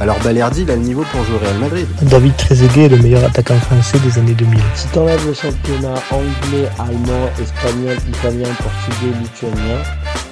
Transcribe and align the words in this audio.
alors 0.00 0.22
Balerdi, 0.22 0.62
il 0.62 0.70
a 0.70 0.76
le 0.76 0.82
niveau 0.82 1.02
pour 1.10 1.24
jouer 1.24 1.34
au 1.34 1.38
Real 1.38 1.58
Madrid. 1.58 1.86
David 2.02 2.36
Trezeguet 2.36 2.84
est 2.84 2.88
le 2.88 2.98
meilleur 2.98 3.24
attaquant 3.24 3.58
français 3.58 3.98
des 3.98 4.16
années 4.18 4.34
2000. 4.34 4.60
Si 4.76 4.88
t'enlèves 4.88 5.26
le 5.26 5.34
championnat 5.34 5.94
anglais, 6.12 6.68
allemand, 6.78 7.28
espagnol, 7.40 7.96
italien, 8.08 8.48
portugais, 8.54 9.18
lituanien, 9.20 9.82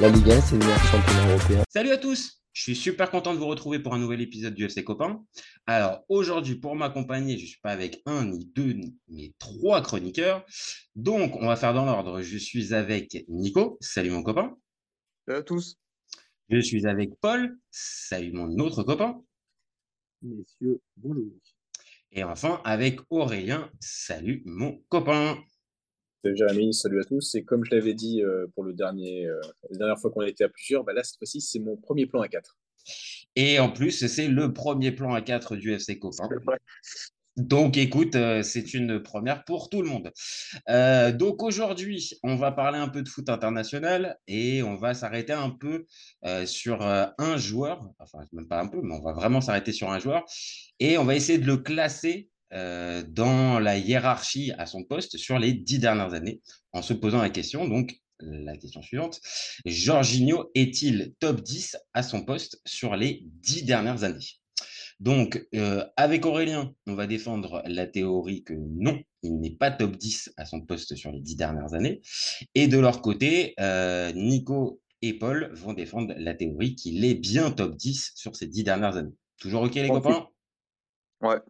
la 0.01 0.09
Ligue 0.09 0.31
1, 0.31 0.41
c'est 0.41 0.53
le 0.53 0.59
meilleur 0.59 0.85
championnat 0.85 1.29
européen. 1.31 1.63
Salut 1.69 1.91
à 1.91 1.97
tous 1.99 2.33
je 2.53 2.63
suis 2.63 2.77
super 2.77 3.11
content 3.11 3.35
de 3.35 3.39
vous 3.39 3.49
retrouver 3.49 3.81
pour 3.81 3.93
un 3.93 3.99
nouvel 3.99 4.23
épisode 4.23 4.55
du 4.55 4.65
FC 4.65 4.83
Copain. 4.83 5.23
Alors 5.67 6.07
aujourd'hui, 6.09 6.55
pour 6.55 6.75
m'accompagner, 6.75 7.37
je 7.37 7.43
ne 7.43 7.49
suis 7.49 7.61
pas 7.61 7.73
avec 7.73 8.01
un, 8.07 8.25
ni 8.25 8.47
deux, 8.47 8.75
mais 9.09 9.35
trois 9.39 9.83
chroniqueurs. 9.83 10.43
Donc, 10.95 11.37
on 11.37 11.49
va 11.49 11.57
faire 11.57 11.75
dans 11.75 11.85
l'ordre. 11.85 12.23
Je 12.23 12.39
suis 12.39 12.73
avec 12.73 13.27
Nico. 13.29 13.77
Salut 13.83 14.09
mon 14.09 14.23
copain. 14.23 14.57
Salut 15.29 15.41
à 15.41 15.43
tous. 15.43 15.77
Je 16.49 16.59
suis 16.59 16.87
avec 16.87 17.11
Paul. 17.21 17.59
Salut 17.71 18.33
mon 18.33 18.49
autre 18.65 18.85
copain. 18.85 19.21
Messieurs, 20.23 20.81
bonjour. 20.97 21.31
Et 22.13 22.25
enfin, 22.25 22.61
avec 22.65 23.01
Aurélien. 23.11 23.71
Salut 23.81 24.43
mon 24.47 24.83
copain. 24.89 25.37
Salut 26.25 26.37
Jérémy, 26.37 26.73
salut 26.73 27.01
à 27.01 27.05
tous. 27.05 27.35
Et 27.35 27.45
comme 27.45 27.65
je 27.65 27.75
l'avais 27.75 27.95
dit 27.95 28.23
euh, 28.23 28.47
pour 28.55 28.65
le 28.65 28.73
dernier, 28.73 29.27
euh, 29.27 29.41
la 29.71 29.79
dernière 29.79 29.99
fois 29.99 30.11
qu'on 30.11 30.23
était 30.23 30.45
à 30.45 30.49
plusieurs, 30.49 30.85
bah 30.85 30.95
là, 30.95 31.05
cette 31.05 31.19
fois-ci, 31.19 31.41
c'est 31.41 31.59
mon 31.59 31.77
premier 31.77 32.07
plan 32.07 32.23
à 32.23 32.29
4. 32.29 32.57
Et 33.35 33.59
en 33.59 33.71
plus, 33.71 34.07
c'est 34.07 34.29
le 34.29 34.53
premier 34.53 34.93
plan 34.93 35.13
à 35.13 35.21
4 35.21 35.57
du 35.57 35.73
FC 35.73 35.99
Copain. 35.99 36.29
Donc, 37.37 37.77
écoute, 37.77 38.17
euh, 38.17 38.43
c'est 38.43 38.73
une 38.73 39.03
première 39.03 39.45
pour 39.45 39.69
tout 39.69 39.83
le 39.83 39.89
monde. 39.89 40.11
Euh, 40.71 41.13
donc, 41.13 41.43
aujourd'hui, 41.43 42.13
on 42.23 42.35
va 42.35 42.51
parler 42.51 42.79
un 42.79 42.89
peu 42.89 43.03
de 43.03 43.09
foot 43.09 43.29
international 43.29 44.19
et 44.27 44.63
on 44.63 44.77
va 44.77 44.95
s'arrêter 44.95 45.35
un 45.35 45.51
peu 45.51 45.85
euh, 46.25 46.47
sur 46.47 46.83
un 46.83 47.37
joueur, 47.37 47.91
enfin, 47.99 48.21
même 48.33 48.49
pas 48.49 48.61
un 48.61 48.69
peu, 48.69 48.81
mais 48.83 48.95
on 48.95 49.03
va 49.03 49.13
vraiment 49.13 49.43
s'arrêter 49.43 49.73
sur 49.73 49.91
un 49.91 49.99
joueur 49.99 50.25
et 50.81 50.97
on 50.97 51.05
va 51.05 51.15
essayer 51.15 51.39
de 51.39 51.47
le 51.47 51.59
classer 51.59 52.31
dans 52.53 53.59
la 53.59 53.77
hiérarchie 53.77 54.53
à 54.57 54.67
son 54.67 54.85
poste 54.85 55.19
sur 55.19 55.39
les 55.39 55.53
dix 55.53 55.79
dernières 55.79 56.15
années 56.15 56.41
en 56.73 56.81
se 56.81 56.95
posant 56.95 57.21
la 57.21 57.29
question. 57.29 57.69
Donc, 57.69 58.01
la 58.21 58.57
question 58.57 58.81
suivante, 58.81 59.21
Jorginho 59.67 60.51
est-il 60.55 61.13
top 61.19 61.43
10 61.43 61.77
à 61.93 62.03
son 62.03 62.25
poste 62.25 62.63
sur 62.65 62.97
les 62.97 63.25
dix 63.25 63.65
dernières 63.65 64.05
années? 64.05 64.25
Donc, 64.99 65.47
euh, 65.55 65.85
avec 65.97 66.25
Aurélien, 66.25 66.75
on 66.87 66.95
va 66.95 67.07
défendre 67.07 67.63
la 67.67 67.87
théorie 67.87 68.45
que 68.45 68.55
non, 68.55 68.99
il 69.23 69.39
n'est 69.39 69.55
pas 69.55 69.71
top 69.71 69.97
10 69.97 70.33
à 70.39 70.47
son 70.47 70.63
poste 70.63 70.95
sur 70.95 71.13
les 71.13 71.21
dix 71.21 71.37
dernières 71.37 71.75
années. 71.75 72.01
Et 72.55 72.67
de 72.67 72.79
leur 72.79 73.03
côté, 73.03 73.55
euh, 73.61 74.11
Nico 74.13 74.81
et 75.03 75.19
Paul 75.19 75.51
vont 75.53 75.75
défendre 75.75 76.15
la 76.17 76.35
théorie 76.35 76.77
qu'il 76.77 77.05
est 77.05 77.15
bien 77.15 77.51
top 77.51 77.77
10 77.77 78.13
sur 78.15 78.37
ces 78.37 78.47
dix 78.47 78.65
dernières 78.65 78.97
années. 78.97 79.13
Toujours 79.39 79.63
OK, 79.63 79.75
les 79.75 79.89
copains? 79.89 80.29
Ouais. 81.21 81.41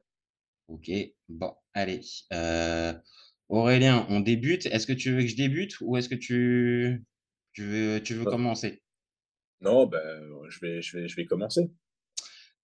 OK. 0.67 0.91
Bon, 1.29 1.55
allez. 1.73 2.01
Euh, 2.33 2.93
Aurélien, 3.49 4.07
on 4.11 4.19
débute. 4.19 4.67
Est-ce 4.67 4.89
que 4.89 4.93
tu 4.93 5.13
veux 5.13 5.21
que 5.21 5.29
je 5.29 5.37
débute 5.37 5.77
ou 5.83 5.97
est-ce 5.97 6.09
que 6.09 6.17
tu, 6.17 7.05
tu 7.53 7.63
veux, 7.63 8.03
tu 8.03 8.15
veux 8.15 8.25
commencer? 8.25 8.83
Non, 9.61 9.87
ben, 9.87 10.03
je, 10.49 10.59
vais, 10.61 10.83
je, 10.83 10.99
vais, 10.99 11.07
je 11.07 11.15
vais 11.15 11.27
commencer. 11.27 11.71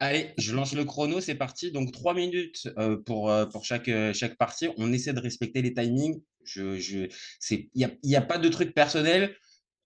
Allez, 0.05 0.31
je 0.37 0.53
lance 0.53 0.75
le 0.75 0.85
chrono, 0.85 1.21
c'est 1.21 1.37
parti. 1.37 1.71
Donc, 1.71 1.93
trois 1.93 2.13
minutes 2.13 2.69
euh, 2.77 2.97
pour, 2.97 3.31
euh, 3.31 3.47
pour 3.47 3.65
chaque, 3.65 3.89
euh, 3.89 4.13
chaque 4.13 4.37
partie. 4.37 4.67
On 4.77 4.93
essaie 4.93 5.13
de 5.13 5.21
respecter 5.21 5.63
les 5.63 5.73
timings. 5.73 6.21
Je, 6.43 6.77
je, 6.77 7.07
il 7.53 7.69
n'y 7.77 7.85
a, 7.85 7.91
y 8.03 8.17
a 8.17 8.21
pas 8.21 8.39
de 8.39 8.49
truc 8.49 8.75
personnel. 8.75 9.37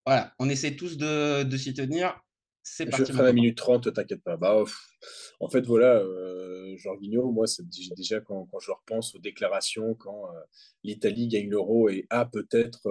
Voilà, 0.07 0.33
on 0.39 0.49
essaie 0.49 0.75
tous 0.75 0.97
de, 0.97 1.43
de 1.43 1.57
s'y 1.59 1.75
tenir. 1.75 2.19
C'est 2.63 2.87
Je 2.87 2.91
parti. 2.93 3.13
mon 3.13 3.19
ferai 3.19 3.27
la 3.29 3.33
minute 3.35 3.59
30, 3.59 3.93
t'inquiète 3.93 4.23
pas. 4.23 4.39
Bah, 4.39 4.57
pff, 4.65 4.75
en 5.39 5.51
fait, 5.51 5.67
voilà, 5.67 5.97
euh, 5.97 6.75
Jorginho, 6.79 7.31
moi, 7.31 7.47
c'est 7.47 7.69
dé- 7.69 7.95
déjà 7.95 8.21
quand, 8.21 8.47
quand 8.47 8.59
je 8.59 8.71
repense 8.71 9.15
aux 9.15 9.19
déclarations, 9.19 9.95
quand 9.97 10.31
l'Italie 10.83 11.29
gagne 11.29 11.51
l'Euro 11.51 11.91
et 11.91 12.07
a 12.09 12.25
peut-être, 12.25 12.89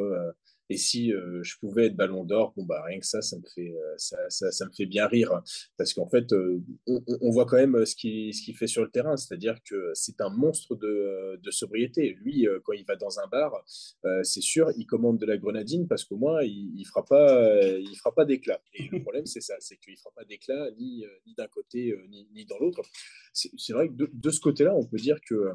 et 0.69 0.77
si 0.77 1.13
euh, 1.13 1.43
je 1.43 1.57
pouvais 1.59 1.87
être 1.87 1.95
Ballon 1.95 2.23
d'Or, 2.23 2.53
bon, 2.57 2.63
bah, 2.63 2.81
rien 2.83 2.99
que 2.99 3.05
ça, 3.05 3.21
ça 3.21 3.37
me 3.37 3.43
fait, 3.53 3.75
euh, 3.75 3.93
ça, 3.97 4.17
ça, 4.29 4.65
me 4.65 4.71
fait 4.71 4.87
bien 4.87 5.05
rire. 5.07 5.41
Parce 5.77 5.93
qu'en 5.93 6.07
fait, 6.07 6.33
euh, 6.33 6.59
on, 6.87 7.29
voit 7.29 7.45
quand 7.45 7.57
même 7.57 7.85
ce 7.85 7.95
qu'il 7.95 8.33
ce 8.33 8.41
qu'il 8.41 8.55
fait 8.55 8.67
sur 8.67 8.83
le 8.83 8.89
terrain, 8.89 9.15
c'est-à-dire 9.15 9.57
que 9.63 9.91
c'est 9.93 10.21
un 10.21 10.29
monstre 10.29 10.75
de, 10.75 11.39
de 11.41 11.51
sobriété. 11.51 12.17
Lui, 12.21 12.47
quand 12.63 12.73
il 12.73 12.85
va 12.85 12.95
dans 12.95 13.19
un 13.19 13.27
bar, 13.27 13.63
c'est 14.23 14.41
sûr, 14.41 14.71
il 14.77 14.85
commande 14.85 15.19
de 15.19 15.25
la 15.25 15.37
grenadine 15.37 15.87
parce 15.87 16.03
qu'au 16.03 16.17
moins, 16.17 16.41
il 16.43 16.79
ne 16.79 16.85
fera 16.85 17.05
pas, 17.05 18.11
pas 18.15 18.25
d'éclat. 18.25 18.61
Et 18.73 18.87
le 18.91 19.01
problème, 19.01 19.25
c'est 19.25 19.41
ça, 19.41 19.55
c'est 19.59 19.77
qu'il 19.77 19.93
ne 19.93 19.97
fera 19.97 20.11
pas 20.15 20.25
d'éclat 20.25 20.71
ni, 20.77 21.05
ni 21.27 21.33
d'un 21.35 21.47
côté 21.47 21.95
ni, 22.09 22.27
ni 22.33 22.45
dans 22.45 22.57
l'autre. 22.57 22.81
C'est 23.33 23.73
vrai 23.73 23.89
que 23.89 23.93
de, 23.93 24.29
ce 24.31 24.39
côté-là, 24.39 24.73
on 24.75 24.85
peut 24.85 24.97
dire 24.97 25.19
que 25.27 25.51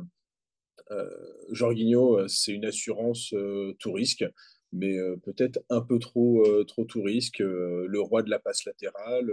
euh, 0.90 1.08
Jorginho, 1.50 2.26
c'est 2.28 2.52
une 2.52 2.64
assurance 2.64 3.34
tout 3.78 3.92
risque, 3.92 4.24
mais 4.72 4.96
peut-être 5.24 5.60
un 5.68 5.80
peu 5.80 5.98
trop, 5.98 6.44
trop 6.64 6.84
tout 6.84 7.02
risque. 7.02 7.38
Le 7.40 8.00
roi 8.00 8.22
de 8.22 8.30
la 8.30 8.38
passe 8.38 8.64
latérale. 8.64 9.32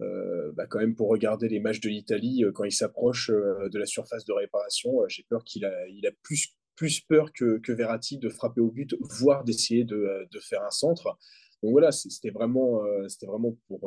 bah, 0.00 0.66
quand 0.66 0.80
même 0.80 0.96
pour 0.96 1.08
regarder 1.08 1.48
les 1.48 1.60
matchs 1.60 1.80
de 1.80 1.88
l'Italie, 1.88 2.44
quand 2.54 2.64
il 2.64 2.72
s'approche 2.72 3.30
de 3.30 3.78
la 3.78 3.86
surface 3.86 4.24
de 4.24 4.32
réparation, 4.32 5.06
j'ai 5.08 5.24
peur 5.28 5.44
qu'il 5.44 5.64
a, 5.64 5.86
il 5.88 6.06
a 6.06 6.10
plus, 6.22 6.56
plus 6.76 7.00
peur 7.00 7.32
que, 7.32 7.58
que 7.58 7.72
Verratti 7.72 8.18
de 8.18 8.28
frapper 8.28 8.60
au 8.60 8.70
but, 8.70 8.96
voire 9.20 9.44
d'essayer 9.44 9.84
de, 9.84 10.26
de 10.30 10.40
faire 10.40 10.62
un 10.62 10.70
centre. 10.70 11.16
Donc 11.62 11.72
voilà, 11.72 11.92
c'était 11.92 12.30
vraiment, 12.30 12.82
c'était 13.08 13.26
vraiment 13.26 13.56
pour, 13.68 13.80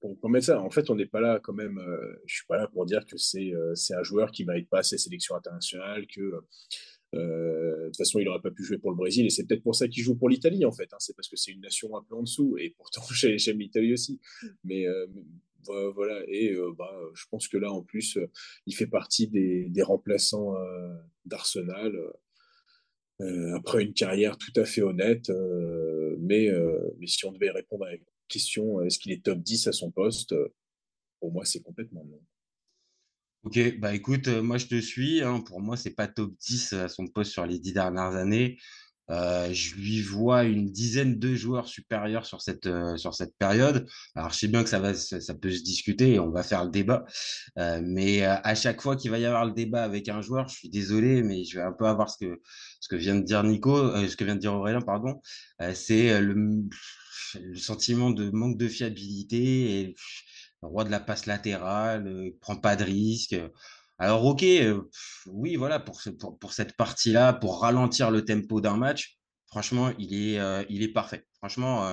pour, 0.00 0.16
pour- 0.20 0.30
mettre 0.30 0.46
ça. 0.46 0.60
En 0.60 0.70
fait, 0.70 0.88
on 0.90 0.94
n'est 0.94 1.06
pas 1.06 1.20
là 1.20 1.40
quand 1.42 1.52
même, 1.54 1.80
je 2.26 2.34
suis 2.36 2.46
pas 2.46 2.56
là 2.56 2.68
pour 2.68 2.86
dire 2.86 3.04
que 3.06 3.16
c'est 3.16 3.52
c'est 3.74 3.94
un 3.94 4.04
joueur 4.04 4.30
qui 4.30 4.44
mérite 4.44 4.68
pas 4.68 4.84
ses 4.84 4.98
sélections 4.98 5.34
internationales, 5.34 6.06
que 6.06 6.40
toute 7.90 7.98
façon, 7.98 8.18
il 8.18 8.24
n'aurait 8.26 8.40
pas 8.42 8.50
pu 8.50 8.64
jouer 8.64 8.78
pour 8.78 8.90
le 8.90 8.96
Brésil, 8.96 9.26
et 9.26 9.30
c'est 9.30 9.44
peut-être 9.46 9.62
pour 9.62 9.74
ça 9.76 9.88
qu'il 9.88 10.02
joue 10.02 10.16
pour 10.16 10.28
l'Italie, 10.28 10.64
en 10.64 10.72
fait. 10.72 10.92
hein. 10.92 10.96
C'est 11.00 11.14
parce 11.16 11.28
que 11.28 11.36
c'est 11.36 11.52
une 11.52 11.60
nation 11.60 11.96
un 11.96 12.02
peu 12.02 12.14
en 12.16 12.22
dessous, 12.22 12.56
et 12.58 12.70
pourtant, 12.70 13.02
j'ai- 13.14 13.38
j'aime 13.38 13.58
l'Italie 13.58 13.92
aussi. 13.92 14.20
Mais 14.64 14.86
euh, 14.86 15.06
vo- 15.64 15.92
voilà, 15.92 16.22
et 16.28 16.52
euh, 16.54 16.72
bah, 16.76 16.90
je 17.14 17.24
pense 17.30 17.48
que 17.48 17.56
là, 17.58 17.70
en 17.72 17.82
plus, 17.82 18.16
euh, 18.16 18.26
il 18.66 18.74
fait 18.74 18.86
partie 18.86 19.28
des, 19.28 19.70
remplaçants 19.82 20.54
d'Arsenal. 21.24 21.92
après 23.54 23.82
une 23.84 23.92
carrière 23.92 24.38
tout 24.38 24.52
à 24.56 24.64
fait 24.64 24.82
honnête, 24.82 25.30
mais, 26.18 26.48
mais 26.98 27.06
si 27.06 27.26
on 27.26 27.32
devait 27.32 27.50
répondre 27.50 27.84
à 27.84 27.92
la 27.92 27.98
question, 28.28 28.80
est-ce 28.82 28.98
qu'il 28.98 29.12
est 29.12 29.22
top 29.22 29.38
10 29.40 29.66
à 29.66 29.72
son 29.72 29.90
poste 29.90 30.34
Pour 31.20 31.32
moi, 31.32 31.44
c'est 31.44 31.60
complètement 31.60 32.04
non. 32.04 32.20
Ok, 33.42 33.58
bah 33.78 33.94
écoute, 33.94 34.28
euh, 34.28 34.42
moi 34.42 34.58
je 34.58 34.66
te 34.66 34.78
suis. 34.80 35.22
hein. 35.22 35.40
pour 35.40 35.60
moi, 35.60 35.76
c'est 35.76 35.94
pas 35.94 36.06
top 36.08 36.32
10 36.40 36.74
à 36.74 36.88
son 36.88 37.06
poste 37.06 37.32
sur 37.32 37.46
les 37.46 37.58
dix 37.58 37.72
dernières 37.72 38.14
années. 38.14 38.58
Euh, 39.10 39.52
je 39.52 39.74
lui 39.76 40.02
vois 40.02 40.44
une 40.44 40.70
dizaine 40.70 41.18
de 41.18 41.34
joueurs 41.34 41.66
supérieurs 41.68 42.26
sur 42.26 42.42
cette, 42.42 42.66
euh, 42.66 42.96
sur 42.96 43.14
cette 43.14 43.34
période. 43.38 43.86
Alors, 44.14 44.30
je 44.32 44.38
sais 44.38 44.48
bien 44.48 44.62
que 44.62 44.68
ça 44.68 44.78
va, 44.78 44.94
ça, 44.94 45.34
peut 45.34 45.50
se 45.50 45.62
discuter 45.64 46.12
et 46.14 46.20
on 46.20 46.30
va 46.30 46.42
faire 46.44 46.64
le 46.64 46.70
débat. 46.70 47.04
Euh, 47.58 47.80
mais 47.84 48.22
euh, 48.24 48.36
à 48.44 48.54
chaque 48.54 48.80
fois 48.82 48.96
qu'il 48.96 49.10
va 49.10 49.18
y 49.18 49.24
avoir 49.24 49.46
le 49.46 49.52
débat 49.52 49.82
avec 49.84 50.08
un 50.08 50.20
joueur, 50.22 50.48
je 50.48 50.56
suis 50.56 50.68
désolé, 50.70 51.22
mais 51.24 51.44
je 51.44 51.58
vais 51.58 51.64
un 51.64 51.72
peu 51.72 51.86
avoir 51.86 52.08
ce 52.10 52.18
que, 52.24 52.40
ce 52.80 52.88
que 52.88 52.96
vient 52.96 53.16
de 53.16 53.22
dire 53.24 53.42
Nico, 53.42 53.76
euh, 53.76 54.06
ce 54.08 54.16
que 54.16 54.24
vient 54.24 54.36
de 54.36 54.40
dire 54.40 54.54
Aurélien, 54.54 54.80
pardon. 54.82 55.20
Euh, 55.62 55.74
c'est 55.74 56.12
euh, 56.12 56.20
le, 56.20 56.34
le 57.40 57.56
sentiment 57.56 58.10
de 58.10 58.30
manque 58.30 58.58
de 58.58 58.68
fiabilité 58.68 59.80
et 59.80 59.94
roi 60.62 60.84
de 60.84 60.90
la 60.90 61.00
passe 61.00 61.26
latérale, 61.26 62.06
euh, 62.06 62.26
il 62.26 62.36
prend 62.38 62.56
pas 62.56 62.76
de 62.76 62.84
risque. 62.84 63.36
Alors, 63.98 64.24
ok, 64.24 64.42
euh, 64.42 64.82
oui, 65.26 65.56
voilà, 65.56 65.78
pour, 65.80 66.00
pour, 66.18 66.38
pour 66.38 66.52
cette 66.52 66.76
partie-là, 66.76 67.32
pour 67.34 67.60
ralentir 67.60 68.10
le 68.10 68.24
tempo 68.24 68.60
d'un 68.60 68.76
match, 68.76 69.18
franchement, 69.46 69.92
il 69.98 70.14
est, 70.14 70.38
euh, 70.38 70.64
il 70.70 70.82
est 70.82 70.92
parfait. 70.92 71.26
Franchement, 71.38 71.90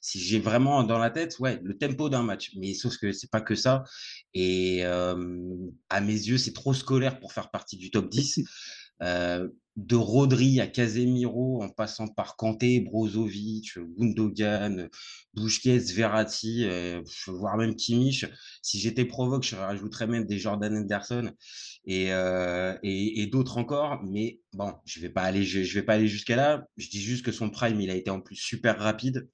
si 0.00 0.20
j'ai 0.20 0.38
vraiment 0.38 0.84
dans 0.84 0.98
la 0.98 1.10
tête, 1.10 1.40
ouais, 1.40 1.58
le 1.64 1.76
tempo 1.76 2.08
d'un 2.08 2.22
match. 2.22 2.52
Mais 2.56 2.74
sauf 2.74 2.96
que 2.96 3.10
c'est 3.10 3.28
pas 3.28 3.40
que 3.40 3.56
ça. 3.56 3.82
Et 4.34 4.84
à 4.84 6.00
mes 6.00 6.12
yeux, 6.12 6.38
c'est 6.38 6.52
trop 6.52 6.72
scolaire 6.72 7.18
pour 7.18 7.32
faire 7.32 7.50
partie 7.50 7.76
du 7.76 7.90
top 7.90 8.08
10. 8.08 8.38
De 9.00 9.94
Rodri 9.94 10.60
à 10.60 10.66
Casemiro, 10.66 11.62
en 11.62 11.68
passant 11.68 12.08
par 12.08 12.36
Kanté, 12.36 12.80
Brozovic, 12.80 13.78
Gundogan, 13.96 14.88
Busquets, 15.34 15.92
Verratti, 15.94 16.66
voire 17.28 17.56
même 17.56 17.76
Kimmich. 17.76 18.26
Si 18.60 18.80
j'étais 18.80 19.04
provoque, 19.04 19.44
je 19.44 19.54
rajouterais 19.54 20.08
même 20.08 20.26
des 20.26 20.38
Jordan 20.38 20.76
Henderson 20.76 21.30
et, 21.84 23.28
d'autres 23.30 23.58
encore. 23.58 24.02
Mais 24.04 24.40
bon, 24.52 24.74
je 24.84 25.00
vais 25.00 25.10
pas 25.10 25.22
aller, 25.22 25.44
vais 25.44 25.82
pas 25.82 25.94
aller 25.94 26.08
jusqu'à 26.08 26.34
là. 26.34 26.66
Je 26.76 26.88
dis 26.88 27.00
juste 27.00 27.24
que 27.24 27.32
son 27.32 27.48
prime, 27.48 27.80
il 27.80 27.90
a 27.90 27.94
été 27.94 28.10
en 28.10 28.20
plus 28.20 28.36
super 28.36 28.78
rapide. 28.78 29.28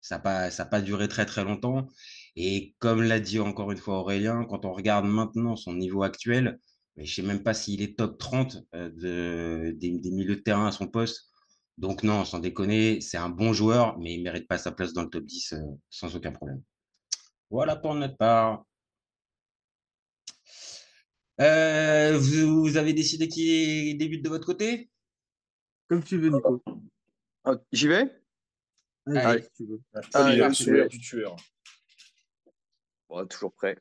Ça 0.00 0.16
n'a 0.16 0.20
pas, 0.20 0.50
ça 0.50 0.64
pas 0.64 0.80
duré 0.80 1.08
très 1.08 1.26
très 1.26 1.44
longtemps. 1.44 1.88
Et 2.36 2.74
comme 2.78 3.02
l'a 3.02 3.20
dit 3.20 3.40
encore 3.40 3.72
une 3.72 3.78
fois 3.78 3.98
Aurélien, 3.98 4.46
quand 4.48 4.64
on 4.64 4.72
regarde 4.72 5.04
maintenant 5.04 5.56
son 5.56 5.74
niveau 5.74 6.02
actuel, 6.02 6.58
mais 7.00 7.06
je 7.06 7.14
sais 7.14 7.22
même 7.22 7.42
pas 7.42 7.54
s'il 7.54 7.80
est 7.80 7.96
top 7.96 8.18
30 8.18 8.62
de, 8.74 9.74
des, 9.74 10.10
milieux 10.10 10.36
de 10.36 10.42
terrain 10.42 10.66
à 10.66 10.70
son 10.70 10.86
poste. 10.86 11.30
Donc 11.78 12.02
non, 12.02 12.26
sans 12.26 12.40
déconner, 12.40 13.00
c'est 13.00 13.16
un 13.16 13.30
bon 13.30 13.54
joueur, 13.54 13.98
mais 13.98 14.12
il 14.12 14.22
mérite 14.22 14.46
pas 14.46 14.58
sa 14.58 14.70
place 14.70 14.92
dans 14.92 15.04
le 15.04 15.08
top 15.08 15.24
10 15.24 15.54
sans 15.88 16.14
aucun 16.14 16.30
problème. 16.30 16.62
Voilà 17.48 17.74
pour 17.74 17.94
notre 17.94 18.18
part. 18.18 18.66
vous, 21.38 22.76
avez 22.76 22.92
décidé 22.92 23.28
qui 23.28 23.94
débute 23.94 24.22
de 24.22 24.28
votre 24.28 24.44
côté? 24.44 24.90
Comme 25.88 26.04
tu 26.04 26.18
veux, 26.18 26.28
Nico. 26.28 26.62
Ah, 27.44 27.54
j'y 27.72 27.88
vais? 27.88 28.14
Allez, 29.06 29.48
tu 29.56 29.64
veux. 29.64 29.80
Ah, 30.12 30.86
du 30.86 31.00
tueur. 31.00 31.34
toujours 33.30 33.54
prêt. 33.54 33.78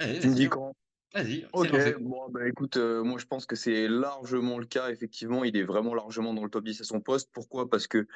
tu 0.00 0.28
me 0.28 0.34
dis 0.34 0.48
quand? 0.48 0.74
Vas-y. 1.14 1.46
Ok, 1.54 1.98
bon, 2.00 2.28
bah, 2.28 2.46
écoute, 2.46 2.76
euh, 2.76 3.02
moi 3.02 3.18
je 3.18 3.24
pense 3.24 3.46
que 3.46 3.56
c'est 3.56 3.88
largement 3.88 4.58
le 4.58 4.66
cas. 4.66 4.90
Effectivement, 4.90 5.42
il 5.42 5.56
est 5.56 5.62
vraiment 5.62 5.94
largement 5.94 6.34
dans 6.34 6.44
le 6.44 6.50
top 6.50 6.64
10 6.64 6.82
à 6.82 6.84
son 6.84 7.00
poste. 7.00 7.30
Pourquoi? 7.32 7.70
Parce 7.70 7.86
que 7.86 8.06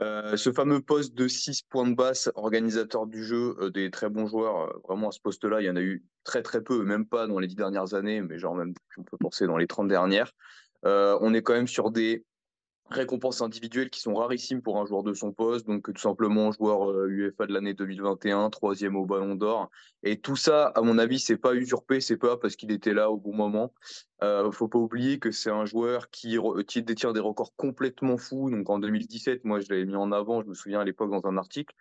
euh, 0.00 0.36
ce 0.36 0.52
fameux 0.52 0.80
poste 0.80 1.14
de 1.14 1.26
6 1.26 1.62
points 1.62 1.88
de 1.88 1.96
basse, 1.96 2.30
organisateur 2.36 3.06
du 3.06 3.24
jeu, 3.24 3.56
euh, 3.60 3.70
des 3.70 3.90
très 3.90 4.10
bons 4.10 4.26
joueurs, 4.26 4.80
vraiment 4.86 5.08
à 5.08 5.12
ce 5.12 5.20
poste-là, 5.20 5.60
il 5.60 5.64
y 5.64 5.70
en 5.70 5.76
a 5.76 5.80
eu 5.80 6.04
très 6.22 6.42
très 6.42 6.62
peu, 6.62 6.84
même 6.84 7.06
pas 7.06 7.26
dans 7.26 7.40
les 7.40 7.48
10 7.48 7.56
dernières 7.56 7.94
années, 7.94 8.20
mais 8.20 8.38
genre 8.38 8.54
même, 8.54 8.74
on 8.96 9.02
peut 9.02 9.16
penser 9.18 9.46
dans 9.46 9.56
les 9.56 9.66
30 9.66 9.88
dernières. 9.88 10.32
on 10.84 11.34
est 11.34 11.42
quand 11.42 11.54
même 11.54 11.66
sur 11.66 11.90
des 11.90 12.24
récompenses 12.90 13.40
individuelles 13.40 13.90
qui 13.90 14.00
sont 14.00 14.14
rarissimes 14.14 14.62
pour 14.62 14.78
un 14.78 14.86
joueur 14.86 15.02
de 15.02 15.12
son 15.12 15.32
poste. 15.32 15.66
Donc, 15.66 15.92
tout 15.92 16.00
simplement, 16.00 16.52
joueur 16.52 16.90
UEFA 17.06 17.44
euh, 17.44 17.46
de 17.46 17.52
l'année 17.52 17.74
2021, 17.74 18.50
troisième 18.50 18.96
au 18.96 19.04
Ballon 19.04 19.34
d'Or. 19.34 19.70
Et 20.02 20.20
tout 20.20 20.36
ça, 20.36 20.68
à 20.68 20.82
mon 20.82 20.98
avis, 20.98 21.18
c'est 21.18 21.36
pas 21.36 21.54
usurpé, 21.54 22.00
c'est 22.00 22.16
pas 22.16 22.36
parce 22.36 22.56
qu'il 22.56 22.70
était 22.70 22.94
là 22.94 23.10
au 23.10 23.16
bon 23.16 23.34
moment. 23.34 23.72
Euh, 24.22 24.50
faut 24.52 24.68
pas 24.68 24.78
oublier 24.78 25.18
que 25.18 25.30
c'est 25.30 25.50
un 25.50 25.66
joueur 25.66 26.10
qui, 26.10 26.38
qui, 26.66 26.82
détient 26.82 27.12
des 27.12 27.20
records 27.20 27.54
complètement 27.56 28.16
fous. 28.16 28.50
Donc, 28.50 28.70
en 28.70 28.78
2017, 28.78 29.44
moi, 29.44 29.60
je 29.60 29.66
l'avais 29.68 29.84
mis 29.84 29.96
en 29.96 30.12
avant, 30.12 30.42
je 30.42 30.48
me 30.48 30.54
souviens 30.54 30.80
à 30.80 30.84
l'époque 30.84 31.10
dans 31.10 31.28
un 31.28 31.36
article. 31.36 31.74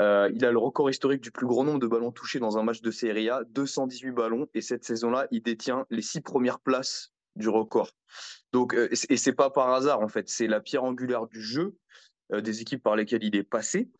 Euh, 0.00 0.30
il 0.32 0.44
a 0.44 0.52
le 0.52 0.58
record 0.58 0.90
historique 0.90 1.22
du 1.22 1.32
plus 1.32 1.46
grand 1.46 1.64
nombre 1.64 1.80
de 1.80 1.86
ballons 1.86 2.12
touchés 2.12 2.38
dans 2.38 2.56
un 2.56 2.62
match 2.62 2.82
de 2.82 2.90
Serie 2.90 3.30
A, 3.30 3.42
218 3.50 4.12
ballons. 4.12 4.46
Et 4.54 4.60
cette 4.60 4.84
saison-là, 4.84 5.26
il 5.30 5.42
détient 5.42 5.86
les 5.90 6.02
six 6.02 6.20
premières 6.20 6.60
places 6.60 7.12
du 7.38 7.48
record. 7.48 7.90
Donc, 8.52 8.74
euh, 8.74 8.88
et 8.90 9.16
c'est 9.16 9.32
pas 9.32 9.50
par 9.50 9.70
hasard 9.70 10.00
en 10.00 10.08
fait, 10.08 10.28
c'est 10.28 10.46
la 10.46 10.60
pierre 10.60 10.84
angulaire 10.84 11.26
du 11.26 11.40
jeu 11.40 11.76
euh, 12.32 12.40
des 12.40 12.60
équipes 12.60 12.82
par 12.82 12.96
lesquelles 12.96 13.24
il 13.24 13.36
est 13.36 13.42
passé. 13.44 13.90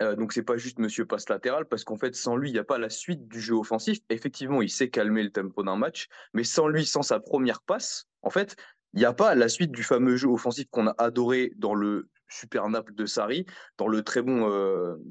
Euh, 0.00 0.14
donc 0.14 0.32
c'est 0.32 0.42
pas 0.44 0.56
juste 0.56 0.78
Monsieur 0.78 1.06
passe 1.06 1.28
latéral 1.28 1.66
parce 1.66 1.82
qu'en 1.82 1.96
fait 1.96 2.14
sans 2.14 2.36
lui 2.36 2.50
il 2.50 2.52
n'y 2.52 2.60
a 2.60 2.64
pas 2.64 2.78
la 2.78 2.88
suite 2.88 3.26
du 3.28 3.40
jeu 3.40 3.54
offensif. 3.54 3.98
Effectivement 4.10 4.62
il 4.62 4.70
sait 4.70 4.90
calmer 4.90 5.22
le 5.22 5.30
tempo 5.30 5.62
d'un 5.62 5.76
match, 5.76 6.08
mais 6.34 6.44
sans 6.44 6.68
lui, 6.68 6.86
sans 6.86 7.02
sa 7.02 7.20
première 7.20 7.62
passe, 7.62 8.06
en 8.22 8.30
fait 8.30 8.56
il 8.94 9.00
n'y 9.00 9.04
a 9.04 9.12
pas 9.12 9.34
la 9.34 9.48
suite 9.48 9.72
du 9.72 9.82
fameux 9.82 10.16
jeu 10.16 10.28
offensif 10.28 10.66
qu'on 10.70 10.86
a 10.86 10.94
adoré 10.98 11.52
dans 11.56 11.74
le 11.74 12.08
super 12.28 12.68
Naples 12.68 12.94
de 12.94 13.06
Sarri, 13.06 13.44
dans 13.76 13.88
le 13.88 14.02
très 14.02 14.22
bon 14.22 14.48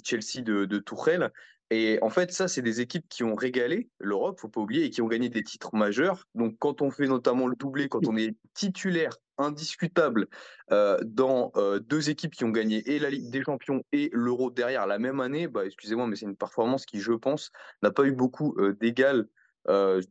Chelsea 0.04 0.42
de, 0.42 0.66
de 0.66 0.80
Tourelle. 0.80 1.32
Et 1.70 2.00
en 2.02 2.10
fait, 2.10 2.32
ça, 2.32 2.48
c'est 2.48 2.62
des 2.62 2.80
équipes 2.80 3.08
qui 3.10 3.24
ont 3.24 3.36
régalé 3.36 3.90
l'Europe, 4.00 4.40
faut 4.40 4.48
pas 4.48 4.62
oublier, 4.62 4.86
et 4.86 4.90
qui 4.90 5.02
ont 5.02 5.08
gagné 5.08 5.30
des 5.30 5.44
titres 5.44 5.76
majeurs. 5.76 6.26
Donc, 6.34 6.56
quand 6.60 6.82
on 6.82 6.92
fait 6.92 7.08
notamment 7.08 7.48
le 7.48 7.56
doublé, 7.56 7.90
quand 7.90 8.08
on 8.08 8.16
est 8.16 8.36
titulaire 8.54 9.18
indiscutable 9.38 10.28
euh, 10.72 10.98
dans 11.04 11.52
euh, 11.58 11.80
deux 11.80 12.10
équipes 12.10 12.34
qui 12.34 12.46
ont 12.46 12.50
gagné 12.50 12.90
et 12.90 13.00
la 13.00 13.10
Ligue 13.10 13.30
des 13.30 13.44
Champions 13.44 13.84
et 13.92 14.10
l'Euro 14.14 14.50
derrière 14.50 14.88
la 14.88 14.98
même 14.98 15.20
année, 15.20 15.48
bah, 15.48 15.66
excusez-moi, 15.66 16.08
mais 16.08 16.16
c'est 16.16 16.26
une 16.26 16.38
performance 16.38 16.86
qui, 16.86 17.02
je 17.02 17.14
pense, 17.14 17.52
n'a 17.84 17.92
pas 17.92 18.06
eu 18.06 18.14
beaucoup 18.14 18.56
euh, 18.58 18.74
d'égal 18.74 19.28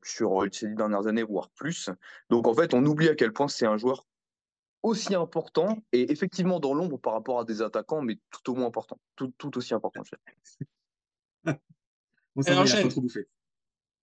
sur 0.03 0.45
ces 0.53 0.69
dernières 0.69 1.07
années, 1.07 1.23
voire 1.23 1.49
plus. 1.49 1.89
Donc, 2.29 2.47
en 2.47 2.53
fait, 2.53 2.75
on 2.75 2.85
oublie 2.85 3.09
à 3.09 3.15
quel 3.15 3.33
point 3.33 3.49
c'est 3.49 3.65
un 3.65 3.79
joueur 3.79 4.05
aussi 4.83 5.15
important 5.15 5.79
et 5.93 6.13
effectivement 6.13 6.61
dans 6.61 6.75
l'ombre 6.75 6.99
par 6.99 7.15
rapport 7.15 7.41
à 7.41 7.45
des 7.45 7.63
attaquants, 7.63 8.03
mais 8.03 8.19
tout 8.31 8.53
au 8.53 8.55
moins 8.55 8.67
important, 8.67 8.99
tout, 9.17 9.33
tout 9.39 9.57
aussi 9.57 9.73
important. 9.73 10.03
bon, 12.37 12.43
ça 12.43 12.55
va, 12.55 12.89
trop 12.89 13.01
bouffé. 13.01 13.27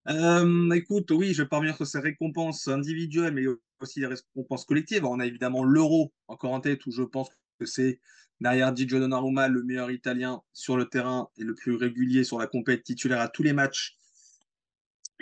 Euh, 0.10 0.72
écoute, 0.72 1.12
oui, 1.12 1.34
je 1.34 1.44
vais 1.44 1.48
parvenir 1.48 1.76
sur 1.76 1.88
ces 1.88 2.00
récompenses 2.00 2.68
individuelles, 2.68 3.34
mais 3.34 3.46
aussi 3.80 4.02
les 4.02 4.08
récompenses 4.08 4.66
collectives. 4.66 5.06
On 5.06 5.20
a 5.20 5.26
évidemment 5.26 5.64
l'euro 5.64 6.14
encore 6.28 6.52
en 6.52 6.60
tête, 6.60 6.86
où 6.86 6.92
je 6.92 7.04
pense 7.04 7.30
que 7.60 7.66
c'est 7.66 8.00
derrière 8.42 8.74
Di 8.74 8.86
Donnarumma 8.86 9.48
le 9.48 9.64
meilleur 9.64 9.92
Italien 9.92 10.42
sur 10.52 10.76
le 10.76 10.86
terrain 10.86 11.30
et 11.38 11.44
le 11.44 11.56
plus 11.56 11.76
régulier 11.76 12.24
sur 12.24 12.40
la 12.40 12.48
compète 12.48 12.84
titulaire 12.84 13.22
à 13.22 13.30
tous 13.30 13.44
les 13.44 13.54
matchs. 13.54 13.96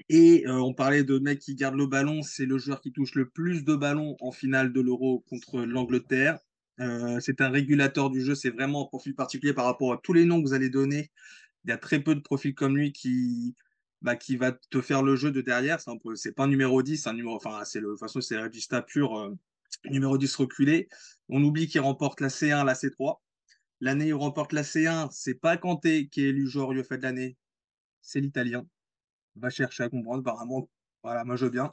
Et 0.09 0.47
euh, 0.47 0.59
on 0.59 0.73
parlait 0.73 1.03
de 1.03 1.19
mec 1.19 1.39
qui 1.39 1.53
garde 1.53 1.75
le 1.75 1.85
ballon, 1.85 2.23
c'est 2.23 2.45
le 2.45 2.57
joueur 2.57 2.81
qui 2.81 2.91
touche 2.91 3.13
le 3.13 3.29
plus 3.29 3.63
de 3.63 3.75
ballons 3.75 4.17
en 4.19 4.31
finale 4.31 4.73
de 4.73 4.81
l'euro 4.81 5.23
contre 5.29 5.61
l'Angleterre. 5.61 6.39
Euh, 6.79 7.19
c'est 7.19 7.41
un 7.41 7.49
régulateur 7.49 8.09
du 8.09 8.21
jeu, 8.21 8.33
c'est 8.33 8.49
vraiment 8.49 8.85
un 8.85 8.87
profil 8.87 9.13
particulier 9.13 9.53
par 9.53 9.65
rapport 9.65 9.93
à 9.93 9.99
tous 10.01 10.13
les 10.13 10.25
noms 10.25 10.41
que 10.41 10.47
vous 10.47 10.53
allez 10.53 10.69
donner 10.69 11.11
il 11.65 11.69
y 11.69 11.73
a 11.73 11.77
très 11.77 11.99
peu 11.99 12.15
de 12.15 12.21
profils 12.21 12.55
comme 12.55 12.77
lui 12.77 12.91
qui, 12.91 13.55
bah, 14.01 14.15
qui 14.15 14.37
va 14.37 14.51
te 14.51 14.81
faire 14.81 15.03
le 15.03 15.15
jeu 15.15 15.31
de 15.31 15.41
derrière. 15.41 15.79
C'est 16.15 16.31
pas 16.31 16.43
un 16.43 16.47
numéro 16.47 16.81
10, 16.81 17.07
un 17.07 17.13
numéro, 17.13 17.35
enfin, 17.35 17.63
c'est 17.65 17.79
le, 17.79 17.87
de 17.87 17.91
toute 17.91 17.99
façon, 17.99 18.21
c'est 18.21 18.37
Regista 18.37 18.81
pur, 18.81 19.17
euh, 19.17 19.37
numéro 19.85 20.17
10 20.17 20.35
reculé. 20.35 20.89
On 21.29 21.43
oublie 21.43 21.67
qu'il 21.67 21.81
remporte 21.81 22.21
la 22.21 22.29
C1, 22.29 22.65
la 22.65 22.73
C3. 22.73 23.19
L'année 23.79 24.05
où 24.13 24.17
il 24.17 24.21
remporte 24.21 24.53
la 24.53 24.63
C1, 24.63 25.09
c'est 25.11 25.35
pas 25.35 25.57
Kanté 25.57 26.07
qui 26.07 26.23
est 26.23 26.29
élu 26.29 26.47
joueur 26.47 26.71
fait 26.85 26.97
de 26.97 27.03
l'année, 27.03 27.37
c'est 28.01 28.19
l'Italien. 28.19 28.65
Va 29.35 29.49
chercher 29.49 29.83
à 29.83 29.89
comprendre, 29.89 30.19
apparemment. 30.19 30.69
Voilà, 31.03 31.23
moi 31.23 31.35
je 31.35 31.45
veux 31.45 31.51
bien. 31.51 31.71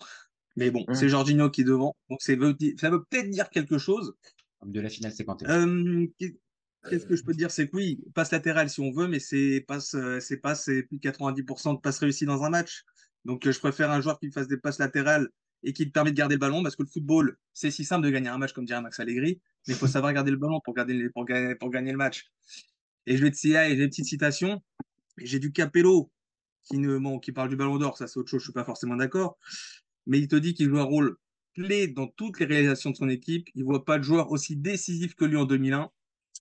Mais 0.57 0.71
bon, 0.71 0.85
c'est 0.93 1.09
Jorginho 1.09 1.51
qui 1.51 1.61
est 1.61 1.65
devant. 1.65 1.95
Donc 2.09 2.23
ça 2.23 2.35
veut, 2.35 2.57
peut-être 2.57 3.31
dire 3.31 3.51
quelque 3.51 3.79
chose. 3.79 4.15
De 4.65 4.81
la 4.81 4.89
finale, 4.89 5.13
c'est 5.13 5.25
Kanté. 5.25 5.47
Euh, 5.49 6.07
Qu'est-ce 6.89 7.07
que 7.07 7.17
je 7.17 7.25
peux 7.25 7.35
dire? 7.35 7.51
C'est 7.51 7.69
que 7.69 7.77
oui, 7.77 8.01
passe 8.15 8.31
latérale 8.31 8.71
si 8.71 8.81
on 8.81 8.93
veut, 8.93 9.09
mais 9.09 9.19
c'est 9.19 9.65
passe, 9.67 9.95
euh, 9.95 10.21
c'est 10.21 10.39
pas 10.39 10.55
c'est 10.55 10.85
plus 10.85 10.99
de 10.99 11.03
90% 11.03 11.75
de 11.75 11.81
passes 11.81 11.99
réussies 11.99 12.27
dans 12.27 12.45
un 12.45 12.51
match. 12.51 12.85
Donc 13.25 13.47
euh, 13.47 13.53
je 13.53 13.59
préfère 13.59 13.91
un 13.91 14.01
joueur 14.01 14.19
qui 14.19 14.31
fasse 14.31 14.49
des 14.49 14.57
passes 14.57 14.79
latérales 14.79 15.29
et 15.65 15.73
qui 15.73 15.87
te 15.87 15.91
permet 15.91 16.13
de 16.13 16.17
garder 16.17 16.37
le 16.37 16.39
ballon 16.39 16.63
parce 16.63 16.77
que 16.77 16.83
le 16.83 16.89
football, 16.89 17.37
c'est 17.53 17.71
si 17.71 17.85
simple 17.85 18.07
de 18.07 18.11
gagner 18.11 18.29
un 18.29 18.39
match 18.39 18.53
comme 18.53 18.65
dirait 18.65 18.81
Max 18.81 19.01
Allegri, 19.01 19.41
mais 19.67 19.75
il 19.75 19.77
faut 19.77 19.89
savoir 19.89 20.13
garder 20.13 20.31
le 20.31 20.37
ballon 20.37 20.61
pour, 20.65 20.75
garder 20.75 21.09
pour, 21.11 21.25
gagner, 21.25 21.55
pour 21.57 21.71
gagner 21.71 21.91
le 21.91 21.99
match. 21.99 22.31
Et 23.07 23.17
je 23.17 23.23
vais 23.23 23.31
te 23.31 23.37
citer 23.37 23.75
des 23.75 23.89
petites 23.89 24.07
citations. 24.07 24.63
J'ai 25.19 25.41
du 25.41 25.53
Capello 25.53 26.11
qui, 26.63 26.79
ne, 26.79 26.99
bon, 26.99 27.19
qui 27.19 27.33
parle 27.33 27.49
du 27.49 27.57
ballon 27.57 27.79
d'or, 27.79 27.97
ça 27.97 28.07
c'est 28.07 28.19
autre 28.19 28.31
chose, 28.31 28.41
je 28.41 28.47
suis 28.47 28.53
pas 28.53 28.65
forcément 28.65 28.97
d'accord. 28.97 29.37
Mais 30.07 30.19
il 30.19 30.29
te 30.29 30.37
dit 30.37 30.55
qu'il 30.55 30.69
joue 30.69 30.79
un 30.79 30.85
rôle 30.85 31.17
clé 31.55 31.89
dans 31.89 32.07
toutes 32.07 32.39
les 32.39 32.47
réalisations 32.47 32.91
de 32.91 32.97
son 32.97 33.09
équipe. 33.09 33.49
Il 33.55 33.65
voit 33.65 33.85
pas 33.85 33.99
de 33.99 34.05
joueur 34.05 34.31
aussi 34.31 34.57
décisif 34.57 35.15
que 35.15 35.25
lui 35.25 35.37
en 35.37 35.45
2001. 35.45 35.91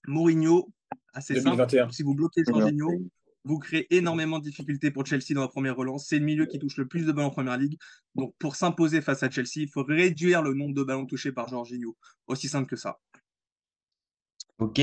Mourinho, 0.06 0.70
assez 1.12 1.40
simple. 1.40 1.66
Si 1.90 2.02
vous 2.02 2.14
bloquez 2.14 2.42
Jorginho, 2.46 2.90
vous 3.44 3.58
créez 3.58 3.86
énormément 3.94 4.38
de 4.38 4.44
difficultés 4.44 4.90
pour 4.90 5.06
Chelsea 5.06 5.34
dans 5.34 5.40
la 5.42 5.48
première 5.48 5.76
relance. 5.76 6.06
C'est 6.06 6.18
le 6.18 6.24
milieu 6.24 6.46
qui 6.46 6.58
touche 6.58 6.76
le 6.76 6.86
plus 6.86 7.06
de 7.06 7.12
ballons 7.12 7.28
en 7.28 7.30
première 7.30 7.56
ligue. 7.56 7.78
Donc, 8.14 8.34
pour 8.38 8.56
s'imposer 8.56 9.00
face 9.00 9.22
à 9.22 9.30
Chelsea, 9.30 9.56
il 9.56 9.68
faut 9.68 9.84
réduire 9.84 10.42
le 10.42 10.54
nombre 10.54 10.74
de 10.74 10.82
ballons 10.82 11.06
touchés 11.06 11.32
par 11.32 11.48
Jorginho. 11.48 11.96
Aussi 12.26 12.48
simple 12.48 12.68
que 12.68 12.76
ça. 12.76 12.98
Ok, 14.58 14.80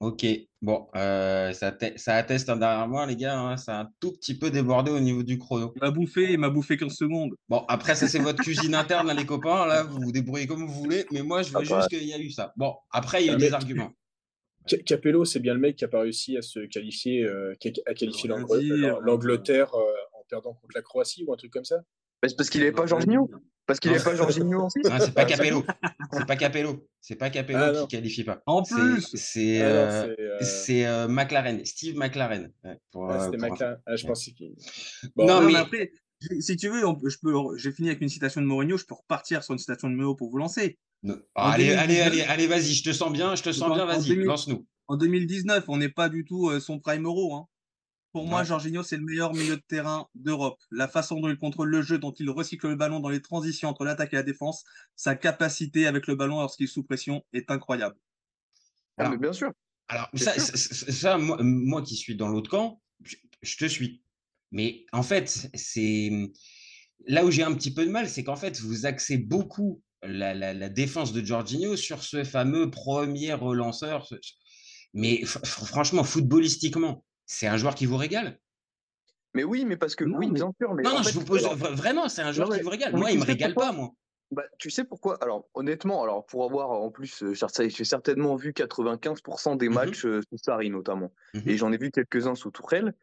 ok. 0.00 0.26
Bon, 0.62 0.88
euh, 0.96 1.52
ça, 1.52 1.76
ça, 1.96 2.14
atteste 2.14 2.46
derrière 2.46 2.88
moi, 2.88 3.04
les 3.04 3.16
gars. 3.16 3.38
Hein, 3.38 3.56
ça 3.58 3.78
a 3.78 3.82
un 3.82 3.90
tout 4.00 4.12
petit 4.12 4.36
peu 4.36 4.50
débordé 4.50 4.90
au 4.90 4.98
niveau 4.98 5.22
du 5.22 5.38
chrono. 5.38 5.72
Il 5.76 5.80
m'a 5.80 5.90
bouffé, 5.90 6.32
il 6.32 6.38
m'a 6.38 6.48
bouffé 6.48 6.78
15 6.78 6.90
secondes. 6.90 7.34
Bon, 7.50 7.64
après, 7.68 7.94
ça, 7.94 8.08
c'est 8.08 8.18
votre 8.18 8.42
cuisine 8.42 8.74
interne, 8.74 9.12
les 9.12 9.26
copains. 9.26 9.66
Là, 9.66 9.82
vous 9.82 10.00
vous 10.00 10.12
débrouillez 10.12 10.46
comme 10.46 10.66
vous 10.66 10.72
voulez. 10.72 11.04
Mais 11.12 11.22
moi, 11.22 11.42
je 11.42 11.50
veux 11.50 11.58
ah 11.58 11.68
bah. 11.68 11.80
juste 11.80 11.90
qu'il 11.90 12.08
y 12.08 12.14
a 12.14 12.18
eu 12.18 12.30
ça. 12.30 12.54
Bon, 12.56 12.74
après, 12.90 13.22
il 13.22 13.26
y 13.26 13.30
a 13.30 13.34
eu 13.34 13.36
des 13.36 13.52
arguments. 13.52 13.92
Capello, 14.86 15.24
c'est 15.24 15.40
bien 15.40 15.54
le 15.54 15.60
mec 15.60 15.76
qui 15.76 15.84
n'a 15.84 15.88
pas 15.88 16.00
réussi 16.00 16.36
à 16.36 16.42
se 16.42 16.60
qualifier, 16.60 17.24
euh, 17.24 17.54
à 17.86 17.94
qualifier 17.94 18.28
l'Angleterre 18.28 19.74
euh, 19.74 19.84
en 20.12 20.24
perdant 20.28 20.54
contre 20.54 20.74
la 20.74 20.82
Croatie 20.82 21.24
ou 21.26 21.32
un 21.32 21.36
truc 21.36 21.52
comme 21.52 21.64
ça. 21.64 21.82
C'est 22.22 22.36
parce 22.36 22.48
qu'il 22.48 22.60
n'avait 22.60 22.72
pas 22.72 22.86
Jorginho. 22.86 23.30
Parce 23.66 23.80
qu'il 23.80 23.90
n'avait 23.90 24.02
pas 24.02 24.14
Jorginho 24.16 24.66
aussi. 24.66 24.80
c'est 24.82 25.14
pas 25.14 25.24
Capello. 25.24 25.64
C'est 26.12 26.26
pas 26.26 26.36
Capello. 26.36 26.88
C'est 27.00 27.16
pas 27.16 27.30
Capello 27.30 27.58
ah, 27.60 27.72
qui 27.82 27.96
qualifie 27.96 28.24
pas. 28.24 28.42
En 28.46 28.62
plus, 28.62 29.14
c'est 29.14 29.62
ah, 29.62 30.06
c'est 30.40 30.86
euh, 30.86 31.08
McLaren, 31.08 31.64
Steve 31.66 31.96
McLaren. 31.96 32.50
C'était 32.64 33.36
McLaren. 33.36 33.80
Ah, 33.84 33.96
je 33.96 34.06
pensais 34.06 34.32
qu'il. 34.32 34.54
non, 35.16 35.42
mais 35.42 35.56
après, 35.56 35.92
Si 36.40 36.56
tu 36.56 36.68
veux, 36.68 36.80
je 36.80 37.16
peux, 37.20 37.56
j'ai 37.56 37.72
fini 37.72 37.88
avec 37.88 38.00
une 38.00 38.08
citation 38.08 38.40
de 38.40 38.46
Mourinho, 38.46 38.78
je 38.78 38.84
peux 38.84 38.94
repartir 38.94 39.42
sur 39.44 39.52
une 39.52 39.58
citation 39.58 39.88
de 39.88 39.94
Mourinho 39.94 40.14
pour 40.14 40.30
vous 40.30 40.38
lancer. 40.38 40.78
allez, 41.34 41.72
allez, 41.72 42.00
allez, 42.00 42.22
allez, 42.22 42.46
vas-y, 42.46 42.72
je 42.72 42.84
te 42.84 42.92
sens 42.92 43.12
bien, 43.12 43.34
je 43.34 43.42
te 43.42 43.52
sens 43.52 43.72
bien, 43.74 43.84
vas-y, 43.84 44.14
lance-nous. 44.16 44.66
En 44.86 44.96
2019, 44.96 45.64
on 45.68 45.78
n'est 45.78 45.88
pas 45.88 46.08
du 46.08 46.24
tout 46.24 46.48
euh, 46.48 46.60
son 46.60 46.78
prime 46.78 47.04
euro. 47.04 47.34
Hein. 47.34 47.46
Pour 48.14 48.26
moi, 48.26 48.44
Jorginho, 48.44 48.84
c'est 48.84 48.96
le 48.96 49.02
meilleur 49.02 49.34
milieu 49.34 49.56
de 49.56 49.62
terrain 49.66 50.06
d'Europe. 50.14 50.60
La 50.70 50.86
façon 50.86 51.18
dont 51.18 51.28
il 51.28 51.36
contrôle 51.36 51.68
le 51.68 51.82
jeu, 51.82 51.98
dont 51.98 52.12
il 52.12 52.30
recycle 52.30 52.68
le 52.68 52.76
ballon 52.76 53.00
dans 53.00 53.08
les 53.08 53.20
transitions 53.20 53.68
entre 53.68 53.84
l'attaque 53.84 54.12
et 54.12 54.16
la 54.16 54.22
défense, 54.22 54.62
sa 54.94 55.16
capacité 55.16 55.88
avec 55.88 56.06
le 56.06 56.14
ballon 56.14 56.38
lorsqu'il 56.38 56.64
est 56.64 56.68
sous 56.68 56.84
pression 56.84 57.24
est 57.32 57.50
incroyable. 57.50 57.96
Ah, 58.98 59.08
mais 59.08 59.16
bien 59.16 59.32
sûr. 59.32 59.50
Alors, 59.88 60.08
ça, 60.14 61.18
moi, 61.18 61.82
qui 61.82 61.96
suis 61.96 62.14
dans 62.14 62.28
l'autre 62.28 62.48
camp, 62.48 62.80
je, 63.02 63.56
te 63.56 63.64
suis. 63.64 64.03
Mais 64.54 64.86
en 64.92 65.02
fait, 65.02 65.50
c'est 65.54 66.12
là 67.06 67.24
où 67.24 67.30
j'ai 67.32 67.42
un 67.42 67.52
petit 67.54 67.74
peu 67.74 67.84
de 67.84 67.90
mal, 67.90 68.08
c'est 68.08 68.22
qu'en 68.22 68.36
fait, 68.36 68.60
vous 68.60 68.86
axez 68.86 69.18
beaucoup 69.18 69.82
la, 70.00 70.68
défense 70.68 71.12
de 71.12 71.24
Jorginho 71.24 71.76
sur 71.76 72.04
ce 72.04 72.22
fameux 72.22 72.70
premier 72.70 73.34
relanceur. 73.34 74.08
Mais 74.94 75.24
franchement, 75.24 76.04
footballistiquement, 76.04 77.04
c'est 77.26 77.48
un 77.48 77.56
joueur 77.56 77.74
qui 77.74 77.84
vous 77.84 77.96
régale? 77.96 78.38
Mais 79.34 79.42
oui, 79.42 79.64
mais 79.64 79.76
parce 79.76 79.96
que 79.96 80.04
oui, 80.04 80.30
bien 80.30 80.52
sûr. 80.60 80.72
Mais 80.74 80.84
non, 80.84 81.02
je 81.02 81.10
vous 81.10 81.24
pose 81.24 81.42
vraiment, 81.42 82.08
c'est 82.08 82.22
un 82.22 82.30
joueur 82.30 82.50
qui 82.50 82.62
vous 82.62 82.70
régale. 82.70 82.94
Moi, 82.94 83.10
il 83.10 83.18
me 83.18 83.24
régale 83.24 83.54
pas, 83.54 83.72
moi. 83.72 83.90
Bah, 84.30 84.44
tu 84.58 84.70
sais 84.70 84.84
pourquoi? 84.84 85.22
Alors, 85.22 85.48
honnêtement, 85.54 86.02
alors 86.02 86.24
pour 86.26 86.44
avoir 86.44 86.70
en 86.70 86.90
plus, 86.90 87.22
euh, 87.22 87.34
j'ai 87.34 87.84
certainement 87.84 88.36
vu 88.36 88.52
95% 88.52 89.56
des 89.56 89.68
mmh 89.68 89.72
matchs 89.72 90.06
euh, 90.06 90.22
sous 90.22 90.38
Sarri 90.38 90.70
notamment, 90.70 91.12
mmh 91.34 91.40
et 91.46 91.56
j'en 91.56 91.72
ai 91.72 91.76
vu 91.76 91.90
quelques-uns 91.90 92.34
sous 92.34 92.50
Tourelle. 92.50 92.94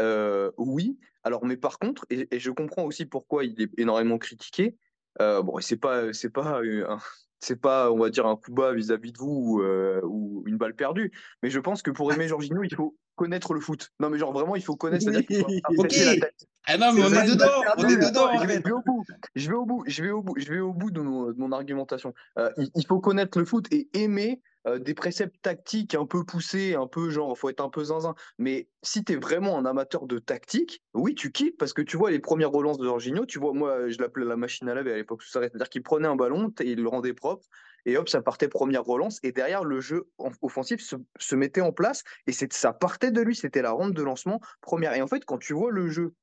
Euh, 0.00 0.50
oui. 0.56 0.98
Alors, 1.22 1.44
mais 1.44 1.56
par 1.56 1.78
contre, 1.78 2.04
et, 2.10 2.26
je 2.38 2.50
comprends 2.50 2.84
aussi 2.84 3.06
pourquoi 3.06 3.44
il 3.44 3.60
est 3.60 3.70
énormément 3.78 4.18
critiqué. 4.18 4.76
bon, 5.18 5.58
c'est 5.60 5.76
pas, 5.76 6.12
c'est 6.12 6.30
pas, 6.30 6.60
c'est 7.40 7.60
pas, 7.60 7.90
on 7.92 7.98
va 7.98 8.10
dire, 8.10 8.26
un 8.26 8.36
coup 8.36 8.52
bas 8.52 8.72
vis-à-vis 8.72 9.12
de 9.12 9.18
vous 9.18 9.62
ou 10.02 10.44
une 10.46 10.56
balle 10.56 10.74
perdue. 10.74 11.12
Mais 11.42 11.50
je 11.50 11.60
pense 11.60 11.82
que 11.82 11.90
pour 11.90 12.12
aimer 12.12 12.28
Jorginho, 12.28 12.62
il 12.62 12.74
faut 12.74 12.96
connaître 13.16 13.54
le 13.54 13.60
foot. 13.60 13.92
Non, 14.00 14.10
mais 14.10 14.18
genre 14.18 14.32
vraiment, 14.32 14.56
il 14.56 14.62
faut 14.62 14.76
connaître. 14.76 15.06
ok. 15.78 15.94
Ah 16.66 16.78
non, 16.78 16.92
mais 16.92 17.02
on 17.02 17.12
est 17.12 17.30
dedans. 17.30 17.46
On 17.76 17.88
est 17.88 17.96
dedans. 17.96 18.30
Je 18.40 18.46
vais, 18.46 18.72
au 18.72 18.80
bout. 18.80 19.04
Je 19.34 19.48
vais 19.48 19.54
au 19.54 19.66
bout. 19.66 19.84
Je 19.86 20.02
vais 20.02 20.10
au 20.10 20.22
bout. 20.22 20.34
Je 20.38 20.52
vais 20.52 20.60
au 20.60 20.72
bout 20.72 20.90
de, 20.90 21.00
mon, 21.00 21.52
argumentation. 21.52 22.14
Euh, 22.38 22.50
il, 22.74 22.86
faut 22.86 23.00
connaître 23.00 23.38
le 23.38 23.44
foot 23.44 23.66
et 23.70 23.88
aimer 23.92 24.40
euh, 24.66 24.78
des 24.78 24.94
préceptes 24.94 25.36
tactiques 25.42 25.94
un 25.94 26.06
peu 26.06 26.24
poussés, 26.24 26.74
un 26.74 26.86
peu 26.86 27.10
genre, 27.10 27.36
faut 27.36 27.50
être 27.50 27.60
un 27.60 27.70
peu 27.70 27.84
zinzin. 27.84 28.14
Mais 28.38 28.68
si 28.82 29.04
tu 29.04 29.12
es 29.12 29.16
vraiment 29.16 29.58
un 29.58 29.64
amateur 29.64 30.06
de 30.06 30.18
tactique, 30.18 30.82
oui, 30.94 31.14
tu 31.14 31.32
kiffes 31.32 31.56
parce 31.58 31.72
que 31.72 31.82
tu 31.82 31.96
vois 31.96 32.10
les 32.10 32.20
premières 32.20 32.50
relances 32.50 32.78
de 32.78 32.84
Jorginho. 32.84 33.26
Tu 33.26 33.38
vois, 33.38 33.52
moi, 33.52 33.88
je 33.88 33.98
l'appelais 33.98 34.24
la 34.24 34.36
machine 34.36 34.68
à 34.68 34.74
laver 34.74 34.92
à 34.92 34.96
l'époque. 34.96 35.22
C'est-à-dire 35.22 35.68
qu'il 35.68 35.82
prenait 35.82 36.08
un 36.08 36.16
ballon, 36.16 36.52
il 36.60 36.82
le 36.82 36.88
rendait 36.88 37.14
propre 37.14 37.46
et 37.86 37.96
hop, 37.96 38.08
ça 38.08 38.22
partait 38.22 38.48
première 38.48 38.84
relance, 38.84 39.20
et 39.22 39.32
derrière, 39.32 39.64
le 39.64 39.80
jeu 39.80 40.08
offensif 40.40 40.80
se, 40.80 41.34
mettait 41.34 41.60
en 41.60 41.72
place, 41.72 42.02
et 42.26 42.32
ça 42.32 42.72
partait 42.72 43.10
de 43.10 43.20
lui, 43.20 43.34
c'était 43.34 43.62
la 43.62 43.72
ronde 43.72 43.92
de 43.92 44.02
lancement 44.02 44.40
première. 44.60 44.94
Et 44.94 45.02
en 45.02 45.06
fait, 45.06 45.24
quand 45.24 45.38
tu 45.38 45.52
vois 45.52 45.70
le 45.70 45.88
jeu 45.88 46.14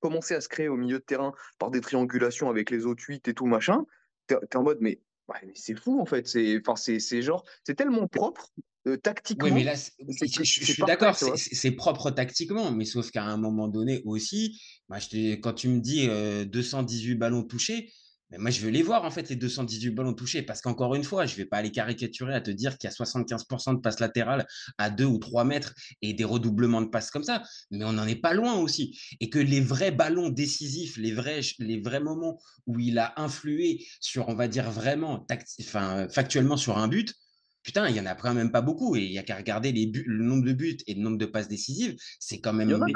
commencer 0.00 0.34
à 0.34 0.40
se 0.40 0.48
créer 0.48 0.68
au 0.68 0.76
milieu 0.76 0.98
de 0.98 1.04
terrain 1.04 1.32
par 1.58 1.70
des 1.70 1.80
triangulations 1.80 2.50
avec 2.50 2.70
les 2.70 2.86
autres 2.86 3.04
8 3.06 3.28
et 3.28 3.34
tout 3.34 3.46
machin, 3.46 3.84
tu 4.28 4.34
es, 4.34 4.56
en 4.56 4.62
mode, 4.62 4.78
mais, 4.80 5.00
c'est 5.54 5.74
fou 5.74 6.00
en 6.00 6.06
fait, 6.06 6.26
c'est 6.26 7.22
genre, 7.22 7.44
c'est 7.64 7.74
tellement 7.74 8.06
propre. 8.06 8.50
Euh, 8.88 8.96
tactiquement. 8.96 9.44
Oui, 9.44 9.52
mais 9.52 9.62
là, 9.62 9.74
je, 9.76 10.42
suis 10.42 10.82
d'accord, 10.82 11.16
c'est 11.16 11.70
propre 11.70 12.10
tactiquement, 12.10 12.72
mais 12.72 12.84
sauf 12.84 13.12
qu'à 13.12 13.22
un 13.22 13.36
moment 13.36 13.68
donné 13.68 14.02
aussi, 14.04 14.60
bah, 14.88 14.98
je 14.98 15.36
quand 15.36 15.52
tu 15.52 15.68
me 15.68 15.78
dis 15.78 16.08
218 16.48 17.12
euh, 17.12 17.16
ballons 17.16 17.44
touchés, 17.44 17.92
mais 18.32 18.38
moi, 18.38 18.50
je 18.50 18.62
veux 18.62 18.70
les 18.70 18.82
voir, 18.82 19.04
en 19.04 19.10
fait, 19.10 19.28
les 19.28 19.36
218 19.36 19.90
ballons 19.90 20.14
touchés. 20.14 20.40
Parce 20.40 20.62
qu'encore 20.62 20.94
une 20.94 21.04
fois, 21.04 21.26
je 21.26 21.34
ne 21.34 21.36
vais 21.36 21.44
pas 21.44 21.58
aller 21.58 21.70
caricaturer 21.70 22.34
à 22.34 22.40
te 22.40 22.50
dire 22.50 22.78
qu'il 22.78 22.88
y 22.88 22.92
a 22.92 22.96
75% 22.96 23.74
de 23.74 23.80
passes 23.80 24.00
latérales 24.00 24.46
à 24.78 24.88
2 24.88 25.04
ou 25.04 25.18
3 25.18 25.44
mètres 25.44 25.74
et 26.00 26.14
des 26.14 26.24
redoublements 26.24 26.80
de 26.80 26.88
passes 26.88 27.10
comme 27.10 27.24
ça. 27.24 27.42
Mais 27.70 27.84
on 27.84 27.92
n'en 27.92 28.06
est 28.06 28.16
pas 28.16 28.32
loin 28.32 28.54
aussi. 28.54 28.98
Et 29.20 29.28
que 29.28 29.38
les 29.38 29.60
vrais 29.60 29.90
ballons 29.90 30.30
décisifs, 30.30 30.96
les 30.96 31.12
vrais, 31.12 31.40
les 31.58 31.78
vrais 31.78 32.00
moments 32.00 32.40
où 32.66 32.80
il 32.80 32.98
a 32.98 33.12
influé 33.20 33.86
sur, 34.00 34.30
on 34.30 34.34
va 34.34 34.48
dire, 34.48 34.70
vraiment, 34.70 35.26
enfin, 35.60 36.08
factuellement 36.08 36.56
sur 36.56 36.78
un 36.78 36.88
but, 36.88 37.14
Putain, 37.62 37.88
il 37.88 37.94
y 37.94 38.00
en 38.00 38.06
a 38.06 38.16
quand 38.16 38.34
même 38.34 38.50
pas 38.50 38.60
beaucoup 38.60 38.96
et 38.96 39.04
il 39.04 39.12
y 39.12 39.18
a 39.18 39.22
qu'à 39.22 39.36
regarder 39.36 39.70
les 39.70 39.86
le 39.86 40.24
nombre 40.24 40.44
de 40.44 40.52
buts 40.52 40.78
et 40.88 40.94
le 40.94 41.00
nombre 41.00 41.18
de 41.18 41.26
passes 41.26 41.46
décisives, 41.46 41.96
c'est 42.18 42.40
quand 42.40 42.52
même. 42.52 42.68
Il 42.68 42.72
y, 42.72 42.74
en 42.74 42.82
a, 42.82 42.86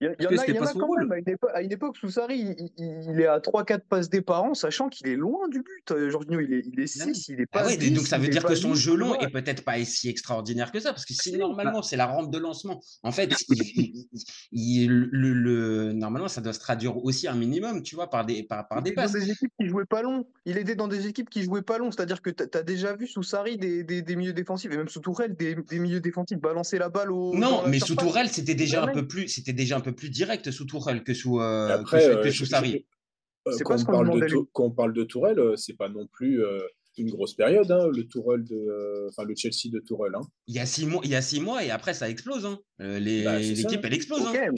y 0.00 0.06
en 0.06 0.66
a 0.66 0.72
quand 0.72 0.96
même, 0.96 1.12
à 1.52 1.62
une, 1.62 1.72
époque, 1.72 1.96
sous 1.96 2.10
Sarri, 2.10 2.54
il, 2.76 3.20
est 3.20 3.26
à 3.26 3.38
3-4 3.38 3.80
passes 3.88 4.08
des 4.08 4.20
parents, 4.20 4.54
sachant 4.54 4.88
qu'il 4.88 5.08
est 5.08 5.16
loin 5.16 5.48
du 5.48 5.58
but. 5.58 5.90
Euh, 5.90 6.10
Jorginho, 6.10 6.40
il 6.40 6.54
est, 6.54 6.62
il 6.72 6.80
est 6.80 6.86
6, 6.86 7.28
il 7.28 7.40
est 7.40 7.46
pas. 7.46 7.64
Ah 7.66 7.76
donc 7.76 8.06
ça 8.06 8.18
veut 8.18 8.28
dire 8.28 8.44
que 8.44 8.54
son 8.54 8.74
jeu 8.74 8.94
long 8.94 9.14
est 9.16 9.30
peut-être 9.30 9.64
pas 9.64 9.82
si 9.84 10.08
extraordinaire 10.08 10.70
que 10.70 10.80
ça, 10.80 10.92
parce 10.92 11.04
que 11.04 11.14
si 11.14 11.36
normalement 11.36 11.82
c'est 11.82 11.96
la 11.96 12.06
rampe 12.06 12.30
de 12.30 12.38
lancement, 12.38 12.80
en 13.02 13.12
fait, 13.12 13.34
il, 14.52 15.08
le, 15.10 15.92
normalement 15.92 16.28
ça 16.28 16.40
doit 16.40 16.52
se 16.52 16.60
traduire 16.60 16.96
aussi 17.04 17.26
un 17.28 17.34
minimum, 17.34 17.82
tu 17.82 17.94
vois, 17.94 18.08
par 18.08 18.24
des, 18.24 18.42
par, 18.44 18.68
par 18.68 18.82
des 18.82 18.92
passes. 18.92 19.12
Dans 19.12 19.18
des 19.18 19.30
équipes 19.30 19.52
qui 19.60 19.68
jouaient 19.68 19.84
pas 19.84 20.02
long. 20.02 20.26
Il 20.44 20.58
était 20.58 20.74
dans 20.74 20.88
des 20.88 21.06
équipes 21.06 21.30
qui 21.30 21.42
jouaient 21.42 21.62
pas 21.62 21.78
long, 21.78 21.90
c'est-à-dire 21.90 22.22
que 22.22 22.30
tu 22.30 22.44
as 22.56 22.62
déjà 22.62 22.94
vu 22.94 23.06
sous 23.06 23.22
Sarri 23.22 23.56
des, 23.56 23.84
des, 23.84 24.02
des, 24.02 24.16
milieux 24.16 24.32
défensifs, 24.32 24.70
et 24.72 24.76
même 24.76 24.88
sous 24.88 25.00
Tourelle, 25.00 25.34
des, 25.34 25.54
des 25.54 25.78
milieux 25.78 26.00
défensifs 26.00 26.38
balancer 26.38 26.78
la 26.78 26.88
balle 26.88 27.10
au. 27.10 27.34
Non, 27.34 27.62
mais 27.66 27.80
sous 27.80 27.96
Tourelle, 27.96 28.28
c'était 28.28 28.54
déjà 28.54 28.84
un 28.84 28.92
peu 28.92 29.06
plus, 29.06 29.28
c'était 29.28 29.52
déjà 29.52 29.76
un 29.76 29.80
peu 29.80 29.87
plus 29.92 30.10
direct 30.10 30.50
sous 30.50 30.64
Tourelle 30.64 31.02
que 31.04 31.14
sous, 31.14 31.40
euh, 31.40 31.82
que, 31.84 32.30
sous 32.30 32.46
Sarri. 32.46 32.86
quand, 33.64 33.80
on 33.80 33.84
parle 33.84 34.20
de, 34.20 34.36
quand 34.52 34.64
on 34.64 34.70
parle 34.70 34.92
de 34.92 35.04
Tourelle, 35.04 35.38
euh, 35.38 35.56
c'est 35.56 35.76
pas 35.76 35.88
non 35.88 36.06
plus 36.06 36.44
euh, 36.44 36.60
une 36.96 37.10
grosse 37.10 37.34
période, 37.34 37.70
hein, 37.70 37.88
le 37.94 38.06
Tourelle 38.06 38.44
de, 38.44 39.08
enfin 39.08 39.24
le 39.24 39.34
Chelsea 39.36 39.70
de 39.72 39.80
Tourelle. 39.80 40.14
Hein. 40.14 40.22
Il 40.46 40.54
y 40.54 40.58
a 40.58 40.66
six 40.66 40.86
mois, 40.86 41.00
il 41.04 41.10
y 41.10 41.16
a 41.16 41.22
six 41.22 41.40
mois 41.40 41.64
et 41.64 41.70
après 41.70 41.94
ça 41.94 42.08
explose. 42.08 42.46
Hein. 42.46 42.58
Bah, 42.78 42.98
l'équipe 42.98 43.84
elle 43.84 43.94
explose. 43.94 44.22
Hein. 44.22 44.52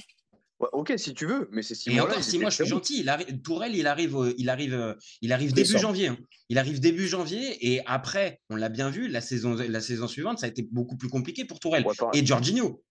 ok, 0.73 0.95
si 0.97 1.15
tu 1.15 1.27
veux, 1.27 1.49
mais 1.53 1.63
c'est 1.63 1.75
six 1.75 1.91
et 1.91 1.95
mois. 1.95 2.03
Et 2.03 2.11
encore, 2.11 2.25
six 2.25 2.39
mois, 2.39 2.51
je 2.51 2.57
suis 2.57 2.67
gentil. 2.67 3.05
Il 3.05 3.43
Tourelle, 3.43 3.75
il 3.75 3.87
arrive, 3.87 4.35
il 4.39 4.49
arrive, 4.49 4.97
il 5.21 5.33
arrive 5.33 5.53
début 5.53 5.79
janvier. 5.79 6.09
Hein. 6.09 6.19
Il 6.49 6.59
arrive 6.59 6.81
début 6.81 7.07
janvier 7.07 7.73
et 7.73 7.83
après, 7.87 8.41
on 8.51 8.57
l'a 8.57 8.69
bien 8.69 8.91
vu, 8.91 9.07
la 9.07 9.21
saison, 9.21 9.55
la 9.55 9.81
saison 9.81 10.09
suivante, 10.09 10.39
ça 10.39 10.47
a 10.47 10.49
été 10.49 10.63
beaucoup 10.63 10.97
plus 10.97 11.09
compliqué 11.09 11.45
pour 11.45 11.61
Tourelle 11.61 11.85
et 12.15 12.27
Jorginho. 12.27 12.83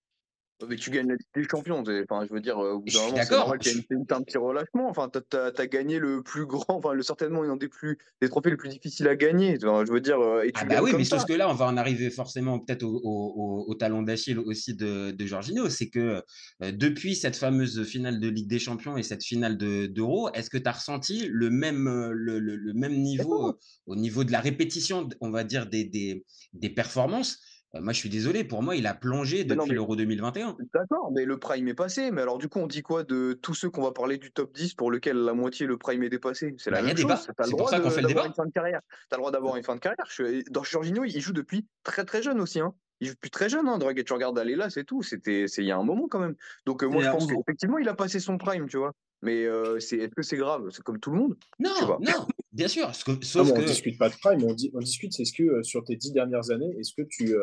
Mais 0.67 0.75
tu 0.75 0.89
gagnes 0.89 1.07
la 1.07 1.15
Ligue 1.15 1.27
des 1.35 1.47
Champions. 1.49 1.81
Enfin, 1.81 2.25
je 2.27 2.33
veux 2.33 2.41
dire, 2.41 2.57
au 2.57 2.79
bout 2.79 2.91
d'un 2.91 2.99
moment, 2.99 3.17
c'est 3.23 3.31
normal 3.31 3.59
qu'il 3.59 3.77
y 3.77 3.79
ait 3.79 4.13
un 4.13 4.21
petit 4.21 4.37
relâchement. 4.37 4.89
Enfin, 4.89 5.09
tu 5.09 5.37
as, 5.37 5.67
gagné 5.67 5.99
le 5.99 6.21
plus 6.21 6.45
grand, 6.45 6.65
enfin, 6.69 6.93
le, 6.93 7.01
certainement 7.01 7.43
un 7.43 7.55
des, 7.55 7.69
plus, 7.69 7.97
des 8.21 8.29
trophées 8.29 8.49
les 8.49 8.57
plus 8.57 8.69
difficiles 8.69 9.07
à 9.07 9.15
gagner. 9.15 9.57
je 9.59 9.91
veux 9.91 10.01
dire, 10.01 10.19
et 10.43 10.51
tu 10.51 10.61
ah 10.61 10.65
bah 10.65 10.81
oui, 10.81 10.91
mais 10.97 11.05
sauf 11.05 11.25
que 11.25 11.33
là, 11.33 11.49
on 11.49 11.53
va 11.53 11.65
en 11.65 11.77
arriver 11.77 12.09
forcément 12.09 12.59
peut-être 12.59 12.83
au, 12.83 13.01
au, 13.03 13.65
au, 13.67 13.75
talon 13.75 14.01
d'Achille 14.01 14.39
aussi 14.39 14.75
de, 14.75 15.11
de 15.11 15.25
Jorginho. 15.25 15.69
C'est 15.69 15.89
que 15.89 16.21
depuis 16.59 17.15
cette 17.15 17.35
fameuse 17.35 17.83
finale 17.85 18.19
de 18.19 18.27
Ligue 18.27 18.49
des 18.49 18.59
Champions 18.59 18.97
et 18.97 19.03
cette 19.03 19.23
finale 19.23 19.57
d'Euro, 19.57 20.29
est-ce 20.33 20.49
que 20.49 20.57
tu 20.57 20.67
as 20.67 20.73
ressenti 20.73 21.27
le 21.31 21.49
même, 21.49 21.85
le, 22.11 22.39
le, 22.39 22.73
même 22.73 22.97
niveau 22.97 23.57
au 23.87 23.95
niveau 23.95 24.23
de 24.23 24.31
la 24.31 24.39
répétition, 24.39 25.07
on 25.21 25.29
va 25.29 25.43
dire, 25.43 25.67
des, 25.67 25.85
des, 25.85 26.25
des 26.53 26.69
performances? 26.69 27.09
euh, 27.09 27.48
moi, 27.73 27.93
je 27.93 27.99
suis 27.99 28.09
désolé, 28.09 28.43
pour 28.43 28.63
moi, 28.63 28.75
il 28.75 28.87
a 28.87 28.95
plongé 28.95 29.43
depuis 29.43 29.71
l'Euro 29.71 29.95
2021. 29.95 30.57
D'accord, 30.73 31.11
mais 31.13 31.25
le 31.25 31.37
prime 31.37 31.67
est 31.67 31.75
passé. 31.75 32.09
Mais 32.09 32.21
alors, 32.21 32.39
du 32.39 32.49
coup, 32.49 32.59
on 32.59 32.67
dit 32.67 32.81
quoi 32.81 33.03
de 33.03 33.37
tous 33.41 33.53
ceux 33.53 33.69
qu'on 33.69 33.83
va 33.83 33.91
parler 33.91 34.17
du 34.17 34.31
top 34.31 34.53
10 34.53 34.73
pour 34.73 34.89
lequel 34.89 35.17
la 35.17 35.33
moitié 35.33 35.67
le 35.67 35.77
prime 35.77 36.01
est 36.01 36.09
dépassé? 36.09 36.55
C'est 36.57 36.71
la 36.71 36.81
bah, 36.81 36.87
même 36.87 36.97
chose. 36.97 37.27
C'est 37.43 37.55
pour 37.55 37.69
ça 37.69 37.79
qu'on 37.79 37.91
fait 37.91 38.01
le 38.01 38.07
débat. 38.07 38.27
Tu 38.27 38.41
as 38.41 38.71
le 39.11 39.17
droit 39.17 39.31
d'avoir 39.31 39.55
une 39.55 39.63
fin 39.63 39.75
de 39.75 39.79
carrière. 39.79 40.05
Dans 40.49 40.63
Jorginho, 40.63 41.03
il 41.03 41.21
joue 41.21 41.33
depuis 41.33 41.67
très 41.83 42.05
très 42.05 42.23
jeune 42.23 42.41
aussi. 42.41 42.59
Hein. 42.59 42.73
Il 43.01 43.07
joue 43.07 43.13
depuis 43.13 43.29
très 43.29 43.49
jeune, 43.49 43.67
hein, 43.67 43.79
et 43.79 44.03
tu 44.03 44.13
regardes 44.13 44.37
aller 44.37 44.55
là, 44.55 44.69
c'est 44.69 44.83
tout. 44.83 45.03
C'était, 45.03 45.45
il 45.45 45.65
y 45.65 45.71
a 45.71 45.77
un 45.77 45.83
moment 45.83 46.07
quand 46.09 46.19
même. 46.19 46.35
Donc 46.65 46.83
euh, 46.83 46.87
moi, 46.87 47.01
je 47.03 47.09
pense 47.09 47.27
qu'effectivement, 47.27 47.77
il 47.77 47.87
a 47.87 47.93
passé 47.93 48.19
son 48.19 48.37
prime, 48.37 48.67
tu 48.67 48.77
vois. 48.77 48.93
Mais 49.21 49.45
euh, 49.45 49.79
c'est, 49.79 49.97
est-ce 49.97 50.15
que 50.15 50.21
c'est 50.21 50.37
grave? 50.37 50.69
C'est 50.71 50.83
comme 50.83 50.99
tout 50.99 51.11
le 51.11 51.17
monde 51.17 51.35
Non, 51.59 51.99
non, 51.99 52.27
bien 52.51 52.67
sûr. 52.67 52.93
Sauf 52.95 53.53
que... 53.53 53.59
On 53.59 53.65
discute 53.65 53.97
pas 53.97 54.09
de 54.09 54.15
prime, 54.15 54.43
on, 54.43 54.55
on 54.73 54.79
discute, 54.79 55.13
c'est 55.13 55.25
ce 55.25 55.33
que 55.33 55.61
sur 55.63 55.83
tes 55.83 55.95
dix 55.95 56.11
dernières 56.11 56.51
années, 56.51 56.73
est-ce 56.77 56.93
que 56.93 57.07
tu, 57.09 57.35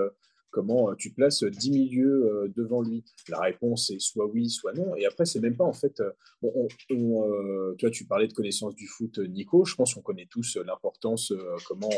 comment 0.57 0.91
euh, 0.91 0.95
tu 0.97 1.11
places 1.11 1.45
10 1.45 1.71
milieux 1.71 2.25
euh, 2.25 2.49
devant 2.57 2.81
lui 2.81 3.05
La 3.29 3.41
réponse 3.41 3.91
est 3.91 3.99
soit 3.99 4.25
oui, 4.25 4.49
soit 4.49 4.73
non. 4.73 4.97
Et 4.97 5.05
après, 5.05 5.27
c'est 5.27 5.41
même 5.41 5.55
pas 5.55 5.65
en 5.65 5.75
fait. 5.75 6.01
Euh, 6.01 6.11
on, 6.43 7.75
toi, 7.79 7.91
tu 7.91 8.07
parlais 8.07 8.27
de 8.27 8.33
connaissance 8.33 8.75
du 8.75 8.87
foot, 8.87 9.19
Nico. 9.19 9.67
Je 9.67 9.75
pense 9.75 9.93
qu'on 9.93 10.01
connaît 10.01 10.27
tous 10.31 10.57
l'importance. 10.65 11.33
comment, 11.67 11.91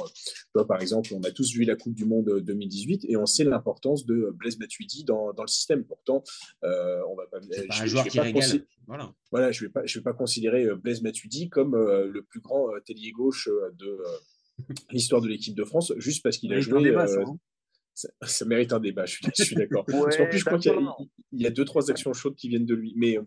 toi, 0.52 0.66
par 0.66 0.80
exemple, 0.80 1.10
on 1.14 1.20
a 1.22 1.30
tous 1.30 1.52
vu 1.52 1.64
la 1.64 1.76
Coupe 1.76 1.94
du 1.94 2.04
Monde 2.04 2.40
2018 2.40 3.06
et 3.08 3.16
on 3.16 3.26
sait 3.26 3.44
l'importance 3.44 4.06
de 4.06 4.30
Blaise 4.34 4.58
Matuidi 4.58 5.04
dans, 5.04 5.32
dans, 5.32 5.42
le 5.42 5.48
système. 5.48 5.84
Pourtant, 5.84 6.24
on 6.62 7.14
va 7.14 7.26
pas. 7.30 7.38
un 7.38 7.86
joueur 7.86 8.06
qui 8.06 8.18
régale. 8.18 8.66
Voilà. 8.86 9.14
Voilà, 9.30 9.52
je 9.52 9.66
vais 9.66 9.70
pas, 9.70 9.84
je 9.84 9.98
vais 9.98 10.02
pas 10.02 10.14
considérer 10.14 10.66
Blaise 10.76 11.02
Matuidi 11.02 11.48
comme 11.48 11.76
le 11.76 12.22
plus 12.22 12.40
grand 12.40 12.68
tailier 12.84 13.12
gauche 13.12 13.48
de 13.78 13.98
l'histoire 14.90 15.20
de 15.20 15.28
l'équipe 15.28 15.54
de 15.54 15.64
France, 15.64 15.92
juste 15.98 16.22
parce 16.22 16.38
qu'il 16.38 16.52
a 16.52 16.60
joué 16.60 16.92
ça, 17.06 17.06
mérite 18.46 18.72
un 18.72 18.80
débat, 18.80 19.06
je 19.06 19.18
suis, 19.34 19.56
d'accord. 19.56 19.84
Qu'en 19.86 20.26
plus, 20.28 20.38
je 20.38 20.44
crois 20.44 20.58
qu'il 20.58 20.72
il 21.32 21.42
y 21.42 21.46
a 21.46 21.50
deux, 21.50 21.64
trois 21.64 21.90
actions 21.90 22.12
chaudes 22.12 22.36
qui 22.36 22.48
viennent 22.48 22.66
de 22.66 22.74
lui. 22.74 22.94
Mais, 22.96 23.18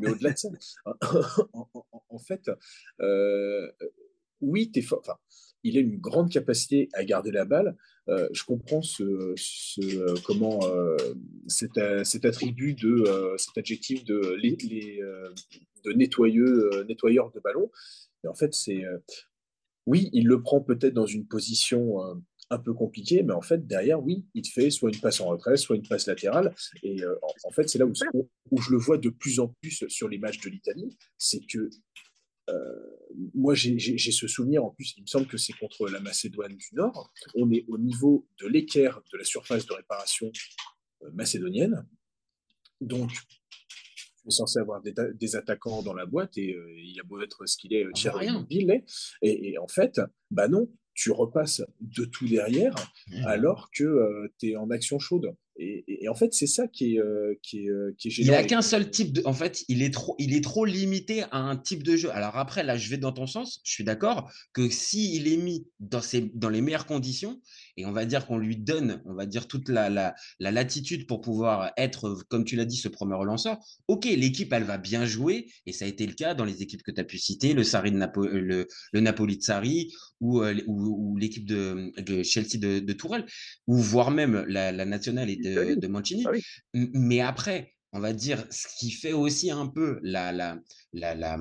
mais 0.00 0.10
au-delà 0.10 0.32
de 0.32 0.38
ça, 0.38 0.48
en, 1.52 1.68
en, 2.08 2.18
fait, 2.18 2.50
euh, 3.00 3.70
oui, 4.40 4.70
es 4.74 4.82
fort. 4.82 5.00
Enfin, 5.00 5.18
il 5.62 5.76
a 5.76 5.80
une 5.80 5.98
grande 5.98 6.30
capacité 6.30 6.88
à 6.92 7.04
garder 7.04 7.30
la 7.30 7.44
balle. 7.44 7.76
Euh, 8.08 8.28
je 8.32 8.44
comprends 8.44 8.82
ce, 8.82 9.34
ce 9.36 9.80
euh, 9.80 10.14
comment 10.24 10.60
euh, 10.64 10.96
cet, 11.46 11.72
cet, 12.04 12.24
attribut 12.24 12.74
de 12.74 13.34
cet 13.36 13.58
adjectif 13.58 14.04
de, 14.04 14.36
les, 14.40 14.56
les, 14.56 15.00
de 15.84 15.92
nettoyeux, 15.92 16.84
nettoyeur 16.88 17.30
de 17.32 17.40
ballon. 17.40 17.70
Mais 18.22 18.30
en 18.30 18.34
fait, 18.34 18.54
c'est 18.54 18.84
oui, 19.86 20.10
il 20.12 20.26
le 20.26 20.42
prend 20.42 20.60
peut-être 20.60 20.94
dans 20.94 21.06
une 21.06 21.26
position 21.26 21.96
un 22.50 22.58
peu 22.58 22.74
compliquée, 22.74 23.22
mais 23.22 23.32
en 23.32 23.42
fait, 23.42 23.66
derrière, 23.66 24.02
oui, 24.02 24.26
il 24.34 24.42
te 24.42 24.48
fait 24.48 24.70
soit 24.70 24.90
une 24.90 25.00
passe 25.00 25.20
en 25.20 25.26
retrait, 25.26 25.56
soit 25.56 25.76
une 25.76 25.86
passe 25.86 26.06
latérale. 26.06 26.52
Et 26.82 27.00
en, 27.44 27.50
fait, 27.52 27.68
c'est 27.68 27.78
là 27.78 27.86
où, 27.86 27.92
où, 28.50 28.60
je 28.60 28.70
le 28.70 28.76
vois 28.76 28.98
de 28.98 29.08
plus 29.08 29.38
en 29.38 29.48
plus 29.62 29.84
sur 29.88 30.08
les 30.08 30.18
matchs 30.18 30.40
de 30.40 30.50
l'Italie, 30.50 30.96
c'est 31.16 31.40
que 31.46 31.70
euh, 32.50 32.74
moi, 33.34 33.54
j'ai 33.54 33.98
ce 33.98 34.26
souvenir, 34.26 34.64
en 34.64 34.70
plus, 34.70 34.94
il 34.96 35.02
me 35.02 35.06
semble 35.06 35.26
que 35.26 35.36
c'est 35.36 35.52
contre 35.54 35.88
la 35.88 36.00
Macédoine 36.00 36.56
du 36.56 36.68
Nord. 36.72 37.12
On 37.34 37.50
est 37.50 37.64
au 37.68 37.78
niveau 37.78 38.26
de 38.40 38.46
l'équerre 38.46 39.02
de 39.12 39.18
la 39.18 39.24
surface 39.24 39.66
de 39.66 39.72
réparation 39.72 40.30
euh, 41.02 41.10
macédonienne. 41.12 41.86
Donc, 42.80 43.10
tu 43.10 44.28
es 44.28 44.30
censé 44.30 44.58
avoir 44.58 44.82
des, 44.82 45.36
attaquants 45.36 45.82
dans 45.82 45.94
la 45.94 46.06
boîte 46.06 46.36
et 46.38 46.54
euh, 46.54 46.74
il 46.78 46.98
a 47.00 47.02
beau 47.02 47.20
être 47.20 47.46
ce 47.46 47.56
qu'il 47.56 47.74
est, 47.74 47.86
Thierry 47.94 48.28
et, 49.22 49.50
et 49.50 49.58
en 49.58 49.68
fait, 49.68 50.00
bah 50.30 50.48
non, 50.48 50.70
tu 50.94 51.10
repasses 51.10 51.62
de 51.80 52.04
tout 52.04 52.28
derrière 52.28 52.74
alors 53.24 53.70
que 53.72 54.30
tu 54.38 54.50
es 54.50 54.56
en 54.56 54.70
action 54.70 54.98
chaude. 54.98 55.34
Et, 55.62 56.08
en 56.08 56.14
fait, 56.14 56.32
c'est 56.32 56.46
ça 56.46 56.66
qui 56.68 56.94
est, 56.94 56.98
euh, 56.98 57.34
qui 57.42 57.66
est, 57.66 57.68
euh, 57.68 57.94
qui 57.98 58.08
est 58.08 58.10
génial. 58.10 58.34
Il 58.34 58.42
n'a 58.42 58.44
qu'un 58.48 58.62
seul 58.62 58.90
type 58.90 59.12
de. 59.12 59.22
En 59.26 59.34
fait, 59.34 59.62
il 59.68 59.82
est, 59.82 59.92
trop, 59.92 60.16
il 60.18 60.34
est 60.34 60.42
trop 60.42 60.64
limité 60.64 61.24
à 61.24 61.38
un 61.38 61.56
type 61.56 61.82
de 61.82 61.96
jeu. 61.96 62.10
Alors 62.12 62.38
après, 62.38 62.62
là, 62.62 62.78
je 62.78 62.88
vais 62.88 62.96
dans 62.96 63.12
ton 63.12 63.26
sens. 63.26 63.60
Je 63.62 63.70
suis 63.70 63.84
d'accord 63.84 64.32
que 64.54 64.70
s'il 64.70 65.28
est 65.28 65.36
mis 65.36 65.66
dans, 65.78 66.00
ses, 66.00 66.30
dans 66.34 66.48
les 66.48 66.62
meilleures 66.62 66.86
conditions, 66.86 67.40
et 67.76 67.84
on 67.84 67.92
va 67.92 68.06
dire 68.06 68.26
qu'on 68.26 68.38
lui 68.38 68.56
donne, 68.56 69.02
on 69.04 69.12
va 69.12 69.26
dire, 69.26 69.46
toute 69.46 69.68
la, 69.68 69.90
la, 69.90 70.14
la 70.38 70.50
latitude 70.50 71.06
pour 71.06 71.20
pouvoir 71.20 71.72
être, 71.76 72.16
comme 72.28 72.44
tu 72.44 72.56
l'as 72.56 72.64
dit, 72.64 72.76
ce 72.76 72.88
premier 72.88 73.14
relanceur, 73.14 73.58
ok, 73.86 74.06
l'équipe, 74.06 74.52
elle 74.54 74.64
va 74.64 74.78
bien 74.78 75.04
jouer. 75.04 75.46
Et 75.66 75.72
ça 75.72 75.84
a 75.84 75.88
été 75.88 76.06
le 76.06 76.14
cas 76.14 76.32
dans 76.32 76.46
les 76.46 76.62
équipes 76.62 76.82
que 76.82 76.90
tu 76.90 77.00
as 77.00 77.04
pu 77.04 77.18
citer, 77.18 77.52
le, 77.52 77.64
Sarri 77.64 77.92
de 77.92 77.96
Napo, 77.98 78.26
le, 78.26 78.66
le 78.92 79.00
Napoli 79.00 79.36
de 79.36 79.42
Sarri 79.42 79.92
ou, 80.20 80.42
euh, 80.42 80.54
ou, 80.66 81.16
l'équipe 81.16 81.46
de, 81.46 81.92
de, 82.00 82.22
Chelsea 82.22 82.58
de, 82.58 82.78
de 82.80 82.92
Tourelle, 82.92 83.26
ou 83.66 83.76
voire 83.76 84.10
même 84.10 84.44
la, 84.48 84.72
la 84.72 84.84
nationale 84.84 85.30
et 85.30 85.36
de 85.54 85.74
de, 85.74 85.86
Mancini. 85.88 86.24
Ah 86.26 86.32
mais 86.74 87.20
après, 87.20 87.74
on 87.92 88.00
va 88.00 88.12
dire, 88.12 88.44
ce 88.50 88.66
qui 88.78 88.90
fait 88.90 89.12
aussi 89.12 89.50
un 89.50 89.66
peu 89.66 89.98
la, 90.02 90.32
la, 90.32 90.58
la, 90.92 91.14
la 91.14 91.38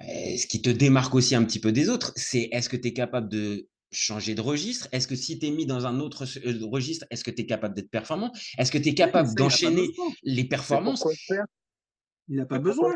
eh, 0.00 0.38
ce 0.38 0.46
qui 0.46 0.62
te 0.62 0.70
démarque 0.70 1.14
aussi 1.14 1.34
un 1.34 1.44
petit 1.44 1.60
peu 1.60 1.72
des 1.72 1.88
autres, 1.88 2.12
c'est 2.16 2.48
est-ce 2.52 2.68
que 2.68 2.76
tu 2.76 2.88
es 2.88 2.92
capable 2.92 3.28
de 3.28 3.68
changer 3.90 4.34
de 4.34 4.40
registre? 4.40 4.88
Est-ce 4.92 5.08
que 5.08 5.16
si 5.16 5.38
tu 5.38 5.46
es 5.46 5.50
mis 5.50 5.66
dans 5.66 5.86
un 5.86 5.98
autre 5.98 6.24
euh, 6.46 6.66
registre, 6.66 7.06
est-ce 7.10 7.24
que 7.24 7.30
tu 7.30 7.42
es 7.42 7.46
capable 7.46 7.74
d'être 7.74 7.90
performant? 7.90 8.32
Est-ce 8.58 8.70
que 8.70 8.78
tu 8.78 8.90
es 8.90 8.94
capable 8.94 9.34
d'enchaîner 9.34 9.88
les 10.22 10.44
performances? 10.44 11.04
Il 12.28 12.36
n'a 12.36 12.46
pas 12.46 12.58
besoin. 12.58 12.94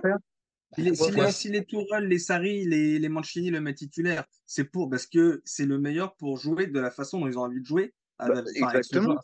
si, 0.77 0.83
les, 0.83 1.33
si, 1.33 1.49
les 1.49 1.65
Tourelle, 1.65 2.07
les 2.07 2.19
Sari, 2.19 2.67
les, 2.67 2.99
les 2.99 3.09
Mancini 3.09 3.51
le 3.51 3.61
mettent 3.61 3.79
titulaire, 3.79 4.25
c'est 4.47 4.65
pour 4.65 4.89
parce 4.89 5.07
que 5.07 5.43
c'est 5.45 5.67
le 5.67 5.79
meilleur 5.79 6.15
pour 6.17 6.37
jouer 6.37 6.67
de 6.67 6.79
la 6.79 6.91
façon 6.91 7.21
dont 7.21 7.27
ils 7.27 7.39
ont 7.39 7.43
envie 7.43 7.61
de 7.61 7.67
jouer 7.67 7.95
bah, 8.29 8.43
exactement. 8.55 9.19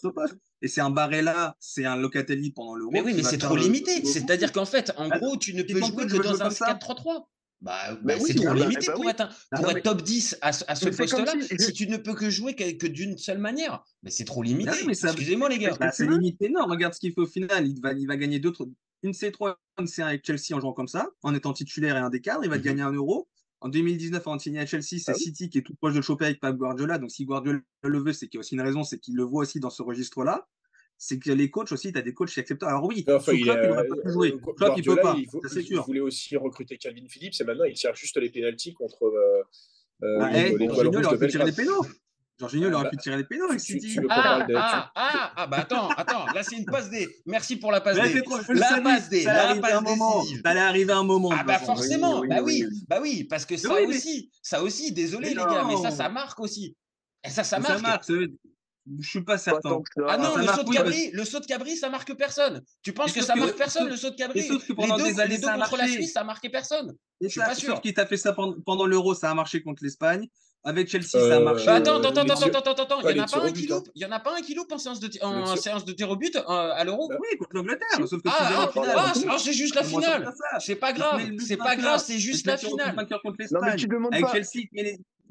Et 0.62 0.68
c'est 0.68 0.80
un 0.80 0.90
Barella, 0.90 1.56
c'est 1.60 1.84
un 1.84 1.96
Locatelli 1.96 2.50
pendant 2.52 2.74
l'Euro. 2.74 2.90
Mais 2.92 3.00
oui, 3.00 3.14
mais 3.14 3.22
c'est 3.22 3.38
trop 3.38 3.56
limité. 3.56 4.04
C'est-à-dire 4.04 4.52
qu'en 4.52 4.66
fait, 4.66 4.92
en 4.96 5.08
gros, 5.08 5.36
tu 5.36 5.54
ne 5.54 5.62
peux 5.62 5.80
jouer 5.80 6.06
que 6.06 6.22
dans 6.22 6.42
un 6.42 6.48
4-3-3. 6.48 7.24
Bah, 7.60 7.98
bah 8.04 8.14
c'est 8.24 8.34
trop 8.34 8.54
limité 8.54 8.86
bah 8.86 8.92
pour, 8.94 9.10
être, 9.10 9.28
pour 9.56 9.70
être 9.70 9.82
top 9.82 10.02
10 10.02 10.38
à, 10.42 10.48
à 10.48 10.74
ce 10.76 10.88
poste-là. 10.90 11.32
Si... 11.58 11.72
tu 11.72 11.88
ne 11.88 11.96
peux 11.96 12.14
que 12.14 12.30
jouer 12.30 12.54
que, 12.54 12.70
que 12.76 12.86
d'une 12.86 13.18
seule 13.18 13.38
manière, 13.38 13.82
mais 14.04 14.10
c'est 14.10 14.24
trop 14.24 14.44
limité. 14.44 14.70
Excusez-moi, 14.88 15.48
les 15.48 15.58
gars. 15.58 15.76
c'est 15.92 16.06
limité, 16.06 16.50
non. 16.50 16.66
Regarde 16.66 16.94
ce 16.94 17.00
qu'il 17.00 17.12
fait 17.12 17.20
au 17.20 17.26
final. 17.26 17.66
Il 17.66 17.80
va, 17.80 17.92
il 17.94 18.06
va 18.06 18.16
gagner 18.16 18.38
d'autres. 18.38 18.68
Une 19.02 19.12
C3, 19.12 19.54
une 19.78 19.86
C1 19.86 20.04
avec 20.04 20.26
Chelsea 20.26 20.56
en 20.56 20.60
jouant 20.60 20.72
comme 20.72 20.88
ça, 20.88 21.08
en 21.22 21.34
étant 21.34 21.52
titulaire 21.52 21.96
et 21.96 22.00
un 22.00 22.10
des 22.10 22.20
cadres. 22.20 22.40
Il 22.44 22.50
va 22.50 22.58
mm 22.58 22.62
gagner 22.62 22.82
un 22.82 22.92
euro. 22.92 23.28
En 23.60 23.68
2019, 23.68 24.20
avant 24.20 24.36
de 24.36 24.40
signer 24.40 24.60
à 24.60 24.66
Chelsea, 24.66 24.98
c'est 24.98 25.10
ah 25.10 25.14
City 25.14 25.50
qui 25.50 25.58
est 25.58 25.62
tout 25.62 25.74
proche 25.74 25.92
de 25.92 25.98
le 25.98 26.02
choper 26.02 26.26
avec 26.26 26.40
Pep 26.40 26.54
Guardiola. 26.54 26.98
Donc, 26.98 27.10
si 27.10 27.24
Guardiola 27.24 27.58
le 27.82 27.98
veut, 27.98 28.12
c'est 28.12 28.28
qu'il 28.28 28.36
y 28.36 28.38
a 28.38 28.40
aussi 28.40 28.54
une 28.54 28.60
raison, 28.60 28.84
c'est 28.84 28.98
qu'il 28.98 29.16
le 29.16 29.24
voit 29.24 29.42
aussi 29.42 29.58
dans 29.58 29.70
ce 29.70 29.82
registre-là. 29.82 30.46
C'est 30.96 31.18
que 31.18 31.30
les 31.30 31.50
coachs 31.50 31.70
aussi, 31.72 31.92
tu 31.92 31.98
as 31.98 32.02
des 32.02 32.14
coachs 32.14 32.30
qui 32.30 32.40
acceptent. 32.40 32.62
Alors 32.64 32.84
oui, 32.84 33.04
enfin, 33.08 33.32
il, 33.32 33.40
il, 33.40 33.46
pas 33.46 33.84
pu 33.84 34.10
jouer. 34.10 34.32
Euh, 34.32 34.52
Klopp, 34.52 34.74
il 34.76 34.84
peut 34.84 34.96
pas. 34.96 35.14
Il, 35.16 35.28
faut, 35.30 35.40
il 35.44 35.78
voulait 35.78 36.00
aussi 36.00 36.36
recruter 36.36 36.76
Calvin 36.76 37.06
Phillips 37.08 37.40
et 37.40 37.44
maintenant 37.44 37.64
il 37.64 37.76
cherche 37.76 38.00
juste 38.00 38.16
les 38.16 38.30
pénalties 38.30 38.74
contre 38.74 39.04
euh, 39.04 39.42
euh, 40.02 40.18
ah, 40.20 40.30
les, 40.32 40.38
hey, 40.38 40.56
les, 40.56 40.66
les, 40.66 41.18
les, 41.20 41.28
tirer 41.28 41.44
des 41.44 41.52
pénaux. 41.52 41.84
Jorginho, 42.38 42.68
il 42.68 42.74
aurait 42.74 42.90
pu 42.90 42.96
tirer 42.98 43.16
les 43.16 43.24
pénaux 43.24 43.46
avec 43.46 43.60
City. 43.60 43.98
Ah, 44.08 44.46
ah, 44.54 44.92
ah, 44.94 45.32
ah, 45.36 45.46
bah 45.48 45.58
attends, 45.60 45.88
attends, 45.88 46.26
là 46.26 46.42
c'est 46.42 46.56
une 46.56 46.64
passe 46.64 46.88
D. 46.88 47.08
Merci 47.26 47.56
pour 47.56 47.72
la 47.72 47.80
passe 47.80 47.96
D. 47.96 48.22
La 48.48 48.80
passe 48.80 49.08
D, 49.08 49.24
la 49.24 49.56
passe 49.56 49.82
décisive. 49.82 50.40
Ça 50.44 50.50
allait 50.50 50.60
arriver 50.60 50.92
un 50.92 51.02
moment. 51.02 51.30
Ah 51.32 51.42
bah 51.42 51.58
forcément, 51.58 52.24
bah 52.24 52.40
oui, 52.42 52.64
bah 52.88 52.98
oui, 53.02 53.24
parce 53.24 53.44
que 53.44 53.56
ça 53.56 53.80
aussi, 53.80 54.30
ça 54.42 54.62
aussi, 54.62 54.92
désolé 54.92 55.30
les 55.30 55.34
gars, 55.34 55.64
mais 55.66 55.76
ça, 55.76 55.90
ça 55.90 56.08
marque 56.08 56.38
aussi. 56.38 56.76
Et 57.24 57.30
ça, 57.30 57.42
ça 57.42 57.58
marque. 57.58 57.74
Ça 57.74 57.80
marque, 57.80 58.04
je 59.00 59.08
suis 59.08 59.22
pas 59.22 59.36
certain. 59.36 59.82
Ah 60.06 60.16
non, 60.16 60.36
le 60.36 60.46
saut, 60.46 60.62
de 60.62 60.70
Cabri, 60.70 61.10
le 61.12 61.24
saut 61.24 61.40
de 61.40 61.46
Cabri, 61.46 61.76
ça 61.76 61.90
marque 61.90 62.14
personne. 62.14 62.62
Tu 62.82 62.92
penses 62.92 63.12
que 63.12 63.20
ça 63.20 63.34
marque 63.34 63.56
personne, 63.56 63.88
le 63.88 63.96
saut 63.96 64.10
de 64.10 64.16
Cabri? 64.16 64.40
Les 64.40 64.48
deux, 64.48 65.24
les 65.26 65.38
deux 65.38 65.48
contre 65.48 65.76
la 65.76 65.88
Suisse, 65.88 66.12
ça 66.12 66.24
marqué 66.24 66.48
personne. 66.48 66.94
Je 67.20 67.28
suis 67.28 67.40
pas 67.40 67.54
sûr. 67.54 67.80
qui 67.80 67.92
t'a 67.92 68.06
fait 68.06 68.16
ça 68.16 68.32
pendant 68.32 68.86
l'Euro, 68.86 69.14
ça 69.14 69.30
a 69.30 69.34
marché 69.34 69.60
contre 69.60 69.82
l'Espagne. 69.82 70.28
Avec 70.64 70.88
Chelsea, 70.90 71.06
ça 71.12 71.36
a 71.36 71.40
marché. 71.40 71.68
attends, 71.68 71.98
attends, 71.98 72.10
attends, 72.10 72.34
attends, 72.34 72.58
attends, 72.58 72.82
attends. 72.82 73.08
Il 73.08 73.14
n'y 73.14 73.20
en 73.20 73.24
a 73.24 73.26
pas 73.26 73.44
un 73.44 73.52
qui 73.52 73.66
loupe. 73.66 73.88
Il 73.94 74.02
y 74.02 74.04
en 74.04 74.12
a 74.12 74.20
pas 74.20 74.36
un 74.36 74.40
qui 74.40 74.54
loupe 74.54 74.72
en 74.72 74.78
séance 74.78 75.00
de 75.00 75.08
en 75.22 75.56
séance 75.56 75.84
de 75.84 75.92
tir 75.92 76.10
au 76.10 76.16
but 76.16 76.36
à 76.36 76.82
l'Euro. 76.84 77.10
Oui, 77.10 77.38
contre 77.38 77.54
l'Angleterre. 77.54 78.06
Sauf 78.06 78.22
que 78.22 78.28
ah, 78.28 79.38
c'est 79.38 79.52
juste 79.52 79.74
la 79.74 79.84
finale. 79.84 80.32
C'est 80.60 80.76
pas 80.76 80.92
grave. 80.92 81.22
C'est 81.38 81.56
pas 81.56 81.76
grave. 81.76 82.02
C'est 82.04 82.18
juste 82.18 82.46
la 82.46 82.56
finale. 82.56 82.96
Avec 84.12 84.28
Chelsea, 84.30 84.66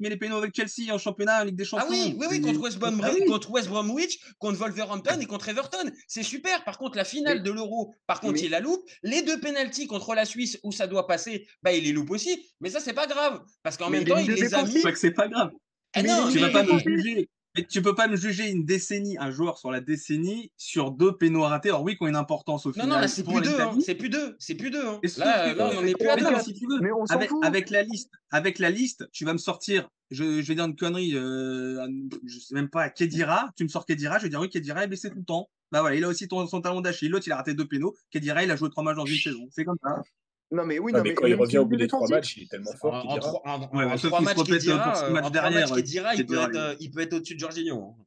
met 0.00 0.08
les 0.08 0.16
pénaux 0.16 0.36
avec 0.36 0.54
Chelsea 0.54 0.92
en 0.92 0.98
championnat, 0.98 1.42
en 1.42 1.44
Ligue 1.44 1.56
des 1.56 1.64
Champions. 1.64 1.86
Ah 1.88 1.92
oui, 1.92 2.14
oui, 2.18 2.26
oui, 2.30 2.40
contre 2.40 2.60
West, 2.60 2.78
Bromwich, 2.78 3.24
contre 3.26 3.50
West 3.50 3.68
Bromwich, 3.68 4.18
contre 4.38 4.58
Wolverhampton 4.58 5.20
et 5.20 5.26
contre 5.26 5.48
Everton. 5.48 5.90
C'est 6.06 6.22
super. 6.22 6.64
Par 6.64 6.78
contre, 6.78 6.96
la 6.96 7.04
finale 7.04 7.42
de 7.42 7.50
l'Euro, 7.50 7.94
par 8.06 8.20
contre, 8.20 8.42
il 8.42 8.50
la 8.50 8.60
loupe. 8.60 8.82
Les 9.02 9.22
deux 9.22 9.40
pénalties 9.40 9.86
contre 9.86 10.14
la 10.14 10.24
Suisse 10.24 10.58
où 10.62 10.72
ça 10.72 10.86
doit 10.86 11.06
passer, 11.06 11.46
bah, 11.62 11.72
il 11.72 11.84
les 11.84 11.92
loupe 11.92 12.10
aussi. 12.10 12.46
Mais 12.60 12.70
ça, 12.70 12.80
c'est 12.80 12.92
pas 12.92 13.06
grave. 13.06 13.40
Parce 13.62 13.76
qu'en 13.76 13.90
même 13.90 14.04
temps, 14.04 14.18
il 14.18 14.30
les 14.30 14.54
a 14.54 14.62
mis. 14.64 14.82
C'est 14.94 15.12
pas 15.12 15.28
grave. 15.28 15.50
Ah 15.94 16.02
non, 16.02 16.30
tu 16.30 16.38
vas 16.38 16.50
pas 16.50 16.62
me 16.62 16.78
juger. 16.78 17.28
Mais 17.56 17.64
tu 17.64 17.82
peux 17.82 17.94
pas 17.94 18.08
me 18.08 18.16
juger 18.16 18.50
une 18.50 18.64
décennie, 18.64 19.16
un 19.18 19.30
joueur 19.30 19.58
sur 19.58 19.70
la 19.70 19.80
décennie, 19.80 20.52
sur 20.56 20.90
deux 20.90 21.16
pénaux 21.16 21.42
ratés. 21.42 21.70
Alors 21.70 21.82
oui, 21.82 21.96
qui 21.96 22.02
ont 22.02 22.06
une 22.06 22.16
importance 22.16 22.66
au 22.66 22.72
final. 22.72 22.88
Non, 22.88 22.94
non, 22.94 23.00
là, 23.00 23.08
c'est 23.08 23.24
plus, 23.24 23.40
deux. 23.40 23.60
Hein. 23.60 23.76
C'est 23.84 23.94
plus 23.94 24.10
deux. 24.10 24.36
C'est 24.38 24.54
plus 24.54 24.70
deux. 24.70 24.86
Hein. 24.86 25.00
Là, 25.16 25.54
là, 25.54 25.70
on 25.76 25.84
est 25.84 25.98
plus 25.98 26.08
à 26.08 26.16
deux. 26.16 26.40
Si 26.40 26.54
tu 26.54 26.66
veux. 26.68 26.80
Mais 26.80 26.92
on 26.92 27.04
avec, 27.06 27.30
avec, 27.42 27.70
la 27.70 27.82
liste, 27.82 28.12
avec 28.30 28.58
la 28.58 28.70
liste, 28.70 29.08
tu 29.12 29.24
vas 29.24 29.32
me 29.32 29.38
sortir. 29.38 29.88
Je, 30.10 30.40
je 30.40 30.48
vais 30.48 30.54
dire 30.54 30.64
une 30.64 30.76
connerie. 30.76 31.14
Euh, 31.14 31.86
je 32.24 32.38
sais 32.38 32.54
même 32.54 32.70
pas. 32.70 32.90
Kedira. 32.90 33.50
Tu 33.56 33.64
me 33.64 33.68
sors 33.68 33.86
Kedira. 33.86 34.18
Je 34.18 34.24
vais 34.24 34.28
dire 34.28 34.40
oui, 34.40 34.50
Kedira 34.50 34.84
est 34.84 34.88
blessé 34.88 35.10
tout 35.10 35.18
le 35.18 35.24
temps. 35.24 35.48
Bah 35.70 35.80
voilà, 35.80 35.96
il 35.96 36.04
a 36.04 36.08
aussi 36.08 36.28
ton, 36.28 36.46
son 36.46 36.60
talon 36.60 36.80
d'Achille. 36.80 37.10
L'autre, 37.10 37.26
il 37.26 37.32
a 37.32 37.36
raté 37.36 37.54
deux 37.54 37.66
pénaux. 37.66 37.94
Kedira, 38.10 38.44
il 38.44 38.50
a 38.50 38.56
joué 38.56 38.70
trois 38.70 38.84
matchs 38.84 38.96
dans 38.96 39.06
une 39.06 39.18
saison. 39.18 39.48
C'est 39.50 39.64
comme 39.64 39.78
ça. 39.82 40.00
Non, 40.50 40.64
mais 40.64 40.78
oui, 40.78 40.92
non, 40.92 41.02
mais, 41.02 41.14
quand 41.14 41.26
il 41.26 41.34
revient 41.34 41.58
au 41.58 41.66
bout 41.66 41.76
des 41.76 41.88
trois 41.88 42.08
matchs, 42.08 42.38
il 42.38 42.44
est 42.44 42.50
tellement 42.50 42.72
fort 42.72 43.02
qu'il 43.02 43.10
dira. 43.10 43.40
En, 43.44 43.96
trois 43.96 44.20
matchs 44.20 44.42
qu'il 44.44 44.58
dira, 44.58 45.10
match 45.10 45.30
derrière, 45.30 45.74
dira, 45.82 46.14
il, 46.14 46.26
peut 46.26 46.38
être, 46.38 46.76
il 46.80 46.90
peut 46.90 47.00
être 47.00 47.14
au-dessus 47.14 47.34
de 47.34 47.40
Jorginho. 47.40 47.82
Hein. 47.82 48.04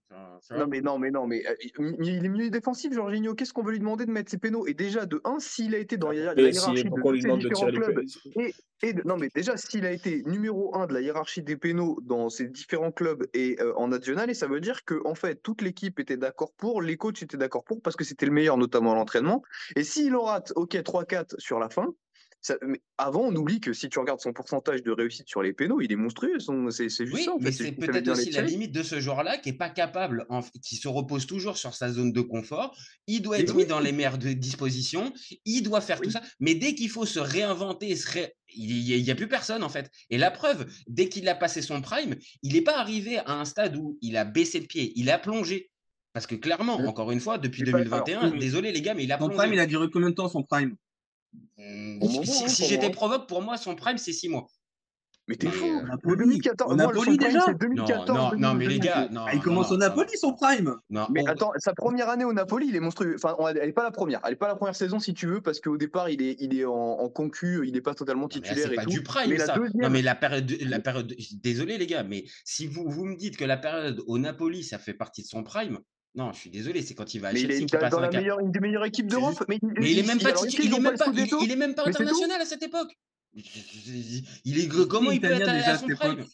Non, 0.49 0.67
mais 0.67 0.81
non, 0.81 0.97
mais 0.97 1.11
non, 1.11 1.27
mais 1.27 1.43
euh, 1.47 1.55
il 1.99 2.25
est 2.25 2.29
milieu 2.29 2.49
défensif, 2.49 2.93
Jorginho. 2.93 3.35
Qu'est-ce 3.35 3.53
qu'on 3.53 3.63
veut 3.63 3.71
lui 3.71 3.79
demander 3.79 4.05
de 4.05 4.11
mettre? 4.11 4.31
Ses 4.31 4.37
pénaux 4.37 4.65
Et 4.65 4.73
déjà, 4.73 5.05
de 5.05 5.21
1, 5.23 5.39
s'il 5.39 5.75
a 5.75 5.77
été 5.77 5.97
dans 5.97 6.09
la, 6.09 6.15
hiérarchie 6.15 6.83
de 6.83 7.19
ces 7.19 7.37
différents 7.37 7.71
clubs, 7.71 8.03
et, 8.37 8.53
et 8.83 8.93
non, 9.05 9.17
mais 9.17 9.29
déjà, 9.33 9.57
s'il 9.57 9.85
a 9.85 9.91
été 9.91 10.23
numéro 10.25 10.75
1 10.75 10.87
de 10.87 10.93
la 10.93 11.01
hiérarchie 11.01 11.43
des 11.43 11.57
pénaux 11.57 11.99
dans 12.03 12.29
ces 12.29 12.47
différents 12.47 12.91
clubs 12.91 13.27
et 13.33 13.57
euh, 13.59 13.73
en 13.75 13.89
national, 13.89 14.29
et 14.29 14.33
ça 14.33 14.47
veut 14.47 14.61
dire 14.61 14.83
que 14.85 14.99
en 15.05 15.15
fait, 15.15 15.41
toute 15.43 15.61
l'équipe 15.61 15.99
était 15.99 16.17
d'accord 16.17 16.53
pour, 16.57 16.81
les 16.81 16.97
coachs 16.97 17.21
étaient 17.21 17.37
d'accord 17.37 17.63
pour, 17.63 17.81
parce 17.81 17.95
que 17.95 18.03
c'était 18.03 18.25
le 18.25 18.31
meilleur, 18.31 18.57
notamment 18.57 18.93
à 18.93 18.95
l'entraînement. 18.95 19.43
Et 19.75 19.83
s'il 19.83 20.15
en 20.15 20.23
rate, 20.23 20.53
ok, 20.55 20.73
3-4 20.73 21.39
sur 21.39 21.59
la 21.59 21.69
fin, 21.69 21.93
avant, 22.97 23.21
on 23.21 23.35
oublie 23.35 23.59
que 23.59 23.73
si 23.73 23.89
tu 23.89 23.99
regardes 23.99 24.19
son 24.19 24.33
pourcentage 24.33 24.83
de 24.83 24.91
réussite 24.91 25.27
sur 25.27 25.43
les 25.43 25.53
pénaux, 25.53 25.81
il 25.81 25.91
est 25.91 25.95
monstrueux. 25.95 26.39
C'est 26.69 26.89
juste 26.89 27.13
oui, 27.13 27.23
ça. 27.23 27.33
mais 27.39 27.51
c'est 27.51 27.71
peut-être 27.71 28.09
aussi 28.09 28.31
la 28.31 28.41
limite 28.41 28.71
de 28.71 28.83
ce 28.83 28.99
joueur-là 28.99 29.37
qui 29.37 29.49
est 29.49 29.53
pas 29.53 29.69
capable, 29.69 30.25
qui 30.63 30.75
se 30.75 30.87
repose 30.87 31.27
toujours 31.27 31.57
sur 31.57 31.73
sa 31.73 31.91
zone 31.91 32.11
de 32.11 32.21
confort. 32.21 32.75
Il 33.07 33.21
doit 33.21 33.39
être 33.39 33.55
mis 33.55 33.65
dans 33.65 33.79
les 33.79 33.91
meilleures 33.91 34.17
dispositions. 34.17 35.13
Il 35.45 35.61
doit 35.61 35.81
faire 35.81 36.01
tout 36.01 36.09
ça. 36.09 36.21
Mais 36.39 36.55
dès 36.55 36.75
qu'il 36.75 36.89
faut 36.89 37.05
se 37.05 37.19
réinventer, 37.19 37.95
il 38.53 39.03
n'y 39.03 39.11
a, 39.11 39.15
plus 39.15 39.27
personne 39.27 39.63
en 39.63 39.69
fait. 39.69 39.89
Et 40.09 40.17
la 40.17 40.31
preuve, 40.31 40.65
dès 40.87 41.09
qu'il 41.09 41.27
a 41.29 41.35
passé 41.35 41.61
son 41.61 41.81
prime, 41.81 42.15
il 42.43 42.53
n'est 42.53 42.61
pas 42.61 42.79
arrivé 42.79 43.17
à 43.19 43.33
un 43.33 43.45
stade 43.45 43.75
où 43.75 43.97
il 44.01 44.17
a 44.17 44.25
baissé 44.25 44.59
le 44.59 44.67
pied, 44.67 44.93
il 44.95 45.09
a 45.09 45.19
plongé. 45.19 45.69
Parce 46.13 46.27
que 46.27 46.35
clairement, 46.35 46.75
encore 46.75 47.11
une 47.11 47.21
fois, 47.21 47.37
depuis 47.37 47.63
Mais 47.63 47.71
pas- 47.71 47.77
2021, 47.77 48.17
alors, 48.17 48.25
oui, 48.25 48.31
mais 48.33 48.39
désolé 48.39 48.71
les 48.73 48.81
gars, 48.81 48.93
mais 48.93 49.05
il 49.05 49.11
a 49.13 49.17
Son 49.17 49.27
plongé. 49.27 49.37
prime, 49.37 49.53
il 49.53 49.59
a 49.59 49.65
duré 49.65 49.87
combien 49.89 50.09
de 50.09 50.15
temps 50.15 50.27
son 50.27 50.43
prime? 50.43 50.75
Bon 51.57 52.09
moment, 52.09 52.23
si 52.23 52.43
hein, 52.43 52.47
si 52.47 52.61
pour 52.61 52.69
j'étais 52.69 52.89
provoque, 52.89 53.27
pour 53.27 53.41
moi, 53.41 53.57
son 53.57 53.75
prime, 53.75 53.97
c'est 53.97 54.13
6 54.13 54.29
mois. 54.29 54.47
Mais 55.27 55.35
t'es 55.35 55.47
fou. 55.49 55.65
euh, 55.65 55.83
Napoli. 55.87 56.17
2014, 56.17 56.73
Au 56.73 56.75
moi, 56.75 56.85
le 56.87 56.87
Napoli 56.99 57.11
son 57.11 57.17
prime, 57.17 57.27
déjà 57.29 57.41
c'est 57.45 57.51
Non, 57.51 57.57
2014. 57.59 58.17
non, 58.17 58.31
non, 58.37 58.53
mais 58.55 58.65
les 58.67 58.79
2012. 58.79 58.85
gars, 58.85 59.07
non. 59.11 59.21
Ah, 59.27 59.29
Il 59.33 59.37
non, 59.37 59.43
commence 59.43 59.69
non, 59.69 59.75
au 59.75 59.77
Napoli, 59.77 60.17
son 60.17 60.33
prime 60.33 60.75
Non, 60.89 61.07
Mais 61.11 61.21
on- 61.21 61.27
attends, 61.27 61.51
sa 61.57 61.73
première 61.73 62.09
année 62.09 62.25
au 62.25 62.33
Napoli, 62.33 62.67
il 62.69 62.75
est 62.75 62.79
monstrueux. 62.79 63.13
Enfin, 63.15 63.35
on- 63.37 63.47
elle 63.47 63.57
est 63.69 63.71
pas 63.71 63.83
la 63.83 63.91
première. 63.91 64.19
Elle 64.25 64.33
est 64.33 64.37
pas 64.37 64.47
la 64.47 64.55
première 64.55 64.75
saison 64.75 64.99
si 64.99 65.13
tu 65.13 65.27
veux, 65.27 65.39
parce 65.39 65.61
qu'au 65.61 65.77
départ, 65.77 66.09
il 66.09 66.21
est, 66.23 66.35
il 66.39 66.57
est 66.59 66.65
en, 66.65 66.73
en 66.73 67.07
concu, 67.09 67.61
il 67.67 67.77
est 67.77 67.81
pas 67.81 67.93
totalement 67.93 68.23
Non, 68.23 68.27
titulaire 68.29 68.65
c'est 68.67 68.73
et 68.73 68.75
pas 68.75 68.83
tout. 68.83 68.89
du 68.89 69.03
prime, 69.03 69.29
mais 69.29 69.37
la 69.37 69.45
ça. 69.45 69.55
Non, 69.55 69.61
deuxième, 69.63 69.91
mais 69.93 70.01
la 70.01 70.15
période, 70.15 70.45
de- 70.47 70.57
la 70.65 70.79
période, 70.79 71.07
de- 71.07 71.15
désolé 71.41 71.77
les 71.77 71.87
gars, 71.87 72.03
mais 72.03 72.25
si 72.43 72.65
vous, 72.65 72.89
vous 72.89 73.05
me 73.05 73.15
dites 73.15 73.37
que 73.37 73.45
la 73.45 73.57
période 73.57 74.01
au 74.07 74.17
Napoli, 74.17 74.63
ça 74.63 74.79
fait 74.79 74.95
partie 74.95 75.21
de 75.21 75.27
son 75.27 75.43
prime, 75.43 75.79
non, 76.15 76.33
je 76.33 76.39
suis 76.39 76.49
désolé, 76.49 76.81
c'est 76.81 76.93
quand 76.93 77.13
il 77.13 77.19
va 77.21 77.29
à 77.29 77.33
mais 77.33 77.39
il 77.41 77.47
Chelsea 77.47 77.55
est 77.63 77.65
qu'il 77.65 77.71
dans 77.71 77.79
passe 77.79 77.91
dans 77.91 77.97
un 77.99 78.01
la 78.01 78.07
cap. 78.09 78.21
meilleure, 78.21 78.39
une 78.41 78.51
des 78.51 78.59
meilleures 78.59 78.85
équipes 78.85 79.07
d'Europe. 79.07 79.29
juste- 79.37 79.45
Mais, 79.47 79.59
Mais 79.61 79.91
il 79.91 79.99
est 79.99 80.07
même 80.07 80.19
pas, 80.19 80.29
alors, 80.29 80.45
il 80.45 80.55
est 80.73 80.79
même 80.79 80.97
pas, 80.97 81.05
il, 81.41 81.51
est 81.51 81.55
même 81.55 81.73
pas 81.75 81.87
international 81.87 82.41
à 82.41 82.45
cette 82.45 82.63
époque. 82.63 82.93
Il 83.33 84.59
est 84.59 84.67
comment 84.87 85.11
il 85.11 85.21
peut 85.21 85.27
italien 85.27 85.39
être 85.45 85.49
à, 85.49 85.53
déjà 85.57 85.71
à 85.73 85.77
son 85.77 85.87
cette 85.87 85.97
prime 85.97 86.11
époque. 86.19 86.27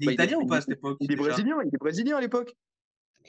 Il 0.00 0.04
est 0.04 0.06
Bah, 0.06 0.12
italien 0.24 0.38
ou 0.38 0.46
pas 0.46 0.56
à 0.58 0.60
cette 0.60 0.70
époque 0.70 0.96
Il 1.00 1.10
est 1.12 1.16
brésilien, 1.16 1.56
il 1.64 1.68
est 1.74 1.78
brésilien 1.78 2.16
à 2.16 2.20
l'époque. 2.20 2.54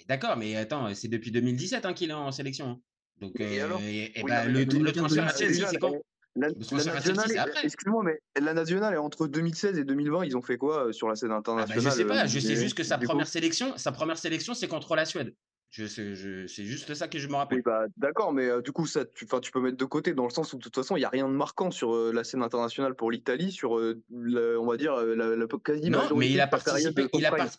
D'accord, 0.08 0.38
mais 0.38 0.56
attends, 0.56 0.94
c'est 0.94 1.08
depuis 1.08 1.32
2017 1.32 1.86
hein, 1.86 1.94
qu'il 1.94 2.12
est 2.12 2.14
en 2.14 2.32
sélection. 2.32 2.68
hein. 2.70 2.80
Donc, 3.20 3.40
Et 3.40 3.60
euh, 3.62 3.66
alors 3.66 3.82
et, 3.82 4.18
et 4.20 4.24
Oui, 4.24 4.30
bah, 4.30 4.46
non, 4.48 4.54
mais 4.54 4.66
le, 4.66 4.92
transfert 4.94 5.26
à 5.28 5.36
Chelsea, 5.36 5.68
c'est 5.70 5.78
quand 5.78 5.92
La, 6.36 6.48
Le 6.50 6.54
la 6.54 6.66
transfert 6.66 6.96
à 6.96 7.02
Chelsea, 7.02 7.16
nationale, 7.16 7.26
c'est 7.28 7.34
est- 7.36 7.38
après. 7.40 7.66
excuse-moi, 7.66 8.04
mais 8.06 8.20
la 8.40 8.54
nationale 8.54 8.94
est 8.94 8.98
entre 8.98 9.28
2016 9.28 9.78
et 9.80 9.84
2020. 9.84 10.24
Ils 10.26 10.38
ont 10.38 10.42
fait 10.42 10.58
quoi 10.58 10.86
euh, 10.88 10.92
sur 10.94 11.10
la 11.10 11.16
scène 11.16 11.32
Ah 11.32 11.34
bah, 11.34 11.40
internationale 11.40 11.84
je 11.84 11.90
sais 11.90 12.06
pas, 12.06 12.24
euh, 12.24 12.28
je 12.28 12.40
sais 12.40 12.56
juste 12.56 12.78
que 12.78 12.84
sa 12.84 12.98
première 13.00 13.28
sélection, 13.28 13.76
sa 13.78 13.92
première 13.92 14.18
sélection, 14.20 14.54
c'est 14.54 14.68
contre 14.68 14.96
la 14.96 15.06
Suède. 15.06 15.34
Je, 15.72 15.86
je, 15.86 16.48
c'est 16.48 16.64
juste 16.66 16.92
ça 16.96 17.08
que 17.08 17.20
je 17.20 17.28
me 17.28 17.36
rappelle. 17.36 17.60
Oui, 17.60 17.64
bah, 17.64 17.86
d'accord, 17.98 18.34
mais 18.34 18.48
euh, 18.48 18.62
du 18.62 18.72
coup, 18.72 18.88
ça, 18.88 19.06
tu, 19.06 19.28
tu 19.42 19.52
peux 19.52 19.62
mettre 19.62 19.78
de 19.78 19.86
côté 19.86 20.16
dans 20.16 20.24
le 20.24 20.32
sens 20.32 20.52
où, 20.54 20.58
de 20.58 20.64
toute 20.64 20.74
façon, 20.74 20.96
il 20.96 21.00
n'y 21.00 21.06
a 21.06 21.10
rien 21.10 21.28
de 21.28 21.34
marquant 21.34 21.70
sur 21.70 21.94
euh, 21.94 22.12
la 22.12 22.24
scène 22.24 22.42
internationale 22.42 22.96
pour 22.96 23.12
l'Italie, 23.12 23.52
sur, 23.52 23.78
euh, 23.78 24.02
la- 24.10 24.60
on 24.60 24.66
va 24.66 24.78
dire, 24.78 24.96
la, 24.96 25.36
la 25.36 25.46
quasi 25.64 25.92
Non, 25.92 26.00
mais 26.16 26.30
il 26.32 26.42
a 26.42 26.48
participé. 26.48 27.06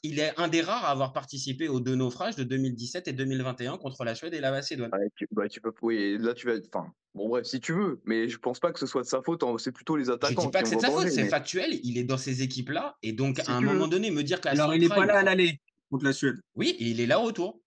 Il, 0.02 0.20
a 0.20 0.26
est 0.26 0.40
un 0.40 0.48
des 0.48 0.60
rares 0.60 0.84
à 0.84 0.90
avoir 0.90 1.12
participé 1.12 1.68
aux 1.68 1.78
deux 1.78 1.94
naufrages 1.94 2.34
de 2.34 2.42
2017 2.42 3.06
et 3.06 3.12
2021 3.12 3.76
contre 3.78 4.02
la 4.04 4.16
Suède 4.16 4.34
et 4.34 4.40
la 4.40 4.50
Macédoine. 4.50 4.90
Ouais, 4.92 5.08
tu, 5.14 5.28
bah, 5.30 5.48
tu 5.48 5.60
peux, 5.60 5.72
oui, 5.82 5.94
et 5.96 6.18
là, 6.18 6.34
tu 6.34 6.48
vas, 6.48 6.54
enfin, 6.74 6.92
bon, 7.14 7.28
bref, 7.28 7.46
si 7.46 7.60
tu 7.60 7.72
veux, 7.74 8.00
mais 8.06 8.28
je 8.28 8.38
pense 8.38 8.58
pas 8.58 8.72
que 8.72 8.80
ce 8.80 8.86
soit 8.86 9.02
de 9.02 9.06
sa 9.06 9.22
faute, 9.22 9.44
hein, 9.44 9.54
c'est 9.58 9.70
plutôt 9.72 9.96
les 9.96 10.06
Je 10.06 10.10
attaquants 10.10 10.46
dis 10.46 10.50
pas 10.50 10.62
que 10.62 10.68
c'est 10.68 10.76
de 10.76 10.80
sa 10.80 10.90
faute, 10.90 11.08
c'est 11.08 11.22
mais- 11.22 11.28
factuel. 11.28 11.78
Il 11.84 11.96
est 11.96 12.04
dans 12.04 12.18
ces 12.18 12.42
équipes-là 12.42 12.96
et 13.04 13.12
donc 13.12 13.38
Si 13.38 13.48
à 13.48 13.54
un 13.54 13.60
moment 13.60 13.84
veux. 13.84 13.90
donné, 13.90 14.10
me 14.10 14.22
dire 14.24 14.40
qu'à 14.40 14.50
Alors, 14.50 14.74
il 14.74 14.80
n'est 14.80 14.88
pas 14.88 15.06
là 15.06 15.18
à 15.18 15.22
l'aller 15.22 15.60
contre 15.90 16.04
la 16.04 16.12
Suède. 16.12 16.36
Oui, 16.56 16.74
et 16.80 16.84
il 16.86 17.00
est 17.00 17.06
là 17.06 17.20
au 17.20 17.24
retour. 17.24 17.60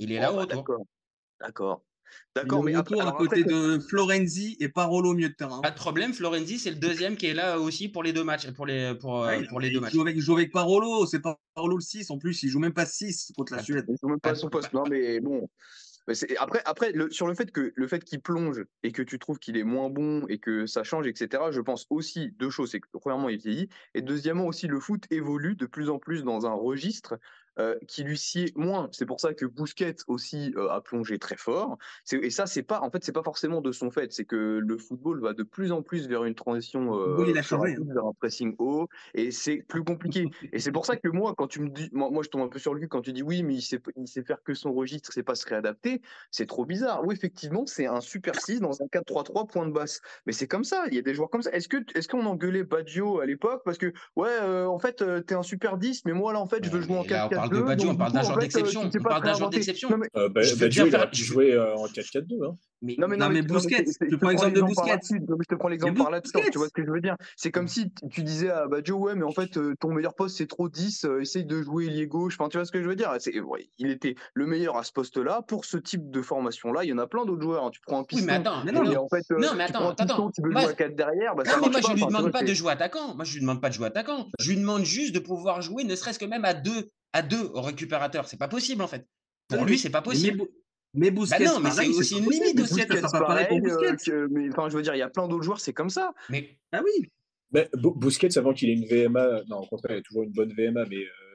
Il 0.00 0.12
est 0.12 0.18
là 0.18 0.30
Oh, 0.30 0.34
au 0.34 0.36
bah, 0.38 0.42
retour. 0.42 0.64
D'accord, 0.64 0.84
d'accord, 1.40 1.84
Il 2.34 2.34
d'accord, 2.34 2.64
mais 2.64 2.74
après, 2.74 3.00
à 3.00 3.12
côté 3.12 3.40
après, 3.40 3.44
de 3.44 3.78
Florenzi 3.78 4.56
et 4.58 4.68
Parolo 4.68 5.10
au 5.10 5.14
milieu 5.14 5.28
de 5.28 5.34
terrain. 5.34 5.60
Pas 5.60 5.70
de 5.70 5.76
problème, 5.76 6.12
Florenzi, 6.12 6.58
c'est 6.58 6.70
le 6.70 6.76
deuxième 6.76 7.16
qui 7.16 7.26
est 7.26 7.34
là 7.34 7.60
aussi 7.60 7.88
pour 7.88 8.02
les 8.02 8.12
deux 8.12 8.24
matchs. 8.24 8.50
Pour 8.50 8.66
les, 8.66 8.94
pour, 8.98 9.22
euh, 9.22 9.28
Ouais, 9.28 9.46
pour 9.46 9.60
les 9.60 9.68
il 9.68 9.74
deux 9.74 9.80
matchs. 9.80 9.92
joue 9.92 10.00
avec, 10.02 10.16
il 10.16 10.22
joue 10.22 10.34
avec 10.34 10.52
Parolo, 10.52 11.06
c'est 11.06 11.20
pas 11.20 11.38
Parolo 11.54 11.76
le 11.76 11.82
6 11.82 12.10
en 12.10 12.18
plus, 12.18 12.42
il 12.42 12.48
joue 12.48 12.58
même 12.58 12.72
pas 12.74 12.86
6 12.86 13.32
contre 13.36 13.54
la 13.54 13.62
Suède. 13.62 13.84
Ils 13.88 13.98
sont 13.98 14.08
même 14.08 14.20
pas 14.20 14.30
à 14.30 14.34
son 14.34 14.48
poste. 14.48 14.72
Non, 14.72 14.84
mais 14.88 15.20
bon. 15.20 15.48
Mais 16.08 16.14
Après, 16.38 16.60
après 16.64 16.92
le- 16.92 17.10
sur 17.10 17.28
le 17.28 17.34
fait 17.34 17.52
que 17.52 17.72
le 17.76 17.86
fait 17.86 18.02
qu'il 18.02 18.20
plonge 18.20 18.64
et 18.82 18.90
que 18.90 19.02
tu 19.02 19.18
trouves 19.18 19.38
qu'il 19.38 19.56
est 19.56 19.62
moins 19.64 19.90
bon 19.90 20.26
et 20.28 20.38
que 20.38 20.66
ça 20.66 20.82
change, 20.82 21.06
etc. 21.06 21.52
Je 21.52 21.60
pense 21.60 21.86
aussi 21.90 22.32
deux 22.32 22.50
choses. 22.50 22.70
C'est 22.72 22.80
que 22.80 22.88
premièrement, 22.94 23.28
il 23.28 23.38
vieillit 23.38 23.68
et 23.94 24.02
deuxièmement 24.02 24.46
aussi 24.46 24.66
le 24.66 24.80
foot 24.80 25.04
évolue 25.10 25.54
de 25.54 25.66
plus 25.66 25.88
en 25.90 25.98
plus 25.98 26.24
dans 26.24 26.46
un 26.46 26.54
registre 26.54 27.18
euh, 27.60 27.76
qui 27.86 28.02
lui 28.04 28.16
sied 28.18 28.52
moins. 28.56 28.88
C'est 28.92 29.06
pour 29.06 29.20
ça 29.20 29.34
que 29.34 29.44
Bousquet 29.44 29.96
aussi 30.08 30.54
euh, 30.56 30.68
a 30.70 30.80
plongé 30.80 31.18
très 31.18 31.36
fort. 31.36 31.76
C'est- 32.04 32.16
Et 32.18 32.30
ça, 32.30 32.46
c'est 32.46 32.62
pas 32.62 32.80
en 32.80 32.90
fait, 32.90 33.04
c'est 33.04 33.12
pas 33.12 33.22
forcément 33.22 33.60
de 33.60 33.72
son 33.72 33.90
fait. 33.90 34.12
C'est 34.12 34.24
que 34.24 34.60
le 34.64 34.78
football 34.78 35.20
va 35.20 35.32
de 35.34 35.42
plus 35.42 35.72
en 35.72 35.82
plus 35.82 36.08
vers 36.08 36.24
une 36.24 36.34
transition 36.34 36.94
euh, 36.94 37.16
football, 37.16 37.28
il 37.28 37.38
a 37.38 37.40
plus 37.40 37.48
changé, 37.48 37.72
rapide, 37.72 37.92
vers 37.92 38.06
un 38.06 38.12
pressing 38.14 38.54
haut 38.58 38.88
et 39.14 39.30
c'est 39.30 39.58
plus 39.68 39.84
compliqué. 39.84 40.30
Et 40.52 40.58
c'est 40.58 40.72
pour 40.72 40.86
ça 40.86 40.96
que 40.96 41.08
moi, 41.08 41.34
quand 41.36 41.46
tu 41.48 41.60
me 41.60 41.68
dis, 41.68 41.88
moi, 41.92 42.10
moi, 42.10 42.22
je 42.22 42.28
tombe 42.28 42.42
un 42.42 42.48
peu 42.48 42.58
sur 42.58 42.72
le 42.74 42.80
cul 42.80 42.88
quand 42.88 43.02
tu 43.02 43.12
dis 43.12 43.22
oui, 43.22 43.42
mais 43.42 43.54
il 43.54 43.62
sait, 43.62 43.80
il 43.96 44.08
sait 44.08 44.22
faire 44.22 44.42
que 44.42 44.54
son 44.54 44.72
registre, 44.72 45.12
c'est 45.12 45.22
pas 45.22 45.34
se 45.34 45.46
réadapter. 45.46 46.00
C'est 46.30 46.46
trop 46.46 46.64
bizarre. 46.64 47.04
Oui, 47.04 47.14
effectivement, 47.14 47.66
c'est 47.66 47.86
un 47.86 48.00
super 48.00 48.40
6 48.40 48.60
dans 48.60 48.82
un 48.82 48.86
4-3-3 48.86 49.46
point 49.46 49.66
de 49.66 49.72
basse. 49.72 50.00
Mais 50.26 50.32
c'est 50.32 50.48
comme 50.48 50.64
ça. 50.64 50.84
Il 50.88 50.94
y 50.94 50.98
a 50.98 51.02
des 51.02 51.14
joueurs 51.14 51.30
comme 51.30 51.42
ça. 51.42 51.50
Est-ce 51.52 51.68
que, 51.68 51.78
est-ce 51.94 52.08
qu'on 52.08 52.24
engueulait 52.26 52.64
Baggio 52.64 53.20
à 53.20 53.26
l'époque? 53.26 53.62
Parce 53.64 53.78
que 53.78 53.92
ouais, 54.16 54.28
euh, 54.42 54.66
en 54.66 54.78
fait, 54.78 55.02
euh, 55.02 55.20
t'es 55.20 55.34
un 55.34 55.42
super 55.42 55.76
10, 55.78 56.04
mais 56.04 56.12
moi 56.12 56.32
là, 56.32 56.40
en 56.40 56.46
fait, 56.46 56.64
je 56.64 56.70
veux 56.70 56.80
jouer 56.80 56.96
en 56.98 57.02
mais 57.02 57.08
là, 57.08 57.26
on 57.26 57.28
4-4-2. 57.30 57.49
Parle 57.50 57.62
de 57.62 57.66
Baggio, 57.68 57.84
donc, 57.86 57.94
on 57.94 57.98
parle 57.98 58.12
d'un 58.12 58.22
joueur 58.22 58.38
d'exception. 58.38 58.80
On 58.94 59.02
parle 59.02 59.24
d'un 59.24 59.34
joueur 59.34 59.50
d'exception. 59.50 59.90
Non, 59.90 59.96
mais, 59.98 60.08
Ba- 60.28 60.42
Je 60.42 60.54
veux 60.54 60.60
Baggio, 60.60 60.84
bien 60.84 60.86
il 60.92 60.96
aurait 60.96 61.10
pu 61.10 61.22
jouer 61.24 61.52
euh, 61.54 61.74
en 61.76 61.86
4-4-2. 61.86 62.46
Hein. 62.46 62.56
Mais, 62.82 62.96
non, 62.98 63.08
mais, 63.08 63.16
Non, 63.18 63.28
mais 63.28 63.42
tu 63.42 63.48
je 63.48 64.06
te 64.08 64.16
prends 64.16 64.30
l'exemple 64.30 64.54
de 64.54 64.60
mais 64.62 64.70
je 65.42 65.48
te 65.48 65.54
prends 65.54 65.68
l'exemple 65.68 65.98
par 65.98 66.10
là-dessus. 66.10 66.32
Tu 66.50 66.56
vois 66.58 66.68
ce 66.68 66.72
que 66.72 66.84
je 66.84 66.90
veux 66.90 67.00
dire 67.02 67.16
C'est 67.36 67.50
comme 67.50 67.68
si 67.68 67.90
t- 67.90 68.08
tu 68.10 68.22
disais 68.22 68.48
à 68.50 68.66
Baggio, 68.68 68.96
ouais, 68.96 69.14
mais 69.14 69.24
en 69.24 69.32
fait, 69.32 69.56
euh, 69.58 69.74
ton 69.80 69.92
meilleur 69.92 70.14
poste, 70.14 70.38
c'est 70.38 70.46
trop 70.46 70.68
10, 70.70 71.04
euh, 71.04 71.20
essaye 71.20 71.44
de 71.44 71.60
jouer 71.62 71.86
ailier 71.86 72.06
gauche. 72.06 72.36
Enfin, 72.38 72.48
tu 72.48 72.56
vois 72.56 72.64
ce 72.64 72.72
que 72.72 72.82
je 72.82 72.88
veux 72.88 72.96
dire? 72.96 73.14
C'est, 73.18 73.38
ouais, 73.40 73.68
Il 73.78 73.90
était 73.90 74.14
le 74.34 74.46
meilleur 74.46 74.76
à 74.78 74.82
ce 74.84 74.92
poste-là. 74.92 75.42
Pour 75.46 75.66
ce 75.66 75.76
type 75.76 76.10
de 76.10 76.22
formation-là, 76.22 76.84
il 76.84 76.88
y 76.88 76.92
en 76.92 76.98
a 76.98 77.06
plein 77.06 77.24
d'autres 77.26 77.42
joueurs. 77.42 77.64
hein. 77.66 77.70
Tu 77.70 77.80
prends 77.86 77.98
un 77.98 78.00
oui, 78.00 78.06
piston. 78.08 78.26
mais 78.26 78.32
attends. 78.32 78.64
Mais 78.64 78.72
non, 78.72 78.82
et 78.84 78.94
non, 78.94 79.02
en 79.04 79.08
fait, 79.08 79.24
euh, 79.30 79.38
Non, 79.38 79.48
mais 79.56 79.66
tu 79.66 79.70
attends, 79.72 79.78
prends 79.80 79.88
un 79.90 80.04
attends, 80.04 80.30
tu 80.30 80.40
veux 80.42 80.50
Moi- 80.50 80.62
jouer 80.62 80.70
à 80.70 80.74
4 80.74 80.96
derrière, 80.96 81.34
bah, 81.34 81.42
Non, 81.44 81.50
ça 81.50 81.58
mais 81.62 81.68
moi, 81.70 81.80
je 81.86 81.92
lui 81.92 82.06
demande 82.06 82.32
pas 82.32 82.42
de 82.42 82.54
jouer 82.54 82.72
attaquant. 82.72 83.14
Moi, 83.14 83.24
je 83.24 83.34
lui 83.34 83.40
demande 83.40 83.60
pas 83.60 83.68
de 83.68 83.74
jouer 83.74 83.86
attaquant. 83.86 84.26
Je 84.38 84.50
lui 84.50 84.56
demande 84.58 84.84
juste 84.84 85.14
de 85.14 85.18
pouvoir 85.20 85.60
jouer, 85.60 85.84
ne 85.84 85.94
serait-ce 85.94 86.18
que 86.18 86.24
même 86.24 86.44
à 86.46 86.54
deux, 86.54 86.88
à 87.12 87.22
deux 87.22 87.42
au 87.54 87.60
récupérateur. 87.62 88.26
C'est 88.26 88.36
pas 88.38 88.48
possible, 88.48 88.82
en 88.82 88.86
fait. 88.88 89.06
Pour 89.48 89.64
lui, 89.64 89.78
c'est 89.78 89.90
pas 89.90 90.02
possible. 90.02 90.44
Mais 90.94 91.10
Busquets, 91.12 91.44
Bah 91.44 91.52
non, 91.52 91.60
mais 91.60 91.70
c'est 91.70 91.86
aussi 91.88 92.14
pas 92.14 92.20
une 92.24 92.30
limite 92.30 92.60
aussi. 92.60 92.80
Ça 92.80 93.08
sera 93.08 93.20
pareil 93.20 93.46
pour 93.48 93.58
euh, 93.58 93.96
que- 94.04 94.26
mais 94.32 94.48
enfin, 94.50 94.68
je 94.68 94.76
veux 94.76 94.82
dire, 94.82 94.94
il 94.94 94.98
y 94.98 95.02
a 95.02 95.08
plein 95.08 95.28
d'autres 95.28 95.44
joueurs, 95.44 95.60
c'est 95.60 95.72
comme 95.72 95.90
ça. 95.90 96.12
Mais 96.28 96.58
Ah 96.72 96.82
oui. 96.84 97.08
Bo- 97.74 97.92
Busquets, 97.94 98.36
avant 98.38 98.52
qu'il 98.52 98.70
ait 98.70 98.74
une 98.74 98.86
VMA, 98.86 99.42
non, 99.48 99.58
au 99.58 99.66
contraire, 99.66 99.96
il 99.96 100.00
a 100.00 100.02
toujours 100.02 100.22
une 100.24 100.32
bonne 100.32 100.52
VMA, 100.52 100.84
mais 100.86 100.96
euh, 100.96 101.29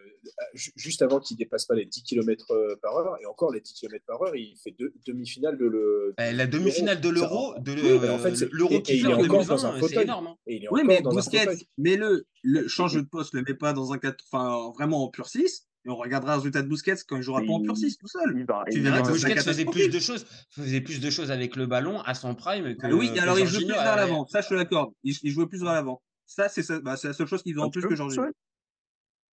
juste 0.53 1.01
avant 1.01 1.19
qu'il 1.19 1.38
dépasse 1.38 1.65
pas 1.65 1.75
les 1.75 1.85
10 1.85 2.03
km 2.03 2.77
par 2.81 2.95
heure, 2.97 3.17
et 3.21 3.25
encore 3.25 3.51
les 3.51 3.61
10 3.61 3.73
km 3.73 4.03
par 4.05 4.21
heure, 4.21 4.35
il 4.35 4.55
fait 4.63 4.71
deux 4.77 4.93
demi-finale 5.05 5.57
de 5.57 5.65
le. 5.65 6.13
euh, 6.19 6.31
la 6.31 6.47
demi-finale 6.47 7.01
de 7.01 7.09
l'Euro, 7.09 7.53
de 7.59 7.71
Oui, 7.73 7.99
mais 8.01 8.09
en 8.09 8.19
fait, 8.19 8.31
l'Euro 8.51 8.81
qu'il 8.81 8.95
il 8.95 9.01
fait 9.01 9.09
est 9.09 9.13
en 9.13 9.17
encore 9.17 9.27
2020, 9.45 9.45
dans 9.55 9.65
un 9.65 9.73
c'est 9.75 9.79
fauteuil. 9.79 10.03
énorme. 10.03 10.27
hein. 10.27 10.38
Et 10.47 10.55
il 10.57 10.63
est 10.65 10.69
Oui, 10.71 10.81
mais 10.85 11.01
Busquets, 11.01 11.47
mets-le, 11.77 12.25
le, 12.43 12.67
change 12.67 12.95
de 12.95 13.01
poste, 13.01 13.33
le 13.33 13.41
mets 13.43 13.53
pas 13.53 13.73
dans 13.73 13.91
un 13.93 13.97
4, 13.97 14.23
enfin, 14.31 14.71
vraiment 14.77 15.03
en 15.03 15.09
pur 15.09 15.27
6, 15.27 15.67
et 15.85 15.89
on 15.89 15.95
regardera 15.95 16.33
le 16.33 16.38
résultat 16.39 16.61
de 16.63 16.67
Busquets 16.67 16.95
quand 17.07 17.17
il 17.17 17.21
jouera 17.23 17.41
pas 17.41 17.51
en 17.51 17.61
pur 17.61 17.77
6 17.77 17.97
tout 17.97 18.07
seul. 18.07 18.33
Il 18.38 18.45
va- 18.45 18.63
Tu 18.69 18.77
il 18.77 18.83
verras 18.83 19.01
que 19.03 19.11
Busquets 19.11 19.35
faisait 19.41 19.65
plus 19.65 19.89
de 19.89 19.99
choses, 19.99 20.25
faisait 20.49 20.81
plus 20.81 20.99
de 20.99 21.09
choses 21.11 21.29
avec 21.31 21.55
le 21.55 21.67
ballon 21.67 22.01
à 22.01 22.13
son 22.15 22.33
prime 22.35 22.75
que. 22.75 22.88
Ah 22.88 22.89
oui, 22.95 23.13
que 23.13 23.19
alors 23.19 23.38
il 23.39 23.45
joue 23.45 23.59
Jorginho 23.59 23.73
plus 23.75 23.83
vers 23.83 23.93
a- 23.93 23.95
l'avant, 23.97 24.25
ça 24.27 24.41
je 24.41 24.49
te 24.49 24.53
l'accorde. 24.55 24.91
Il, 25.03 25.15
il 25.21 25.31
jouait 25.31 25.45
plus 25.47 25.61
vers 25.61 25.73
l'avant. 25.73 26.01
Ça, 26.25 26.49
c'est 26.49 26.63
ça- 26.63 26.79
bah, 26.79 26.97
c'est 26.97 27.07
la 27.09 27.13
seule 27.13 27.27
chose 27.27 27.43
qu'il 27.43 27.53
faisait 27.53 27.63
en 27.63 27.69
plus 27.69 27.83
que 27.85 27.95
Jorginho. 27.95 28.23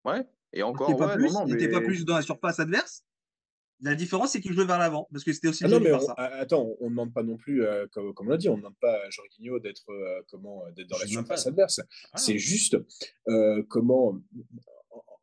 ouais. 0.04 0.26
Et 0.52 0.58
Il 0.58 0.62
encore, 0.64 0.88
n'était 0.90 0.98
pas, 0.98 1.06
ouais, 1.08 1.14
plus, 1.16 1.26
non, 1.32 1.40
non, 1.40 1.46
il 1.46 1.54
était 1.54 1.66
mais- 1.66 1.72
pas 1.72 1.80
plus 1.80 2.04
dans 2.04 2.14
la 2.16 2.22
surface 2.22 2.60
adverse? 2.60 3.04
La 3.84 3.96
différence, 3.96 4.30
c'est 4.30 4.40
qu'il 4.40 4.52
jouait 4.52 4.64
vers 4.64 4.78
l'avant, 4.78 5.08
parce 5.10 5.24
que 5.24 5.32
c'était 5.32 5.48
aussi 5.48 5.64
Ah 5.64 5.68
non, 5.68 5.78
de 5.80 5.84
mais 5.84 5.92
on- 5.92 5.98
ça. 6.00 6.12
attends, 6.14 6.68
on 6.78 6.84
ne 6.84 6.90
demande 6.90 7.12
pas 7.12 7.24
non 7.24 7.36
plus, 7.36 7.64
euh, 7.64 7.86
comme, 7.90 8.14
comme 8.14 8.28
on 8.28 8.30
l'a 8.30 8.36
dit, 8.36 8.48
on 8.48 8.52
ne 8.52 8.58
demande 8.58 8.78
pas 8.80 8.92
à 9.04 9.10
Jorginho 9.10 9.58
d'être 9.58 9.90
euh, 9.90 10.22
comment 10.28 10.62
d'être 10.76 10.86
dans 10.88 10.96
Je 10.98 11.02
la 11.02 11.08
surface 11.08 11.44
pas. 11.44 11.50
adverse. 11.50 11.80
Ah. 12.12 12.18
C'est 12.18 12.38
juste 12.38 12.76
euh, 13.28 13.62
comment. 13.68 14.20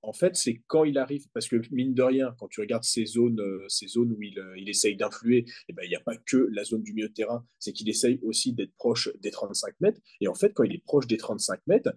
en- 0.02 0.12
fait, 0.14 0.36
c'est 0.36 0.62
quand 0.68 0.84
il 0.86 0.98
arrive, 0.98 1.28
parce 1.34 1.48
que 1.48 1.58
mine 1.72 1.94
de 1.94 2.02
rien, 2.02 2.36
quand 2.40 2.48
tu 2.48 2.60
regardes 2.62 2.84
ces 2.84 3.06
zones, 3.06 3.40
euh, 3.40 3.64
ces 3.70 3.88
zones 3.88 4.12
où 4.12 4.22
il, 4.24 4.40
euh, 4.40 4.58
il 4.58 4.68
essaye 4.68 4.96
d'influer, 4.98 5.46
eh 5.70 5.74
ben, 5.74 5.84
il 5.86 5.90
n'y 5.90 5.96
a 5.96 6.00
pas 6.02 6.18
que 6.18 6.50
la 6.52 6.64
zone 6.64 6.82
du 6.82 6.94
milieu 6.94 7.08
de 7.10 7.14
terrain, 7.14 7.46
c'est 7.60 7.72
qu'il 7.74 7.88
essaye 7.90 8.20
aussi 8.24 8.52
d'être 8.54 8.74
proche 8.76 9.10
des 9.22 9.30
35 9.30 9.76
mètres. 9.82 10.02
Et 10.20 10.28
en 10.28 10.34
fait, 10.34 10.52
quand 10.54 10.64
il 10.64 10.74
est 10.74 10.84
proche 10.84 11.06
des 11.08 11.18
35 11.18 11.62
mètres, 11.68 11.94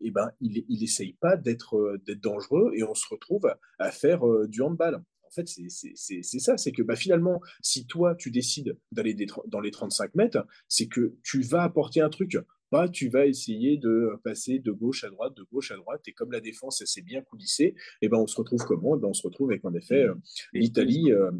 eh 0.00 0.10
ben, 0.10 0.30
il 0.40 0.64
il 0.68 0.82
essaye 0.82 1.14
pas 1.14 1.36
d'être 1.36 1.76
euh, 1.76 1.98
d'être 2.06 2.20
dangereux 2.20 2.72
et 2.74 2.82
on 2.82 2.94
se 2.94 3.06
retrouve 3.08 3.54
à 3.78 3.90
faire 3.90 4.26
euh, 4.26 4.46
du 4.48 4.62
handball. 4.62 5.02
En 5.24 5.32
fait, 5.32 5.48
c'est 5.48 6.40
ça, 6.40 6.56
c'est 6.56 6.72
que 6.72 6.82
bah, 6.82 6.96
finalement, 6.96 7.40
si 7.62 7.86
toi, 7.86 8.16
tu 8.16 8.32
décides 8.32 8.76
d'aller 8.90 9.16
dans 9.46 9.60
les 9.60 9.70
35 9.70 10.16
mètres, 10.16 10.44
c'est 10.66 10.88
que 10.88 11.14
tu 11.22 11.42
vas 11.42 11.62
apporter 11.62 12.00
un 12.00 12.08
truc. 12.10 12.36
Pas 12.70 12.88
tu 12.88 13.08
vas 13.08 13.26
essayer 13.26 13.76
de 13.78 14.10
passer 14.24 14.58
de 14.58 14.72
gauche 14.72 15.04
à 15.04 15.10
droite, 15.10 15.36
de 15.36 15.44
gauche 15.52 15.70
à 15.70 15.76
droite, 15.76 16.02
et 16.06 16.12
comme 16.12 16.32
la 16.32 16.40
défense, 16.40 16.84
s'est 16.84 17.02
bien 17.02 17.20
coulissée, 17.20 17.74
et 18.02 18.08
ben 18.08 18.18
on 18.18 18.26
se 18.26 18.36
retrouve 18.36 18.64
comment? 18.64 18.96
Eh 18.96 19.00
ben, 19.00 19.08
On 19.08 19.12
se 19.12 19.22
retrouve 19.22 19.50
avec, 19.50 19.64
en 19.64 19.74
effet, 19.74 20.04
euh, 20.04 20.14
l'Italie 20.52 21.12
euh, 21.12 21.30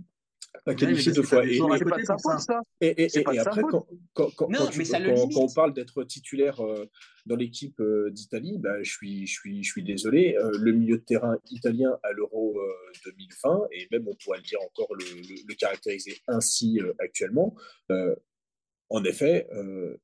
qualifiée 0.75 1.11
mais 1.11 1.15
deux 1.17 1.23
fois. 1.23 1.39
Et, 2.81 2.95
après, 3.39 3.63
quand, 3.71 3.87
Non, 4.49 4.59
tu- 4.73 4.79
on 5.37 5.49
parle 5.55 5.73
d'être 5.75 6.03
titulaire 6.05 6.61
euh, 6.61 6.87
dans 7.27 7.37
l'équipe 7.37 7.79
euh, 7.81 8.11
d'Italie, 8.11 8.59
bah, 8.59 8.83
je, 8.83 8.91
suis, 8.91 9.27
je, 9.27 9.33
suis, 9.33 9.63
je 9.63 9.71
suis 9.71 9.83
désolé. 9.85 10.37
euh, 10.37 10.51
le 10.59 10.73
milieu 10.73 10.99
de 10.99 11.03
terrain 11.05 11.37
italien 11.51 11.99
à 12.03 12.13
l'Euro 12.13 12.59
euh, 12.59 12.93
2020, 13.07 13.69
et 13.73 13.89
même 13.93 14.07
on 14.09 14.15
pourrait 14.23 14.39
le 14.39 14.45
dire 14.45 14.61
encore, 14.63 14.95
le, 14.95 15.05
le- 15.05 15.47
le 15.49 15.55
caractériser 15.55 16.19
ainsi 16.29 16.81
actuellement, 16.99 17.55
en 18.89 19.05
effet, 19.05 19.47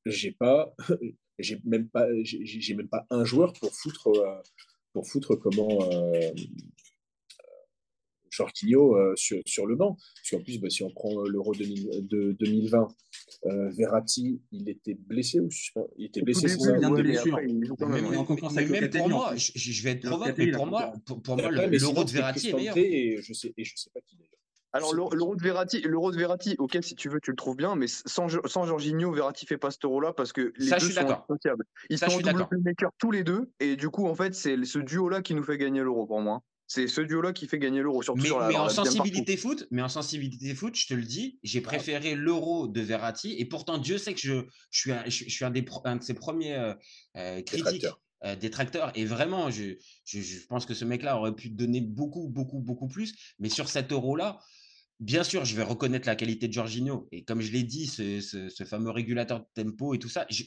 j'ai 0.05 0.31
pas, 0.31 0.73
j'ai 1.39 1.59
même 1.65 1.89
pas, 1.89 2.07
j'ai 2.23 2.73
même 2.75 2.87
pas 2.87 3.05
un 3.09 3.25
joueur 3.25 3.51
pour 3.53 3.73
foutre, 3.75 4.09
pour 4.93 5.07
foutre 5.07 5.35
comment. 5.35 5.79
Euh, 8.39 8.45
Jorginho 8.45 8.95
euh, 8.95 9.13
sur, 9.15 9.39
sur, 9.45 9.65
le 9.65 9.75
banc. 9.75 9.95
Parce 9.95 10.29
qu'en 10.31 10.41
plus, 10.43 10.59
bah, 10.59 10.69
si 10.69 10.83
on 10.83 10.89
prend 10.89 11.23
l'Euro 11.23 11.53
de 11.53 12.31
2020, 12.39 12.87
euh, 13.45 13.69
Verratti, 13.71 14.41
il 14.51 14.69
était 14.69 14.95
blessé 14.95 15.39
ou 15.39 15.49
Il 15.97 16.05
était 16.05 16.21
blessé, 16.21 16.47
c'est 16.47 16.59
ça 16.59 16.73
Mais, 16.73 16.87
même 18.65 18.89
pour 18.89 19.09
moi, 19.09 19.35
je, 19.35 19.51
je, 19.55 19.83
vais 19.83 19.91
être 19.91 20.07
provoque, 20.07 20.37
mais 20.37 20.51
pour 20.51 20.67
moi, 20.67 20.93
pour, 21.05 21.21
pour 21.21 21.37
moi 21.37 21.51
l'Euro 21.51 22.03
de 22.03 22.11
Verratti 22.11 22.49
est 22.49 22.53
meilleur. 22.53 22.77
Et 22.77 23.19
je 23.21 23.33
sais, 23.33 23.53
et 23.57 23.63
je 23.63 23.73
sais 23.75 23.89
pas 23.93 24.01
qui 24.01 24.15
d'ailleurs. 24.17 24.37
Alors 24.73 24.93
l'euro 24.93 25.35
de 25.35 25.41
Verratti, 25.41 25.81
l'euro 25.81 26.11
de 26.11 26.17
Verratti, 26.17 26.55
ok 26.59 26.77
si 26.81 26.95
tu 26.95 27.09
veux 27.09 27.19
tu 27.19 27.31
le 27.31 27.37
trouves 27.37 27.55
bien, 27.55 27.75
mais 27.75 27.87
sans, 27.87 28.27
sans 28.45 28.65
Jorginho, 28.65 29.11
Verratti 29.11 29.45
fait 29.45 29.57
pas 29.57 29.71
cet 29.71 29.85
euro-là 29.85 30.13
parce 30.13 30.33
que 30.33 30.53
les 30.57 30.67
ça, 30.67 30.77
deux 30.77 30.87
je 30.87 30.91
suis 30.91 31.01
sont. 31.01 31.23
Ils 31.89 31.97
Ça, 31.97 32.07
je 32.07 32.11
sont 32.11 32.17
suis 32.19 32.27
double 32.27 32.47
playmaker 32.47 32.91
tous 32.99 33.11
les 33.11 33.23
deux 33.23 33.49
et 33.59 33.75
du 33.75 33.89
coup 33.89 34.07
en 34.07 34.13
fait 34.13 34.35
c'est 34.35 34.63
ce 34.65 34.79
duo-là 34.79 35.21
qui 35.21 35.33
nous 35.35 35.43
fait 35.43 35.57
gagner 35.57 35.81
l'euro 35.81 36.05
pour 36.05 36.21
moi. 36.21 36.43
C'est 36.67 36.87
ce 36.87 36.99
duo-là 37.01 37.31
qui 37.31 37.47
fait 37.47 37.59
gagner 37.59 37.81
l'euro 37.81 38.01
surtout 38.03 38.21
Mais, 38.21 38.27
sur 38.27 38.39
la, 38.39 38.49
mais 38.49 38.57
en 38.57 38.65
la 38.65 38.69
sensibilité 38.69 39.37
foot, 39.37 39.65
mais 39.71 39.81
en 39.81 39.87
sensibilité 39.89 40.53
foot, 40.53 40.75
je 40.75 40.87
te 40.87 40.93
le 40.93 41.03
dis, 41.03 41.39
j'ai 41.41 41.61
préféré 41.61 42.15
l'euro 42.15 42.67
de 42.67 42.81
Verratti 42.81 43.35
et 43.37 43.45
pourtant 43.45 43.77
Dieu 43.77 43.97
sait 43.97 44.13
que 44.13 44.19
je, 44.19 44.43
je 44.69 44.79
suis 44.79 44.91
un, 44.91 45.03
je, 45.05 45.23
je 45.25 45.29
suis 45.29 45.45
un 45.45 45.49
des 45.49 45.65
un 45.85 45.95
de 45.95 46.03
ses 46.03 46.13
premiers 46.13 46.55
euh, 46.55 46.73
euh, 47.15 47.41
critiques. 47.41 47.63
Détracteurs. 47.65 48.01
euh, 48.25 48.35
détracteurs 48.35 48.91
et 48.95 49.05
vraiment 49.05 49.49
je, 49.51 49.75
je, 50.03 50.19
je 50.21 50.45
pense 50.47 50.65
que 50.65 50.73
ce 50.73 50.83
mec 50.85 51.03
là 51.03 51.17
aurait 51.17 51.35
pu 51.35 51.49
donner 51.49 51.81
beaucoup 51.81 52.27
beaucoup 52.29 52.59
beaucoup 52.59 52.87
plus 52.87 53.13
mais 53.39 53.49
sur 53.49 53.69
cet 53.69 53.91
euro 53.91 54.15
là 54.15 54.39
Bien 54.99 55.23
sûr, 55.23 55.45
je 55.45 55.55
vais 55.55 55.61
reconnaître 55.61 56.07
la 56.07 56.15
qualité 56.15 56.47
de 56.47 56.53
Jorginho. 56.53 57.07
Et 57.11 57.23
comme 57.23 57.39
je 57.39 57.51
l'ai 57.51 57.61
dit, 57.61 57.85
ce, 57.85 58.19
ce- 58.19 58.49
ce 58.49 58.63
fameux 58.63 58.89
régulateur 58.89 59.41
de 59.41 59.45
tempo 59.53 59.93
et 59.93 59.99
tout 59.99 60.09
ça, 60.09 60.25
je- 60.31 60.43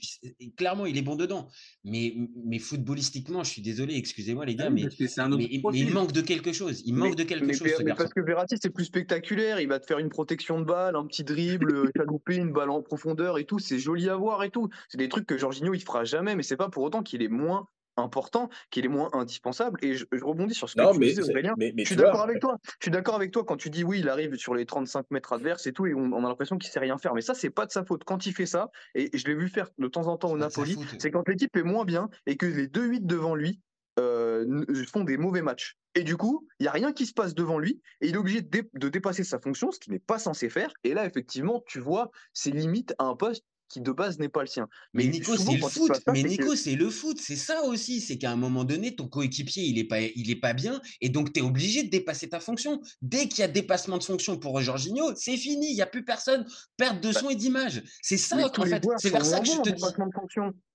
clairement, 0.56 0.86
il 0.86 0.98
est 0.98 1.02
bon 1.02 1.14
dedans. 1.14 1.46
Mais, 1.84 2.16
mais 2.44 2.58
footballistiquement, 2.58 3.44
je 3.44 3.50
suis 3.50 3.62
désolé, 3.62 3.94
excusez-moi 3.94 4.44
les 4.46 4.56
gars, 4.56 4.64
Ah 4.66 4.72
oui, 4.72 4.88
mais, 4.98 5.20
un 5.20 5.72
il 5.72 5.92
manque 5.92 6.10
de 6.10 6.20
quelque 6.20 6.52
chose. 6.52 6.82
Il 6.84 6.94
Mais- 6.94 7.00
manque 7.00 7.14
de 7.16 7.22
quelque 7.22 7.52
chose, 7.52 7.68
ce 7.78 7.82
parce 7.94 8.12
que 8.12 8.20
Verratti 8.20 8.56
c'est 8.60 8.70
plus 8.70 8.86
spectaculaire, 8.86 9.60
il 9.60 9.68
va 9.68 9.78
te 9.78 9.86
faire 9.86 10.00
une 10.00 10.08
protection 10.10 10.58
de 10.58 10.64
balle, 10.64 10.96
un 10.96 11.06
petit 11.06 11.22
dribble, 11.22 11.72
euh, 11.72 11.90
chaloupé, 11.96 12.34
une 12.36 12.52
balle 12.52 12.70
en 12.70 12.82
profondeur 12.82 13.38
et 13.38 13.44
tout, 13.44 13.60
c'est 13.60 13.78
joli 13.78 14.08
à 14.08 14.16
voir 14.16 14.42
et 14.42 14.50
tout. 14.50 14.68
C'est 14.88 14.98
des 14.98 15.08
trucs 15.08 15.26
que 15.26 15.38
Jorginho 15.38 15.74
il 15.74 15.80
fera 15.80 16.02
jamais, 16.04 16.34
mais 16.34 16.42
c'est 16.42 16.56
pas 16.56 16.68
pour 16.68 16.82
autant 16.82 17.04
qu'il 17.04 17.22
est 17.22 17.28
moins 17.28 17.68
important, 17.96 18.48
qu'il 18.70 18.84
est 18.84 18.88
moins 18.88 19.10
indispensable. 19.12 19.78
Et 19.82 19.94
je, 19.94 20.04
je 20.12 20.24
rebondis 20.24 20.54
sur 20.54 20.68
ce 20.68 20.74
que 20.76 20.80
Non, 20.82 20.92
tu 20.92 20.98
mais, 20.98 21.06
disais 21.08 21.22
Aurélien. 21.30 21.54
mais, 21.58 21.72
mais 21.74 21.82
Je 21.84 21.88
suis 21.88 21.96
d'accord 21.96 22.22
avec 22.22 22.40
toi. 22.40 22.56
Je 22.64 22.84
suis 22.84 22.90
d'accord 22.90 23.14
avec 23.14 23.30
toi 23.30 23.44
quand 23.44 23.56
tu 23.56 23.70
dis 23.70 23.84
oui, 23.84 24.00
il 24.00 24.08
arrive 24.08 24.36
sur 24.36 24.54
les 24.54 24.66
35 24.66 25.06
mètres 25.10 25.32
adverses 25.32 25.66
et 25.66 25.72
tout, 25.72 25.86
et 25.86 25.94
on, 25.94 26.12
on 26.12 26.24
a 26.24 26.28
l'impression 26.28 26.58
qu'il 26.58 26.70
sait 26.70 26.80
rien 26.80 26.98
faire. 26.98 27.14
Mais 27.14 27.20
ça, 27.22 27.34
c'est 27.34 27.50
pas 27.50 27.66
de 27.66 27.72
sa 27.72 27.84
faute. 27.84 28.04
Quand 28.04 28.26
il 28.26 28.32
fait 28.34 28.46
ça, 28.46 28.70
et 28.94 29.10
je 29.16 29.24
l'ai 29.26 29.34
vu 29.34 29.48
faire 29.48 29.68
de 29.78 29.88
temps 29.88 30.06
en 30.08 30.16
temps 30.16 30.30
au 30.30 30.38
Napoli, 30.38 30.76
c'est 30.98 31.10
quand 31.10 31.28
l'équipe 31.28 31.54
est 31.56 31.62
moins 31.62 31.84
bien 31.84 32.08
et 32.26 32.36
que 32.36 32.46
les 32.46 32.66
2-8 32.68 33.00
devant 33.06 33.34
lui 33.34 33.60
euh, 33.98 34.44
n- 34.44 34.64
font 34.86 35.04
des 35.04 35.16
mauvais 35.18 35.42
matchs. 35.42 35.76
Et 35.96 36.04
du 36.04 36.16
coup, 36.16 36.46
il 36.60 36.64
y 36.64 36.68
a 36.68 36.72
rien 36.72 36.92
qui 36.92 37.04
se 37.04 37.12
passe 37.12 37.34
devant 37.34 37.58
lui 37.58 37.82
et 38.00 38.06
il 38.08 38.14
est 38.14 38.18
obligé 38.18 38.40
de, 38.40 38.48
dé- 38.48 38.70
de 38.72 38.88
dépasser 38.88 39.24
sa 39.24 39.40
fonction, 39.40 39.72
ce 39.72 39.80
qu'il 39.80 39.92
n'est 39.92 39.98
pas 39.98 40.18
censé 40.20 40.48
faire. 40.48 40.70
Et 40.84 40.94
là, 40.94 41.04
effectivement, 41.04 41.62
tu 41.66 41.80
vois 41.80 42.10
ses 42.32 42.52
limites 42.52 42.94
à 42.98 43.04
un 43.04 43.16
poste 43.16 43.44
qui 43.70 43.80
de 43.80 43.92
base 43.92 44.18
n'est 44.18 44.28
pas 44.28 44.40
le 44.40 44.48
sien. 44.48 44.68
Mais 44.92 45.06
Nico, 45.06 45.36
c'est 45.36 45.52
le 45.54 45.60
foot. 45.68 45.92
ça, 45.94 46.12
Mais 46.12 46.22
que- 46.24 46.28
Nico, 46.28 46.56
c'est 46.56 46.74
le 46.74 46.90
foot. 46.90 47.18
C'est 47.20 47.36
ça 47.36 47.62
aussi. 47.64 48.00
C'est 48.00 48.18
qu'à 48.18 48.30
un 48.32 48.36
moment 48.36 48.64
donné, 48.64 48.94
ton 48.96 49.06
coéquipier, 49.08 49.62
il 49.62 49.78
est 49.78 49.84
pas, 49.84 50.00
il 50.00 50.30
est 50.30 50.36
pas 50.40 50.52
bien. 50.52 50.80
Et 51.00 51.08
donc, 51.08 51.32
tu 51.32 51.40
es 51.40 51.42
obligé 51.42 51.84
de 51.84 51.88
dépasser 51.88 52.28
ta 52.28 52.40
fonction. 52.40 52.80
Dès 53.00 53.28
qu'il 53.28 53.38
y 53.38 53.42
a 53.42 53.48
dépassement 53.48 53.96
de 53.98 54.02
fonction 54.04 54.36
pour 54.38 54.60
Jorginho, 54.60 55.12
c'est 55.14 55.36
fini. 55.36 55.70
Il 55.70 55.74
n'y 55.76 55.82
a 55.82 55.86
plus 55.86 56.04
personne. 56.04 56.44
Perte 56.76 57.00
de 57.00 57.12
son 57.12 57.30
et 57.30 57.36
d'image. 57.36 57.82
C'est 58.02 58.16
ça, 58.16 58.36
en 58.44 58.48
fait. 58.64 58.80
C'est 58.98 59.10
vers 59.10 59.24
ça 59.24 59.38
que 59.40 59.46
je 59.46 59.52
te 59.62 59.70
dis. 59.70 59.82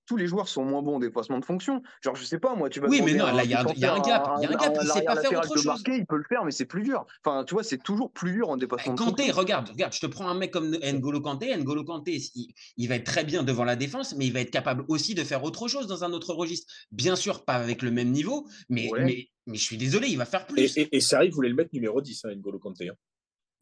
De. 0.06 0.08
Tous 0.08 0.16
les 0.16 0.26
joueurs 0.26 0.48
sont 0.48 0.64
moins 0.64 0.82
bons 0.82 0.96
en 0.96 0.98
dépassement 1.00 1.38
de 1.38 1.44
fonction. 1.44 1.82
Genre, 2.00 2.14
je 2.14 2.24
sais 2.24 2.38
pas, 2.38 2.54
moi, 2.54 2.70
tu 2.70 2.80
vas 2.80 2.88
Oui, 2.88 3.02
mais 3.04 3.14
non, 3.14 3.26
là, 3.26 3.44
il 3.44 3.50
y 3.50 3.54
a 3.54 3.62
un- 3.62 3.66
il 3.72 3.78
y 3.80 3.84
a 3.84 3.92
un 3.92 3.96
défenseur, 3.98 4.02
gap. 4.02 4.30
Il 4.38 4.42
y 4.42 4.46
a 4.46 4.50
un 4.50 4.56
gap. 4.56 4.78
Il 4.82 4.88
sait 4.88 5.02
pas 5.02 5.16
faire 5.20 5.38
autre 5.40 5.48
de 5.50 5.54
chose. 5.56 5.64
marquer, 5.66 5.96
il 5.96 6.06
peut 6.06 6.16
le 6.16 6.24
faire, 6.24 6.44
mais 6.44 6.50
c'est 6.52 6.64
plus 6.64 6.82
dur. 6.82 7.06
Enfin, 7.24 7.44
tu 7.44 7.54
vois, 7.54 7.64
c'est 7.64 7.82
toujours 7.82 8.10
plus 8.12 8.32
dur 8.32 8.48
en 8.50 8.56
dépassement 8.56 8.94
de 8.94 8.98
Kanté, 8.98 9.24
fonction. 9.24 9.38
regarde, 9.40 9.68
regarde, 9.70 9.92
je 9.92 10.00
te 10.00 10.06
prends 10.06 10.28
un 10.28 10.34
mec 10.34 10.50
comme 10.52 10.70
N'Golo 10.70 11.20
Kanté. 11.20 11.56
N'Golo 11.56 11.84
Kanté, 11.84 12.20
il, 12.34 12.52
il 12.76 12.88
va 12.88 12.94
être 12.96 13.04
très 13.06 13.24
bien 13.24 13.42
devant 13.42 13.64
la 13.64 13.76
défense, 13.76 14.14
mais 14.16 14.26
il 14.26 14.32
va 14.32 14.40
être 14.40 14.50
capable 14.50 14.84
aussi 14.88 15.14
de 15.14 15.24
faire 15.24 15.42
autre 15.44 15.68
chose 15.68 15.86
dans 15.86 16.04
un 16.04 16.12
autre 16.12 16.32
registre. 16.34 16.72
Bien 16.92 17.16
sûr, 17.16 17.44
pas 17.44 17.54
avec 17.54 17.82
le 17.82 17.90
même 17.90 18.10
niveau, 18.10 18.48
mais, 18.68 18.90
Ouais. 18.90 19.04
mais, 19.04 19.28
mais 19.46 19.56
je 19.56 19.62
suis 19.62 19.76
désolé, 19.76 20.08
il 20.08 20.16
va 20.18 20.24
faire 20.26 20.46
Et, 20.50 20.52
plus. 20.52 20.76
et, 20.78 20.88
et 20.96 21.00
Sarri 21.00 21.30
voulait 21.30 21.48
le 21.48 21.54
mettre 21.56 21.70
numéro 21.72 22.00
10, 22.00 22.24
hein, 22.24 22.34
N'Golo 22.34 22.58
Kanté. 22.58 22.88
hein. 22.90 22.94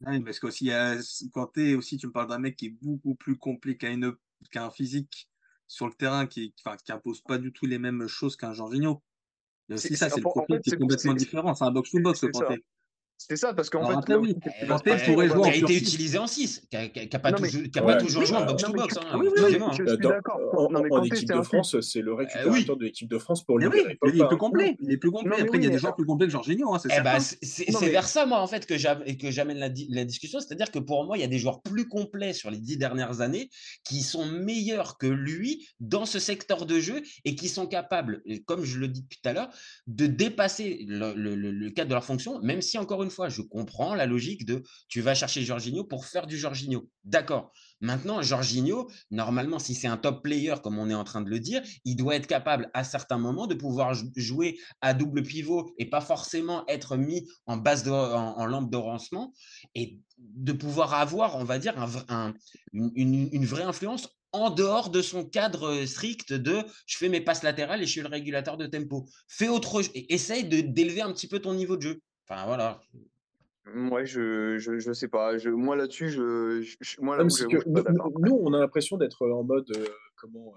Oui, 0.05 0.19
parce 0.19 0.39
qu'aussi, 0.39 0.69
t'es 1.53 1.73
aussi, 1.73 1.97
tu 1.97 2.07
me 2.07 2.11
parles 2.11 2.27
d'un 2.29 2.37
mec 2.37 2.55
qui 2.57 2.65
est 2.67 2.75
beaucoup 2.81 3.15
plus 3.15 3.37
une- 3.83 4.13
qu'un 4.51 4.69
physique 4.69 5.29
sur 5.67 5.87
le 5.87 5.93
terrain, 5.93 6.27
qui, 6.27 6.53
enfin, 6.63 6.77
qui 6.77 6.91
impose 6.91 7.21
pas 7.21 7.37
du 7.37 7.51
tout 7.51 7.65
les 7.65 7.79
mêmes 7.79 8.07
choses 8.07 8.35
qu'un 8.35 8.53
Jorginho. 8.53 9.01
Il 9.67 9.71
y 9.71 9.73
a 9.73 9.75
aussi 9.77 9.87
C'est- 9.89 9.95
ça, 9.95 10.09
c'est- 10.09 10.17
le 10.17 10.21
profil 10.23 10.61
qui 10.61 10.69
est 10.69 10.77
complètement 10.77 11.13
différent. 11.15 11.55
C'est 11.55 11.63
un 11.65 11.71
box-to-box, 11.71 12.19
c'est 12.19 12.35
ça. 12.35 12.47
C'est 13.17 13.37
ça, 13.37 13.53
parce 13.53 13.69
qu'en 13.69 14.01
fait, 14.03 14.13
oui, 14.15 14.35
Eh, 14.61 14.65
pourrait 14.67 15.27
jouer 15.29 15.37
en 15.37 15.41
qui 15.43 15.49
a 15.49 15.55
été 15.55 15.77
utilisé 15.77 16.17
en 16.17 16.27
6, 16.27 16.67
qui 16.69 16.77
n'a 16.77 17.19
pas, 17.19 17.31
toujours, 17.31 17.63
qui 17.71 17.79
a 17.79 17.83
Ouais. 17.83 17.93
pas 17.93 18.01
toujours 18.01 18.25
joué 18.25 18.37
en 18.37 18.45
box-to-box. 18.45 18.97
hein, 18.97 19.17
oui, 19.19 19.27
oui, 19.35 19.41
je 19.51 19.63
hein. 19.63 19.71
suis 19.73 19.97
d'accord. 19.97 20.39
en, 20.57 21.03
équipe 21.03 21.29
de 21.29 21.41
France, 21.41 21.79
c'est 21.81 22.01
le 22.01 22.13
récupérateur 22.13 22.53
oui. 22.53 22.65
de 22.65 22.83
l'équipe 22.85 23.09
de 23.09 23.17
France 23.17 23.43
pour 23.43 23.57
libérer 23.57 23.97
il 24.05 24.21
est 24.21 24.27
plus 24.27 24.37
complet. 24.37 24.75
Il 24.79 24.91
est 24.91 24.97
plus 24.97 25.11
complet. 25.11 25.41
Après, 25.41 25.57
il 25.57 25.63
y 25.63 25.67
a 25.67 25.69
des 25.69 25.77
joueurs 25.79 25.95
plus 25.95 26.05
complets 26.05 26.27
que 26.27 26.33
Jorginho, 26.33 26.73
hein, 26.73 26.79
c'est 26.79 26.89
Eh 26.95 27.01
ben, 27.01 27.17
vers 27.89 28.07
ça, 28.07 28.25
moi, 28.25 28.39
en 28.41 28.47
fait, 28.47 28.65
que 28.65 28.77
j'am- 28.77 29.03
que 29.03 29.31
j'amène 29.31 29.57
la, 29.59 29.69
di- 29.69 29.87
la 29.89 30.03
discussion. 30.05 30.39
C'est-à-dire 30.39 30.69
que 30.69 30.79
pour 30.79 31.05
moi, 31.05 31.17
il 31.17 31.21
y 31.21 31.23
a 31.23 31.27
des 31.27 31.39
joueurs 31.39 31.61
plus 31.61 31.87
complets 31.87 32.33
sur 32.33 32.51
les 32.51 32.57
dix 32.59 32.77
dernières 32.77 33.21
années 33.21 33.49
qui 33.83 34.01
sont 34.01 34.25
meilleurs 34.25 34.97
que 34.97 35.07
lui 35.07 35.67
dans 35.79 36.05
ce 36.05 36.19
secteur 36.19 36.65
de 36.65 36.79
jeu 36.79 37.01
et 37.23 37.35
qui 37.35 37.47
sont 37.49 37.65
capables, 37.65 38.21
comme 38.45 38.65
je 38.65 38.77
le 38.77 38.87
dis 38.89 39.01
depuis 39.01 39.19
tout 39.23 39.29
à 39.29 39.33
l'heure, 39.33 39.49
de 39.87 40.05
dépasser 40.07 40.85
le 40.87 41.69
cadre 41.69 41.89
de 41.89 41.93
leur 41.95 42.03
fonction, 42.05 42.39
même 42.41 42.61
si, 42.61 42.77
encore 42.77 43.03
fois, 43.09 43.29
je 43.29 43.41
comprends 43.41 43.95
la 43.95 44.05
logique 44.05 44.45
de 44.45 44.63
tu 44.87 45.01
vas 45.01 45.15
chercher 45.15 45.43
Jorginho 45.43 45.83
pour 45.83 46.05
faire 46.05 46.27
du 46.27 46.37
Jorginho. 46.37 46.89
D'accord. 47.03 47.51
Maintenant, 47.81 48.21
Jorginho, 48.21 48.89
normalement, 49.11 49.59
si 49.59 49.75
c'est 49.75 49.87
un 49.87 49.97
top 49.97 50.23
player, 50.23 50.55
comme 50.63 50.79
on 50.79 50.89
est 50.89 50.95
en 50.95 51.03
train 51.03 51.21
de 51.21 51.29
le 51.29 51.39
dire, 51.39 51.61
il 51.83 51.95
doit 51.95 52.15
être 52.15 52.27
capable 52.27 52.69
à 52.73 52.83
certains 52.83 53.17
moments 53.17 53.47
de 53.47 53.55
pouvoir 53.55 53.93
jou- 53.93 54.11
jouer 54.15 54.57
à 54.81 54.93
double 54.93 55.23
pivot 55.23 55.73
et 55.77 55.89
pas 55.89 56.01
forcément 56.01 56.65
être 56.67 56.97
mis 56.97 57.27
en 57.45 57.57
base 57.57 57.83
de, 57.83 57.91
en, 57.91 58.45
lampe 58.45 58.71
de 58.71 58.77
lancement 58.77 59.33
et 59.75 59.99
de 60.17 60.53
pouvoir 60.53 60.93
avoir, 60.93 61.35
on 61.35 61.43
va 61.43 61.59
dire, 61.59 61.75
une, 62.73 63.45
vraie 63.45 63.63
influence 63.63 64.09
en 64.31 64.49
dehors 64.49 64.89
de 64.89 65.01
son 65.01 65.25
cadre 65.25 65.85
strict 65.85 66.33
de 66.33 66.63
je 66.85 66.97
fais 66.97 67.09
mes 67.09 67.21
passes 67.21 67.43
latérales 67.43 67.81
et 67.81 67.85
je 67.85 67.91
suis 67.91 68.01
le 68.01 68.07
régulateur 68.07 68.57
de 68.57 68.67
tempo. 68.67 69.07
Fais 69.27 69.47
autre 69.47 69.81
essaye 69.93 70.43
d'élever 70.45 71.01
un 71.01 71.13
petit 71.13 71.27
peu 71.27 71.39
ton 71.39 71.53
niveau 71.53 71.77
de 71.77 71.81
jeu. 71.81 72.01
Enfin 72.27 72.45
voilà. 72.45 72.81
Ouais, 73.73 74.05
je, 74.05 74.57
je, 74.59 74.79
je 74.79 74.93
sais 74.93 75.07
pas. 75.07 75.37
Je, 75.37 75.49
moi 75.49 75.75
là-dessus, 75.75 76.09
je, 76.09 77.01
moi 77.01 77.17
là 77.17 77.23
où 77.23 77.27
que 77.27 78.27
nous, 78.27 78.39
on 78.43 78.53
a 78.53 78.59
l'impression 78.59 78.97
d'être 78.97 79.27
en 79.27 79.43
mode 79.43 79.69
euh, 79.75 79.87
comment 80.17 80.53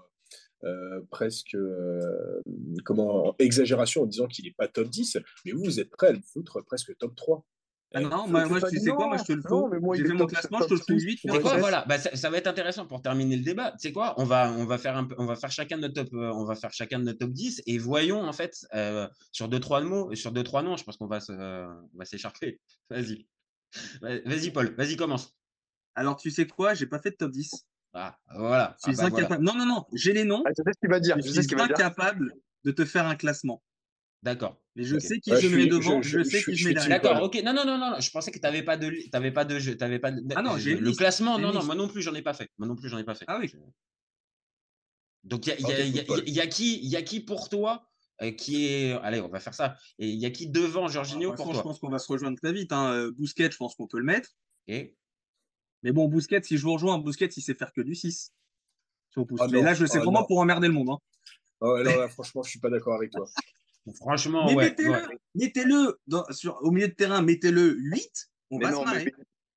euh, 0.63 1.01
presque 1.09 1.55
euh, 1.55 2.41
comment 2.85 3.35
exagération 3.39 4.03
en 4.03 4.05
disant 4.05 4.27
qu'il 4.27 4.45
n'est 4.45 4.53
pas 4.57 4.67
top 4.67 4.89
10, 4.89 5.17
mais 5.45 5.51
vous, 5.53 5.63
vous 5.63 5.79
êtes 5.79 5.89
prêts 5.89 6.07
à 6.07 6.11
le 6.11 6.21
foutre 6.21 6.63
presque 6.63 6.95
top 6.97 7.15
3. 7.15 7.45
Ah 7.91 8.01
non, 8.01 8.09
Faut- 8.09 8.27
moi, 8.27 8.45
moi, 8.45 8.61
tu 8.69 8.77
sais 8.79 8.91
quoi, 8.91 9.05
non, 9.05 9.07
moi 9.09 9.17
je 9.17 9.23
te 9.23 9.31
le 9.33 9.41
non, 9.41 9.49
fous. 9.49 9.67
mais 9.71 9.79
moi, 9.79 9.95
J'ai 9.95 10.03
fait 10.05 10.13
mon 10.13 10.19
top- 10.19 10.29
classement, 10.29 10.59
je 10.61 10.65
te 10.65 10.73
le 10.73 10.79
fous 10.79 10.99
6, 10.99 11.05
8. 11.05 11.15
Tu 11.21 11.29
sais 11.31 11.39
quoi, 11.41 11.57
voilà, 11.57 11.85
bah, 11.87 11.97
ça, 11.97 12.15
ça 12.15 12.29
va 12.29 12.37
être 12.37 12.45
intéressant 12.45 12.85
pour 12.85 13.01
terminer 13.01 13.35
le 13.35 13.43
débat. 13.43 13.71
Tu 13.71 13.77
sais 13.87 13.91
quoi, 13.91 14.13
on 14.17 14.25
va, 14.25 14.51
on 14.51 14.65
va 14.65 14.77
faire 14.77 14.95
un 14.95 15.05
peu, 15.05 15.15
on 15.17 15.25
va 15.25 15.35
faire 15.35 15.49
chacun 15.51 15.77
de 15.77 15.81
notre 15.87 15.95
top, 15.95 16.13
euh, 16.13 16.31
on 16.33 16.45
va 16.45 16.53
faire 16.55 16.71
chacun 16.71 16.99
de 16.99 17.05
notre 17.05 17.17
top 17.17 17.31
10 17.31 17.63
et 17.65 17.79
voyons 17.79 18.21
en 18.23 18.31
fait 18.33 18.53
euh, 18.75 19.07
sur 19.31 19.47
deux 19.47 19.59
trois 19.59 19.81
mots, 19.81 20.13
sur 20.13 20.31
deux 20.31 20.43
trois 20.43 20.61
noms, 20.61 20.77
je 20.77 20.83
pense 20.83 20.97
qu'on 20.97 21.07
va 21.07 21.19
se, 21.19 21.31
euh, 21.31 21.65
on 21.95 21.97
va 21.97 22.05
s'écharper. 22.05 22.59
Vas-y, 22.91 23.25
Va- 24.01 24.19
vas-y 24.25 24.51
Paul, 24.51 24.73
vas-y 24.75 24.95
commence. 24.95 25.33
Alors 25.95 26.15
tu 26.15 26.29
sais 26.29 26.45
quoi, 26.45 26.75
j'ai 26.75 26.85
pas 26.85 26.99
fait 26.99 27.11
de 27.11 27.15
top 27.15 27.31
10. 27.31 27.51
Ah, 27.93 28.15
voilà. 28.35 28.75
Je 28.85 28.91
suis 28.91 29.01
Ah, 29.01 29.09
bah, 29.09 29.17
voilà. 29.27 29.37
Non, 29.39 29.55
non, 29.55 29.65
non, 29.65 29.85
j'ai 29.93 30.13
les 30.13 30.25
noms. 30.25 30.43
Ah, 30.45 30.51
je 30.55 30.61
sais 30.63 30.71
ce 30.73 30.79
qu'il 30.79 30.89
va 30.91 30.99
dire. 30.99 31.15
Je 31.17 31.23
Je 31.23 31.27
sais 31.29 31.33
ce 31.37 31.41
suis 31.41 31.47
qu'il 31.49 31.57
va 31.57 31.65
dire. 31.65 31.75
incapable 31.75 32.33
de 32.65 32.71
te 32.71 32.85
faire 32.85 33.07
un 33.07 33.15
classement. 33.15 33.63
D'accord. 34.21 34.59
Mais 34.75 34.83
je 34.83 34.99
sais 34.99 35.19
qui 35.19 35.31
Ouais, 35.31 35.39
je 35.41 35.47
je 35.47 35.55
mets 35.55 35.61
suis- 35.61 35.69
devant, 35.71 36.01
je- 36.01 36.09
je, 36.09 36.19
je- 36.19 36.23
sais 36.23 36.39
je- 36.39 36.45
qui 36.45 36.55
je 36.55 36.63
je 36.63 36.67
mets 36.69 36.73
derrière. 36.73 37.01
D'accord, 37.01 37.23
ok. 37.23 37.41
Non, 37.43 37.53
non, 37.53 37.65
non, 37.65 37.77
non, 37.77 37.99
je 37.99 38.11
pensais 38.11 38.31
que 38.31 38.37
tu 38.37 38.41
n'avais 38.43 38.63
pas 38.63 38.75
de, 38.77 38.91
t'avais 39.11 39.31
pas 39.31 39.45
de 39.45 39.59
jeu, 39.59 39.77
t'avais 39.77 39.99
pas 39.99 40.11
de- 40.11 40.21
Ah 40.35 40.41
non, 40.41 40.57
j'ai 40.57 40.75
le 40.75 40.91
classement. 40.91 41.39
Non, 41.39 41.53
non, 41.53 41.63
moi 41.63 41.75
non 41.75 41.87
plus, 41.87 42.01
j'en 42.01 42.13
ai 42.15 42.21
pas 42.21 42.33
fait. 42.33 42.49
Moi 42.57 42.67
non 42.67 42.75
plus, 42.75 42.89
j'en 42.89 42.97
ai 42.97 43.03
pas 43.03 43.15
fait. 43.15 43.25
Ah 43.27 43.37
oui. 43.39 43.51
Donc, 45.23 45.47
il 45.47 45.49
y 45.49 45.53
a, 45.53 45.55
il 45.59 45.95
y 45.95 45.99
a- 45.99 46.03
y 46.43 46.45
y 46.45 46.49
qui, 46.49 46.79
il 46.79 46.89
y 46.89 46.95
a 46.95 47.01
qui 47.01 47.19
pour 47.19 47.49
toi 47.49 47.85
euh, 48.21 48.31
qui 48.31 48.65
est. 48.67 48.91
Allez, 49.03 49.21
on 49.21 49.29
va 49.29 49.39
faire 49.39 49.53
ça. 49.53 49.77
Et 49.97 50.09
il 50.09 50.19
y 50.19 50.25
a 50.25 50.29
qui 50.29 50.47
devant 50.47 50.81
Alors, 50.81 50.91
Jorginho 50.91 51.33
pour 51.33 51.45
façon, 51.47 51.57
je 51.57 51.61
pense 51.63 51.79
qu'on 51.79 51.89
va 51.89 51.99
se 51.99 52.11
rejoindre 52.11 52.37
très 52.37 52.51
vite. 52.53 52.71
Hein. 52.73 52.93
Euh, 52.93 53.11
Bousquet, 53.11 53.49
je 53.51 53.57
pense 53.57 53.75
qu'on 53.75 53.87
peut 53.87 53.99
le 53.99 54.03
mettre. 54.05 54.29
Mais 54.67 55.93
bon, 55.93 56.07
Bousquet, 56.09 56.41
si 56.43 56.57
je 56.57 56.63
vous 56.63 56.73
rejoins, 56.73 56.97
Bousquet, 56.97 57.27
il 57.27 57.41
sait 57.41 57.53
faire 57.53 57.71
que 57.71 57.79
du 57.81 57.95
6. 57.95 58.33
Si 59.11 59.17
on 59.19 59.25
pousse. 59.25 59.39
Ah 59.41 59.47
Mais 59.49 59.61
là, 59.61 59.73
je 59.73 59.85
sais 59.85 59.97
ah 59.97 60.01
vraiment 60.03 60.21
non. 60.21 60.27
pour 60.27 60.39
emmerder 60.39 60.67
le 60.67 60.73
monde. 60.73 60.89
Hein. 60.89 60.97
Ah 61.61 61.71
ouais, 61.71 61.79
alors 61.81 61.97
là, 61.97 62.09
franchement, 62.09 62.43
je 62.43 62.49
suis 62.49 62.59
pas 62.59 62.69
d'accord 62.69 62.95
avec 62.95 63.11
toi. 63.11 63.25
Franchement, 63.97 64.45
Mais 64.47 64.55
ouais. 64.55 64.63
mettez-le, 64.69 64.91
ouais. 64.91 65.19
mettez-le 65.35 65.99
dans- 66.07 66.25
sur, 66.31 66.57
au 66.63 66.71
milieu 66.71 66.87
de 66.87 66.93
terrain, 66.93 67.21
mettez-le 67.21 67.75
8. 67.77 68.29
On 68.51 68.57
Mais 68.57 68.65
va 68.65 68.71
non, 68.71 68.79
se 68.81 68.85
marrer. 68.85 69.05
mais, 69.05 69.11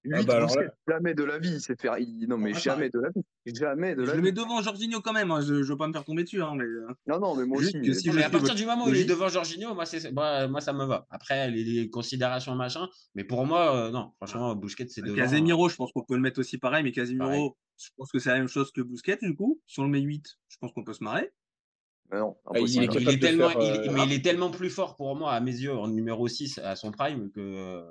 8 0.05 0.14
Ah 0.18 0.23
bah 0.25 0.35
alors 0.37 0.49
Busquets, 0.49 0.64
là- 0.64 0.75
jamais 0.88 1.14
de 1.14 1.23
la 1.23 1.38
vie, 1.38 1.61
c'est 1.61 1.81
faire. 1.81 1.97
il- 1.99 2.27
Non, 2.29 2.37
mais 2.37 2.53
jamais 2.55 2.90
de 2.90 2.99
la 2.99 3.11
vie. 3.11 3.23
Jamais 3.55 3.95
de 3.95 4.03
Je 4.05 4.07
la 4.11 4.14
le 4.16 4.18
vie. 4.21 4.25
mets 4.27 4.33
devant 4.33 4.61
Jorginho 4.61 5.01
quand 5.01 5.12
même, 5.12 5.31
hein, 5.31 5.40
je, 5.40 5.62
je 5.62 5.73
veux 5.73 5.77
pas 5.79 5.87
me 5.87 5.92
faire 5.92 6.05
tomber 6.05 6.25
dessus. 6.25 6.42
Hein, 6.42 6.55
mais... 6.57 6.64
euh, 6.64 6.88
Non, 7.07 7.21
non, 7.21 7.37
mais 7.37 7.45
moi 7.47 7.61
Juste 7.62 7.77
aussi. 7.77 7.87
que 7.87 7.92
si 7.95 8.07
Non, 8.09 8.12
je 8.14 8.18
mais 8.18 8.25
à 8.25 8.29
suis 8.29 8.37
partir 8.38 8.55
du 8.57 8.66
moment 8.66 8.85
où 8.87 8.88
il 8.88 8.97
est 8.97 9.05
devant 9.05 9.29
Jorginho, 9.29 9.75
moi, 9.75 9.87
c'est, 9.87 10.11
moi, 10.12 10.49
moi, 10.49 10.61
ça 10.61 10.73
me 10.73 10.85
va. 10.85 11.07
Après, 11.11 11.51
les, 11.53 11.62
les 11.62 11.88
considérations, 11.90 12.55
machin. 12.57 12.88
Mais 13.14 13.23
pour 13.25 13.47
moi, 13.47 13.77
euh, 13.77 13.90
non, 13.92 14.12
franchement, 14.16 14.57
Busquets, 14.57 14.88
c'est 14.88 15.03
devant. 15.03 15.14
Casemiro, 15.16 15.68
je 15.68 15.77
pense 15.77 15.92
qu'on 15.92 16.03
peut 16.05 16.14
le 16.16 16.21
mettre 16.21 16.40
aussi 16.40 16.59
pareil, 16.59 16.83
mais 16.83 16.90
Casemiro, 16.92 17.25
Pareil. 17.27 17.51
je 17.79 17.88
pense 17.97 18.11
que 18.11 18.18
c'est 18.18 18.31
la 18.31 18.38
même 18.38 18.49
chose 18.49 18.73
que 18.73 18.81
Busquets, 18.81 19.18
du 19.23 19.35
coup. 19.37 19.61
Si 19.68 19.79
on 19.79 19.85
le 19.85 19.90
met 19.90 20.01
8, 20.01 20.25
je 20.49 20.57
pense 20.61 20.73
qu'on 20.73 20.83
peut 20.85 20.95
se 20.95 21.05
marrer. 21.05 21.31
Mais 22.12 22.18
non, 22.18 22.37
Ah, 22.46 22.59
il 22.59 22.83
est 22.83 23.12
Il 23.12 23.18
tellement, 23.20 23.48
faire, 23.48 23.62
il- 23.85 23.90
mais 23.90 24.03
il 24.07 24.12
est 24.12 24.22
tellement 24.22 24.51
plus 24.51 24.68
fort 24.68 24.96
pour 24.96 25.16
moi, 25.16 25.33
à 25.33 25.40
mes 25.40 25.53
yeux, 25.53 25.72
en 25.72 25.88
numéro 25.88 26.29
6 26.29 26.59
à 26.59 26.77
son 26.77 26.90
prime 26.92 27.31
que. 27.31 27.40
euh, 27.40 27.83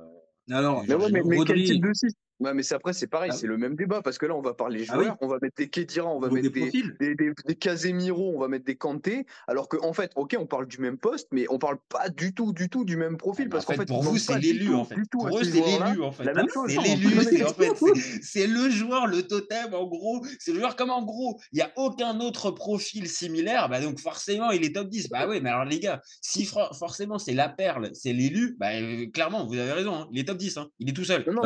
Alors, 0.52 0.84
Mais 0.88 0.94
ouais, 0.94 1.12
mais, 1.12 1.22
mais 1.26 1.38
quel 1.44 1.64
type 1.64 1.84
de 1.84 1.94
6 1.94 2.14
Ouais, 2.42 2.54
mais 2.56 2.64
c'est 2.64 2.74
après, 2.76 2.92
c'est 2.94 3.06
pareil, 3.08 3.30
Ah 3.32 3.38
c'est 3.38 3.46
le 3.46 3.56
même 3.58 3.76
débat 3.76 4.02
parce 4.02 4.18
que 4.18 4.26
là, 4.26 4.36
on 4.36 4.42
va 4.42 4.54
parler 4.56 4.84
Ah 4.90 4.98
oui. 4.98 5.06
joueurs, 5.06 5.18
on 5.22 5.28
va 5.28 5.38
mettre 5.42 5.56
des 5.58 5.70
Kedira, 5.70 6.08
on 6.10 6.20
va 6.20 6.28
Ou 6.28 6.34
mettre 6.34 6.52
des, 6.52 6.60
profils. 6.62 6.96
des, 7.00 7.14
des, 7.16 7.32
des 7.46 7.56
Casemiro, 7.56 8.34
on 8.36 8.40
va 8.40 8.48
mettre 8.48 8.66
des 8.66 8.76
Kanté, 8.76 9.28
alors 9.48 9.70
qu'en 9.70 9.88
en 9.88 9.94
fait, 9.94 10.12
ok, 10.16 10.36
on 10.40 10.48
parle 10.48 10.66
du 10.66 10.80
même 10.80 10.98
poste, 10.98 11.28
mais 11.32 11.46
on 11.50 11.60
parle 11.60 11.78
pas 11.88 12.10
du 12.10 12.34
tout, 12.34 12.52
du 12.52 12.68
tout 12.68 12.84
du 12.84 12.98
même 12.98 13.18
profil 13.18 13.46
en 13.46 13.50
parce 13.52 13.66
qu'en 13.66 13.74
fait, 13.74 13.80
fait, 13.82 13.86
pour 13.86 14.02
vous, 14.02 14.18
c'est 14.18 14.40
l'élu, 14.40 14.74
en 14.74 14.86
fait. 14.86 14.96
Pour 15.12 15.28
eux, 15.38 15.44
ces 15.44 15.52
c'est 15.52 15.62
l'élu, 15.62 16.02
en 16.02 16.12
fait. 16.12 16.24
C'est 16.24 16.34
l'élu, 16.82 17.10
c'est 17.24 17.44
en 17.44 17.54
fait, 17.54 17.70
qu'est-ce 17.70 17.94
c'est- 18.02 18.20
c'est 18.24 18.48
le 18.48 18.70
joueur, 18.72 19.06
le 19.06 19.22
totem, 19.22 19.74
en 19.76 19.86
gros. 19.86 20.26
C'est 20.40 20.52
le 20.52 20.60
joueur 20.60 20.76
comme 20.76 20.90
en 20.90 21.04
gros, 21.04 21.40
il 21.52 21.58
n'y 21.58 21.62
a 21.62 21.72
aucun 21.76 22.20
autre 22.22 22.50
profil 22.50 23.08
similaire, 23.08 23.70
bah 23.70 23.82
donc 23.82 24.00
forcément, 24.00 24.50
il 24.50 24.64
est 24.66 24.74
top 24.74 24.90
10. 24.90 25.10
Bah 25.10 25.28
oui, 25.30 25.40
mais 25.44 25.50
alors 25.52 25.66
les 25.66 25.80
gars, 25.80 26.02
si 26.22 26.46
for- 26.46 26.76
forcément 26.76 27.20
c'est 27.20 27.34
la 27.34 27.50
perle, 27.50 27.92
c'est 27.94 28.14
l'élu, 28.14 28.56
bah 28.60 28.70
euh, 28.74 29.06
clairement, 29.14 29.46
vous 29.46 29.58
avez 29.58 29.74
raison, 29.74 29.94
hein, 29.94 30.08
il 30.12 30.20
est 30.20 30.24
top 30.26 30.38
10. 30.38 30.58
hein. 30.58 30.70
Il 30.80 30.90
est 30.90 30.94
tout 30.94 31.04
seul. 31.06 31.24
Non, 31.28 31.34
non, 31.34 31.44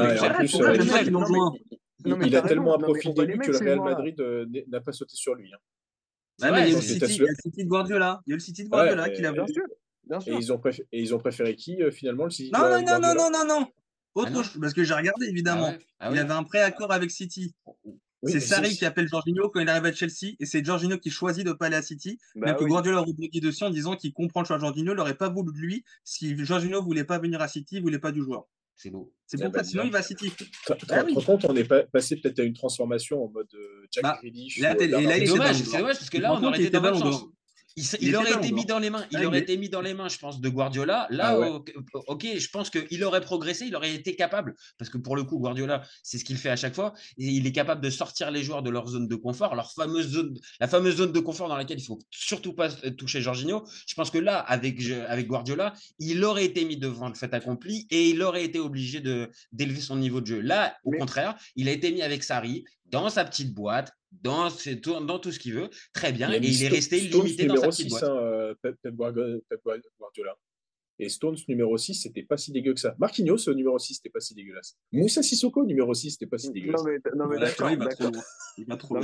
Il 0.85 0.91
Ouais, 0.93 1.03
Il 1.05 1.11
l'ont 1.11 1.25
joint. 1.25 1.53
Il, 2.05 2.15
il 2.27 2.35
a 2.35 2.41
tellement 2.41 2.75
un 2.75 2.79
profil 2.79 3.13
d'élu 3.13 3.37
que 3.39 3.51
le 3.51 3.57
Real. 3.57 3.79
Madrid 3.81 4.19
euh, 4.19 4.45
n'a 4.67 4.81
pas 4.81 4.91
sauté 4.91 5.15
sur 5.15 5.33
lui. 5.35 5.51
hein. 5.53 5.57
Ouais, 6.41 6.51
mais 6.51 6.67
il 6.67 6.73
y 6.73 6.75
a 6.75 6.75
le 6.75 6.81
City, 6.81 7.21
il 7.55 7.63
de 7.65 7.69
Guardiola. 7.69 8.21
Il 8.27 8.31
y 8.31 8.33
a 8.33 8.35
le 8.35 8.39
City 8.41 8.63
de 8.63 8.69
Ouais, 8.69 8.77
Guardiola 8.77 9.09
qui 9.09 9.21
l'a 9.21 9.31
bien 9.31 9.45
Et 10.27 10.31
ils 10.33 10.51
ont, 10.53 10.59
préféré, 10.59 10.87
et 10.91 11.01
ils 11.01 11.15
ont 11.15 11.19
préféré 11.19 11.55
qui 11.55 11.81
euh, 11.81 11.91
finalement 11.91 12.25
le 12.25 12.29
City 12.29 12.51
Non, 12.53 12.69
non, 12.69 12.81
non, 12.85 12.99
non, 12.99 13.15
non, 13.15 13.29
non, 13.31 13.45
non. 13.47 13.67
Autre 14.13 14.27
Ah 14.29 14.35
non 14.35 14.43
chose, 14.43 14.59
parce 14.61 14.73
que 14.73 14.83
j'ai 14.83 14.93
regardé 14.93 15.25
Ah 15.27 15.29
évidemment. 15.29 15.69
ouais, 15.69 15.79
ah 15.99 16.07
Il 16.09 16.13
oui. 16.13 16.19
avait 16.19 16.33
un 16.33 16.43
préaccord 16.43 16.91
avec 16.91 17.09
City. 17.11 17.53
Oui, 18.21 18.31
c'est 18.31 18.39
Sarri 18.39 18.75
qui 18.75 18.85
appelle 18.85 19.07
Jorginho 19.07 19.49
quand 19.49 19.59
il 19.59 19.69
arrive 19.69 19.85
à 19.85 19.91
Chelsea 19.93 20.35
et 20.39 20.45
c'est 20.45 20.63
Jorginho 20.65 20.97
qui 20.97 21.09
choisit 21.11 21.45
de 21.45 21.51
pas 21.53 21.67
aller 21.67 21.75
à 21.75 21.81
City. 21.81 22.17
Bah 22.35 22.47
même 22.47 22.55
que. 22.55 22.63
Guardiola 22.65 22.99
rebondit 23.01 23.39
dessus 23.39 23.63
en 23.65 23.69
disant 23.69 23.95
qu'il 23.95 24.13
comprend 24.13 24.41
le 24.41 24.45
choix 24.47 24.55
de 24.57 24.61
Jorginho, 24.61 24.93
il 24.93 24.95
n'aurait 24.95 25.15
pas 25.17 25.29
voulu 25.29 25.51
de 25.53 25.57
lui 25.59 25.83
si 26.03 26.35
Jorginho 26.43 26.81
voulait 26.81 27.03
pas 27.03 27.19
venir 27.19 27.41
à 27.41 27.47
City, 27.47 27.75
il 27.77 27.81
voulait 27.81 27.99
pas 27.99 28.11
du 28.11 28.21
joueur. 28.23 28.45
C'est 28.75 28.89
beau. 28.89 29.13
C'est 29.25 29.41
pour 29.41 29.53
ça, 29.55 29.63
sinon 29.63 29.83
il 29.85 29.91
va 29.91 29.99
à 29.99 30.03
City. 30.03 30.31
Tu 30.37 30.45
te 30.45 30.85
Ah 30.89 31.03
oui. 31.05 31.13
rends 31.15 31.21
compte, 31.21 31.45
on 31.45 31.55
est 31.55 31.63
pas- 31.63 31.83
passé 31.83 32.17
peut-être 32.17 32.39
à 32.39 32.43
une 32.43 32.53
transformation 32.53 33.23
en 33.23 33.29
mode 33.29 33.47
Jack 33.91 34.19
Grealish. 34.21 34.59
C'est 34.59 34.87
dommage, 34.87 35.63
parce 35.65 36.09
que 36.09 36.17
là, 36.17 36.33
on 36.33 36.43
aurait 36.43 36.57
qu'il 36.57 36.65
été 36.67 36.71
dans 36.71 36.81
ballon 36.81 36.99
chance. 36.99 37.25
Il, 37.77 38.15
aurait 38.15 38.31
été 38.33 38.51
mis 38.53 38.65
dans 38.65 38.79
les 38.79 38.89
mains. 38.89 39.05
Il 39.11 39.17
Ah, 39.17 39.25
aurait 39.27 39.39
été 39.39 39.57
mis 39.57 39.67
dans 39.67 39.81
les 39.81 39.93
mains, 39.93 40.07
je 40.07 40.17
pense, 40.17 40.39
de 40.39 40.47
Guardiola. 40.47 41.07
Là, 41.09 41.29
Ah 41.31 41.39
ouais. 41.39 41.49
ok, 42.07 42.25
je 42.37 42.47
pense 42.49 42.69
qu'il 42.69 43.03
aurait 43.03 43.19
progressé, 43.19 43.65
il 43.65 43.75
aurait 43.75 43.93
été 43.93 44.15
capable, 44.15 44.55
parce 44.77 44.89
que 44.89 44.97
pour 44.97 45.15
le 45.17 45.23
coup, 45.23 45.39
Guardiola, 45.39 45.83
c'est 46.01 46.17
ce 46.17 46.23
qu'il 46.23 46.37
fait 46.37 46.49
à 46.49 46.55
chaque 46.55 46.73
fois. 46.73 46.93
Et 47.17 47.25
il 47.27 47.45
est 47.45 47.51
capable 47.51 47.81
de 47.81 47.89
sortir 47.89 48.31
les 48.31 48.43
joueurs 48.43 48.63
de 48.63 48.69
leur 48.69 48.87
zone 48.87 49.07
de 49.09 49.15
confort, 49.15 49.55
leur 49.55 49.73
fameuse 49.73 50.07
zone, 50.07 50.37
la 50.61 50.67
fameuse 50.69 50.95
zone 50.95 51.11
de 51.11 51.19
confort 51.19 51.49
dans 51.49 51.57
laquelle 51.57 51.79
il 51.79 51.85
faut 51.85 51.99
surtout 52.11 52.53
pas 52.53 52.69
euh, 52.85 52.91
toucher 52.91 53.21
Jorginho. 53.21 53.65
Je 53.87 53.93
pense 53.95 54.09
que 54.09 54.19
là, 54.19 54.39
avec, 54.39 54.79
Guardiola, 55.27 55.73
il 55.99 56.23
aurait 56.23 56.45
été 56.45 56.63
mis 56.63 56.77
devant 56.77 57.09
le 57.09 57.15
fait 57.15 57.33
accompli 57.33 57.87
et 57.91 58.09
il 58.09 58.21
aurait 58.21 58.45
été 58.45 58.59
obligé 58.59 59.01
de 59.01 59.29
d'élever 59.51 59.81
son 59.81 59.97
niveau 59.97 60.21
de 60.21 60.27
jeu. 60.27 60.39
Là, 60.39 60.77
au 60.85 60.91
Mais- 60.91 60.97
contraire, 60.97 61.35
il 61.57 61.67
a 61.67 61.71
été 61.71 61.91
mis 61.91 62.01
avec 62.01 62.23
Sarri 62.23 62.63
dans 62.85 63.09
sa 63.09 63.25
petite 63.25 63.53
boîte, 63.53 63.91
dans, 64.21 64.49
ses 64.49 64.75
dans 64.75 65.19
tout 65.19 65.31
ce 65.31 65.39
qu'il 65.39 65.53
veut, 65.53 65.69
très 65.93 66.11
bien, 66.11 66.31
Il 66.33 66.45
et 66.45 66.47
il 66.49 66.63
est 66.63 66.67
resté 66.67 66.99
limité 66.99 67.45
dans 67.45 67.57
sa 67.57 67.67
petite 67.67 67.87
6, 67.87 67.89
boîte. 67.89 68.03
hein, 68.03 68.17
euh, 68.17 68.53
Pep, 68.61 68.75
Pep 68.81 68.93
Guardiola. 68.95 70.35
Et 70.97 71.09
Stones 71.09 71.35
numéro 71.49 71.77
6, 71.77 71.93
c'était 71.95 72.23
pas 72.23 72.37
si 72.37 72.51
dégueu 72.51 72.73
que 72.73 72.79
ça. 72.79 72.95
Marquinhos 72.99 73.49
au 73.49 73.53
numéro 73.53 73.77
6, 73.77 73.95
c'était 73.95 74.09
pas 74.09 74.21
si 74.21 74.33
dégueulasse. 74.33 74.77
Moussa 74.93 75.21
Sissoko 75.21 75.65
numéro 75.65 75.93
6, 75.93 76.11
c'était 76.11 76.25
pas 76.25 76.37
si 76.37 76.51
dégueulasse. 76.51 76.83
Non, 76.83 76.87
mais, 76.89 76.97
non, 77.15 77.27
mais 77.27 77.35
Voilà, 77.35 77.45
d'accord, 77.47 77.69
il 77.71 77.77
va 77.77 77.87
trop 77.87 78.03
d'accord. 78.03 78.11
loin. 78.13 78.23
Il 78.57 78.65
va 78.67 78.77
trop. 78.77 78.93
Même 78.95 79.03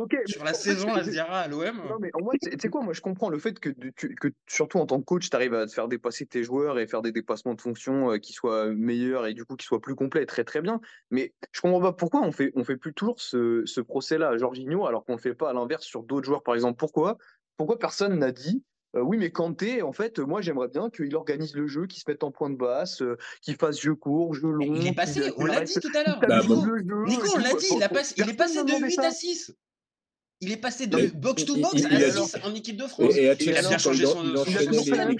ok, 0.00 0.12
mais 0.12 0.26
sur 0.26 0.44
la 0.44 0.54
saison 0.54 0.88
c'est- 0.90 0.96
Lasdiara 0.96 1.40
à 1.40 1.48
l'OM. 1.48 1.76
Non, 1.88 1.98
mais 2.00 2.10
en 2.14 2.24
vrai, 2.24 2.38
tu 2.40 2.50
sais 2.56 2.68
quoi, 2.68 2.82
moi 2.82 2.92
je 2.92 3.00
comprends 3.00 3.28
le 3.30 3.38
fait 3.40 3.58
que, 3.58 3.70
tu- 3.96 4.14
que 4.14 4.28
surtout 4.46 4.78
en 4.78 4.86
tant 4.86 5.00
que 5.00 5.04
coach, 5.04 5.28
tu 5.28 5.34
arrives 5.34 5.54
à 5.54 5.66
te 5.66 5.72
faire 5.72 5.88
dépasser 5.88 6.24
tes 6.26 6.44
joueurs 6.44 6.78
et 6.78 6.86
faire 6.86 7.02
des 7.02 7.10
dépassements 7.12 7.54
de 7.54 7.60
fonction 7.60 8.12
euh, 8.12 8.18
qui 8.18 8.32
soient 8.32 8.72
meilleurs 8.72 9.26
et 9.26 9.34
du 9.34 9.44
coup 9.44 9.56
qui 9.56 9.66
soient 9.66 9.80
plus 9.80 9.96
complets, 9.96 10.24
très 10.26 10.44
très 10.44 10.60
bien. 10.62 10.80
Mais 11.10 11.34
je 11.50 11.60
comprends 11.60 11.80
pas 11.80 11.92
pourquoi 11.92 12.22
on 12.22 12.30
fait, 12.30 12.52
on 12.54 12.62
fait 12.62 12.76
plus 12.76 12.94
toujours 12.94 13.20
ce, 13.20 13.62
ce 13.66 13.80
procès-là 13.80 14.28
à 14.28 14.36
Jorginho 14.36 14.86
alors 14.86 15.04
qu'on 15.04 15.14
le 15.14 15.20
fait 15.20 15.34
pas 15.34 15.50
à 15.50 15.52
l'inverse 15.52 15.84
sur 15.84 16.04
d'autres 16.04 16.26
joueurs, 16.26 16.44
par 16.44 16.54
exemple. 16.54 16.76
Pourquoi? 16.78 17.18
Pourquoi 17.56 17.78
personne 17.78 18.18
n'a 18.18 18.30
dit 18.30 18.62
euh, 18.96 19.00
oui, 19.02 19.18
mais 19.18 19.30
Kanté, 19.30 19.82
en 19.82 19.92
fait, 19.92 20.18
moi 20.18 20.40
j'aimerais 20.40 20.68
bien 20.68 20.90
qu'il 20.90 21.14
organise 21.14 21.54
le 21.54 21.66
jeu, 21.66 21.86
qu'il 21.86 22.00
se 22.00 22.04
mette 22.08 22.24
en 22.24 22.30
point 22.30 22.50
de 22.50 22.56
basse, 22.56 23.02
euh, 23.02 23.16
qu'il 23.42 23.56
fasse 23.56 23.80
jeu 23.80 23.94
court, 23.94 24.34
jeu 24.34 24.48
long. 24.48 24.74
Il 24.74 24.86
est 24.86 24.94
passé, 24.94 25.32
on 25.36 25.44
l'a 25.44 25.60
dit 25.60 25.74
tout 25.74 25.90
à 25.94 26.02
l'heure. 26.02 26.20
Bah, 26.20 26.42
bon. 26.46 26.64
Nico, 27.04 27.26
et 27.26 27.30
on 27.34 27.38
l'a 27.38 27.54
dit, 27.54 27.66
il, 27.76 27.82
a 27.82 27.88
passé- 27.88 28.14
il 28.16 28.28
est 28.28 28.34
passé 28.34 28.62
de 28.62 28.68
demandé 28.68 28.86
8 28.86 28.94
ça. 28.94 29.06
à 29.08 29.10
6. 29.10 29.54
Il 30.40 30.52
est 30.52 30.58
passé 30.58 30.86
de 30.86 31.08
box 31.16 31.44
to 31.46 31.56
box 31.56 31.84
à 31.84 31.88
il 31.88 32.04
a 32.04 32.10
6 32.10 32.36
en 32.44 32.54
équipe 32.54 32.76
de 32.76 32.86
France. 32.86 33.16
et 33.16 33.24
il 33.40 33.56
a 33.56 33.62
bien 33.62 33.78
changé 33.78 34.06
son, 34.06 34.22
il 34.24 34.36
a 34.36 35.10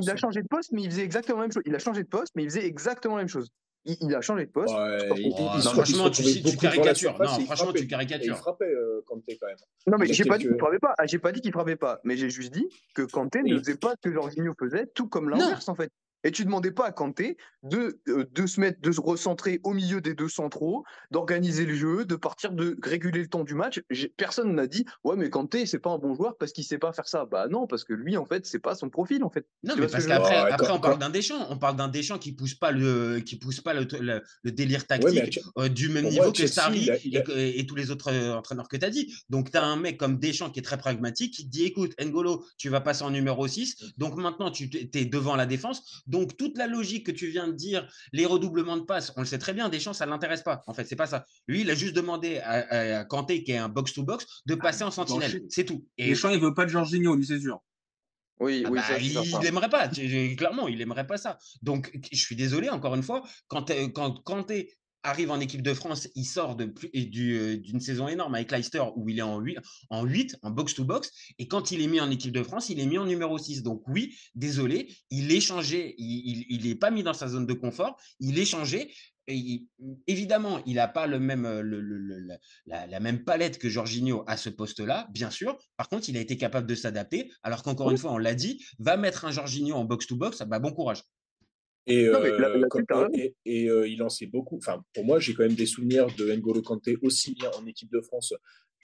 il 0.00 0.10
a, 0.10 0.16
changé 0.16 0.42
de 0.42 0.48
poste, 0.48 0.70
mais 0.72 0.82
il 0.82 0.90
faisait 0.90 1.02
exactement 1.02 1.38
la 1.38 1.44
même 1.44 1.52
chose. 1.52 1.62
Il 1.66 1.74
a 1.74 1.78
changé 1.78 2.02
de 2.02 2.08
poste, 2.08 2.32
mais 2.36 2.44
il 2.44 2.50
faisait 2.50 2.66
exactement 2.66 3.16
la 3.16 3.22
même 3.22 3.28
chose. 3.28 3.50
Il, 3.86 3.96
il 4.00 4.14
a 4.14 4.20
changé 4.20 4.46
de 4.46 4.50
poste. 4.50 4.74
Ouais, 4.74 4.98
il- 5.16 5.32
Oh, 5.38 5.42
non, 5.54 5.60
franchement, 5.60 6.10
tu, 6.10 6.22
caricatures. 6.56 7.12
Non, 7.18 7.26
franchement, 7.26 7.46
frappait. 7.56 7.72
tu 7.74 7.78
Et 7.78 7.86
il 7.86 7.88
caricatures. 7.88 8.36
frappait 8.38 8.64
euh, 8.66 9.00
Kanté 9.06 9.38
quand 9.40 9.46
même. 9.46 9.56
Non, 9.86 9.96
mais 9.98 10.12
j'ai 10.12 10.24
pas 10.24 10.38
dit 10.38 10.46
qu'il 10.46 10.58
frappait 10.58 10.78
pas. 10.78 10.94
Ah, 10.98 11.06
J'ai 11.06 11.18
pas 11.18 11.32
dit 11.32 11.40
qu'il 11.40 11.52
frappait 11.52 11.76
pas. 11.76 12.00
Mais 12.04 12.16
j'ai 12.16 12.28
juste 12.28 12.52
dit 12.52 12.66
que 12.94 13.02
Kanté 13.02 13.42
ne 13.42 13.58
faisait 13.58 13.76
pas 13.76 13.92
ce 13.96 14.08
que 14.08 14.12
Jorginho 14.12 14.54
faisait, 14.58 14.86
tout 14.94 15.08
comme 15.08 15.30
l'inverse 15.30 15.68
en 15.68 15.74
fait. 15.76 15.90
Et 16.26 16.32
tu 16.32 16.44
demandais 16.44 16.72
pas 16.72 16.86
à 16.86 16.90
Kanté 16.92 17.36
de, 17.62 18.00
euh, 18.08 18.26
de 18.32 18.46
se 18.46 18.58
mettre, 18.60 18.80
de 18.80 18.90
se 18.90 19.00
recentrer 19.00 19.60
au 19.62 19.72
milieu 19.72 20.00
des 20.00 20.12
deux 20.14 20.28
centraux, 20.28 20.82
d'organiser 21.12 21.64
le 21.66 21.74
jeu, 21.76 22.04
de 22.04 22.16
partir, 22.16 22.50
de 22.50 22.76
réguler 22.82 23.20
le 23.20 23.28
temps 23.28 23.44
du 23.44 23.54
match. 23.54 23.80
Personne 24.16 24.52
n'a 24.56 24.66
dit 24.66 24.84
ouais 25.04 25.14
mais 25.16 25.30
Kanté 25.30 25.66
c'est 25.66 25.78
pas 25.78 25.90
un 25.90 25.98
bon 25.98 26.14
joueur 26.16 26.36
parce 26.36 26.50
qu'il 26.50 26.64
sait 26.64 26.78
pas 26.78 26.92
faire 26.92 27.06
ça. 27.06 27.26
Bah 27.26 27.46
non 27.48 27.68
parce 27.68 27.84
que 27.84 27.92
lui 27.92 28.16
en 28.16 28.24
fait 28.24 28.44
c'est 28.44 28.58
pas 28.58 28.74
son 28.74 28.90
profil 28.90 29.22
en 29.22 29.30
fait. 29.30 29.46
Non, 29.62 29.74
Tu 29.74 29.80
mais 29.82 29.86
parce 29.86 30.04
qu'après, 30.06 30.36
après, 30.36 30.66
quand- 30.66 30.74
on 30.76 30.80
parle 30.80 30.94
quand- 30.94 30.98
d'un 30.98 31.10
Deschamps. 31.10 31.46
On 31.50 31.58
parle 31.58 31.76
d'un 31.76 31.86
Deschamps 31.88 32.18
qui 32.18 32.32
pousse 32.32 32.54
pas 32.54 32.72
le, 32.72 33.20
qui 33.20 33.36
pousse 33.36 33.60
pas 33.60 33.72
le, 33.72 33.86
le, 34.00 34.20
le 34.42 34.50
délire 34.52 34.80
Ouais, 34.90 34.98
tactique 34.98 35.40
euh, 35.58 35.68
du 35.68 35.88
même 35.90 36.06
niveau 36.08 36.32
que 36.32 36.46
Sarri 36.48 36.88
et, 37.36 37.66
tous 37.66 37.76
les 37.76 37.90
autres 37.92 38.12
euh, 38.12 38.34
entraîneurs 38.34 38.68
que 38.68 38.76
tu 38.76 38.84
as 38.84 38.90
dit. 38.90 39.14
Donc, 39.28 39.50
tu 39.52 39.56
as 39.58 39.64
un 39.64 39.76
mec 39.76 39.96
comme 39.96 40.18
Deschamps 40.18 40.50
qui 40.50 40.58
est 40.60 40.62
très 40.62 40.76
pragmatique, 40.78 41.34
qui 41.34 41.44
te 41.44 41.50
dit 41.50 41.64
écoute, 41.64 41.92
N'Golo, 42.00 42.44
tu 42.58 42.68
vas 42.68 42.80
passer 42.80 43.02
en 43.04 43.10
numéro 43.10 43.46
6. 43.46 43.76
Donc, 43.98 44.16
maintenant, 44.16 44.50
tu 44.50 44.68
es 44.72 45.04
devant 45.04 45.36
la 45.36 45.46
défense. 45.46 46.02
Donc, 46.06 46.15
toute 46.24 46.56
la 46.56 46.66
logique 46.66 47.06
que 47.06 47.12
tu 47.12 47.26
viens 47.28 47.48
de 47.48 47.52
dire, 47.52 47.88
les 48.12 48.26
redoublements 48.26 48.76
de 48.76 48.82
passes, 48.82 49.12
on 49.16 49.20
le 49.20 49.26
sait 49.26 49.38
très 49.38 49.52
bien, 49.52 49.68
Deschamps, 49.68 49.92
ça 49.92 50.06
ne 50.06 50.10
l'intéresse 50.10 50.42
pas. 50.42 50.62
En 50.66 50.74
fait, 50.74 50.84
c'est 50.84 50.96
pas 50.96 51.06
ça. 51.06 51.24
Lui, 51.46 51.60
il 51.60 51.70
a 51.70 51.74
juste 51.74 51.94
demandé 51.94 52.38
à, 52.38 52.98
à 53.00 53.04
Kanté, 53.04 53.44
qui 53.44 53.52
est 53.52 53.58
un 53.58 53.68
box-to-box, 53.68 54.26
de 54.46 54.54
passer 54.54 54.84
en 54.84 54.90
sentinelle. 54.90 55.42
C'est 55.48 55.64
tout. 55.64 55.86
Et 55.98 56.08
Deschamps, 56.08 56.30
il 56.30 56.40
veut 56.40 56.54
pas 56.54 56.64
de 56.64 56.70
Jorginho, 56.70 57.14
lui, 57.14 57.26
c'est 57.26 57.40
sûr. 57.40 57.60
Oui 58.38 58.64
ah 58.66 58.70
oui 58.70 58.78
bah, 58.78 58.84
ça, 58.86 58.98
il 58.98 59.38
n'aimerait 59.38 59.70
pas, 59.70 59.88
clairement, 59.88 60.68
il 60.68 60.78
n'aimerait 60.78 61.06
pas 61.06 61.16
ça. 61.16 61.38
Donc, 61.62 61.90
je 62.12 62.18
suis 62.18 62.36
désolé, 62.36 62.68
encore 62.68 62.94
une 62.94 63.02
fois, 63.02 63.22
quand, 63.48 63.70
quand 63.94 64.22
Kanté 64.24 64.74
arrive 65.06 65.30
en 65.30 65.40
équipe 65.40 65.62
de 65.62 65.72
France, 65.74 66.08
il 66.14 66.24
sort 66.24 66.56
de 66.56 66.72
du, 66.94 67.38
euh, 67.38 67.56
d'une 67.56 67.80
saison 67.80 68.08
énorme 68.08 68.34
avec 68.34 68.50
Leicester 68.52 68.82
où 68.96 69.08
il 69.08 69.18
est 69.18 69.22
en 69.22 69.38
8, 69.38 69.58
en 69.90 70.04
8, 70.04 70.36
en 70.42 70.50
box-to-box, 70.50 71.10
et 71.38 71.48
quand 71.48 71.70
il 71.70 71.80
est 71.80 71.86
mis 71.86 72.00
en 72.00 72.10
équipe 72.10 72.32
de 72.32 72.42
France, 72.42 72.68
il 72.68 72.80
est 72.80 72.86
mis 72.86 72.98
en 72.98 73.06
numéro 73.06 73.38
6. 73.38 73.62
Donc 73.62 73.82
oui, 73.88 74.16
désolé, 74.34 74.94
il 75.10 75.30
est 75.32 75.40
changé, 75.40 75.94
il 75.98 76.60
n'est 76.66 76.74
pas 76.74 76.90
mis 76.90 77.02
dans 77.02 77.14
sa 77.14 77.28
zone 77.28 77.46
de 77.46 77.52
confort, 77.54 77.96
il 78.20 78.38
est 78.38 78.44
changé. 78.44 78.92
Et 79.28 79.34
il- 79.34 79.66
évidemment, 80.06 80.62
il 80.66 80.74
n'a 80.76 80.86
pas 80.86 81.08
le 81.08 81.18
même, 81.18 81.46
euh, 81.46 81.60
le- 81.60 81.80
le- 81.80 81.98
le- 81.98 82.36
la, 82.66 83.00
même 83.00 83.24
palette 83.24 83.58
que 83.58 83.68
Jorginho 83.68 84.22
à 84.28 84.36
ce 84.36 84.48
poste-là, 84.50 85.08
bien 85.10 85.30
sûr. 85.30 85.58
Par 85.76 85.88
contre, 85.88 86.08
il 86.08 86.16
a 86.16 86.20
été 86.20 86.36
capable 86.36 86.68
de 86.68 86.76
s'adapter. 86.76 87.32
Alors 87.42 87.64
qu'encore 87.64 87.90
une 87.90 87.98
fois, 87.98 88.12
on 88.12 88.18
l'a 88.18 88.36
dit, 88.36 88.64
va 88.78 88.96
mettre 88.96 89.24
un 89.24 89.32
Jorginho 89.32 89.74
en 89.74 89.84
box-to-box, 89.84 90.42
bah, 90.46 90.60
bon 90.60 90.70
courage. 90.70 91.02
Et, 91.86 92.06
Non, 92.06 92.20
euh, 92.20 92.22
euh, 93.46 93.88
il 93.88 93.98
lançait 93.98 94.26
beaucoup. 94.26 94.56
Enfin, 94.58 94.82
pour 94.94 95.04
moi, 95.04 95.18
j'ai 95.20 95.34
quand 95.34 95.44
même 95.44 95.54
des 95.54 95.66
souvenirs 95.66 96.08
de 96.18 96.30
N'Golo 96.32 96.62
Kanté 96.62 96.96
aussi 97.02 97.34
bien 97.34 97.50
en 97.58 97.66
équipe 97.66 97.90
de 97.92 98.00
France 98.00 98.34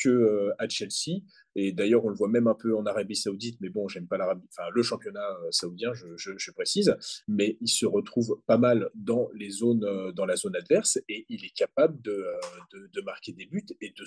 que 0.02 0.08
euh, 0.08 0.54
à 0.58 0.68
Chelsea. 0.68 1.20
Et 1.54 1.72
d'ailleurs, 1.72 2.04
on 2.04 2.08
le 2.08 2.14
voit 2.14 2.28
même 2.28 2.46
un 2.46 2.54
peu 2.54 2.74
en 2.76 2.86
Arabie 2.86 3.14
Saoudite. 3.14 3.58
Mais 3.60 3.68
bon, 3.68 3.88
j'aime 3.88 4.06
pas 4.06 4.16
l'Arabie, 4.16 4.46
enfin 4.50 4.68
le 4.72 4.82
championnat 4.82 5.20
euh, 5.44 5.48
saoudien, 5.50 5.92
je, 5.92 6.06
je- 6.16 6.32
je 6.38 6.50
précise. 6.50 6.96
Mais 7.28 7.58
il 7.60 7.68
se 7.68 7.84
retrouve 7.86 8.40
pas 8.46 8.56
mal 8.56 8.88
dans 8.94 9.28
les 9.34 9.50
zones, 9.50 9.84
euh, 9.84 10.10
dans 10.12 10.24
la 10.24 10.36
zone 10.36 10.56
adverse, 10.56 10.98
et 11.08 11.26
il 11.28 11.44
est 11.44 11.54
capable 11.54 12.00
de, 12.02 12.24
de, 12.72 12.88
de 12.92 13.00
marquer 13.02 13.32
des 13.32 13.46
buts 13.46 13.66
et 13.80 13.90
de 13.90 14.04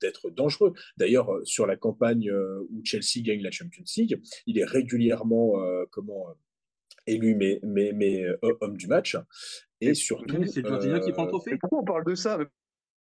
d'être 0.00 0.30
dangereux. 0.30 0.72
D'ailleurs, 0.96 1.30
sur 1.44 1.66
la 1.66 1.76
campagne 1.76 2.30
où 2.70 2.80
Chelsea 2.84 3.22
gagne 3.22 3.42
la 3.42 3.50
Champions 3.50 3.84
League, 3.96 4.20
il 4.46 4.58
est 4.58 4.64
régulièrement, 4.64 5.54
comment 5.90 6.26
élu 7.06 7.34
mais, 7.34 7.60
mais, 7.62 7.92
mais 7.94 8.24
euh, 8.24 8.36
homme 8.60 8.76
du 8.76 8.86
match. 8.86 9.16
Et 9.80 9.94
surtout. 9.94 10.44
C'est 10.46 10.66
Jorginho 10.66 11.00
qui 11.00 11.12
prend 11.12 11.22
le 11.22 11.28
euh, 11.28 11.32
trophée. 11.32 11.52
mais 11.52 11.58
pourquoi 11.58 11.80
on 11.80 11.84
parle 11.84 12.04
de 12.04 12.14
ça? 12.14 12.38
Mais 12.38 12.46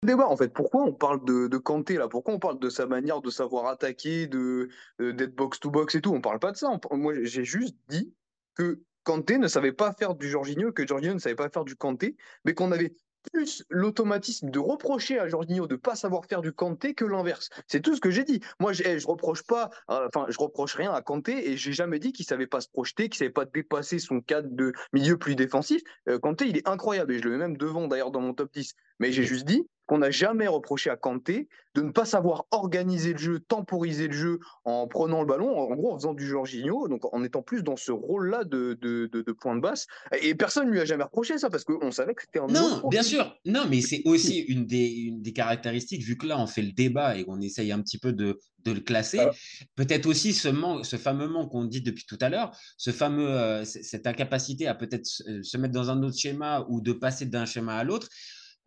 débat 0.07 0.29
en 0.29 0.37
fait. 0.37 0.53
Pourquoi 0.53 0.85
on 0.85 0.93
parle 0.93 1.25
de, 1.25 1.47
de 1.47 1.59
Kanté 1.59 1.97
là? 1.97 2.09
Pourquoi 2.09 2.35
on 2.35 2.39
parle 2.39 2.59
de 2.59 2.71
sa 2.71 2.87
manière 2.87 3.21
de 3.21 3.31
savoir 3.31 3.67
attaquer, 3.67 4.27
de 4.27 4.69
de- 4.99 5.11
d'être 5.11 5.35
box 5.35 5.61
to 5.61 5.71
box 5.71 5.95
et 5.95 6.01
tout? 6.01 6.13
On 6.13 6.21
parle 6.21 6.39
pas 6.39 6.53
de 6.53 6.57
ça. 6.57 6.71
On 6.91 6.97
moi, 6.97 7.15
j'ai 7.23 7.45
juste 7.45 7.77
dit 7.89 8.15
que 8.55 8.81
Kanté 9.05 9.39
ne 9.39 9.49
savait 9.49 9.73
pas 9.73 9.93
faire 9.93 10.15
du 10.15 10.29
Jorginho, 10.29 10.73
que 10.73 10.87
Jorginho 10.87 11.15
ne 11.15 11.19
savait 11.19 11.35
pas 11.35 11.49
faire 11.49 11.65
du 11.65 11.77
Kanté, 11.77 12.17
mais 12.45 12.55
qu'on 12.55 12.73
avait 12.73 12.95
plus 13.33 13.64
l'automatisme 13.68 14.51
de 14.51 14.59
reprocher 14.59 15.18
à 15.18 15.29
Jorginho 15.29 15.66
de 15.66 15.77
pas 15.77 15.95
savoir 15.95 16.25
faire 16.27 16.41
du 16.41 16.53
Kanté 16.53 16.95
que 16.95 17.05
l'inverse. 17.05 17.51
C'est 17.66 17.81
tout 17.81 17.95
ce 17.95 18.01
que 18.01 18.11
j'ai 18.11 18.25
dit. 18.25 18.41
Moi, 18.59 18.73
je, 18.73 18.83
eh, 18.85 18.99
je 18.99 19.07
reproche 19.07 19.43
pas, 19.43 19.71
euh, 19.91 20.09
enfin, 20.09 20.27
je 20.29 20.39
reproche 20.39 20.75
rien 20.75 20.93
à 20.93 21.03
Kanté 21.03 21.51
et 21.51 21.57
j'ai 21.57 21.73
jamais 21.73 21.99
dit 21.99 22.12
qu'il 22.12 22.27
savait 22.27 22.47
pas 22.47 22.61
se 22.61 22.68
projeter, 22.68 23.09
qu'il 23.09 23.18
savait 23.18 23.31
pas 23.31 23.45
dépasser 23.45 23.99
son 23.99 24.21
cadre 24.21 24.49
de 24.51 24.73
milieu 24.93 25.16
plus 25.16 25.37
défensif. 25.37 25.83
Euh, 26.09 26.18
Kanté, 26.18 26.47
il 26.47 26.57
est 26.57 26.68
incroyable 26.68 27.12
et 27.12 27.18
je 27.18 27.25
le 27.25 27.31
mets 27.31 27.39
même 27.39 27.57
devant 27.57 27.89
d'ailleurs 27.89 28.11
dans 28.11 28.21
mon 28.21 28.35
top 28.35 28.53
10. 28.53 28.75
Mais 29.01 29.13
j'ai 29.13 29.25
juste 29.25 29.47
dit 29.47 29.67
qu'on 29.91 29.99
n'a 29.99 30.13
jamais 30.13 30.47
reproché 30.47 30.89
à 30.89 30.97
Kanté 30.97 31.49
de 31.75 31.83
ne 31.83 31.91
pas 31.91 32.05
savoir 32.05 32.47
organiser 32.53 33.13
le 33.13 33.19
jeu, 33.19 33.41
temporiser 33.41 34.07
le 34.07 34.13
jeu 34.13 34.39
en 34.65 34.87
prenant 34.87 35.21
le 35.21 35.27
ballon, 35.27 35.59
en 35.59 35.75
gros 35.75 35.93
en 35.93 35.99
faisant 35.99 36.15
du 36.15 36.29
Jorginho, 36.29 36.87
donc 36.87 37.13
en 37.13 37.25
étant 37.25 37.43
plus 37.43 37.65
dans 37.65 37.75
ce 37.75 37.91
rôle-là 37.91 38.45
de, 38.45 38.79
de, 38.81 39.09
de, 39.13 39.23
de 39.23 39.33
point 39.33 39.57
de 39.57 39.61
basse. 39.61 39.89
Et 40.23 40.37
personne 40.37 40.69
ne 40.69 40.73
lui 40.73 40.81
a 40.81 40.85
jamais 40.85 41.03
reproché 41.03 41.39
ça 41.39 41.51
parce 41.51 41.65
qu'on 41.65 41.91
savait 41.91 42.15
que 42.15 42.23
c'était 42.23 42.39
un 42.39 42.47
Non, 42.47 42.89
bien 42.89 43.03
sûr. 43.03 43.37
Non, 43.45 43.65
mais 43.69 43.81
c'est 43.81 44.03
aussi 44.05 44.39
une 44.39 44.65
des, 44.65 44.87
une 44.87 45.23
des 45.23 45.33
caractéristiques, 45.33 46.05
vu 46.05 46.17
que 46.17 46.27
là, 46.27 46.39
on 46.39 46.47
fait 46.47 46.63
le 46.63 46.73
débat 46.73 47.17
et 47.17 47.25
qu'on 47.25 47.41
essaye 47.41 47.73
un 47.73 47.81
petit 47.81 47.99
peu 47.99 48.13
de, 48.13 48.39
le 48.65 48.81
classer. 48.81 49.19
Ah. 49.19 49.33
Peut-être 49.75 50.07
aussi 50.07 50.33
ce, 50.33 50.51
fameux 50.99 51.27
manque 51.27 51.51
qu'on 51.51 51.65
dit 51.65 51.83
depuis 51.83 52.05
tout 52.07 52.19
à 52.21 52.29
l'heure, 52.29 52.57
ce 52.77 52.93
fameux, 52.93 53.29
euh, 53.29 53.65
cette 53.65 54.07
incapacité 54.07 54.69
à 54.69 54.77
peut-être 54.77 55.07
se 55.07 55.43
se 55.43 55.57
mettre 55.57 55.75
dans 55.75 55.91
un 55.91 56.01
autre 56.05 56.17
schéma 56.17 56.65
ou 56.69 56.81
de 56.81 56.93
passer 56.93 57.27
d'un 57.27 57.45
schéma 57.45 57.75
à 57.75 57.83
l'autre. 57.83 58.09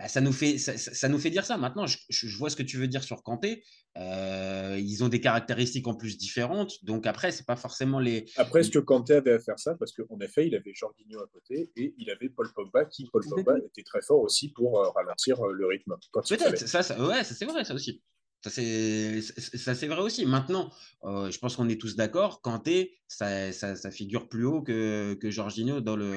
Bah, 0.03 0.09
ça 0.09 0.19
nous, 0.19 0.33
fait, 0.33 0.57
ça, 0.57 1.07
nous 1.07 1.17
fait 1.17 1.29
dire 1.29 1.45
ça. 1.45 1.55
Maintenant, 1.55 1.85
je, 1.87 2.37
vois 2.37 2.49
ce 2.49 2.57
que 2.57 2.63
tu 2.63 2.75
veux 2.75 2.89
dire 2.89 3.03
sur 3.03 3.23
Kanté. 3.23 3.63
Euh, 3.97 4.77
ils 4.77 5.01
ont 5.01 5.07
des 5.07 5.21
caractéristiques 5.21 5.87
en 5.87 5.93
plus 5.93 6.17
différentes. 6.17 6.83
Donc 6.83 7.07
après, 7.07 7.31
c'est 7.31 7.45
pas 7.45 7.55
forcément 7.55 7.99
les. 8.01 8.25
Après, 8.35 8.59
est-ce 8.59 8.69
que 8.69 8.79
Kanté 8.79 9.13
avait 9.13 9.31
à 9.31 9.39
faire 9.39 9.57
ça? 9.57 9.75
Parce 9.75 9.93
qu'en 9.93 10.19
effet, 10.19 10.45
il 10.45 10.55
avait 10.55 10.73
Jorginho 10.73 11.21
à 11.21 11.27
côté 11.31 11.71
et 11.77 11.93
il 11.97 12.09
avait 12.11 12.27
Paul 12.27 12.51
Pogba, 12.53 12.83
qui, 12.83 13.07
Paul 13.13 13.23
Pogba, 13.29 13.57
était 13.59 13.83
très 13.83 14.01
fort 14.01 14.19
aussi 14.19 14.51
pour 14.51 14.81
euh, 14.81 14.89
ralentir 14.89 15.39
euh, 15.39 15.53
le 15.53 15.67
rythme. 15.67 15.95
Peut-être, 16.11 16.67
ça, 16.67 16.83
ça, 16.83 17.01
ouais, 17.01 17.23
ça 17.23 17.33
c'est 17.33 17.45
vrai, 17.45 17.63
ça 17.63 17.73
aussi. 17.73 18.03
Ça 18.43 18.49
c'est, 18.49 19.21
ça 19.21 19.73
c'est 19.73 19.87
vrai 19.87 20.01
aussi. 20.01 20.25
Maintenant, 20.25 20.69
euh, 21.05 21.31
je 21.31 21.39
pense 21.39 21.55
qu'on 21.55 21.69
est 21.69 21.79
tous 21.79 21.95
d'accord. 21.95 22.41
Kanté, 22.41 22.97
ça, 23.07 23.53
ça, 23.53 23.77
ça 23.77 23.89
figure 23.89 24.27
plus 24.27 24.43
haut 24.43 24.63
que, 24.63 25.13
que 25.13 25.31
Jorginho 25.31 25.79
dans 25.79 25.95
le 25.95 26.13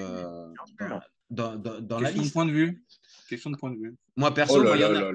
dans, 0.80 1.00
dans, 1.30 1.56
dans- 1.56 1.80
dans 1.80 2.00
la 2.00 2.08
Question 2.10 2.18
de 2.18 2.22
liste. 2.22 2.32
point 2.32 2.46
de 2.46 2.50
vue? 2.50 2.84
Question 3.28 3.50
de 3.50 3.56
point 3.56 3.70
de 3.70 3.76
vue. 3.78 3.96
Moi 4.16 4.32
perso, 4.32 4.54
Oh 4.58 4.62
là 4.62 4.70
moi, 4.70 4.76
y 4.76 4.84
en 4.84 4.94
a. 4.94 5.12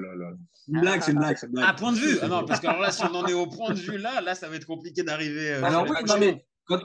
blague, 0.68 1.02
c'est 1.02 1.12
une 1.12 1.18
blague. 1.18 1.36
c'est 1.38 1.46
une 1.46 1.52
blague. 1.52 1.66
Ah, 1.68 1.74
point 1.74 1.92
de 1.92 1.98
vue. 1.98 2.18
Ah 2.22 2.28
non, 2.28 2.44
parce 2.44 2.60
que 2.60 2.66
alors 2.66 2.80
là, 2.80 2.90
si 2.92 3.02
on 3.04 3.14
en 3.14 3.26
est 3.26 3.32
au 3.32 3.46
point 3.46 3.72
de 3.72 3.78
vue 3.78 3.98
là, 3.98 4.20
là, 4.20 4.34
ça 4.34 4.48
va 4.48 4.56
être 4.56 4.66
compliqué 4.66 5.02
d'arriver. 5.02 5.50
euh, 5.52 5.62
Alors 5.64 5.84
oui, 5.88 5.96
non, 6.06 6.18
mais 6.18 6.44
quand, 6.64 6.80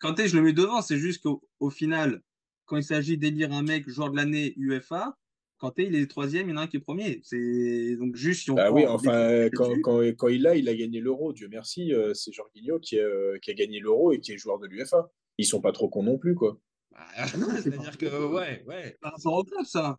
quand 0.00 0.14
je 0.26 0.36
le 0.36 0.42
mets 0.42 0.52
devant, 0.52 0.82
c'est 0.82 0.98
juste 0.98 1.22
qu'au 1.22 1.42
au 1.60 1.70
final, 1.70 2.20
quand 2.66 2.76
il 2.76 2.84
s'agit 2.84 3.16
d'élire 3.18 3.52
un 3.52 3.62
mec 3.62 3.88
joueur 3.88 4.10
de 4.10 4.16
l'année 4.16 4.54
UFA, 4.56 5.16
Kanté, 5.58 5.84
il 5.86 5.94
est 5.94 6.08
troisième, 6.10 6.48
il 6.48 6.50
y 6.50 6.54
en 6.54 6.56
a 6.56 6.62
un 6.62 6.66
qui 6.66 6.78
est 6.78 6.80
premier. 6.80 7.20
C'est 7.22 7.94
donc 7.96 8.16
juste 8.16 8.42
si 8.42 8.50
on 8.50 8.54
Bah 8.54 8.72
oui, 8.72 8.84
enfin, 8.84 9.48
quand, 9.54 9.70
quand, 9.82 10.00
quand 10.18 10.26
il 10.28 10.42
l'a, 10.42 10.56
il 10.56 10.68
a 10.68 10.74
gagné 10.74 10.98
l'euro. 10.98 11.32
Dieu 11.32 11.46
merci, 11.48 11.94
euh, 11.94 12.12
c'est 12.14 12.32
Jorginho 12.32 12.80
qui, 12.80 12.98
a- 12.98 13.38
qui 13.40 13.52
a 13.52 13.54
gagné 13.54 13.78
l'euro 13.78 14.10
et 14.12 14.18
qui 14.18 14.32
est 14.32 14.38
joueur 14.38 14.58
de 14.58 14.66
l'UFA. 14.66 15.08
Ils 15.38 15.46
sont 15.46 15.60
pas 15.60 15.70
trop 15.70 15.88
cons 15.88 16.02
non 16.02 16.18
plus, 16.18 16.34
quoi. 16.34 16.58
Bah, 16.90 17.06
C'est-à-dire 17.62 17.96
que 17.96 18.06
ouais, 18.34 18.64
ouais. 18.66 18.98
par 19.00 19.12
rapport 19.12 19.34
au 19.34 19.44
club, 19.44 19.64
ça. 19.64 19.96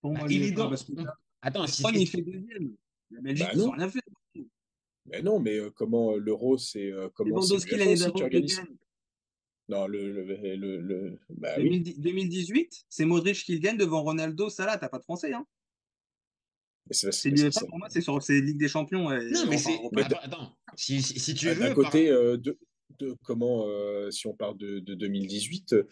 Pour 0.00 0.12
Bah, 0.12 0.20
il 0.28 0.42
est 0.42 0.50
dans. 0.52 0.68
parce 0.68 0.84
que 0.84 0.92
Attends, 1.42 1.66
si 1.66 1.82
il 1.94 2.06
fait 2.08 2.22
deuxième. 2.22 2.74
La 3.10 3.20
Belgique, 3.20 3.46
Bah 3.46 3.52
ils 3.54 3.68
rien 3.70 3.88
fait. 3.88 4.00
Mais 5.06 5.22
non, 5.22 5.38
mais 5.38 5.56
euh, 5.58 5.70
comment 5.70 6.12
euh, 6.14 6.18
l'euro, 6.18 6.58
c'est 6.58 6.90
euh, 6.90 7.08
comment 7.14 7.40
c'est. 7.40 7.68
Non, 9.68 9.86
le, 9.88 10.12
le, 10.12 10.56
le, 10.56 10.80
le- 10.80 11.18
bah 11.28 11.54
oui. 11.58 11.64
2010 11.82 11.98
2018, 12.00 12.84
c'est 12.88 13.04
Modric 13.04 13.36
qui 13.44 13.52
le 13.54 13.58
gagne 13.60 13.76
devant 13.76 14.02
Ronaldo, 14.02 14.48
Salah. 14.48 14.78
T'as 14.78 14.88
pas 14.88 14.98
de 14.98 15.02
français, 15.04 15.32
hein. 15.32 15.44
C'est- 16.90 17.30
l'UEFA, 17.30 17.66
pour 17.66 17.78
moi, 17.78 17.88
c'est 17.90 18.00
sur 18.00 18.22
c'est 18.22 18.40
Ligue 18.40 18.58
des 18.58 18.68
Champions. 18.68 19.10
et- 19.10 19.30
Non, 19.30 19.46
mais 19.48 19.56
enfin, 19.56 19.70
c'est. 19.92 20.00
Attends, 20.02 20.18
attends. 20.22 20.56
Si, 20.76 21.02
si, 21.02 21.18
si 21.18 21.34
tu 21.34 21.48
À- 21.48 21.54
veux. 21.54 21.74
Par- 21.74 21.94
euh, 21.96 22.36
de, 22.36 22.58
de 22.98 23.14
comment, 23.24 23.64
euh, 23.68 24.10
si 24.10 24.26
on 24.26 24.34
parle 24.34 24.56
de, 24.58 24.78
de 24.78 24.94
2018, 24.94 25.72
euh, 25.74 25.84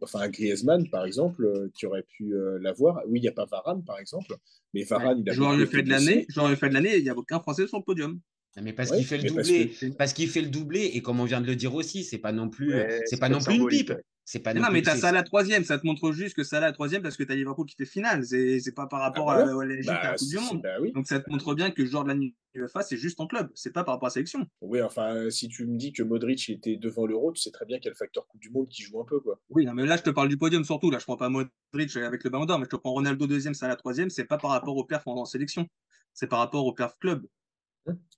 enfin 0.00 0.28
Griezmann, 0.28 0.88
par 0.88 1.04
exemple, 1.04 1.44
euh, 1.44 1.68
qui 1.74 1.86
aurait 1.86 2.02
pu 2.04 2.34
euh, 2.34 2.58
l'avoir. 2.60 3.02
Oui, 3.06 3.18
il 3.18 3.22
n'y 3.22 3.28
a 3.28 3.32
pas 3.32 3.46
Varane, 3.46 3.84
par 3.84 3.98
exemple, 3.98 4.36
mais 4.72 4.82
Varane, 4.84 5.22
il 5.24 5.30
a 5.30 5.32
Joueur 5.32 5.56
le 5.56 5.66
fait 5.66 5.82
de 5.82 5.90
l'année, 5.90 6.26
joueur 6.28 6.48
le 6.48 6.56
fait 6.56 6.68
de 6.68 6.74
l'année, 6.74 6.96
il 6.98 7.02
n'y 7.02 7.10
a 7.10 7.16
aucun 7.16 7.40
Français 7.40 7.66
sur 7.66 7.78
le 7.78 7.84
podium. 7.84 8.20
Non, 8.56 8.62
mais 8.62 8.72
parce 8.72 8.90
Ouais, 8.90 8.98
qu'il 8.98 9.06
fait 9.06 9.18
le 9.18 9.24
doublé, 9.24 9.70
que- 9.70 9.86
parce 9.96 10.12
qu'il 10.12 10.28
fait 10.28 10.42
le 10.42 10.48
doublé, 10.48 10.84
et 10.94 11.02
comme 11.02 11.18
on 11.18 11.24
vient 11.24 11.40
de 11.40 11.46
le 11.46 11.56
dire 11.56 11.74
aussi, 11.74 12.04
c'est 12.04 12.18
pas 12.18 12.32
non 12.32 12.48
plus, 12.48 12.72
Ouais, 12.74 12.86
c'est 12.90 13.06
c'est 13.16 13.20
pas 13.20 13.28
non 13.28 13.40
plus 13.40 13.56
une 13.56 13.66
pipe. 13.68 13.92
C'est 14.26 14.38
pas 14.40 14.54
non 14.54 14.62
non, 14.62 14.68
mais 14.72 14.80
t'as 14.80 14.96
Salah 14.96 15.22
troisième, 15.22 15.64
ça 15.64 15.78
te 15.78 15.86
montre 15.86 16.12
juste 16.12 16.34
que 16.34 16.44
Salah 16.44 16.72
troisième 16.72 17.02
parce 17.02 17.16
que 17.16 17.24
t'as 17.24 17.34
Liverpool 17.34 17.66
qui 17.66 17.76
fait 17.76 17.84
finale. 17.84 18.24
C'est 18.24 18.58
c'est 18.58 18.72
pas 18.72 18.86
par 18.86 19.00
rapport 19.00 19.30
Ah, 19.30 19.40
à, 19.40 19.60
à 19.60 19.64
l'Égypte 19.66 19.86
Bah, 19.88 20.00
à 20.00 20.10
la 20.12 20.16
Coupe 20.16 20.28
du 20.28 20.36
Monde. 20.38 20.62
bah 20.62 20.76
oui. 20.80 20.92
Donc 20.92 21.06
ça 21.06 21.20
te 21.20 21.28
montre 21.30 21.54
bien 21.54 21.70
que 21.70 21.82
le 21.82 21.88
joueur 21.88 22.04
de 22.04 22.08
l'année 22.08 22.34
UEFA, 22.54 22.80
c'est 22.82 22.96
juste 22.96 23.20
en 23.20 23.26
club, 23.26 23.50
c'est 23.54 23.72
pas 23.72 23.84
par 23.84 23.94
rapport 23.96 24.06
à 24.06 24.08
la 24.08 24.14
sélection. 24.14 24.46
Oui, 24.62 24.80
enfin, 24.80 25.28
si 25.28 25.48
tu 25.48 25.66
me 25.66 25.76
dis 25.76 25.92
que 25.92 26.02
Modric 26.02 26.48
était 26.48 26.76
devant 26.76 27.04
l'Euro, 27.04 27.32
tu 27.32 27.42
sais 27.42 27.50
très 27.50 27.66
bien 27.66 27.76
qu'il 27.78 27.86
y 27.86 27.88
a 27.88 27.90
le 27.90 27.96
facteur 27.96 28.26
Coupe 28.26 28.40
du 28.40 28.48
Monde 28.50 28.68
qui 28.68 28.82
joue 28.82 28.98
un 29.00 29.04
peu, 29.04 29.20
quoi. 29.20 29.38
Oui, 29.50 29.66
non, 29.66 29.74
mais 29.74 29.84
là, 29.84 29.96
je 29.98 30.02
te 30.02 30.10
parle 30.10 30.28
du 30.28 30.38
podium 30.38 30.64
surtout. 30.64 30.90
Là, 30.90 30.98
je 30.98 31.04
prends 31.04 31.16
pas 31.18 31.28
Modric 31.28 31.94
avec 31.96 32.24
le 32.24 32.30
Ballon 32.30 32.46
d'Or, 32.46 32.58
mais 32.58 32.64
je 32.64 32.70
te 32.70 32.76
prends 32.76 32.92
Ronaldo 32.92 33.26
deuxième, 33.26 33.52
Salah 33.52 33.76
troisième. 33.76 34.08
C'est 34.08 34.24
pas 34.24 34.38
par 34.38 34.52
rapport 34.52 34.76
au 34.76 34.84
perf 34.84 35.06
en 35.06 35.24
sélection, 35.26 35.66
c'est 36.14 36.28
par 36.28 36.38
rapport 36.38 36.64
au 36.64 36.72
perf 36.72 36.96
club. 36.98 37.26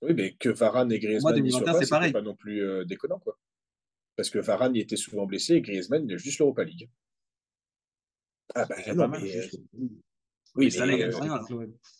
Oui, 0.01 0.13
mais 0.15 0.33
que 0.39 0.47
Varane 0.47 0.89
et 0.93 0.99
Griezmann 0.99 1.33
soient 1.33 1.33
2021, 1.33 1.73
pas, 1.73 1.79
c'est 2.05 2.11
pas 2.13 2.21
non 2.21 2.35
plus 2.35 2.61
euh, 2.63 2.85
déconnant, 2.85 3.19
quoi. 3.19 3.37
Parce 4.17 4.29
que 4.29 4.39
Varane 4.39 4.75
il 4.75 4.81
était 4.81 4.97
souvent 4.97 5.25
blessé 5.25 5.53
et 5.55 5.61
Griezmann 5.61 6.03
il 6.05 6.13
a 6.13 6.17
juste 6.17 6.39
l'Europa 6.39 6.63
League. 6.65 6.89
Ah 8.55 8.65
bah 8.65 8.75
C'est 8.83 8.91
non, 8.93 9.03
pas 9.03 9.07
mal, 9.09 9.21
mais, 9.23 9.29
juste. 9.29 9.59
oui, 10.55 10.69
Mais 10.79 10.85
mais, 10.85 10.97
gagne 10.97 11.01
euh, 11.11 11.17
rien. 11.19 11.41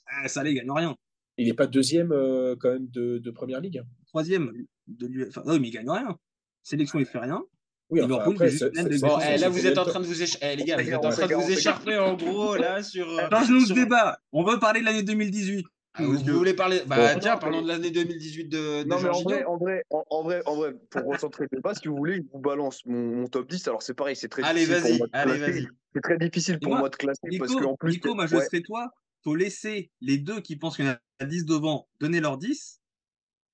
Ah, 0.07 0.27
Salah, 0.27 0.49
il 0.49 0.55
gagne 0.55 0.71
rien. 0.71 0.95
il 1.37 1.47
n'est 1.47 1.53
pas 1.53 1.67
deuxième 1.67 2.11
euh, 2.11 2.55
quand 2.59 2.71
même 2.71 2.87
de, 2.87 3.17
de 3.19 3.31
première 3.31 3.61
ligue. 3.61 3.77
hein. 3.79 3.87
Troisième 4.07 4.51
de 4.87 5.07
l'UEFA. 5.07 5.43
Non, 5.45 5.59
mais 5.59 5.67
il 5.67 5.71
gagne 5.71 5.89
rien. 5.89 6.17
Sélection, 6.63 6.99
il 6.99 7.05
fait 7.05 7.19
rien. 7.19 7.43
Oui, 7.89 8.01
enfin, 8.01 8.07
Liverpool, 8.09 8.33
après, 8.33 8.49
juste 8.49 8.63
de 8.63 8.99
Bon, 8.99 9.19
eh, 9.19 9.37
là, 9.37 9.47
vous 9.49 9.65
êtes 9.67 9.77
en 9.77 9.85
train 9.85 9.99
de 10.01 10.05
vous 10.05 10.21
éch- 10.21 10.37
eh, 10.41 10.55
les 10.57 10.63
gars, 10.65 10.75
vous 10.81 10.89
êtes 10.89 10.95
en 11.05 11.09
train 11.09 11.27
de 11.27 11.35
vous 11.35 11.51
écharper 11.51 11.97
en 11.97 12.15
gros 12.15 12.55
là 12.55 12.81
sur. 12.83 13.07
euh, 13.09 13.29
sur- 13.45 13.67
ce 13.67 13.73
débat. 13.73 14.19
On 14.33 14.43
veut 14.43 14.59
parler 14.59 14.79
de 14.81 14.85
l'année 14.85 15.03
2018. 15.03 15.65
Ah, 15.97 16.03
vous, 16.03 16.23
que- 16.23 16.31
voulez 16.31 16.53
parler 16.53 16.81
Bah 16.87 17.13
Bon. 17.13 17.19
tiens, 17.19 17.33
Non, 17.33 17.39
parlons 17.39 17.57
mais- 17.57 17.63
de 17.63 17.67
l'année 17.69 17.91
2018 17.91 18.45
de, 18.45 18.83
de 18.83 18.87
Non, 18.87 18.99
mais 19.01 19.09
en 19.09 19.21
vrai, 19.23 19.43
en 19.45 19.57
vrai, 19.57 19.83
en, 19.89 20.03
en 20.09 20.23
vrai, 20.23 20.41
en 20.45 20.55
vrai, 20.55 20.73
pour 20.89 21.03
recentrer 21.05 21.45
le 21.49 21.57
débat, 21.57 21.73
si 21.73 21.87
vous 21.87 21.95
voulez, 21.95 22.17
je 22.17 22.21
vous 22.31 22.39
balance 22.39 22.85
mon, 22.85 23.15
mon 23.17 23.27
top 23.27 23.49
10. 23.49 23.67
Alors, 23.67 23.81
c'est 23.81 23.93
pareil, 23.93 24.15
c'est 24.15 24.27
très 24.29 24.43
Allez, 24.43 24.65
difficile 24.65 24.81
pour 24.81 24.89
vas-y, 24.89 24.97
moi 24.99 25.07
allez, 25.13 25.39
vas-y. 25.39 25.67
C'est 25.95 26.01
très 26.01 26.17
difficile 26.17 26.59
pour 26.59 26.71
moi, 26.71 26.79
moi 26.79 26.89
de 26.89 26.95
classer 26.95 27.19
parce 27.39 27.51
Nico, 27.51 27.61
qu'en 27.63 27.75
plus. 27.75 27.91
Nico, 27.93 28.13
moi, 28.15 28.27
je 28.27 28.35
ouais. 28.35 28.45
serais 28.45 28.61
toi. 28.61 28.89
Faut 29.23 29.35
laisser 29.35 29.91
les 30.01 30.17
deux 30.19 30.41
qui 30.41 30.55
pensent 30.55 30.75
qu'il 30.75 30.85
y 30.85 30.89
en 30.89 30.95
a 31.19 31.25
10 31.25 31.45
devant 31.45 31.87
donner 31.99 32.19
leur 32.21 32.37
10. 32.37 32.76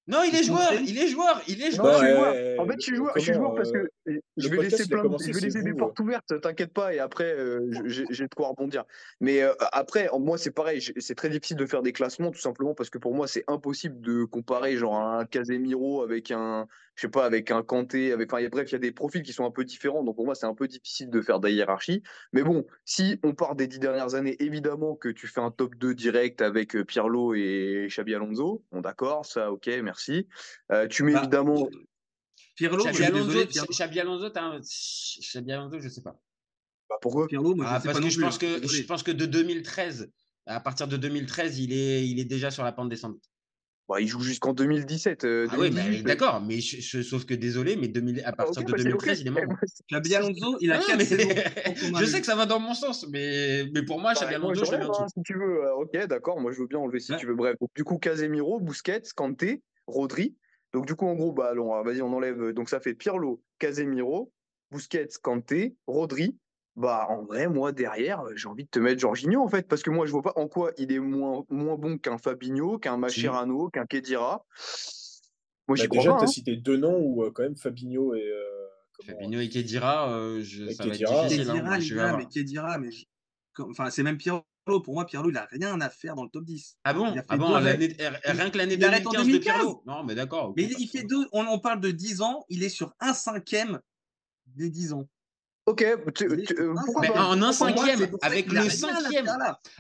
Non, 0.06 0.24
il 0.24 0.36
est 0.36 0.44
joueur, 0.44 0.74
il 0.86 0.98
est 0.98 1.08
joueur, 1.08 1.42
il 1.48 1.62
est 1.62 1.72
joueur. 1.72 1.94
je 1.94 1.98
suis 2.00 2.08
Ouais, 2.08 2.14
joueur. 2.14 2.34
ouais, 2.34 2.56
En 2.60 2.68
fait, 2.68 2.76
je 2.78 2.82
suis 2.86 2.96
joueur, 2.96 3.14
je 3.16 3.22
suis 3.22 3.34
joueur 3.34 3.56
parce 3.56 3.72
que 3.72 3.78
euh, 3.78 4.20
je 4.36 4.50
vais 4.50 4.56
podcast, 4.58 4.78
laisser 4.80 4.90
plein, 4.90 4.98
de- 4.98 5.04
commencé, 5.04 5.32
je 5.32 5.38
vais 5.38 5.40
laisser 5.46 5.62
des 5.64 5.72
vous, 5.72 5.78
portes 5.78 5.98
ouvertes, 6.02 6.42
t'inquiète 6.42 6.74
pas, 6.74 6.94
et 6.94 7.00
après, 7.00 7.34
euh, 7.34 7.70
j'ai 7.88 8.28
de 8.28 8.36
quoi 8.36 8.50
rebondir. 8.50 8.84
Mais 9.22 9.42
euh, 9.42 9.54
après, 9.72 10.10
moi, 10.20 10.38
c'est 10.38 10.52
pareil, 10.52 10.82
c'est 10.98 11.16
très 11.16 11.30
difficile 11.30 11.56
de 11.56 11.66
faire 11.66 11.82
des 11.84 11.94
classements, 11.94 12.32
tout 12.32 12.42
simplement 12.42 12.74
parce 12.74 12.90
que 12.90 12.98
pour 12.98 13.16
moi, 13.16 13.28
c'est 13.28 13.46
impossible 13.48 14.02
de 14.02 14.26
comparer 14.26 14.76
genre 14.76 14.98
un 15.00 15.24
Casemiro 15.26 16.02
avec 16.04 16.32
un, 16.32 16.68
je 16.96 17.02
sais 17.04 17.08
pas, 17.10 17.26
avec 17.26 17.50
un 17.50 17.64
Kanté, 17.64 18.12
avec, 18.12 18.34
enfin, 18.34 18.46
bref, 18.50 18.70
il 18.72 18.74
y 18.74 18.76
a 18.76 18.80
des 18.80 18.92
profils 18.92 19.24
qui 19.24 19.32
sont 19.32 19.46
un 19.46 19.52
peu 19.52 19.64
différents, 19.64 20.04
donc 20.04 20.18
pour 20.18 20.26
moi, 20.26 20.36
c'est 20.36 20.46
un 20.48 20.54
peu 20.56 20.68
difficile 20.68 21.10
de 21.12 21.22
faire 21.22 21.40
des 21.40 21.54
hiérarchies. 21.54 22.04
Mais 22.34 22.44
bon, 22.44 22.66
si 22.84 23.22
on 23.24 23.34
part 23.34 23.56
des 23.56 23.68
dix 23.68 23.80
dernières 23.80 24.16
années, 24.16 24.36
évidemment 24.44 24.96
que 24.96 25.08
tu 25.08 25.28
fais 25.28 25.40
un 25.40 25.52
top 25.52 25.76
2 25.76 25.96
direct 25.96 26.42
avec 26.42 26.76
Pirlo 26.88 27.34
et 27.36 27.88
Xabi 27.90 28.16
Alonso, 28.16 28.66
bon 28.74 28.82
d'accord, 28.82 29.26
ça, 29.26 29.50
ok, 29.50 29.68
merci. 29.82 29.93
Euh, 30.72 30.88
tu 30.88 31.04
mets 31.04 31.14
Bah, 31.14 31.22
évidemment 31.22 31.68
Pirlo, 32.56 32.84
Xabi 32.86 33.04
Alonso, 33.04 33.46
Xabi 33.72 34.00
Alonso, 34.00 34.30
t'as 34.30 34.44
un- 34.44 34.60
Xabi 34.60 35.52
Alonso, 35.52 35.80
je 35.80 35.90
sais 35.90 36.02
pas. 36.02 36.20
Bah, 36.90 36.98
pourquoi? 37.02 37.28
Pirlo, 37.28 37.56
moi, 37.56 37.66
je 37.66 37.72
Ah, 37.72 37.80
sais 37.80 37.86
parce 37.86 37.94
pas 37.98 38.00
que 38.00 38.04
non 38.06 38.10
je 38.10 38.16
plus, 38.18 38.24
pense 38.24 38.38
que 38.38 38.60
désolé. 38.60 38.82
je 38.82 38.88
pense 38.88 39.04
que 39.04 39.12
de 39.12 39.26
2013, 39.26 40.12
à 40.46 40.60
partir 40.60 40.88
de 40.88 40.98
2013, 40.98 41.60
il 41.60 41.74
est 41.74 42.08
il 42.08 42.20
est 42.20 42.26
déjà 42.26 42.52
sur 42.52 42.64
la 42.64 42.72
pente 42.72 42.90
descendante. 42.90 43.24
Bah, 43.90 44.00
il 44.00 44.08
joue 44.08 44.22
jusqu'en 44.22 44.54
2017. 44.54 45.26
euh, 45.26 45.46
Ah 45.50 45.56
oui, 45.60 45.70
mais 45.70 45.82
2018, 45.82 46.04
d'accord, 46.04 46.42
mais 46.42 46.62
je- 46.62 46.80
je- 46.80 47.02
sauf 47.02 47.26
que 47.26 47.34
désolé, 47.34 47.76
mais 47.76 47.90
2000 47.90 48.22
à 48.22 48.30
Ah, 48.30 48.32
partir 48.34 48.64
de 48.64 48.72
bah, 48.72 48.78
c'est 48.78 48.84
2013, 48.86 49.20
ok. 49.20 49.22
il 49.22 49.28
est 49.28 49.32
mort. 49.32 49.44
Xabi 49.92 50.16
Alonso, 50.16 50.58
il 50.62 50.72
a 50.72 50.80
Ah, 50.80 50.84
4 50.88 50.98
mais- 51.00 51.06
je 52.00 52.06
sais 52.06 52.20
que 52.22 52.26
ça 52.26 52.36
va 52.36 52.46
dans 52.46 52.60
mon 52.60 52.74
sens, 52.76 53.06
mais, 53.10 53.66
mais 53.74 53.84
pour 53.84 54.00
moi, 54.00 54.14
Xabi 54.14 54.36
Alonso, 54.36 54.64
je 54.64 54.72
en 54.76 55.04
hein, 55.04 55.08
si 55.14 55.22
tu 55.24 55.34
veux. 55.34 55.64
Euh, 55.66 55.76
ok, 55.76 56.08
d'accord. 56.08 56.40
Moi, 56.40 56.52
je 56.54 56.60
veux 56.62 56.68
bien 56.68 56.80
enlever 56.80 57.00
si 57.02 57.12
Ouais. 57.12 57.18
tu 57.18 57.26
veux. 57.26 57.36
Bref, 57.36 57.56
donc, 57.60 57.70
du 57.76 57.84
coup, 57.84 57.98
Casemiro, 57.98 58.60
Busquets, 58.62 59.02
Kanté, 59.16 59.62
Rodri. 59.88 60.36
Donc, 60.74 60.86
du 60.88 60.96
coup, 60.96 61.06
en 61.08 61.14
gros, 61.16 61.32
bah, 61.32 61.50
allons, 61.50 61.76
euh, 61.76 61.84
vas-y, 61.84 62.02
on 62.02 62.12
enlève. 62.14 62.52
Donc, 62.52 62.70
ça 62.70 62.80
fait 62.80 62.94
Pirlo, 62.94 63.44
Casemiro, 63.60 64.32
Busquets, 64.72 65.10
Kanté, 65.22 65.76
Rodri. 65.88 66.38
Bah, 66.76 67.06
en 67.10 67.24
vrai, 67.24 67.48
moi, 67.48 67.72
derrière, 67.72 68.22
euh, 68.22 68.36
j'ai 68.36 68.48
envie 68.48 68.64
de 68.64 68.70
te 68.70 68.80
mettre 68.80 69.00
Jorginho, 69.00 69.42
en 69.44 69.48
fait, 69.48 69.68
parce 69.68 69.84
que 69.84 69.92
moi, 69.92 70.08
je 70.08 70.12
vois 70.12 70.24
pas 70.24 70.34
en 70.36 70.48
quoi 70.48 70.72
il 70.78 70.92
est 70.92 71.00
moins, 71.00 71.46
moins 71.50 71.78
bon 71.78 72.00
qu'un 72.00 72.18
Fabinho, 72.18 72.80
qu'un 72.80 72.98
Mascherano, 72.98 73.70
qu'un 73.70 73.86
Kedira. 73.86 74.44
Moi, 75.68 75.78
Bah, 75.78 75.88
déjà, 75.88 76.12
pas. 76.12 76.18
tu 76.18 76.24
as 76.24 76.28
hein. 76.28 76.28
cité 76.28 76.56
deux 76.58 76.78
noms 76.78 76.98
où 77.00 77.24
euh, 77.24 77.32
quand 77.32 77.44
même 77.44 77.56
Fabinho 77.56 78.16
et. 78.16 78.28
euh, 78.28 78.68
Fabinho 79.06 79.40
et 79.40 79.50
Kedira, 79.50 80.12
euh, 80.18 80.42
je- 80.42 80.66
Et 80.66 80.74
ça 80.74 80.84
va 80.84 80.90
être 80.90 81.00
Kedira. 81.00 81.22
difficile. 81.28 81.42
hein, 81.50 81.54
Kedira, 81.54 81.68
moi, 81.68 81.78
les 81.78 81.90
gars, 81.90 82.18
mais 82.18 82.26
Kedira, 82.26 82.78
mais 82.80 82.92
je- 82.92 83.06
enfin, 83.60 83.90
c'est 83.92 84.04
même 84.04 84.18
Pirlo. 84.66 84.80
Pour 84.82 84.94
moi, 84.94 85.06
Pirlo, 85.06 85.30
il 85.30 85.38
a 85.38 85.48
rien 85.52 85.80
à 85.82 85.90
faire 85.90 86.16
dans 86.16 86.24
le 86.24 86.30
top 86.30 86.44
10. 86.46 86.78
Ah 86.84 86.94
bon? 86.94 87.12
Il 87.14 87.20
a 87.20 87.22
fait 87.22 87.28
Ah 87.30 87.38
bon, 87.38 87.58
l'année- 87.58 87.96
arrêts. 88.04 88.20
rien 88.26 88.50
que 88.50 88.58
l'année 88.58 88.76
Il 88.76 88.86
arrête 88.86 89.06
en 89.08 89.12
2015 89.12 89.26
de 89.26 89.32
2015. 89.32 89.56
Pirlo 89.58 89.84
Non, 89.86 90.04
mais 90.04 90.16
d'accord. 90.16 90.54
Mais 90.56 90.64
il 90.78 90.88
fait 90.88 91.04
deux, 91.04 91.28
on, 91.32 91.46
on 91.46 91.60
parle 91.60 91.80
de 91.82 91.92
10 91.92 92.22
ans, 92.22 92.46
il 92.50 92.64
est 92.64 92.70
sur 92.70 92.94
un 93.00 93.14
cinquième 93.14 93.80
des 94.48 94.70
10 94.70 94.94
ans. 94.94 95.08
Ok, 95.66 95.86
tu- 96.14 96.28
tu- 96.46 96.60
euh, 96.60 96.74
Mais 97.00 97.08
pas 97.08 97.26
en 97.26 97.32
un 97.34 97.38
moi, 97.38 97.54
cinquième, 97.54 98.00
ça 98.00 98.08
avec 98.22 98.52
le 98.52 98.70
cinquième, 98.70 99.26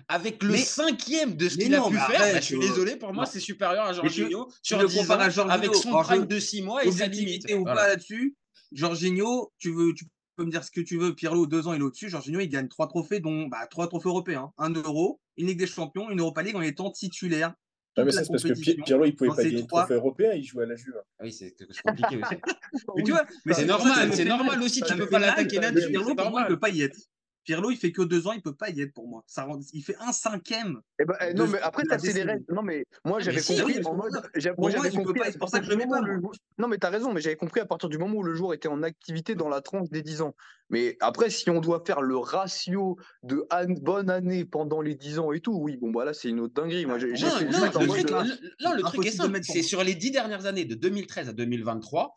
avec 0.07 0.41
le 0.41 0.51
Mais- 0.53 0.57
cinquième 0.59 1.35
de 1.35 1.49
ce 1.49 1.57
qu'il 1.57 1.75
a 1.75 1.81
pu 1.85 1.97
faire, 1.97 2.19
bah, 2.19 2.35
je 2.39 2.45
suis 2.45 2.57
désolé, 2.59 2.95
pour 2.95 3.11
moi, 3.13 3.25
c'est 3.25 3.41
supérieur 3.41 3.83
à 3.87 3.91
Jorginho 3.91 4.45
tu 4.45 4.53
sur 4.63 4.79
le 4.81 4.87
10 4.87 4.99
compares 4.99 5.17
ans, 5.17 5.21
à 5.23 5.29
Jorginho. 5.29 5.53
avec 5.57 5.75
son 5.75 5.91
prime 6.01 6.25
de 6.25 6.39
6 6.39 6.61
mois 6.61 6.85
et 6.85 6.91
sa 6.91 7.07
limite. 7.07 7.51
Ou 7.51 7.65
pas 7.65 7.75
là-dessus, 7.75 8.33
Jorginho, 8.71 9.51
tu 9.57 9.73
veux, 9.73 9.93
tu 9.93 10.05
peux 10.35 10.45
me 10.45 10.51
dire 10.51 10.63
ce 10.63 10.71
que 10.71 10.81
tu 10.81 10.97
veux. 10.97 11.13
Pirlo, 11.15 11.45
deux 11.47 11.67
ans, 11.67 11.73
il 11.73 11.79
est 11.79 11.83
au-dessus. 11.83 12.09
Jorginho, 12.09 12.39
il 12.39 12.47
gagne 12.49 12.67
trois 12.67 12.87
trophées, 12.87 13.19
dont 13.19 13.47
bah, 13.47 13.67
trois 13.69 13.87
trophées 13.87 14.09
européens. 14.09 14.51
Un 14.57 14.71
euro, 14.71 15.19
une 15.37 15.47
Ligue 15.47 15.59
des 15.59 15.67
Champions, 15.67 16.09
une 16.09 16.19
Europa 16.19 16.41
League 16.43 16.55
en 16.55 16.61
étant 16.61 16.91
titulaire. 16.91 17.53
Ouais, 17.95 18.05
mais 18.05 18.11
ça, 18.11 18.23
c'est 18.23 18.31
parce 18.31 18.41
que 18.43 18.81
Pirlo, 18.83 19.05
il 19.05 19.15
pouvait 19.15 19.29
pas 19.29 19.43
gagner 19.43 19.67
trois- 19.67 19.81
trophée 19.81 19.93
européen, 19.93 20.31
il 20.33 20.43
jouait 20.43 20.63
à 20.63 20.65
la 20.67 20.75
Juve. 20.75 20.95
Ah 21.19 21.23
oui, 21.25 21.31
c'est 21.31 21.55
compliqué 21.85 22.17
aussi. 22.17 22.35
Mais 22.95 23.03
tu 23.03 23.11
vois, 23.11 23.23
mais 23.45 23.53
C'est 23.53 23.65
normal, 23.65 24.11
c'est 24.15 24.25
normal 24.25 24.47
mal. 24.57 24.61
aussi, 24.63 24.81
tu 24.81 24.93
me 24.95 24.99
peux 25.01 25.09
pas 25.09 25.19
l'attaquer 25.19 25.59
là-dessus, 25.59 25.89
Pirlo, 25.91 26.15
pour 26.15 26.15
moi, 26.15 26.23
il 26.25 26.31
normal. 26.31 26.47
peut 26.47 26.59
pas 26.59 26.69
y 26.69 26.81
être. 26.81 26.97
Pirlo, 27.43 27.71
il 27.71 27.77
fait 27.77 27.91
que 27.91 28.01
deux 28.01 28.27
ans, 28.27 28.31
il 28.31 28.41
peut 28.41 28.55
pas 28.55 28.69
y 28.69 28.81
être 28.81 28.93
pour 28.93 29.07
moi. 29.07 29.23
Ça 29.27 29.43
rend... 29.43 29.59
Il 29.73 29.83
fait 29.83 29.95
un 29.99 30.11
cinquième. 30.11 30.79
Eh 30.99 31.05
ben, 31.05 31.15
eh, 31.21 31.33
non, 31.33 31.47
mais 31.47 31.59
après, 31.59 31.83
c'est 31.99 32.13
les 32.13 32.23
règles. 32.23 32.45
Non, 32.49 32.61
mais 32.61 32.85
moi, 33.03 33.19
j'avais 33.19 33.39
si, 33.41 33.57
compris 33.57 33.77
oui, 33.79 33.85
en 33.85 33.95
mode. 33.95 34.11
moi- 34.13 34.21
j'avais 34.35 34.55
compris. 34.91 35.21
c'est 35.25 35.37
pour 35.37 35.49
ça 35.49 35.59
que 35.59 35.65
je 35.65 35.71
le 35.71 35.75
mets 35.77 35.87
pas, 35.87 35.99
le 36.01 36.21
Non, 36.57 36.67
mais 36.67 36.77
t'as 36.77 36.89
raison, 36.89 37.11
mais 37.13 37.21
j'avais 37.21 37.35
compris 37.35 37.59
à 37.59 37.65
partir 37.65 37.89
du 37.89 37.97
moment 37.97 38.15
où 38.15 38.23
le 38.23 38.33
joueur 38.33 38.53
était 38.53 38.67
en 38.69 38.81
activité 38.83 39.35
dans 39.35 39.49
la 39.49 39.61
tranche 39.61 39.89
des 39.89 40.01
10 40.01 40.21
ans. 40.21 40.35
Mais 40.69 40.97
après, 41.01 41.29
si 41.29 41.49
on 41.49 41.59
doit 41.59 41.83
faire 41.85 42.01
le 42.01 42.17
ratio 42.17 42.97
de 43.23 43.45
an- 43.51 43.65
bonne 43.81 44.09
année 44.09 44.45
pendant 44.45 44.81
les 44.81 44.95
10 44.95 45.19
ans 45.19 45.31
et 45.31 45.39
tout, 45.41 45.53
oui, 45.53 45.77
bon, 45.77 45.91
bah 45.91 46.05
là, 46.05 46.13
c'est 46.13 46.29
une 46.29 46.39
autre 46.39 46.53
dinguerie. 46.53 46.85
Moi, 46.85 46.97
Non, 46.97 47.07
non, 47.07 47.13
en 47.13 47.81
le 47.81 47.87
truc, 47.87 48.09
le- 48.09 48.63
non, 48.65 48.73
le 48.73 48.81
truc 48.83 49.05
est 49.05 49.11
simple. 49.11 49.39
C'est 49.43 49.61
sur 49.61 49.83
les 49.83 49.95
dix 49.95 50.11
dernières 50.11 50.45
années, 50.45 50.65
de 50.65 50.75
2013 50.75 51.29
à 51.29 51.33
2023, 51.33 52.15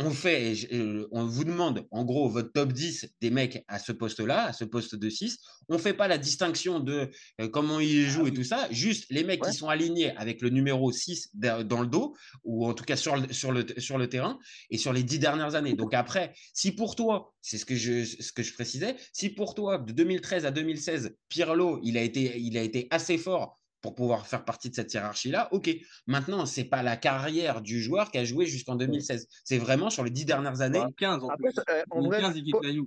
on 0.00 0.10
fait, 0.10 0.54
je- 0.54 1.06
on 1.10 1.24
vous 1.26 1.44
demande 1.44 1.86
en 1.90 2.04
gros 2.04 2.28
votre 2.28 2.52
top 2.52 2.72
10 2.72 3.08
des 3.20 3.30
mecs 3.30 3.64
à 3.66 3.80
ce 3.80 3.90
poste-là, 3.90 4.44
à 4.46 4.52
ce 4.52 4.64
poste 4.64 4.94
de 4.94 5.10
6. 5.10 5.38
On 5.68 5.76
fait 5.76 5.92
pas 5.92 6.06
la 6.06 6.18
distinction 6.18 6.78
de 6.78 7.10
euh, 7.40 7.48
comment 7.48 7.80
ils 7.80 8.06
jouent 8.08 8.28
et 8.28 8.32
tout 8.32 8.44
ça. 8.44 8.68
Juste 8.70 9.06
les 9.10 9.24
mecs 9.24 9.42
Ouais. 9.44 9.50
qui 9.50 9.56
sont 9.56 9.68
alignés 9.68 10.16
avec 10.16 10.40
le 10.40 10.50
numéro 10.50 10.92
6 10.92 11.30
da- 11.34 11.64
dans 11.64 11.80
le 11.80 11.88
dos, 11.88 12.14
ou 12.44 12.64
en 12.66 12.74
tout 12.74 12.84
cas 12.84 12.96
sur 12.96 13.16
le, 13.16 13.32
sur 13.32 13.50
le, 13.50 13.66
sur 13.78 13.98
le 13.98 14.08
terrain, 14.08 14.38
et 14.70 14.78
sur 14.78 14.92
les 14.92 15.02
dix 15.02 15.18
dernières 15.18 15.56
années. 15.56 15.74
Donc 15.74 15.92
après, 15.94 16.32
si 16.54 16.70
pour 16.72 16.94
toi, 16.94 17.34
c'est 17.42 17.58
ce 17.58 17.66
que 17.66 17.74
je, 17.74 18.04
ce 18.04 18.32
que 18.32 18.42
je 18.44 18.54
précisais, 18.54 18.94
si 19.12 19.30
pour 19.30 19.54
toi, 19.54 19.78
de 19.78 19.92
2013 19.92 20.46
à 20.46 20.52
2016, 20.52 21.16
Pirlo, 21.28 21.80
il 21.82 21.98
a 21.98 22.02
été, 22.02 22.38
il 22.38 22.56
a 22.56 22.62
été 22.62 22.86
assez 22.90 23.18
fort 23.18 23.57
pour 23.80 23.94
pouvoir 23.94 24.26
faire 24.26 24.44
partie 24.44 24.70
de 24.70 24.74
cette 24.74 24.92
hiérarchie-là, 24.92 25.48
ok. 25.52 25.70
Maintenant, 26.06 26.46
c'est 26.46 26.64
pas 26.64 26.82
la 26.82 26.96
carrière 26.96 27.60
du 27.62 27.80
joueur 27.80 28.10
qui 28.10 28.18
a 28.18 28.24
joué 28.24 28.46
jusqu'en 28.46 28.74
2016. 28.76 29.28
C'est 29.44 29.58
vraiment 29.58 29.88
sur 29.90 30.02
les 30.04 30.10
dix 30.10 30.24
dernières 30.24 30.60
années. 30.60 30.80
2015 30.80 31.22
en 31.24 31.28
Après, 31.28 31.36
plus. 31.50 31.58
euh, 31.70 31.82
en 31.90 32.00
vrai. 32.02 32.18
2015, 32.20 32.36
il 32.36 32.44
quitte 32.44 32.56
la 32.62 32.72
Juve. 32.72 32.84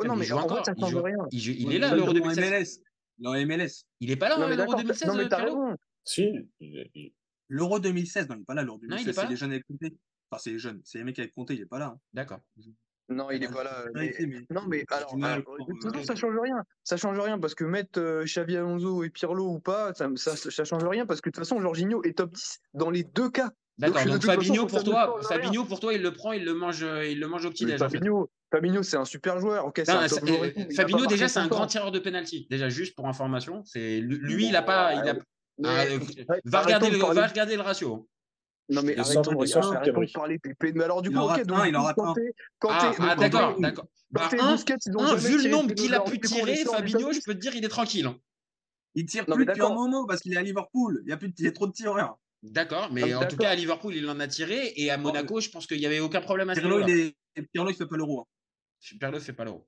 Oh, 0.00 0.04
non, 0.06 0.14
il 0.14 0.18
mais 0.20 0.24
joue 0.26 0.36
en 0.36 0.40
vrai, 0.46 0.52
encore. 0.52 0.64
ça 0.64 0.72
Il, 0.76 0.80
change 0.80 0.90
joue- 0.92 1.02
rien. 1.02 1.16
il 1.32 1.40
joue- 1.40 1.52
il 1.58 1.66
Ouais, 1.68 1.74
est 1.74 1.78
là, 1.80 1.94
l'Euro 1.94 2.06
dans 2.12 2.12
2016. 2.14 2.38
MLS. 2.50 2.84
Dans 3.18 3.34
MLS. 3.34 3.84
Il 4.00 4.10
est 4.10 4.16
pas 4.16 4.28
là, 4.28 4.36
Non, 4.38 4.48
mais 4.48 4.56
l'Euro 4.56 4.70
d'accord, 4.72 4.80
2016, 4.80 5.08
non, 5.08 5.16
mais 5.16 5.28
t'as 5.28 5.44
Pirlo 5.44 5.64
raison. 5.64 5.76
Si, 6.04 7.12
L'Euro 7.48 7.80
2016, 7.80 8.28
non, 8.28 8.36
il 8.36 8.40
est 8.42 8.44
pas 8.44 8.54
là, 8.54 8.62
l'Euro 8.62 8.78
Non, 8.78 8.82
il 8.82 8.86
est 8.86 9.04
2016. 9.04 9.16
pas 9.16 9.22
C'est 9.22 9.28
les 9.28 9.36
jeunes 9.36 9.50
avec 9.52 9.66
Conté. 9.66 9.96
Enfin, 10.30 10.40
c'est 10.42 10.50
les 10.50 10.58
jeunes. 10.58 10.80
C'est 10.84 10.98
les 10.98 11.04
mecs 11.04 11.18
avec 11.18 11.34
Conté, 11.34 11.54
il 11.54 11.60
est 11.62 11.66
pas 11.66 11.78
là. 11.78 11.86
hein. 11.86 12.00
D'accord. 12.12 12.40
Non, 13.08 13.30
il 13.30 13.42
est 13.42 13.48
pas 13.52 13.64
là. 13.64 13.84
Mais- 13.94 14.14
Non, 14.50 14.62
mais 14.68 14.84
alors, 14.90 15.14
de 15.16 15.64
toute 15.64 15.82
façon, 15.92 16.04
ça 16.04 16.14
change 16.14 16.34
rien. 16.42 16.62
Ça 16.84 16.96
change 16.96 17.18
rien 17.18 17.38
parce 17.38 17.54
que 17.54 17.64
mettre 17.64 17.98
euh, 18.00 18.24
Xavi 18.24 18.56
Alonso 18.56 19.02
et 19.02 19.10
Pirlo 19.10 19.46
ou 19.48 19.60
pas, 19.60 19.94
ça, 19.94 20.08
ça, 20.16 20.36
ça 20.36 20.64
change 20.64 20.84
rien 20.84 21.06
parce 21.06 21.20
que 21.20 21.30
de 21.30 21.32
toute 21.34 21.42
façon, 21.44 21.60
Jorginho 21.60 22.02
est 22.04 22.18
top 22.18 22.32
10 22.32 22.58
dans 22.74 22.90
les 22.90 23.04
deux 23.04 23.30
cas. 23.30 23.50
D'accord. 23.78 24.02
Donc, 24.04 24.14
façon, 24.24 24.26
Fabinho, 24.26 24.66
pour 24.66 24.84
toi. 24.84 25.20
Fabinho, 25.22 25.64
pour 25.64 25.80
toi, 25.80 25.94
il 25.94 26.02
le 26.02 26.12
prend, 26.12 26.32
il 26.32 26.44
le 26.44 26.52
mange, 26.52 26.82
euh, 26.82 27.06
il 27.06 27.20
le 27.20 27.28
mange 27.28 27.46
au 27.46 27.50
en 27.50 27.52
fait. 27.52 27.78
Fabinho, 27.78 28.28
Fabinho, 28.52 28.82
c'est 28.82 28.96
un 28.96 29.04
super 29.04 29.38
joueur. 29.40 29.64
Non, 29.64 29.70
un 30.00 30.08
top 30.08 30.18
euh, 30.28 30.50
Fabinho, 30.74 31.06
déjà, 31.06 31.28
c'est 31.28 31.38
un 31.38 31.46
grand 31.48 31.66
tireur 31.66 31.92
de 31.92 31.98
penalty. 32.00 32.46
Déjà, 32.50 32.68
juste 32.68 32.94
pour 32.96 33.06
information, 33.08 33.62
c'est 33.64 34.00
lui, 34.00 34.46
il 34.46 34.52
Bon, 34.52 34.58
a 34.58 34.62
pas, 34.62 34.94
il 34.94 34.98
a. 34.98 35.04
ouais, 35.04 35.12
mais- 35.14 35.20
Ah, 35.64 35.70
arrête- 35.70 36.00
va 36.44 36.58
arrêtons 36.58 36.66
regarder 36.66 36.86
de 36.90 36.92
le, 36.94 36.98
parler- 37.00 37.20
va 37.20 37.26
regarder 37.26 37.56
le 37.56 37.62
ratio. 37.62 38.08
Non 38.70 38.82
mais 38.82 38.98
arrêtons, 38.98 39.22
de 39.32 40.12
parler 40.12 40.38
pépé. 40.38 40.72
Mais 40.74 40.84
alors 40.84 41.02
du 41.02 41.10
coup, 41.10 41.16
ok, 41.18 41.46
donc 41.46 41.58
il 41.68 41.76
rate 41.76 41.96
quand 42.58 42.68
Ah, 42.70 42.92
ah, 42.98 43.14
quand 43.14 43.20
d'accord, 43.20 43.54
t'es- 43.56 43.62
d'accord. 43.62 43.86
Bah, 44.10 44.28
vu 45.16 45.36
le 45.42 45.50
nombre 45.50 45.74
qu'il 45.74 45.94
a 45.94 46.00
pu 46.00 46.18
tirer, 46.20 46.56
Fabinho, 46.64 47.12
je 47.12 47.20
peux 47.24 47.34
te 47.34 47.38
dire, 47.38 47.54
il 47.54 47.64
est 47.64 47.68
tranquille. 47.68 48.06
hein. 48.06 48.18
Il 48.94 49.04
tire 49.06 49.26
plus 49.26 49.44
depuis 49.46 49.60
un 49.60 49.74
moment 49.74 50.06
parce 50.06 50.20
qu'il 50.20 50.32
est 50.32 50.36
à 50.38 50.42
Liverpool. 50.42 51.00
Il 51.04 51.10
y 51.10 51.12
a, 51.12 51.16
plus 51.16 51.28
de- 51.28 51.34
il 51.38 51.44
y 51.44 51.48
a 51.48 51.52
trop 51.52 51.66
de 51.66 51.72
tireurs. 51.72 52.18
D'accord, 52.42 52.90
mais 52.92 53.12
Ah, 53.12 53.20
en 53.20 53.26
tout 53.26 53.36
cas, 53.36 53.50
à 53.50 53.54
Liverpool, 53.54 53.94
il 53.94 54.08
en 54.08 54.18
a 54.20 54.26
tiré, 54.28 54.72
et 54.76 54.90
à 54.90 54.96
Monaco, 54.96 55.40
je 55.40 55.50
pense 55.50 55.66
qu'il 55.66 55.78
n'y 55.78 55.86
avait 55.86 56.00
aucun 56.00 56.20
problème 56.20 56.48
à 56.50 56.54
ce 56.54 56.60
Pirlo, 56.60 56.76
niveau-là. 56.80 56.94
il 57.36 57.40
est... 57.42 57.42
Pirlo, 57.52 57.70
il 57.70 57.74
fait 57.76 57.86
pas 57.86 57.96
l'euro. 57.96 58.20
hein. 58.20 58.24
Pirlo 58.98 59.18
fait 59.20 59.32
pas 59.32 59.44
l'euro. 59.44 59.66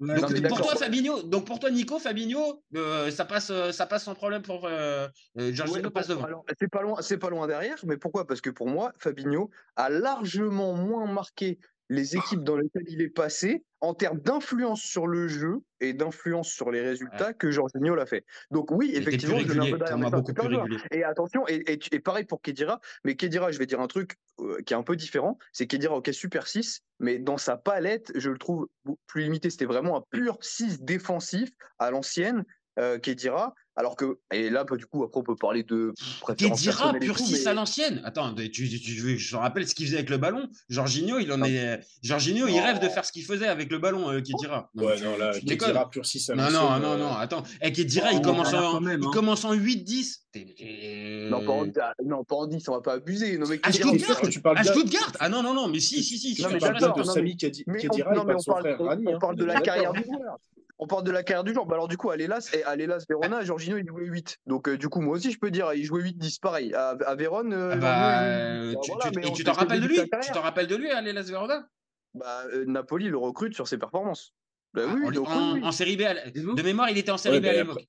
Ouais, 0.00 0.20
donc, 0.20 0.48
pour 0.48 0.60
toi, 0.60 0.76
Fabinho, 0.76 1.22
donc 1.22 1.46
pour 1.46 1.58
toi, 1.58 1.70
Nico, 1.70 1.98
Fabinho, 1.98 2.62
euh, 2.76 3.10
ça 3.10 3.24
passe, 3.24 3.50
euh, 3.50 3.72
ça 3.72 3.86
passe 3.86 4.04
sans 4.04 4.14
problème 4.14 4.42
pour 4.42 4.66
euh, 4.66 5.08
euh, 5.38 5.52
Jorginho 5.52 5.84
Ouais, 5.84 5.90
passe 5.90 6.08
bon, 6.08 6.14
devant. 6.14 6.24
alors, 6.24 6.44
c'est 6.58 6.68
pas 6.70 6.82
loin, 6.82 7.02
c'est 7.02 7.18
pas 7.18 7.30
loin 7.30 7.46
derrière, 7.46 7.76
mais 7.84 7.96
pourquoi? 7.96 8.26
Parce 8.26 8.40
que 8.40 8.50
pour 8.50 8.68
moi, 8.68 8.92
Fabinho 8.98 9.50
a 9.76 9.90
largement 9.90 10.74
moins 10.74 11.06
marqué 11.06 11.58
les 11.88 12.16
équipes 12.16 12.42
dans 12.42 12.56
lesquelles 12.56 12.88
il 12.88 13.02
est 13.02 13.10
passé 13.10 13.64
en 13.80 13.94
termes 13.94 14.18
d'influence 14.18 14.80
sur 14.80 15.06
le 15.06 15.28
jeu 15.28 15.58
et 15.80 15.92
d'influence 15.92 16.48
sur 16.48 16.70
les 16.70 16.80
résultats 16.80 17.34
que 17.34 17.50
Jorginho 17.50 17.94
l'a 17.94 18.06
fait. 18.06 18.24
Donc 18.50 18.70
oui, 18.70 18.90
Il 18.92 19.02
effectivement, 19.02 19.38
je 19.38 19.44
un 19.44 19.62
régulier, 19.62 19.78
peu 19.78 19.92
un 19.92 19.98
beaucoup 19.98 20.26
super 20.26 20.64
plus. 20.64 20.78
Et 20.90 21.04
attention, 21.04 21.46
et, 21.48 21.62
et, 21.70 21.78
et 21.92 22.00
pareil 22.00 22.24
pour 22.24 22.40
Kedira, 22.40 22.80
mais 23.04 23.16
Kedira, 23.16 23.52
je 23.52 23.58
vais 23.58 23.66
dire 23.66 23.80
un 23.80 23.86
truc 23.86 24.16
euh, 24.40 24.62
qui 24.62 24.72
est 24.72 24.76
un 24.76 24.82
peu 24.82 24.96
différent, 24.96 25.38
c'est 25.52 25.66
Kedira, 25.66 25.96
ok, 25.96 26.08
super 26.12 26.46
6, 26.46 26.80
mais 27.00 27.18
dans 27.18 27.36
sa 27.36 27.56
palette, 27.56 28.12
je 28.14 28.30
le 28.30 28.38
trouve 28.38 28.68
plus 29.06 29.22
limité. 29.22 29.50
C'était 29.50 29.66
vraiment 29.66 29.98
un 29.98 30.04
pur 30.10 30.38
6 30.40 30.80
défensif 30.80 31.50
à 31.78 31.90
l'ancienne, 31.90 32.44
euh, 32.78 32.98
Kedira, 32.98 33.54
alors 33.76 33.96
que, 33.96 34.18
et 34.32 34.50
là, 34.50 34.64
bah, 34.64 34.76
du 34.76 34.86
coup, 34.86 35.02
après, 35.02 35.20
on 35.20 35.24
peut 35.24 35.34
parler 35.36 35.62
de 35.64 35.92
Kedira, 36.36 36.92
et 36.94 36.98
pur 37.00 37.16
tout, 37.16 37.24
6 37.24 37.42
mais- 37.44 37.50
à 37.50 37.54
l'ancienne. 37.54 38.00
Attends, 38.04 38.32
tu, 38.34 38.50
tu, 38.50 38.68
tu 38.80 39.18
je 39.18 39.30
te 39.30 39.36
rappelle 39.36 39.66
ce 39.68 39.74
qu'il 39.74 39.86
faisait 39.86 39.96
avec 39.98 40.10
le 40.10 40.16
ballon. 40.18 40.48
Jorginho, 40.68 41.18
il 41.18 41.32
en 41.32 41.42
est. 41.42 41.80
Jorginho, 42.02 42.46
il 42.46 42.56
Non. 42.56 42.62
rêve 42.62 42.78
de 42.80 42.88
faire 42.88 43.04
ce 43.04 43.12
qu'il 43.12 43.24
faisait 43.24 43.46
avec 43.48 43.70
le 43.70 43.78
ballon, 43.78 44.10
euh, 44.10 44.20
Kedira. 44.20 44.70
Non, 44.74 44.84
Ouais, 44.86 44.96
tu- 44.96 45.04
non, 45.04 45.16
là, 45.16 45.32
tu 45.34 45.40
Kedira 45.44 45.70
déconnes. 45.72 45.90
pur 45.90 46.06
6 46.06 46.30
à 46.30 46.34
Non, 46.34 46.42
l'ancienne, 46.44 46.60
non, 46.60 46.78
non, 46.78 46.92
euh, 46.92 46.98
non, 46.98 47.12
attends. 47.16 47.42
Eh, 47.60 47.72
Kedira, 47.72 48.08
Oh, 48.12 48.14
il 48.16 48.22
commence 48.22 48.52
en, 48.54 48.72
quand 48.72 48.80
même, 48.80 49.00
il 49.02 49.06
hein. 49.06 49.10
commence 49.12 49.44
en 49.44 49.52
8-10. 49.54 50.20
T'es- 50.32 50.54
t'es- 50.56 51.28
Non, 51.30 51.44
pas 51.44 51.52
en, 51.52 51.66
ah, 51.80 51.92
non, 52.04 52.24
pas 52.24 52.36
en 52.36 52.46
10, 52.46 52.68
on 52.68 52.72
va 52.72 52.80
pas 52.80 52.94
abuser. 52.94 53.38
Non, 53.38 53.46
mais 53.48 53.60
À 53.62 53.72
Stuttgart 53.72 54.20
que 54.20 54.26
tu 54.28 54.40
parles 54.40 54.58
À 54.58 54.64
Stuttgart 54.64 55.12
Ah 55.20 55.28
non, 55.28 55.42
non, 55.42 55.54
non, 55.54 55.68
mais 55.68 55.80
si, 55.80 56.02
si, 56.02 56.18
si. 56.18 56.40
Non, 56.42 56.48
tu 56.48 56.54
mais 56.54 56.60
de 56.60 56.64
non, 56.98 57.04
Sami 57.04 57.36
mais- 57.40 57.50
mais 57.66 57.78
Kedira, 57.80 58.10
on, 58.12 58.14
non, 58.16 58.24
mais 58.24 58.34
parle 58.34 58.62
on 58.66 58.70
de 58.72 58.76
parle, 58.76 59.00
on- 59.06 59.18
on 59.20 59.30
hein, 59.30 59.34
de 59.34 59.44
la 59.44 59.60
carrière 59.60 59.92
du 59.92 60.02
joueur. 60.04 60.38
On 60.78 60.86
parle 60.86 61.04
de 61.04 61.10
la 61.12 61.22
carrière 61.22 61.44
du 61.44 61.52
joueur. 61.54 61.66
Bah 61.66 61.74
alors 61.76 61.88
du 61.88 61.96
coup, 61.96 62.10
à 62.10 62.16
l'Elas, 62.16 62.50
et 62.52 62.64
à 62.64 62.74
l'Elas 62.74 63.04
Verona, 63.08 63.44
Jorginho 63.44 63.76
il 63.78 63.86
jouait 63.86 64.06
8. 64.06 64.38
Donc 64.46 64.68
euh, 64.68 64.76
du 64.76 64.88
coup, 64.88 65.00
moi 65.00 65.16
aussi 65.16 65.30
je 65.30 65.38
peux 65.38 65.50
dire, 65.50 65.72
il 65.74 65.84
jouait 65.84 66.02
8-10, 66.02 66.40
pareil. 66.40 66.74
À, 66.74 66.90
à 66.90 67.14
Vérone, 67.14 67.52
euh, 67.52 67.70
Ah 67.72 67.76
bah, 67.76 67.94
il 67.94 68.02
jouait 68.02 68.26
euh, 68.26 68.70
8. 68.70 68.74
Bah, 68.74 68.80
tu- 68.82 68.90
voilà, 68.90 69.34
sait 69.36 69.44
t'en 69.44 69.52
rappelles 69.52 69.80
de 69.80 69.86
lui. 69.86 70.00
Tu 70.22 70.32
t'en 70.32 70.40
rappelles 70.40 70.66
de 70.66 70.76
lui, 70.76 70.90
à 70.90 71.00
Las 71.00 71.30
Verona? 71.30 71.68
Bah, 72.14 72.44
euh, 72.52 72.64
Napoli 72.66 73.08
le 73.08 73.16
recrute 73.18 73.54
sur 73.54 73.68
ses 73.68 73.78
performances. 73.78 74.34
Bah 74.72 74.82
Ah, 74.88 74.92
oui, 74.94 75.06
en, 75.06 75.10
donc 75.12 75.28
oui, 75.28 75.34
en- 75.34 75.52
oui. 75.54 75.60
en 75.64 75.70
série 75.72 75.96
B, 75.96 76.02
à 76.02 76.14
la- 76.14 76.30
de 76.30 76.62
mémoire, 76.62 76.90
il 76.90 76.98
était 76.98 77.12
en 77.12 77.16
série 77.18 77.36
Ouais, 77.36 77.40
B 77.40 77.46
à 77.46 77.52
l'époque. 77.52 77.86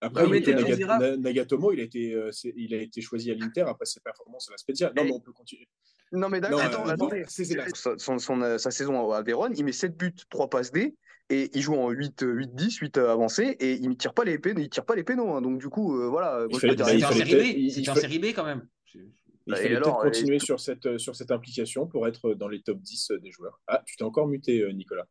Après, 0.00 0.24
Vous 0.24 0.32
Nico 0.34 0.50
mettez 0.50 0.54
Naga- 0.62 0.70
Kedira 0.74 0.98
Na- 0.98 1.16
Nagatomo, 1.16 1.72
il 1.72 1.80
a, 1.80 1.82
été, 1.84 2.14
euh, 2.14 2.30
il 2.56 2.72
a 2.74 2.78
été 2.82 3.00
choisi 3.00 3.30
à 3.32 3.34
l'Inter 3.34 3.62
après 3.62 3.84
ses 3.84 4.00
performances 4.00 4.48
à 4.48 4.52
la 4.52 4.58
Spezia. 4.58 4.92
Non, 4.96 5.02
Et- 5.02 5.06
mais 5.06 5.12
on 5.12 5.20
peut 5.20 5.32
continuer. 5.32 5.68
Non 6.12 6.28
mais 6.28 6.40
d'accord, 6.40 6.58
Non, 6.60 6.64
attends, 6.64 6.86
euh, 6.88 6.92
attendez. 6.92 7.24
c'est- 7.28 7.44
c'est 7.44 7.54
là. 7.56 7.66
Son- 7.74 7.98
son- 7.98 8.18
son, 8.18 8.40
euh, 8.42 8.58
sa 8.58 8.70
saison 8.70 9.10
à 9.12 9.22
Vérone, 9.22 9.52
il 9.56 9.64
met 9.64 9.72
7 9.72 9.96
buts, 9.96 10.14
3 10.30 10.48
passes 10.48 10.70
D, 10.72 10.96
et 11.30 11.50
il 11.54 11.60
joue 11.62 11.74
en 11.74 11.90
8, 11.90 12.22
8-10, 12.22 12.78
8 12.80 12.98
avancé, 12.98 13.56
et 13.60 13.74
il 13.74 13.88
ne 13.88 13.94
tire 13.94 14.14
pas 14.14 14.24
les 14.24 14.38
pénaux, 14.38 14.60
il 14.60 14.68
tire 14.70 14.84
pas 14.84 14.94
les 14.96 15.04
pénaux. 15.04 15.34
hein. 15.34 15.42
donc 15.42 15.58
du 15.58 15.68
coup, 15.68 15.96
euh, 16.00 16.08
voilà. 16.08 16.46
C'était 16.52 16.74
il 16.96 17.04
en 17.90 17.94
série 17.94 18.18
B. 18.18 18.26
quand 18.34 18.44
même. 18.44 18.66
Il 18.94 19.52
Bah, 19.52 19.58
et 19.60 19.62
fallait 19.62 19.76
alors, 19.76 20.00
peut-être 20.00 20.14
et- 20.16 20.20
continuer 20.20 20.38
sur, 20.38 20.60
cette, 20.60 20.84
euh, 20.86 20.98
sur 20.98 21.16
cette 21.16 21.30
implication 21.30 21.86
pour 21.86 22.06
être 22.06 22.34
dans 22.34 22.48
les 22.48 22.60
top 22.62 22.80
10 22.80 23.12
des 23.22 23.30
joueurs. 23.30 23.60
Ah, 23.66 23.82
tu 23.86 23.96
t'es 23.96 24.04
encore 24.04 24.26
muté, 24.28 24.60
euh, 24.62 24.72
Nicolas. 24.72 25.06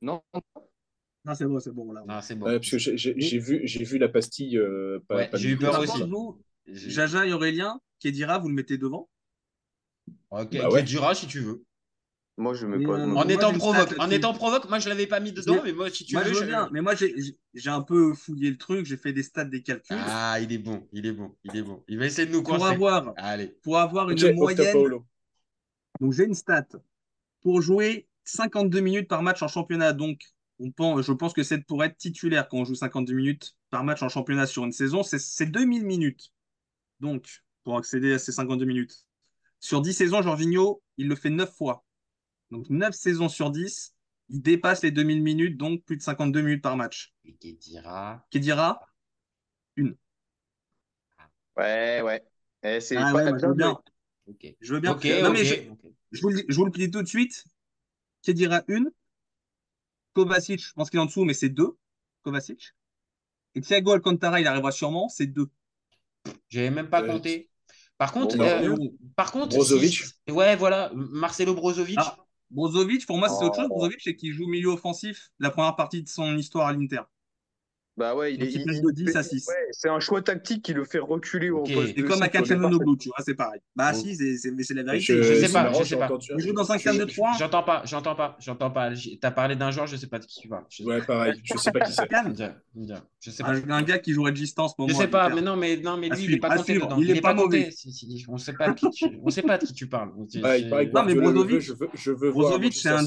Non, 0.00 0.22
Non, 1.24 1.34
c'est 1.34 1.44
bon, 1.44 1.58
c'est 1.58 1.72
bon. 1.72 1.90
Là. 1.92 2.04
Non, 2.06 2.20
c'est 2.22 2.36
bon. 2.36 2.46
Ouais, 2.46 2.60
parce 2.60 2.70
que 2.70 2.78
j'ai 2.78 3.38
vu, 3.40 3.60
j'ai 3.64 3.82
vu 3.82 3.98
la 3.98 4.08
pastille. 4.08 4.56
euh, 4.56 5.00
pas- 5.08 5.16
Ouais, 5.16 5.28
pas 5.28 5.36
j'ai 5.36 5.50
eu 5.50 5.56
peur 5.58 5.80
aussi. 5.80 6.02
vous, 6.08 6.40
Jaja 6.66 7.26
et 7.26 7.32
Aurélien, 7.32 7.80
Kedira, 8.00 8.38
vous 8.38 8.48
le 8.48 8.54
mettez 8.54 8.78
devant? 8.78 9.10
Ok, 10.30 10.56
Bah 10.56 10.68
ouais. 10.70 10.80
Kedira 10.82 11.14
si 11.16 11.26
tu 11.26 11.40
veux. 11.40 11.64
Moi, 12.38 12.54
je 12.54 12.66
Mais, 12.66 12.86
pas. 12.86 12.92
euh, 12.92 13.02
En 13.02 13.06
moi, 13.08 13.24
étant 13.32 13.52
provoque, 13.52 13.94
en 13.98 14.10
étant 14.10 14.32
provoque, 14.32 14.68
moi 14.68 14.78
je 14.78 14.88
l'avais 14.88 15.08
pas 15.08 15.18
mis 15.18 15.32
dedans, 15.32 15.54
Mais- 15.56 15.62
mais 15.64 15.72
moi 15.72 15.90
si 15.90 16.04
tu 16.04 16.14
Moi, 16.14 16.22
veux, 16.22 16.32
je 16.32 16.38
veux 16.38 16.46
bien, 16.46 16.68
mais 16.72 16.80
moi, 16.80 16.94
j'ai 16.94 17.12
j'ai 17.52 17.68
un 17.70 17.82
peu 17.82 18.14
fouillé 18.14 18.48
le 18.50 18.56
truc, 18.56 18.86
j'ai 18.86 18.96
fait 18.96 19.12
des 19.12 19.24
stats, 19.24 19.44
des 19.44 19.60
calculs. 19.62 19.96
Ah, 20.00 20.38
il 20.40 20.52
est 20.52 20.58
bon, 20.58 20.86
il 20.92 21.04
est 21.04 21.12
bon, 21.12 21.34
il 21.42 21.56
est 21.56 21.62
bon. 21.62 21.82
Il 21.88 21.98
va 21.98 22.06
essayer 22.06 22.28
de 22.28 22.32
nous 22.32 22.44
pour 22.44 22.56
coincer. 22.56 22.74
avoir, 22.74 23.12
Allez. 23.16 23.48
pour 23.62 23.76
avoir 23.78 24.08
une 24.10 24.34
moyenne. 24.34 24.72
Donc, 26.00 26.12
j'ai 26.12 26.24
une 26.24 26.34
stat. 26.34 26.64
Pour 27.42 27.60
jouer 27.60 28.06
52 28.24 28.80
minutes 28.80 29.08
par 29.08 29.22
match 29.24 29.42
en 29.42 29.48
championnat, 29.48 29.92
donc 29.92 30.20
on 30.60 30.70
pense, 30.70 31.02
je 31.04 31.12
pense 31.12 31.32
que 31.32 31.42
c'est 31.42 31.58
pour 31.66 31.82
être 31.82 31.96
titulaire 31.96 32.48
quand 32.48 32.58
on 32.58 32.64
joue 32.64 32.76
52 32.76 33.14
minutes 33.14 33.56
par 33.70 33.82
match 33.82 34.00
en 34.02 34.08
championnat 34.08 34.46
sur 34.46 34.64
une 34.64 34.72
saison, 34.72 35.02
c'est 35.02 35.18
c'est 35.18 35.46
2000 35.46 35.84
minutes. 35.84 36.32
Donc, 37.00 37.42
pour 37.64 37.76
accéder 37.78 38.12
à 38.12 38.18
ces 38.20 38.30
52 38.30 38.64
minutes. 38.64 39.06
Sur 39.60 39.80
10 39.82 39.92
saisons, 39.92 40.22
Jorginho, 40.22 40.80
il 40.98 41.08
le 41.08 41.16
fait 41.16 41.30
9 41.30 41.52
fois. 41.52 41.84
Donc, 42.50 42.68
9 42.70 42.94
saisons 42.94 43.28
sur 43.28 43.50
10, 43.50 43.94
il 44.30 44.42
dépasse 44.42 44.82
les 44.82 44.90
2000 44.90 45.22
minutes, 45.22 45.56
donc 45.56 45.84
plus 45.84 45.96
de 45.96 46.02
52 46.02 46.40
minutes 46.42 46.62
par 46.62 46.76
match. 46.76 47.12
Et 47.24 47.34
Kedira. 47.34 48.24
Kedira, 48.30 48.80
une. 49.76 49.96
Ouais, 51.56 52.00
ouais. 52.02 52.22
Eh, 52.62 52.80
c'est 52.80 52.96
Ah 52.96 53.12
pas 53.12 53.24
ouais, 53.24 53.38
je 53.40 53.46
veux 53.46 53.54
bien. 53.54 53.80
Ok. 54.26 54.46
Je 54.60 54.74
veux 54.74 54.80
bien. 54.80 54.92
Ok, 54.92 55.04
non, 55.22 55.32
mais 55.32 55.44
je, 55.44 55.54
je 56.12 56.20
vous, 56.22 56.28
le- 56.30 56.44
je 56.48 56.56
vous 56.56 56.64
le 56.64 56.70
dis 56.70 56.90
tout 56.90 57.02
de 57.02 57.08
suite. 57.08 57.44
Kedira, 58.22 58.62
une. 58.68 58.90
Kovacic, 60.14 60.60
je 60.60 60.72
pense 60.74 60.90
qu'il 60.90 60.98
est 60.98 61.02
en 61.02 61.06
dessous, 61.06 61.24
mais 61.24 61.34
c'est 61.34 61.48
deux. 61.48 61.76
Kovacic. 62.22 62.74
Et 63.54 63.60
Thiago 63.60 63.92
Alcantara, 63.92 64.40
il 64.40 64.46
arrivera 64.46 64.72
sûrement, 64.72 65.08
c'est 65.08 65.26
deux. 65.26 65.48
J'avais 66.48 66.70
même 66.70 66.88
pas 66.90 67.02
Euh, 67.02 67.06
compté. 67.12 67.48
Par 67.96 68.12
contre, 68.12 68.36
bon, 68.36 68.44
euh, 68.44 68.76
par 69.16 69.32
contre, 69.32 69.56
Brozovic. 69.56 70.04
si- 70.04 70.32
ouais, 70.32 70.56
voilà, 70.56 70.90
Marcelo 70.94 71.54
Brozovic. 71.54 71.98
Ah, 71.98 72.16
Brozovic, 72.50 73.06
pour 73.06 73.18
moi, 73.18 73.28
c'est 73.28 73.44
autre 73.44 73.56
chose. 73.56 73.66
Oh. 73.70 73.74
Brozovic, 73.74 74.00
c'est 74.02 74.16
qu'il 74.16 74.32
joue 74.32 74.46
milieu 74.46 74.68
offensif 74.68 75.30
la 75.38 75.50
première 75.50 75.76
partie 75.76 76.02
de 76.02 76.08
son 76.08 76.36
histoire 76.36 76.68
à 76.68 76.72
l'Inter. 76.72 77.02
Bah 77.98 78.14
ouais, 78.14 78.32
il 78.34 78.42
est. 78.42 78.46
Il 78.46 78.60
il- 78.60 78.64
passe 78.64 78.76
il 78.76 78.82
de 78.82 78.90
10 78.92 79.16
à 79.16 79.22
fait- 79.24 79.28
6. 79.30 79.48
ouais, 79.48 79.54
c'est 79.72 79.88
un 79.88 79.98
choix 79.98 80.22
tactique 80.22 80.62
qui 80.64 80.72
le 80.72 80.84
fait 80.84 81.00
reculer 81.00 81.50
au 81.50 81.58
Ok. 81.62 81.72
poste 81.74 81.92
C'est 81.96 82.02
comme 82.04 82.22
au. 82.22 82.28
Calciano 82.28 82.96
tu 82.96 83.08
vois, 83.08 83.16
c'est 83.24 83.34
pareil. 83.34 83.60
Bah 83.74 83.92
si, 83.92 84.14
c'est 84.14 84.36
c'est- 84.36 84.52
mais 84.52 84.62
c'est 84.62 84.74
la 84.74 84.82
Je, 84.82 84.86
vérité. 84.86 85.16
Je 85.16 85.22
sais 85.22 85.46
c'est 85.48 85.52
pas, 85.52 85.72
je 85.72 85.82
sais 85.84 85.96
pas. 85.96 86.08
Il 86.38 86.40
joue 86.46 86.52
dans 86.52 86.70
un 86.70 86.78
Je- 86.78 86.84
4-2-3. 86.84 87.32
J'entends 87.38 87.62
pas, 87.64 87.82
j'entends 87.84 88.14
pas, 88.14 88.36
j'entends 88.40 88.70
pas. 88.70 88.92
T'as 89.20 89.30
parlé 89.32 89.56
d'un 89.56 89.70
joueur, 89.72 89.86
je 89.88 89.96
sais 89.96 90.06
pas 90.06 90.20
de 90.20 90.26
qui 90.26 90.40
tu 90.40 90.48
parles. 90.48 90.64
Je, 90.70 90.84
Ouais, 90.84 91.02
pareil, 91.02 91.34
je 91.42 91.58
sais 91.58 91.72
pas 91.72 91.80
qui 91.80 91.92
c'est. 91.92 92.02
je 92.02 93.30
sais 93.30 93.42
pas. 93.42 93.50
Un, 93.50 93.70
un 93.70 93.82
gars 93.82 93.98
qui 93.98 94.12
jouerait 94.12 94.34
Gistan 94.34 94.64
en 94.64 94.68
ce 94.68 94.74
moment. 94.78 94.92
Je 94.92 94.96
sais 94.96 95.08
pas, 95.08 95.28
mais 95.28 95.40
non, 95.42 95.56
mais 95.56 95.76
non, 95.76 95.96
mais 95.96 96.10
À 96.10 96.14
lui, 96.14 96.24
il 96.24 96.34
est 96.34 96.38
pas 96.38 96.48
à 96.52 96.56
compté 96.56 96.74
dedans. 96.74 96.96
Il 97.00 97.10
est 97.10 97.20
pas 97.20 97.34
mauvais. 97.34 97.70
On 98.28 98.38
sait 98.38 98.52
pas 98.52 98.70
de 98.70 98.74
qui 98.78 98.90
tu, 98.90 99.06
on 99.24 99.30
sait 99.30 99.42
pas 99.42 99.58
de 99.58 99.66
qui 99.66 99.72
tu 99.72 99.88
parles. 99.88 100.10
Ah, 100.44 100.56
que 100.58 100.92
Non, 100.92 101.02
mais 101.04 101.14
Brozovic- 101.14 101.60
je 101.60 101.72
veux, 101.72 101.88
je 101.94 102.12
voir 102.12 102.32
Brozovic, 102.32 102.74
c'est 102.74 102.90
un-. 102.90 103.04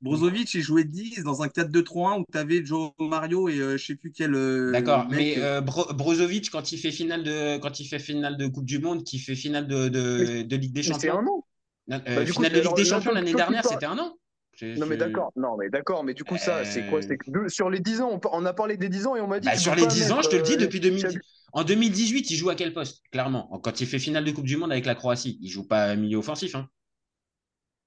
Brozovic, 0.00 0.54
il 0.54 0.62
jouait 0.62 0.84
10 0.84 1.22
dans 1.24 1.42
un 1.42 1.48
4-2-3-1 1.48 2.20
où 2.20 2.24
tu 2.30 2.38
avais 2.38 2.64
Joe 2.64 2.92
Mario 2.98 3.48
et 3.48 3.58
euh, 3.58 3.76
je 3.76 3.84
sais 3.84 3.96
plus 3.96 4.12
quel. 4.12 4.34
euh, 4.34 4.72
D'accord, 4.72 5.06
mais 5.10 5.34
euh, 5.38 5.60
Bro- 5.60 5.92
Brozovic, 5.92 6.50
quand 6.50 6.72
il 6.72 6.78
fait 6.78 6.90
finale 6.90 7.22
de, 7.22 7.58
quand 7.58 7.80
il 7.80 7.84
fait 7.86 7.98
finale 7.98 8.36
de 8.36 8.46
Coupe 8.46 8.64
du 8.64 8.78
Monde, 8.78 9.04
qui 9.04 9.18
fait 9.18 9.34
finale 9.34 9.66
de, 9.66 9.88
de, 9.88 10.42
de 10.42 10.56
Ligue 10.56 10.72
des 10.72 10.82
Champions. 10.82 11.18
un 11.18 11.26
an. 11.26 11.44
Non, 11.88 11.96
euh, 12.08 12.14
Bah, 12.16 12.24
du 12.24 12.32
coup, 12.32 12.42
finale 12.42 12.52
de 12.52 12.60
Ligue 12.60 12.76
des 12.76 12.84
Champions 12.84 13.12
l'année 13.12 13.34
dernière, 13.34 13.64
c'était 13.64 13.86
un 13.86 13.98
an. 13.98 14.16
Non 14.62 14.84
mais 14.86 14.96
d'accord, 14.98 15.32
non 15.36 15.56
mais 15.58 15.70
d'accord, 15.70 16.04
mais 16.04 16.12
du 16.12 16.22
coup 16.22 16.36
ça 16.36 16.64
c'est 16.66 16.84
quoi? 16.86 16.98
Euh, 16.98 17.02
C'est 17.02 17.48
sur 17.48 17.70
les 17.70 17.80
10 17.80 18.02
ans, 18.02 18.20
on, 18.30 18.44
a 18.44 18.52
parlé 18.52 18.76
des 18.76 18.90
10 18.90 19.06
ans 19.06 19.16
et 19.16 19.20
on 19.22 19.26
m'a 19.26 19.40
dit 19.40 19.48
Bah, 19.48 19.56
sur 19.56 19.74
les 19.74 19.82
pas 19.84 19.88
10 19.88 20.12
ans, 20.12 20.20
je 20.20 20.28
te 20.28 20.36
le 20.36 20.42
dis, 20.42 20.58
depuis 20.58 20.80
2010. 20.80 21.06
Thiago- 21.06 21.20
En 21.52 21.64
2018, 21.64 22.30
il 22.30 22.36
joue 22.36 22.50
à 22.50 22.54
quel 22.54 22.74
poste 22.74 23.00
Clairement, 23.10 23.48
quand 23.62 23.80
il 23.80 23.86
fait 23.86 23.98
finale 23.98 24.24
de 24.24 24.30
Coupe 24.32 24.44
du 24.44 24.58
Monde 24.58 24.70
avec 24.70 24.84
la 24.84 24.94
Croatie, 24.94 25.38
il 25.40 25.48
joue 25.48 25.66
pas 25.66 25.96
milieu 25.96 26.18
offensif. 26.18 26.54
hein. 26.56 26.68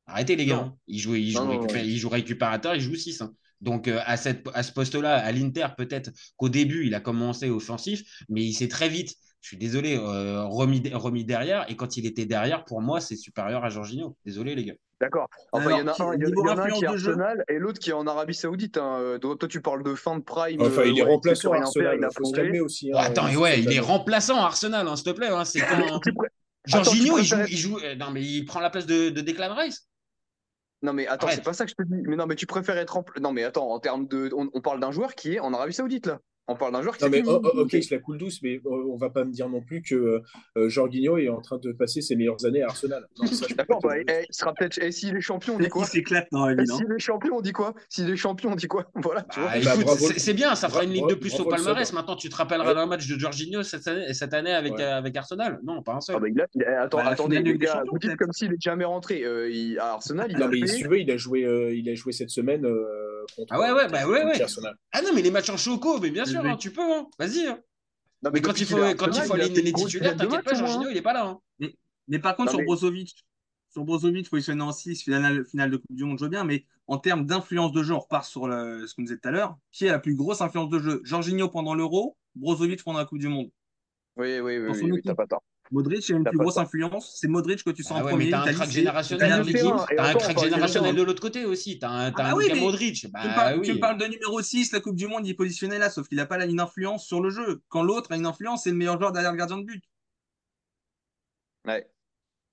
Arrêtez 0.06 0.36
les 0.36 0.46
gars. 0.46 0.72
Il, 0.88 1.00
joue, 1.00 1.16
il, 1.16 1.32
joue 1.32 1.40
Non, 1.40 1.46
non, 1.46 1.60
récupé- 1.62 1.74
ouais. 1.76 1.88
il 1.88 1.98
joue 1.98 2.10
récupérateur, 2.10 2.76
il 2.76 2.82
joue 2.82 2.96
6. 2.96 3.22
hein. 3.22 3.34
Donc 3.62 3.88
euh, 3.88 4.00
à, 4.06 4.18
cette, 4.18 4.46
à 4.54 4.62
ce 4.64 4.74
poste-là, 4.74 5.16
à 5.16 5.32
l'Inter, 5.32 5.68
peut-être 5.78 6.12
qu'au 6.36 6.50
début, 6.50 6.86
il 6.86 6.94
a 6.96 7.00
commencé 7.00 7.50
offensif, 7.50 8.04
mais 8.28 8.44
il 8.44 8.54
s'est 8.54 8.68
très 8.68 8.90
vite, 8.90 9.16
je 9.40 9.48
suis 9.48 9.58
désolé, 9.58 9.96
euh, 9.98 10.44
remis, 10.44 10.84
remis 10.94 11.24
derrière. 11.24 11.66
Et 11.72 11.76
quand 11.78 11.96
il 11.96 12.06
était 12.06 12.26
derrière, 12.26 12.66
pour 12.66 12.82
moi, 12.82 13.00
c'est 13.00 13.16
supérieur 13.16 13.64
à 13.64 13.70
Jorginho. 13.70 14.18
Désolé 14.26 14.56
les 14.56 14.66
gars. 14.66 14.74
D'accord. 15.00 15.28
Enfin, 15.54 15.70
il 15.72 15.78
y 15.80 15.82
en 15.82 15.88
a 15.88 15.92
Alors, 15.94 16.12
un, 16.12 16.16
il 16.16 16.22
y, 16.22 16.26
a- 16.26 16.28
niveau 16.28 16.44
il 16.44 16.48
y 16.48 16.52
en 16.52 16.58
a 16.58 16.62
un 16.62 16.64
influence 16.66 16.80
qui 16.80 16.86
est 16.86 16.98
jeu. 16.98 17.10
Arsenal 17.12 17.44
et 17.50 17.60
l'autre 17.60 17.80
qui 17.80 17.90
est 17.90 17.94
en 17.94 18.06
Arabie 18.08 18.34
Saoudite. 18.34 18.78
Hein. 18.78 18.98
Euh, 19.00 19.18
donc, 19.20 19.40
Toi, 19.40 19.48
tu 19.50 19.62
parles 19.62 19.84
de 19.84 19.96
fin 19.96 20.18
de 20.18 20.24
prime. 20.24 20.62
Enfin, 20.62 20.84
il 20.84 20.98
est 21.00 21.04
ouais, 21.04 21.10
remplaçant 21.12 21.52
rien 21.52 21.62
Arsenal, 21.62 21.96
il 22.00 22.04
a 22.04 22.08
il 22.10 22.14
faut 22.16 22.26
se 22.26 22.32
plongé. 22.32 22.36
calmer 22.36 22.60
aussi. 22.62 22.92
Hein, 22.94 22.98
attends, 23.00 23.28
et 23.30 23.34
faut 23.34 23.42
ouais, 23.42 23.62
il 23.62 23.72
est 23.74 23.80
remplaçant 23.80 24.38
à 24.42 24.46
Arsenal, 24.46 24.88
hein, 24.88 24.96
s'il 24.98 25.06
te 25.06 25.12
plaît. 25.12 25.28
hein, 25.30 25.44
c'est 25.46 25.60
Jorginho, 26.66 27.18
Attends, 27.18 27.20
il 27.20 27.26
joue, 27.26 27.38
il 27.50 27.58
joue. 27.58 27.80
Non, 27.98 28.12
mais 28.12 28.22
il 28.24 28.46
prend 28.46 28.60
la 28.62 28.70
place 28.70 28.86
de, 28.86 29.10
de 29.10 29.22
Declan 29.22 29.54
Rice. 29.56 29.88
Non 30.84 30.94
mais 30.94 31.08
attends, 31.08 31.30
c'est 31.30 31.44
pas 31.44 31.54
ça 31.54 31.66
que 31.66 31.72
je 31.72 31.76
te 31.76 31.84
dis. 31.84 32.04
Mais 32.06 32.18
non, 32.18 32.26
mais 32.28 32.36
tu 32.36 32.46
préfères 32.46 32.78
être 32.78 32.98
en... 32.98 33.06
Non 33.22 33.32
mais 33.32 33.44
attends, 33.44 33.72
en 33.72 33.80
termes 33.80 34.06
de, 34.08 34.30
on, 34.36 34.50
on 34.54 34.62
parle 34.62 34.80
d'un 34.80 34.92
joueur 34.92 35.16
qui 35.16 35.36
est 35.36 35.40
en 35.40 35.54
Arabie 35.54 35.74
Saoudite 35.74 36.06
là. 36.06 36.20
On 36.50 36.56
parle 36.56 36.74
d'un 36.74 36.82
joueur 36.82 36.98
qui 36.98 37.06
Non 37.06 37.12
est 37.12 37.22
mais 37.22 37.28
oh, 37.28 37.40
oh, 37.42 37.60
ok, 37.62 37.72
il 37.72 37.84
se 37.84 37.94
la 37.96 38.02
coule 38.02 38.18
douce, 38.18 38.42
mais 38.44 38.56
euh, 38.66 38.70
on 38.92 38.98
va 38.98 39.10
pas 39.10 39.24
me 39.24 39.32
dire 39.32 39.48
non 39.48 39.62
plus 39.62 39.82
que 39.82 40.22
euh, 40.58 40.70
Jorginho 40.70 41.18
est 41.18 41.30
en 41.30 41.40
train 41.40 41.58
de 41.58 41.72
passer 41.72 42.02
ses 42.02 42.18
meilleures 42.18 42.44
années 42.46 42.62
à 42.62 42.66
Arsenal. 42.68 43.08
Non, 43.18 43.28
ça, 43.28 43.46
je 43.50 43.56
D'accord, 43.56 43.80
bah, 43.82 43.96
dire. 43.96 44.04
eh, 44.10 44.26
il 44.30 44.36
sera 44.36 44.54
peut-être. 44.54 44.78
Et 44.84 44.92
s'il 44.92 45.16
est 45.16 45.22
champion, 45.22 45.56
on 45.56 45.58
dit 45.58 45.64
Il 45.66 45.70
quoi 45.70 45.86
s'éclate 45.86 46.28
la 46.34 46.52
Et 46.52 46.56
ville. 46.56 46.66
hein. 46.70 46.76
S'il 46.78 46.92
est 46.92 47.00
champion, 47.00 47.38
on 47.38 47.42
dit 47.42 47.54
quoi 47.54 47.74
S'il 47.88 48.10
est 48.10 48.16
champion, 48.18 48.52
on 48.52 48.56
dit 48.56 48.68
quoi 48.68 48.92
Voilà, 48.96 49.22
tu 49.32 49.40
vois. 49.40 49.52
Ah, 49.54 49.60
Bah, 49.64 49.72
écoute, 49.74 49.86
bravo- 49.86 50.08
c'est- 50.08 50.20
c'est 50.20 50.34
bien, 50.34 50.54
ça 50.56 50.68
fera 50.68 50.80
bra- 50.82 50.86
une 50.88 50.92
ligue 50.94 51.08
de 51.10 51.16
plus 51.16 51.34
au 51.36 51.46
bravo 51.46 51.52
le 51.52 51.56
palmarès. 51.64 51.94
Maintenant, 51.94 52.16
tu 52.18 52.28
te 52.28 52.36
rappelleras 52.36 52.68
Ouais. 52.68 52.76
d'un 52.76 52.86
match 52.88 53.08
de 53.08 53.18
Jorginho 53.18 53.64
cette 53.64 53.88
année, 53.88 54.14
cette 54.14 54.34
année 54.34 54.52
avec, 54.54 54.74
Ouais. 54.74 54.82
euh, 54.84 54.98
avec 54.98 55.16
Arsenal 55.16 55.62
Non, 55.64 55.82
pas 55.82 55.94
un 55.94 56.02
seul. 56.02 56.18
Ah 56.18 56.20
bah, 56.20 56.28
il 56.30 56.42
a- 56.42 56.48
il 56.56 56.64
a- 56.66 56.82
attends, 56.82 56.98
Bah, 56.98 57.08
attendez, 57.08 57.42
les 57.42 57.58
gars, 57.58 57.84
vous 57.90 57.98
dites 58.00 58.18
comme 58.18 58.34
s'il 58.34 58.52
est 58.52 58.62
jamais 58.62 58.84
rentré. 58.86 59.24
Euh, 59.24 59.50
il- 59.50 59.80
à 59.80 59.94
Arsenal, 59.94 60.28
il 60.30 60.38
Non 60.40 60.48
a 60.48 60.50
mais 60.50 60.60
fait. 60.60 60.68
si 60.68 60.82
tu 60.82 60.90
veux, 60.90 61.00
il 61.00 61.10
a 61.10 61.16
joué, 61.16 61.46
euh, 61.46 61.74
il 61.74 61.90
a 61.90 61.96
joué 61.96 62.12
cette 62.12 62.32
semaine 62.32 62.66
euh, 62.66 62.84
contre. 63.36 63.54
Ah 63.54 63.60
ouais, 63.60 63.72
ouais, 63.72 63.88
bah 63.90 64.08
ouais, 64.08 64.24
ouais. 64.24 64.46
Ah 64.92 65.02
non, 65.02 65.10
mais 65.14 65.22
les 65.22 65.32
matchs 65.32 65.50
en 65.50 65.58
choco, 65.58 66.00
mais 66.00 66.10
bien 66.10 66.26
sûr, 66.26 66.46
hein, 66.46 66.58
tu 66.58 66.72
peux, 66.72 66.82
hein. 66.82 67.08
vas-y. 67.20 67.48
hein. 67.48 67.60
Non, 68.24 68.32
Mais 68.34 68.42
quand 68.42 68.58
il 68.60 68.66
faut, 68.66 68.84
est 68.84 68.96
quand 68.96 69.08
il 69.08 69.22
faut 69.22 69.34
aligner 69.34 69.62
les 69.62 69.74
titulaires, 69.74 70.16
t'inquiète 70.16 70.44
pas, 70.44 70.54
Jorginho, 70.54 70.90
il 70.90 70.98
est 70.98 71.02
pas 71.02 71.14
là. 71.14 71.26
hein. 71.60 71.70
Mais 72.08 72.20
par 72.20 72.36
contre, 72.36 72.48
Non, 72.48 72.52
sur 72.52 72.60
mais- 72.60 72.66
Brozovic, 72.66 73.26
sur 73.70 73.84
Brozovic, 73.84 74.30
positionné 74.30 74.62
en 74.62 74.72
6, 74.72 75.04
finale, 75.04 75.46
finale 75.46 75.72
de 75.72 75.78
Coupe 75.78 75.96
du 75.96 76.04
Monde, 76.04 76.18
je 76.20 76.24
veux 76.26 76.30
bien, 76.30 76.44
mais 76.44 76.66
en 76.88 76.98
termes 76.98 77.26
d'influence 77.26 77.72
de 77.72 77.82
jeu, 77.84 77.94
on 77.94 78.00
repart 78.00 78.26
sur 78.26 78.48
le- 78.48 78.86
ce 78.88 78.94
qu'on 78.94 79.02
disait 79.04 79.18
tout 79.18 79.28
à 79.28 79.32
l'heure. 79.32 79.58
Qui 79.72 79.88
a 79.88 79.92
la 79.94 80.00
plus 80.00 80.16
grosse 80.16 80.42
influence 80.42 80.70
de 80.70 80.80
jeu? 80.80 81.02
Jorginho 81.04 81.48
pendant 81.50 81.74
l'Euro, 81.74 82.16
Brozovic 82.36 82.84
pendant 82.84 83.00
la 83.00 83.06
Coupe 83.06 83.20
du 83.20 83.28
Monde. 83.30 83.50
Oui, 84.16 84.40
oui, 84.40 84.58
oui, 84.60 84.80
oui, 84.92 85.02
t'as 85.04 85.16
pas 85.16 85.28
tort. 85.28 85.44
Modric 85.72 86.10
a 86.12 86.16
une 86.16 86.24
plus 86.24 86.38
grosse 86.38 86.58
influence. 86.58 87.18
C'est 87.20 87.28
Modric 87.28 87.64
que 87.64 87.72
tu 87.72 87.84
sens 87.84 87.98
Ah 88.00 88.04
en 88.04 88.08
premier. 88.10 88.26
mais 88.26 88.32
t'as 88.32 88.42
un 88.44 88.54
crack 88.54 88.70
générationnel 88.70 89.30
T'as 89.30 90.10
un 90.10 90.14
crack 90.14 90.32
on 90.32 90.34
parle 90.34 90.36
de 90.36 90.42
générationnel 90.44 90.92
numéro 90.92 91.06
de 91.06 91.08
l'autre 91.08 91.22
côté 91.22 91.46
aussi. 91.46 91.80
T'as 91.80 91.90
un, 91.90 92.12
t'as 92.12 92.26
Ah 92.26 92.32
un 92.32 92.36
oui, 92.36 92.54
Modric. 92.60 92.96
Tu 92.96 93.08
me, 93.08 93.12
Bah 93.12 93.58
tu 93.60 93.74
me 93.74 93.80
parles 93.80 93.98
de 93.98 94.06
numéro 94.06 94.42
6, 94.42 94.72
la 94.72 94.80
Coupe 94.82 94.96
du 94.96 95.08
Monde, 95.08 95.26
il 95.26 95.32
est 95.32 95.36
positionné 95.36 95.78
là, 95.78 95.90
sauf 95.90 96.08
qu'il 96.08 96.18
n'a 96.18 96.26
pas 96.26 96.38
là 96.38 96.46
une 96.46 96.60
influence 96.60 97.06
sur 97.06 97.22
le 97.22 97.30
jeu. 97.30 97.62
Quand 97.70 97.82
l'autre 97.84 98.12
a 98.12 98.16
une 98.16 98.26
influence, 98.26 98.64
c'est 98.64 98.72
le 98.72 98.76
meilleur 98.76 99.00
joueur 99.00 99.12
derrière 99.12 99.32
le 99.32 99.38
gardien 99.38 99.58
de 99.58 99.64
but. 99.64 99.84
Ouais. 101.66 101.88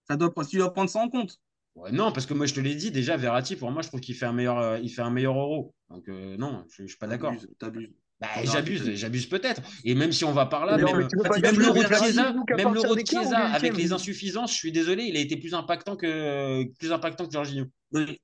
Ça 0.08 0.16
doit, 0.16 0.32
tu 0.48 0.56
dois 0.56 0.72
prendre 0.72 0.90
ça 0.90 1.00
en 1.00 1.08
compte. 1.08 1.40
Ouais, 1.76 1.92
non, 1.92 2.12
parce 2.12 2.26
que 2.26 2.34
moi, 2.34 2.46
je 2.46 2.54
te 2.54 2.60
l'ai 2.60 2.74
dit, 2.74 2.90
déjà, 2.90 3.16
Verratti, 3.16 3.54
pour 3.56 3.70
moi, 3.70 3.82
je 3.82 3.88
trouve 3.88 4.00
qu'il 4.00 4.14
fait 4.14 4.26
un 4.26 4.32
meilleur, 4.32 4.58
euh, 4.58 4.78
il 4.78 4.88
fait 4.88 5.02
un 5.02 5.10
meilleur 5.10 5.36
euro. 5.38 5.74
Donc, 5.88 6.08
euh, 6.08 6.36
non, 6.36 6.64
je, 6.68 6.82
je 6.82 6.88
suis 6.88 6.98
pas 6.98 7.06
d'accord. 7.06 7.30
T'abuses, 7.32 7.48
t'abuses. 7.58 7.90
Bah, 8.20 8.28
j'abuse, 8.44 8.94
j'abuse 8.94 9.26
peut-être. 9.26 9.62
Et 9.84 9.94
même 9.94 10.12
si 10.12 10.24
on 10.24 10.32
va 10.32 10.46
par 10.46 10.66
là, 10.66 10.76
Non, 10.76 10.92
même, 10.94 11.08
même 11.42 11.58
l'euro 11.58 11.82
de 11.82 11.88
Chiesa, 11.88 12.34
même 12.56 12.74
l'euro 12.74 12.94
de 12.94 13.00
Chiesa, 13.06 13.38
avec 13.38 13.76
les 13.76 13.92
insuffisances, 13.92 14.52
je 14.52 14.56
suis 14.58 14.72
désolé, 14.72 15.04
il 15.04 15.16
a 15.16 15.20
été 15.20 15.36
plus 15.36 15.54
impactant 15.54 15.96
que, 15.96 16.64
plus 16.78 16.92
impactant 16.92 17.26
que 17.26 17.32
Jorginho. 17.32 17.64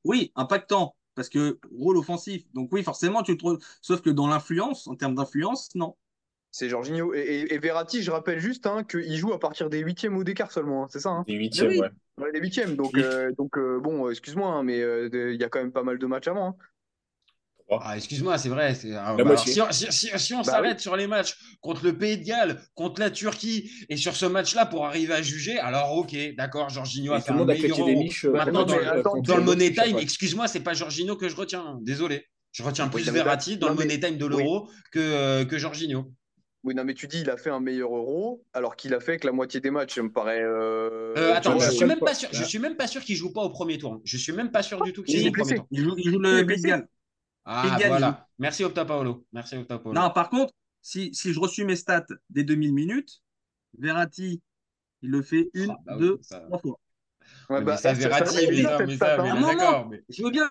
Oui, 0.04 0.32
impactant, 0.36 0.94
parce 1.14 1.28
que 1.28 1.58
rôle 1.78 1.96
offensif. 1.96 2.42
Donc 2.52 2.68
oui, 2.72 2.82
forcément, 2.82 3.22
tu 3.22 3.32
te 3.34 3.38
trouves. 3.38 3.58
Sauf 3.80 4.02
que 4.02 4.10
dans 4.10 4.26
l'influence, 4.28 4.86
en 4.86 4.96
termes 4.96 5.14
d'influence, 5.14 5.74
non. 5.74 5.96
C'est 6.50 6.68
Jorginho. 6.68 7.14
Et, 7.14 7.20
et- 7.20 7.54
et 7.54 7.58
Verratti, 7.58 8.02
je 8.02 8.10
rappelle 8.10 8.38
juste 8.38 8.66
hein, 8.66 8.84
qu'il 8.84 9.16
joue 9.16 9.32
à 9.32 9.38
partir 9.38 9.68
des 9.68 9.80
huitièmes 9.80 10.16
ou 10.16 10.24
des 10.24 10.34
quarts 10.34 10.52
seulement, 10.52 10.84
hein, 10.84 10.88
c'est 10.90 11.00
ça 11.00 11.10
hein 11.10 11.24
Les 11.26 11.34
huitièmes, 11.34 11.68
oui. 11.68 11.80
ouais. 11.80 11.90
Ouais, 12.18 12.30
Les 12.32 12.40
huitièmes. 12.40 12.76
Donc, 12.76 12.94
euh, 12.96 13.30
donc 13.36 13.58
euh, 13.58 13.78
bon, 13.78 14.08
excuse-moi, 14.10 14.48
hein, 14.48 14.62
mais 14.62 14.80
euh, 14.80 15.08
il 15.34 15.38
y 15.40 15.44
a 15.44 15.48
quand 15.50 15.58
même 15.58 15.72
pas 15.72 15.82
mal 15.82 15.98
de 15.98 16.06
matchs 16.06 16.28
avant. 16.28 16.56
Ah, 17.68 17.96
excuse-moi, 17.96 18.38
c'est 18.38 18.48
vrai. 18.48 18.74
ah, 18.94 19.14
La 19.16 19.16
bah, 19.16 19.24
moitié. 19.24 19.54
alors, 19.60 19.72
si, 19.74 19.86
si- 19.90 20.08
si- 20.08 20.18
si 20.18 20.34
on 20.34 20.38
Bah 20.38 20.44
s'arrête 20.44 20.78
sur 20.78 20.94
les 20.96 21.08
matchs 21.08 21.36
contre 21.60 21.84
le 21.84 21.98
Pays 21.98 22.16
de 22.18 22.24
Galles, 22.24 22.60
contre 22.74 23.00
la 23.00 23.10
Turquie, 23.10 23.70
et 23.88 23.96
sur 23.96 24.14
ce 24.14 24.24
match-là 24.26 24.66
pour 24.66 24.86
arriver 24.86 25.14
à 25.14 25.20
juger, 25.22 25.58
alors 25.58 25.92
ok, 25.96 26.14
d'accord, 26.36 26.68
Jorginho 26.68 27.12
a 27.12 27.20
fait 27.20 27.32
un 27.32 27.44
meilleur 27.44 27.78
euro. 27.80 27.88
miches. 27.98 28.24
euh, 28.24 28.30
Maintenant, 28.32 28.64
contre- 28.64 29.02
dans, 29.02 29.14
le- 29.16 29.22
dans 29.22 29.40
Money 29.42 29.72
Time, 29.72 29.98
excuse-moi, 29.98 30.46
c'est 30.46 30.60
pas 30.60 30.74
Jorginho 30.74 31.16
que 31.16 31.28
je 31.28 31.34
retiens. 31.34 31.78
Désolé. 31.82 32.24
Je 32.52 32.62
retiens 32.62 32.86
plus 32.88 33.02
Verratti 33.10 33.56
dans 33.58 33.66
non, 33.66 33.72
le 33.72 33.78
mais- 33.80 33.84
Money 33.86 34.00
Time 34.00 34.16
de 34.16 34.24
oui. 34.26 34.30
l'Euro 34.44 34.68
que, 34.92 34.98
euh, 35.00 35.44
que 35.44 35.58
Jorginho. 35.58 36.12
Oui, 36.62 36.74
non, 36.74 36.84
mais 36.84 36.94
tu 36.94 37.06
dis 37.08 37.20
il 37.20 37.30
a 37.30 37.36
fait 37.36 37.50
un 37.50 37.60
meilleur 37.60 37.94
euro, 37.94 38.44
alors 38.52 38.74
qu'il 38.76 38.94
a 38.94 39.00
fait 39.00 39.18
que 39.18 39.26
la 39.26 39.32
moitié 39.32 39.60
des 39.60 39.70
matchs, 39.70 39.94
ça 39.96 40.02
me 40.02 40.10
paraît. 40.12 40.40
euh, 40.42 41.14
Euh, 41.16 41.34
attends, 41.34 41.58
je 41.58 41.70
suis 41.70 41.84
même 41.84 41.98
pas 42.00 42.14
sûr. 42.14 42.28
Je 42.32 42.42
suis 42.44 42.58
même 42.58 42.76
pas 42.76 42.86
sûr 42.86 43.02
qu'il 43.02 43.14
joue 43.16 43.32
pas 43.32 43.42
au 43.42 43.50
premier 43.50 43.76
tour. 43.78 43.92
hein. 43.94 44.00
Je 44.04 44.16
suis 44.16 44.32
même 44.32 44.50
pas 44.52 44.62
sûr 44.62 44.80
du 44.82 44.92
tout 44.92 45.02
qu'il 45.02 45.16
Il 45.16 45.22
joue 45.22 45.28
au 45.28 45.32
premier 45.32 45.56
tour. 45.56 45.66
Il 45.72 45.82
joue, 45.84 45.94
il 45.98 46.10
joue 46.12 46.18
le 46.20 46.44
Pays 46.46 46.62
de. 46.62 46.66
Galles. 46.68 46.88
Ah 47.46 47.78
voilà. 47.86 48.28
Merci 48.38 48.64
Octa 48.64 48.84
Paolo. 48.84 49.24
Merci. 49.32 49.56
Non, 49.56 50.10
par 50.10 50.28
contre, 50.28 50.52
si, 50.82 51.14
si 51.14 51.32
je 51.32 51.40
reçus 51.40 51.64
mes 51.64 51.76
stats 51.76 52.06
des 52.28 52.44
2000 52.44 52.74
minutes, 52.74 53.22
Verratti, 53.78 54.42
il 55.02 55.10
le 55.10 55.22
fait 55.22 55.50
une, 55.54 55.70
Ah, 55.70 55.76
bah 55.84 55.92
oui, 55.94 56.00
deux, 56.00 56.18
ça- 56.22 56.40
trois 56.40 56.58
fois. 56.58 56.78
Ouais, 57.48 57.58
Mais 57.60 57.64
bah, 57.64 57.76
ça, 57.76 57.92
Verratti, 57.92 58.36
mais 58.50 58.62
non, 58.62 58.68
ça- 58.70 58.86
mais 58.86 58.96
ça- 58.96 59.16
ça- 59.16 59.22
mais 59.22 59.28
non, 59.40 59.46
d'accord. 59.46 59.84
non, 59.84 59.88
mais- 59.90 60.02
je 60.08 60.22
veux 60.22 60.30
bien. 60.30 60.48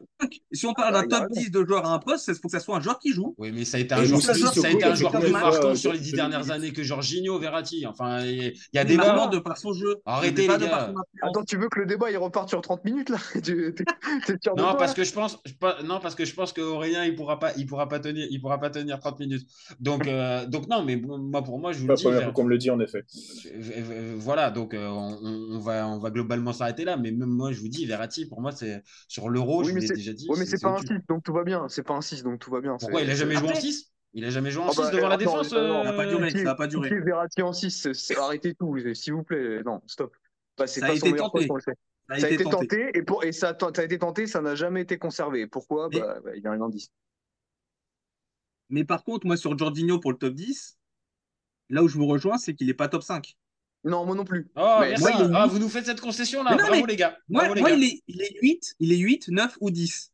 Si 0.52 0.66
on 0.66 0.74
parle 0.74 0.94
d'un 0.94 1.04
top 1.08 1.28
raison. 1.30 1.42
10 1.42 1.52
de 1.52 1.66
joueurs 1.66 1.86
à 1.86 1.94
un 1.94 2.00
poste, 2.00 2.28
il 2.30 2.36
faut 2.36 2.48
que 2.48 2.52
ça 2.52 2.60
soit 2.60 2.78
un 2.78 2.82
joueur 2.82 3.00
qui 3.00 3.12
joue. 3.14 3.36
Oui, 3.38 3.52
mais 3.54 3.66
ça 3.66 3.78
a 3.78 3.80
été 3.82 3.94
un 3.94 4.04
joueur 4.04 4.22
plus, 4.22 4.40
ça 4.62 4.68
a 4.68 4.72
été 4.72 4.84
un 4.86 4.96
joueur 4.96 5.14
marquant 5.30 5.68
euh, 5.72 5.76
sur 5.76 5.92
les 5.94 6.00
dix 6.00 6.12
de 6.12 6.16
dernières 6.18 6.52
années 6.52 6.72
que 6.72 6.84
Jorginho, 6.84 7.38
Verratti. 7.40 7.86
Enfin, 7.86 8.22
il 8.26 8.54
y 8.74 8.78
a- 8.80 8.84
vraiment 8.86 9.26
hein. 9.26 9.30
de 9.30 9.40
par 9.40 9.58
son 9.58 9.74
jeu. 9.74 9.98
Arrêtez, 10.06 10.48
pas 10.48 10.58
les 10.58 10.68
gars. 10.68 10.94
Attends, 11.22 11.44
tu 11.44 11.58
veux 11.58 11.68
que 11.70 11.80
le 11.80 11.86
débat 11.86 12.10
il 12.12 12.18
reparte 12.18 12.50
sur 12.50 12.62
30 12.62 12.86
minutes 12.86 13.10
là? 13.10 13.18
Non, 14.58 14.76
parce 14.78 14.94
que 14.94 15.04
je 15.04 15.14
pense, 15.14 15.38
pas- 15.60 15.78
non, 15.84 16.00
parce 16.00 16.16
que 16.16 16.26
je 16.26 16.34
pense 16.34 16.54
qu'Aurélien, 16.54 17.04
il 17.06 17.16
pourra 17.16 17.40
pas, 17.40 17.52
il 17.58 17.66
pourra 17.66 17.88
pas 17.90 18.00
tenir, 18.00 18.28
il 18.30 18.40
pourra 18.42 18.60
pas 18.60 18.70
tenir 18.70 19.00
30 19.00 19.20
minutes. 19.20 19.48
Donc, 19.80 20.08
euh, 20.08 20.46
donc 20.46 20.68
non, 20.70 20.84
mais 20.84 20.96
bon, 20.96 21.18
moi, 21.18 21.44
pour 21.44 21.60
moi, 21.60 21.72
je 21.74 21.80
vous 21.80 21.88
Pas 21.88 21.94
le 21.94 21.96
la 21.96 21.98
dis. 21.98 22.04
première 22.04 22.20
Ver- 22.20 22.26
fois 22.28 22.34
qu'on 22.34 22.44
me 22.46 22.50
le 22.50 22.58
dit, 22.58 22.70
en 22.70 22.80
effet. 22.80 23.04
Euh, 23.48 24.16
Voilà, 24.18 24.50
donc 24.52 24.74
euh, 24.74 24.88
on, 24.88 25.18
on- 25.22 25.56
on 25.56 25.60
va, 25.60 25.88
on 25.88 26.00
va 26.00 26.10
globalement 26.10 26.54
s'arrêter 26.54 26.85
là. 26.86 26.96
Mais 26.98 27.12
même 27.12 27.30
moi, 27.30 27.52
je 27.52 27.60
vous 27.60 27.68
dis, 27.68 27.86
Verratti, 27.86 28.26
pour 28.26 28.40
moi, 28.42 28.52
c'est 28.54 28.82
sur 29.08 29.28
l'euro, 29.30 29.62
Oui, 29.64 29.70
je 29.70 29.76
l'ai 29.76 29.88
c'est 29.88 29.96
déjà 29.96 30.14
dit. 30.14 30.28
ouais, 30.30 30.38
mais 30.40 30.46
c'est- 30.46 30.62
pas 30.62 30.70
un 30.70 30.76
au-dessus. 30.78 30.96
6, 30.96 31.08
donc 31.10 31.24
tout 31.24 31.34
va 31.34 31.44
bien. 31.44 31.68
C'est 31.68 31.84
pas 31.84 31.94
un 31.96 32.02
6, 32.02 32.24
donc 32.24 32.40
tout 32.40 32.52
va 32.52 32.62
bien. 32.62 32.78
Pourquoi 32.80 33.02
il 33.02 33.10
a 33.10 33.16
jamais 33.16 33.36
joué 33.36 33.48
en 33.48 33.50
Après- 33.50 33.62
6 33.62 33.92
Il 34.18 34.24
a 34.24 34.30
jamais 34.30 34.50
joué 34.50 34.64
en 34.64 34.68
Ah 34.70 34.72
6 34.72 34.78
bah, 34.80 34.92
devant 34.92 35.08
la 35.10 35.16
non, 35.16 35.20
défense 35.20 35.52
non, 35.52 35.68
non, 35.68 35.80
euh, 35.82 35.84
Ça 35.84 35.92
va 35.92 35.98
pas 35.98 36.06
Qui- 36.06 36.38
ça 36.38 36.44
va 36.46 36.56
pas 36.56 36.68
qui 36.70 36.76
est 36.78 37.00
Verratti 37.02 37.42
en 37.42 37.52
6, 37.52 37.72
c'est- 37.72 37.94
c'est- 37.94 38.18
arrêtez 38.18 38.54
tout, 38.56 38.78
s'il 38.94 39.12
vous 39.14 39.24
plaît. 39.24 39.62
Non, 39.64 39.82
stop. 39.88 40.16
Bah, 40.58 40.68
c'est 40.68 40.80
Ça 40.80 40.86
a 40.86 40.90
pas 40.90 40.96
son 40.96 41.00
été 41.08 41.12
meilleur 41.12 41.32
tenté. 41.34 41.48
poste. 41.48 41.66
Ça 41.66 41.72
a 42.16 42.20
Ça 42.20 42.26
a 42.28 42.30
été 42.30 42.36
été 42.36 42.44
tenté. 42.46 42.68
tenté, 42.68 42.98
et, 42.98 43.02
pour, 43.02 43.24
et 43.26 43.32
ça, 43.34 43.50
a 43.50 43.58
ça 43.60 43.82
a 43.82 43.84
été 43.84 44.00
tenté, 44.00 44.26
ça 44.28 44.40
n'a 44.42 44.56
jamais 44.56 44.82
été 44.84 44.98
conservé. 44.98 45.48
Pourquoi? 45.48 45.90
Mais- 45.92 46.00
bah, 46.00 46.20
bah, 46.24 46.32
Il 46.36 46.44
y 46.44 46.48
a 46.48 46.52
un 46.52 46.62
indice. 46.62 46.90
Mais 48.70 48.84
par 48.84 49.04
contre, 49.04 49.26
moi, 49.28 49.38
sur 49.38 49.58
Jorginho 49.58 50.00
pour 50.00 50.12
le 50.12 50.18
top 50.18 50.34
10, 50.34 50.78
là 51.70 51.84
où 51.84 51.88
je 51.88 51.98
vous 51.98 52.08
rejoins, 52.08 52.38
c'est 52.38 52.56
qu'il 52.56 52.68
n'est 52.68 52.74
pas 52.74 52.88
top 52.88 53.04
5. 53.04 53.38
Non, 53.86 54.06
moi 54.06 54.16
non 54.16 54.26
plus. 54.26 54.50
Oh, 54.56 54.78
Mais 54.82 54.90
merci. 54.90 55.02
moi, 55.04 55.12
il 55.20 55.22
est 55.32 55.36
Ah, 55.36 55.46
vous 55.48 55.60
nous 55.60 55.70
faites 55.70 55.86
cette 55.86 56.02
concession 56.02 56.44
là. 56.44 56.52
Mais 56.52 56.58
non, 56.58 56.68
Bravo 56.68 56.82
mais 56.82 56.88
les 56.92 56.96
gars. 56.98 57.18
Moi, 57.30 57.42
Bravo, 57.44 57.54
les 57.56 57.62
moi 57.62 57.70
gars. 57.70 57.76
il, 57.78 57.84
est, 57.84 58.02
il, 58.08 58.22
est 58.22 58.38
8, 58.42 58.76
il 58.80 58.92
est 58.94 58.98
8, 58.98 59.28
9 59.30 59.58
ou 59.62 59.70
10. 59.72 60.12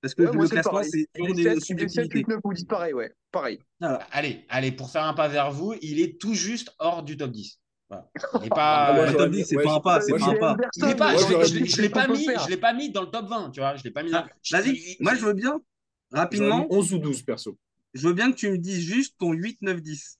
Parce 0.00 0.14
que 0.14 0.22
Ouais, 0.22 0.32
le 0.32 0.48
classement, 0.48 0.82
c'est 0.82 1.06
toujours 1.14 1.34
des 1.34 1.42
7, 1.42 1.44
il 1.44 1.46
est 1.46 1.54
7, 1.56 1.64
subjectivités. 1.64 2.18
8, 2.20 2.28
9 2.28 2.40
ou 2.42 2.54
10, 2.54 2.64
pareil, 2.64 2.94
ouais. 2.94 3.12
Pareil. 3.30 3.58
Voilà. 3.78 3.98
Allez, 4.12 4.46
allez, 4.48 4.72
pour 4.72 4.90
faire 4.90 5.04
un 5.04 5.12
pas 5.12 5.28
vers 5.28 5.50
vous, 5.52 5.74
il 5.82 6.00
est 6.00 6.18
tout 6.18 6.32
juste 6.34 6.74
hors 6.78 7.02
du 7.02 7.18
top 7.18 7.30
10. 7.32 7.58
Voilà. 7.90 8.08
Il 8.36 8.40
n'est 8.40 8.48
Ah, 8.52 8.54
pas. 8.54 8.92
moi, 8.94 9.06
Le 9.06 9.12
top 9.16 9.30
mis- 9.30 9.36
10, 9.36 9.44
c'est 9.44 9.56
ouais, 9.56 9.64
pas 9.64 9.70
un 9.72 9.76
je- 9.76 9.80
pas, 9.82 10.00
c'est 10.00 10.12
moi, 10.12 10.18
pas 10.18 10.26
un 10.26 10.32
j'ai- 10.32 10.38
pas. 10.38 10.56
Je 10.78 10.86
l'ai 10.86 10.94
pas, 10.94 11.16
je 11.16 11.54
l'ai- 11.54 11.60
mis- 11.60 11.68
je 11.68 11.82
l'ai 11.82 11.88
pas 11.90 12.08
mis, 12.08 12.24
faire. 12.24 12.40
je 12.44 12.48
l'ai 12.48 12.56
pas 12.56 12.72
mis 12.72 12.90
dans 12.90 13.02
le 13.02 13.08
top 13.10 13.28
20, 13.28 13.50
tu 13.50 13.60
vois. 13.60 13.76
Je 13.76 13.84
l'ai 13.84 13.90
pas 13.90 14.02
mis. 14.02 14.10
Ah, 14.14 14.26
Vas-y, 14.52 14.96
moi 15.00 15.14
je 15.14 15.26
veux 15.26 15.34
bien, 15.34 15.60
rapidement, 16.12 16.60
mis 16.60 16.66
11 16.70 16.94
ou 16.94 16.98
12, 16.98 17.20
perso. 17.22 17.58
je 17.92 18.06
veux 18.08 18.14
bien 18.14 18.30
que 18.30 18.36
tu 18.36 18.48
me 18.50 18.56
dises 18.58 18.80
juste 18.86 19.16
ton 19.18 19.32
8, 19.32 19.58
9, 19.60 19.82
10. 19.82 20.18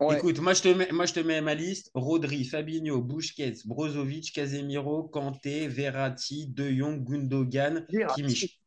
Ouais. 0.00 0.16
Écoute, 0.18 0.40
moi 0.40 0.54
je, 0.54 0.62
te 0.62 0.68
mets, 0.68 0.90
moi 0.90 1.06
je 1.06 1.12
te 1.14 1.20
mets 1.20 1.40
ma 1.40 1.54
liste 1.54 1.90
Rodri, 1.94 2.44
Fabinho, 2.44 3.00
Busquets, 3.00 3.54
Brozovic, 3.64 4.32
Casemiro, 4.32 5.04
Kanté, 5.04 5.68
Verratti, 5.68 6.48
De 6.48 6.68
Jong, 6.70 7.04
Gundogan, 7.04 7.86
Verratti. 7.90 8.22
Kimmich. 8.22 8.60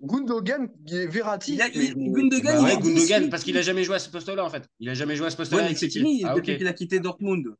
Gundogan, 0.00 0.68
Verratti. 1.08 1.54
Il 1.54 1.62
a- 1.62 1.68
il- 1.68 1.96
mais- 1.96 2.10
Gundogan, 2.10 2.42
Bah 2.44 2.60
il 2.60 2.64
ouais, 2.64 2.72
est 2.74 2.76
10, 2.82 2.94
Gundogan, 2.94 3.30
parce 3.30 3.44
qu'il 3.44 3.56
a 3.56 3.62
jamais 3.62 3.84
joué 3.84 3.96
à 3.96 3.98
ce 3.98 4.10
poste-là 4.10 4.44
en 4.44 4.50
fait. 4.50 4.68
Il 4.78 4.88
a 4.90 4.94
jamais 4.94 5.16
joué 5.16 5.26
à 5.26 5.30
ce 5.30 5.36
poste-là 5.36 5.58
Ouais, 5.58 5.64
avec 5.64 5.78
fini 5.78 6.22
Ah, 6.24 6.34
depuis 6.34 6.58
qu'il 6.58 6.66
a 6.66 6.72
quitté 6.74 7.00
Dortmund. 7.00 7.54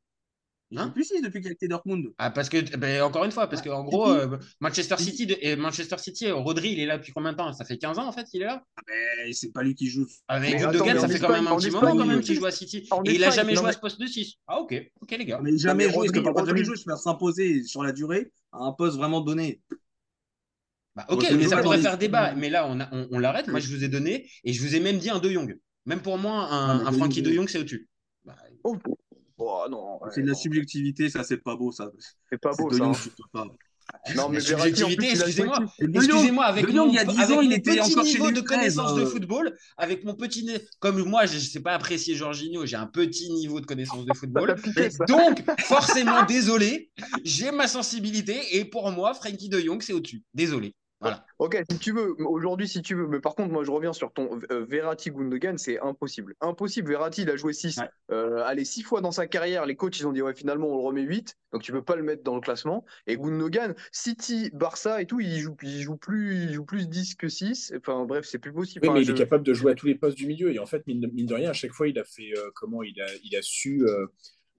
Il 0.71 0.79
Hein 0.79 0.87
joue 0.87 0.93
plus 0.93 1.05
6 1.05 1.21
depuis 1.23 1.41
qu'il 1.41 1.51
a 1.51 1.55
quitté 1.55 1.69
Dortmund. 1.69 2.07
Ah, 2.19 2.31
parce 2.31 2.49
que, 2.49 2.77
ben, 2.77 3.03
encore 3.03 3.25
une 3.25 3.31
fois, 3.31 3.49
parce 3.49 3.63
qu'en 3.63 3.85
gros, 3.85 4.09
euh, 4.11 4.39
Manchester 4.61 4.97
City, 4.99 5.27
de- 5.27 5.37
et 5.41 5.57
Manchester 5.57 5.99
City, 5.99 6.27
euh, 6.27 6.35
Rodri, 6.35 6.73
il 6.73 6.81
est 6.81 6.87
là 6.87 6.99
depuis 6.99 7.13
combien 7.13 7.33
de 7.33 7.37
temps? 7.37 7.53
Ça 7.53 7.65
fait 7.65 7.79
15 7.79 7.99
ans 7.99 8.09
en 8.09 8.13
fait 8.13 8.25
qu'il 8.25 8.43
est 8.43 8.47
là? 8.47 8.65
Mais 8.89 9.33
c'est 9.33 9.53
pas 9.53 9.63
lui 9.63 9.75
qui 9.75 9.89
joue. 9.89 10.07
Avec 10.27 10.55
Mais 10.55 10.61
Gundogan, 10.61 10.99
ça 10.99 11.05
en 11.05 11.09
fait 11.09 11.21
quand 11.21 11.29
même 11.29 11.47
un 11.47 11.53
en 11.53 11.57
petit 11.59 11.71
moment 11.71 11.97
quand 11.97 12.07
même 12.07 12.19
il- 12.21 12.25
qu'il 12.25 12.37
joue 12.37 12.47
à 12.47 12.51
City. 12.51 12.89
en 12.91 13.05
Et 13.05 13.15
il 13.15 13.25
a 13.25 13.31
jamais 13.31 13.53
non, 13.55 13.61
joué 13.61 13.71
à 13.71 13.73
ce 13.73 13.79
poste 13.79 14.01
de 14.01 14.07
6. 14.07 14.35
Ah, 14.47 14.59
ok, 14.61 14.75
ok 15.01 15.11
les 15.11 15.25
gars. 15.25 15.41
Mais 15.43 15.57
jamais 15.59 15.87
mais 15.87 15.93
joué, 15.93 16.09
parce 16.11 16.41
que 16.41 16.47
jamais 16.47 16.65
joué, 16.65 16.77
se 16.77 16.85
faire 16.85 16.99
s'imposer 16.99 17.63
sur 17.63 17.83
la 17.83 17.93
durée 17.93 18.33
à 18.53 18.59
un 18.65 18.73
poste 18.73 18.97
vraiment 18.97 19.21
donné. 19.21 19.61
Bah, 20.97 21.07
ok, 21.09 21.27
mais 21.37 21.47
ça 21.47 21.59
pourrait 21.63 21.79
faire 21.79 21.99
débat. 21.99 22.35
Mais 22.35 22.51
là, 22.51 22.67
on, 22.69 22.81
a- 22.81 22.89
on, 22.93 23.09
on 23.13 23.19
l'arrête. 23.19 23.49
Moi, 23.49 23.61
je 23.61 23.69
vous 23.69 23.85
ai 23.85 23.89
donné 23.89 24.31
et 24.45 24.53
je 24.53 24.63
vous 24.63 24.75
ai 24.75 24.81
même 24.81 24.99
dit 24.99 25.11
un 25.11 25.19
De 25.19 25.31
Jong. 25.31 25.59
Même 25.87 26.01
pour 26.01 26.19
moi, 26.19 26.49
un, 26.51 26.87
un 26.87 26.93
Frankie 26.93 27.23
De 27.23 27.31
Jong, 27.33 27.49
c'est 27.49 27.59
au-dessus. 27.59 27.89
Oh, 29.37 29.65
non. 29.71 29.99
ouais, 30.03 30.11
C'est 30.15 30.23
de 30.23 30.27
la 30.27 30.33
non. 30.33 30.39
subjectivité, 30.39 31.09
ça 31.11 31.25
c'est 31.25 31.39
pas 31.39 31.57
beau 31.57 31.73
ça. 31.73 31.91
C'est 32.31 32.41
pas 32.41 32.53
beau 32.55 32.71
De 32.71 32.77
ça. 32.77 32.85
Hein. 32.85 32.93
je 32.93 33.09
peux 33.09 33.29
pas. 33.33 33.47
Non, 34.17 34.29
mais 34.29 34.41
subjectivité, 34.41 35.11
il 35.13 35.23
a 35.23 35.29
joué 35.29 35.45
excusez-moi. 35.45 35.59
Excusez-moi, 35.79 36.45
avec 36.45 36.67
De 36.67 36.73
Jong, 36.73 36.87
mon, 36.87 36.93
il 36.93 36.95
y 36.95 36.99
a 36.99 37.05
10 37.05 37.19
avec 37.19 37.37
ans, 37.37 37.41
il 37.41 37.53
était 37.53 37.77
petit 37.77 37.93
encore 37.93 38.05
niveau 38.05 38.31
de 38.31 38.41
13, 38.41 38.47
connaissance 38.47 38.95
de 38.95 39.03
euh. 39.03 39.07
football, 39.07 39.57
avec 39.77 40.05
mon 40.05 40.15
petit 40.15 40.45
nez, 40.45 40.59
comme 40.79 41.03
moi, 41.05 41.27
je 41.27 41.35
ne 41.35 41.41
sais 41.41 41.61
pas 41.61 41.75
apprécier 41.75 42.15
Jorginho, 42.15 42.65
j'ai 42.67 42.77
un 42.77 42.87
petit 42.87 43.31
niveau 43.33 43.61
de 43.61 43.67
connaissance 43.67 44.05
de 44.05 44.15
football. 44.15 44.57
Donc, 45.09 45.43
forcément, 45.61 46.25
désolé, 46.25 46.91
j'ai 47.25 47.51
ma 47.51 47.69
sensibilité 47.69 48.57
et 48.57 48.65
pour 48.65 48.91
moi, 48.91 49.15
Frankie 49.15 49.49
de 49.49 49.61
Jong, 49.61 49.83
c'est 49.83 49.93
au-dessus. 49.93 50.23
Désolé. 50.33 50.75
Voilà. 51.05 51.27
Ok, 51.39 51.63
si 51.71 51.79
tu 51.79 51.93
veux, 51.93 52.15
aujourd'hui, 52.27 52.69
si 52.69 52.83
tu 52.83 52.95
veux. 52.95 53.07
Mais 53.07 53.21
par 53.21 53.35
contre, 53.35 53.53
moi, 53.53 53.65
je 53.65 53.71
reviens 53.71 53.93
sur 53.93 54.13
ton 54.13 54.41
euh, 54.51 54.65
Verratti 54.65 55.11
Gundogan, 55.11 55.59
c'est 55.59 55.79
impossible. 55.81 56.35
Impossible. 56.41 56.89
Verratti, 56.91 57.23
il 57.23 57.31
a 57.31 57.37
joué 57.37 57.53
6. 57.53 57.79
Ouais. 57.79 58.43
allez, 58.45 58.65
6 58.65 58.83
fois 58.83 59.01
dans 59.01 59.11
sa 59.11 59.27
carrière. 59.27 59.67
Les 59.67 59.77
coachs, 59.77 59.99
ils 59.99 60.07
ont 60.07 60.13
dit, 60.13 60.23
ouais, 60.23 60.35
finalement, 60.35 60.69
on 60.69 60.77
le 60.79 60.83
remet 60.83 61.03
8. 61.03 61.37
Donc, 61.53 61.63
tu 61.63 61.73
peux 61.73 61.83
pas 61.83 61.97
le 61.97 62.03
mettre 62.03 62.23
dans 62.25 62.35
le 62.35 62.41
classement. 62.41 62.85
Et 63.07 63.17
Gundogan, 63.17 63.75
City, 63.93 64.51
Barça 64.53 65.01
et 65.03 65.07
tout, 65.07 65.21
il 65.21 65.39
joue, 65.39 65.57
il 65.63 65.81
joue, 65.81 65.97
plus, 65.97 66.45
il 66.45 66.53
joue 66.53 66.65
plus 66.65 66.89
10 66.89 67.15
que 67.17 67.29
6. 67.29 67.73
Enfin, 67.77 68.05
bref, 68.05 68.25
c'est 68.27 68.39
plus 68.39 68.53
possible. 68.53 68.85
Oui, 68.87 68.89
Enfin, 68.91 68.99
mais 68.99 69.05
je- 69.05 69.13
il 69.13 69.15
est 69.15 69.19
capable 69.19 69.45
de 69.45 69.55
jouer 69.55 69.73
à 69.73 69.75
tous 69.75 69.87
les 69.87 69.95
postes 69.95 70.17
du 70.17 70.27
milieu. 70.27 70.53
Et 70.53 70.59
en 70.59 70.67
fait, 70.67 70.87
mine 70.87 71.01
de, 71.01 71.07
mine 71.09 71.27
de 71.27 71.35
rien, 71.35 71.51
à 71.51 71.55
chaque 71.55 71.73
fois, 71.73 71.89
il 71.89 71.99
a 71.99 72.05
fait 72.05 72.33
euh, 72.37 72.51
comment 72.55 72.83
il 72.83 73.01
a, 73.01 73.07
il 73.23 73.37
a 73.37 73.43
su 73.43 73.85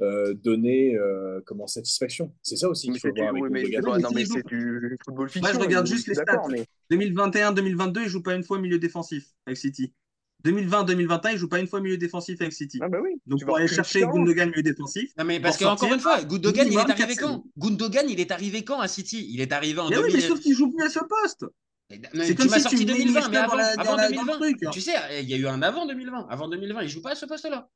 euh, 0.02 0.34
donner 0.34 0.96
euh, 0.96 1.40
comment 1.46 1.68
satisfaction. 1.68 2.34
C'est 2.42 2.58
ça 2.58 2.70
aussi 2.70 2.88
qu'il 2.92 3.00
faut 3.00 3.12
du, 3.12 3.22
voir 3.22 3.30
avec 3.30 3.44
oui, 3.44 3.50
mais, 3.52 3.64
non, 3.82 4.10
mais 4.14 4.26
c'est 4.26 4.46
du 4.46 4.98
football 5.06 5.30
fiction. 5.30 5.42
Moi 5.50 5.54
je 5.54 5.66
regarde 5.66 5.88
juste 5.88 6.08
les 6.08 6.16
stats. 6.16 6.26
d'accord, 6.26 6.50
mais 6.50 6.66
2021-2022, 6.92 8.02
il 8.04 8.10
joue 8.10 8.22
pas 8.22 8.36
une 8.36 8.44
fois 8.44 8.60
milieu 8.60 8.78
défensif 8.80 9.28
avec 9.46 9.58
City. 9.58 9.94
2020-2021, 10.46 11.32
il 11.32 11.38
joue 11.38 11.48
pas 11.50 11.60
une 11.60 11.68
fois 11.68 11.82
milieu 11.82 11.98
défensif 11.98 12.40
avec 12.42 12.54
City. 12.54 12.80
Ah 12.82 12.90
bah 12.90 13.00
oui. 13.02 13.12
Donc 13.26 13.40
tu 13.40 13.46
pour 13.46 13.58
aller 13.58 13.68
chercher. 13.68 14.02
Gundogan 14.02 14.50
milieu 14.50 14.62
défensif. 14.64 15.12
Non, 15.18 15.26
mais 15.26 15.40
parce 15.40 15.58
qu'encore 15.58 15.80
sortir, 15.80 15.96
une 15.96 16.00
fois, 16.02 16.22
Gundogan, 16.24 16.68
il 16.68 16.74
est 16.78 16.90
arrivé 16.92 17.16
quand? 17.16 17.44
Gundogan, 17.58 18.06
il 18.10 18.20
est 18.20 18.32
arrivé 18.32 18.64
quand 18.64 18.80
à 18.80 18.88
City? 18.88 19.28
Il 19.32 19.42
est 19.42 19.52
arrivé 19.52 19.80
en 19.80 19.90
Mais 19.90 19.98
oui, 19.98 20.04
2000. 20.12 20.16
mais 20.16 20.22
sauf 20.22 20.40
qu'il 20.40 20.54
joue 20.54 20.72
plus 20.72 20.86
à 20.86 20.90
ce 20.90 21.00
poste. 21.00 21.46
Mais 21.90 22.00
C'est 22.14 22.28
tu 22.30 22.36
comme 22.36 22.48
m'as 22.50 22.56
si 22.58 22.62
sorti 22.62 22.78
tu 22.80 22.86
mets 22.86 22.94
2020, 22.98 23.30
mais 23.30 23.38
avant, 23.38 23.56
la- 23.56 23.68
avant 23.78 23.92
dans 23.92 23.98
la- 23.98 24.10
dans 24.12 24.22
le 24.22 24.26
2020. 24.28 24.38
truc. 24.40 24.58
Tu 24.72 24.82
sais, 24.82 24.94
il 25.22 25.30
y 25.30 25.34
a 25.34 25.38
eu 25.38 25.48
un 25.48 25.62
avant 25.62 25.86
2020. 25.86 26.28
Avant 26.30 26.48
2020, 26.48 26.82
il 26.84 26.90
joue 26.90 27.02
pas 27.02 27.12
à 27.12 27.16
ce 27.16 27.26
poste-là. 27.26 27.70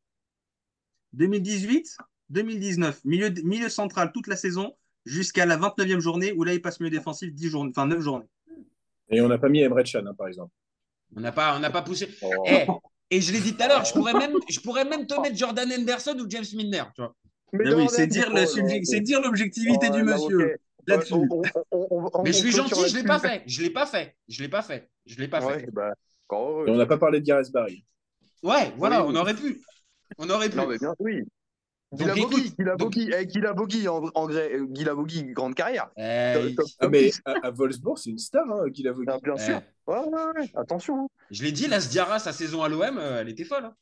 2018, 1.13 1.97
2019, 2.29 3.05
milieu, 3.05 3.29
milieu 3.43 3.69
central 3.69 4.11
toute 4.13 4.27
la 4.27 4.35
saison 4.35 4.75
jusqu'à 5.05 5.45
la 5.45 5.57
29e 5.57 5.99
journée 5.99 6.31
où 6.33 6.43
là 6.43 6.53
il 6.53 6.61
passe 6.61 6.79
milieu 6.79 6.91
défensif 6.91 7.33
10 7.33 7.49
journées, 7.49 7.71
enfin 7.75 7.87
9 7.87 7.99
journées. 8.01 8.27
Et 9.09 9.21
on 9.21 9.27
n'a 9.27 9.37
pas 9.37 9.49
mis 9.49 9.61
Emre 9.61 9.81
Can, 9.83 10.05
hein, 10.05 10.13
par 10.15 10.27
exemple. 10.27 10.51
On 11.15 11.21
n'a 11.21 11.31
pas, 11.31 11.55
on 11.57 11.59
n'a 11.59 11.71
pas 11.71 11.81
poussé. 11.81 12.07
Oh. 12.21 12.29
Eh, 12.47 12.65
et 13.09 13.21
je 13.21 13.31
l'ai 13.33 13.39
dit 13.39 13.55
tout 13.55 13.63
à 13.63 13.67
l'heure, 13.67 13.85
je 13.85 13.93
pourrais 13.93 14.13
même, 14.13 14.33
je 14.47 14.59
pourrais 14.59 14.85
même 14.85 15.07
te 15.07 15.19
mettre 15.19 15.35
Jordan 15.35 15.67
Henderson 15.71 16.15
ou 16.19 16.29
James 16.29 16.45
Milner. 16.53 16.83
Tu 16.95 17.01
vois. 17.01 17.15
Mais 17.53 17.63
Mais 17.65 17.73
oui, 17.73 17.87
c'est 17.89 18.05
dire, 18.05 18.29
l'objectivité 19.21 19.87
Oh, 19.89 19.95
du 19.95 20.03
monsieur 20.03 20.55
là-dessus. 20.85 21.15
Mais 22.23 22.31
je 22.31 22.37
suis 22.37 22.51
gentil, 22.51 22.87
je 22.87 22.95
l'ai 22.97 23.03
pas 23.03 23.19
fait. 23.19 23.43
Je 23.47 23.61
l'ai 23.63 23.71
pas 23.71 23.87
fait. 23.87 24.15
Je 24.27 24.43
l'ai 24.43 24.49
pas 24.49 24.61
fait. 24.61 24.89
Je 25.07 25.17
l'ai 25.19 25.27
pas 25.27 25.43
Ouais, 25.43 25.59
fait. 25.61 25.71
bah. 25.71 25.93
Et 26.31 26.35
on 26.69 26.75
n'a 26.75 26.85
pas 26.85 26.99
parlé 26.99 27.19
de 27.21 27.25
Gareth 27.25 27.51
Barry. 27.51 27.83
Ouais, 28.43 28.71
voilà, 28.77 29.01
Oui, 29.03 29.07
on 29.09 29.13
oui. 29.13 29.17
aurait 29.17 29.33
pu. 29.33 29.59
On 30.17 30.29
aurait 30.29 30.49
pu. 30.49 30.57
Non, 30.57 30.67
mais 30.67 30.77
bien, 30.77 30.95
oui. 30.99 31.23
Donc, 31.91 32.13
Guy 32.13 32.21
écoute, 32.21 32.53
Labogi, 32.59 33.11
eh, 33.17 33.25
Guy 33.25 33.39
Labogi, 33.41 33.87
en, 33.87 34.03
euh, 34.29 35.33
grande 35.33 35.55
carrière. 35.55 35.89
Eh, 35.97 36.53
Top- 36.55 36.55
top- 36.55 36.65
Ah, 36.79 36.83
top 36.83 36.91
mais 36.91 37.01
10. 37.05 37.21
à, 37.25 37.33
à 37.47 37.51
Wolfsburg, 37.51 37.97
c'est 37.97 38.11
une 38.11 38.19
star, 38.19 38.45
hein, 38.51 38.67
Guy 38.67 38.83
Lavogui. 38.83 39.07
Ah, 39.09 39.17
bien 39.23 39.33
eh, 39.37 39.39
sûr. 39.39 39.61
Ouais, 39.87 39.97
ouais, 39.97 40.23
ouais, 40.41 40.51
attention. 40.55 41.05
hein. 41.05 41.07
Je 41.31 41.43
l'ai 41.43 41.51
dit, 41.51 41.67
la 41.67 41.79
Sdiara, 41.79 42.19
sa 42.19 42.31
saison 42.31 42.61
à 42.61 42.69
l'OM, 42.69 42.97
euh, 42.99 43.21
elle 43.21 43.29
était 43.29 43.43
folle. 43.43 43.65
hein. 43.65 43.73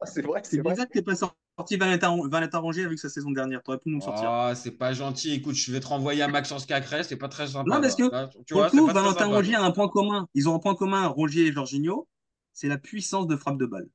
Ah, 0.00 0.06
c'est 0.06 0.22
vrai, 0.22 0.40
C'est 0.44 0.62
bizarre 0.62 0.86
que 0.86 0.92
t'aies 0.92 1.02
pas 1.02 1.14
sorti 1.14 1.76
Valentin 1.76 2.58
Rongier 2.58 2.84
avec 2.84 2.98
sa 2.98 3.08
saison 3.10 3.32
dernière. 3.32 3.62
T'aurais 3.62 3.78
pu 3.78 3.90
nous 3.90 3.96
le 3.96 4.00
sortir. 4.00 4.30
Ah, 4.30 4.54
c'est 4.54 4.70
pas 4.70 4.92
gentil. 4.94 5.34
Écoute, 5.34 5.56
je 5.56 5.72
vais 5.72 5.80
te 5.80 5.88
renvoyer 5.88 6.22
à 6.22 6.28
Maxence 6.28 6.64
Cacré, 6.64 7.02
c'est 7.02 7.16
pas 7.16 7.28
très 7.28 7.48
sympa. 7.48 7.74
Non, 7.74 7.80
parce 7.82 7.96
que, 7.96 8.10
Là, 8.10 8.30
tu 8.46 8.54
Pour 8.54 8.62
vois, 8.62 8.70
coup, 8.70 8.86
Valentin. 8.86 9.26
Rongier 9.26 9.56
a 9.56 9.62
un 9.62 9.72
point 9.72 9.88
commun. 9.88 10.26
Ils 10.34 10.48
ont 10.48 10.54
un 10.54 10.58
point 10.58 10.74
commun, 10.74 11.06
Rongier 11.08 11.46
et 11.48 11.52
Jorginho. 11.52 12.08
C'est 12.54 12.68
la 12.68 12.78
puissance 12.78 13.26
de 13.26 13.36
frappe 13.36 13.58
de 13.58 13.66
balle. 13.66 13.88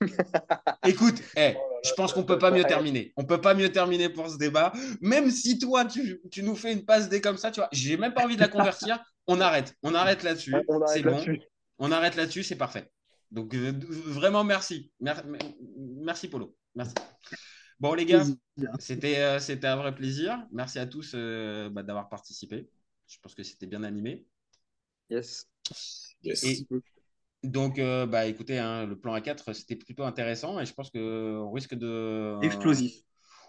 Écoute, 0.86 1.20
eh, 1.36 1.54
Oh 1.56 1.60
je 1.84 1.92
pense 1.94 2.12
qu'on 2.12 2.24
peut 2.24 2.38
pas 2.38 2.50
mieux 2.50 2.64
terminer. 2.64 3.12
On 3.16 3.24
peut 3.24 3.40
pas 3.40 3.54
mieux 3.54 3.70
terminer 3.72 4.08
pour 4.08 4.28
ce 4.28 4.36
débat. 4.36 4.72
Même 5.00 5.30
si 5.30 5.58
toi, 5.58 5.84
tu, 5.84 6.20
tu 6.30 6.42
nous 6.42 6.54
fais 6.56 6.72
une 6.72 6.84
passe 6.84 7.08
D 7.08 7.20
comme 7.20 7.36
ça, 7.38 7.50
tu 7.50 7.60
vois, 7.60 7.68
j'ai 7.72 7.96
même 7.96 8.12
pas 8.14 8.24
envie 8.24 8.36
de 8.36 8.40
la 8.40 8.48
convertir. 8.48 9.02
On 9.26 9.40
arrête. 9.40 9.74
On 9.82 9.94
arrête 9.94 10.22
là-dessus. 10.22 10.54
On- 10.54 10.64
on 10.68 10.82
arrête 10.82 10.88
C'est 10.96 11.02
bon. 11.02 11.10
là-dessus. 11.12 11.40
On 11.78 11.92
arrête 11.92 12.16
là-dessus, 12.16 12.42
c'est 12.42 12.56
parfait. 12.56 12.90
Donc, 13.30 13.54
euh, 13.54 13.72
vraiment, 13.88 14.44
merci. 14.44 14.90
Mer- 15.00 15.24
merci, 16.02 16.28
Polo. 16.28 16.56
Merci. 16.74 16.94
Bon, 17.78 17.94
les 17.94 18.04
gars, 18.04 18.24
c'était 18.78 19.18
euh, 19.18 19.38
c'était 19.38 19.66
un 19.66 19.76
vrai 19.76 19.94
plaisir. 19.94 20.38
Merci 20.52 20.78
à 20.78 20.86
tous 20.86 21.12
euh, 21.14 21.70
bah, 21.70 21.82
d'avoir 21.82 22.08
participé. 22.10 22.68
Je 23.06 23.16
pense 23.22 23.34
que 23.34 23.42
c'était 23.42 23.66
bien 23.66 23.82
animé. 23.84 24.26
Yes. 25.08 25.46
Yes. 26.22 26.44
Et 26.44 26.66
donc, 27.42 27.78
euh, 27.78 28.06
bah, 28.06 28.26
écoutez, 28.26 28.58
hein, 28.58 28.86
le 28.86 28.98
plan 28.98 29.16
A4, 29.16 29.52
c'était 29.54 29.76
plutôt 29.76 30.04
intéressant 30.04 30.60
et 30.60 30.66
je 30.66 30.74
pense 30.74 30.90
qu'on 30.90 31.50
risque 31.52 31.74
de. 31.74 32.36
Explosif. 32.44 32.92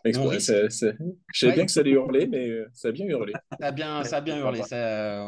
Risque- 0.03 0.39
c'est- 0.39 0.69
c'est- 0.71 0.95
Je 1.31 1.39
savais 1.39 1.51
Ouais. 1.51 1.55
bien 1.57 1.65
que 1.67 1.71
ça 1.71 1.81
allait 1.81 1.91
hurler, 1.91 2.25
mais 2.25 2.47
euh, 2.49 2.67
ça 2.73 2.87
a 2.87 2.91
bien 2.91 3.05
hurlé. 3.05 3.33
Ça 3.61 3.67
a 3.67 3.71
bien, 3.71 4.03
ça 4.03 4.17
a 4.17 4.21
bien 4.21 4.39
hurlé. 4.39 4.63
Ça, 4.63 4.75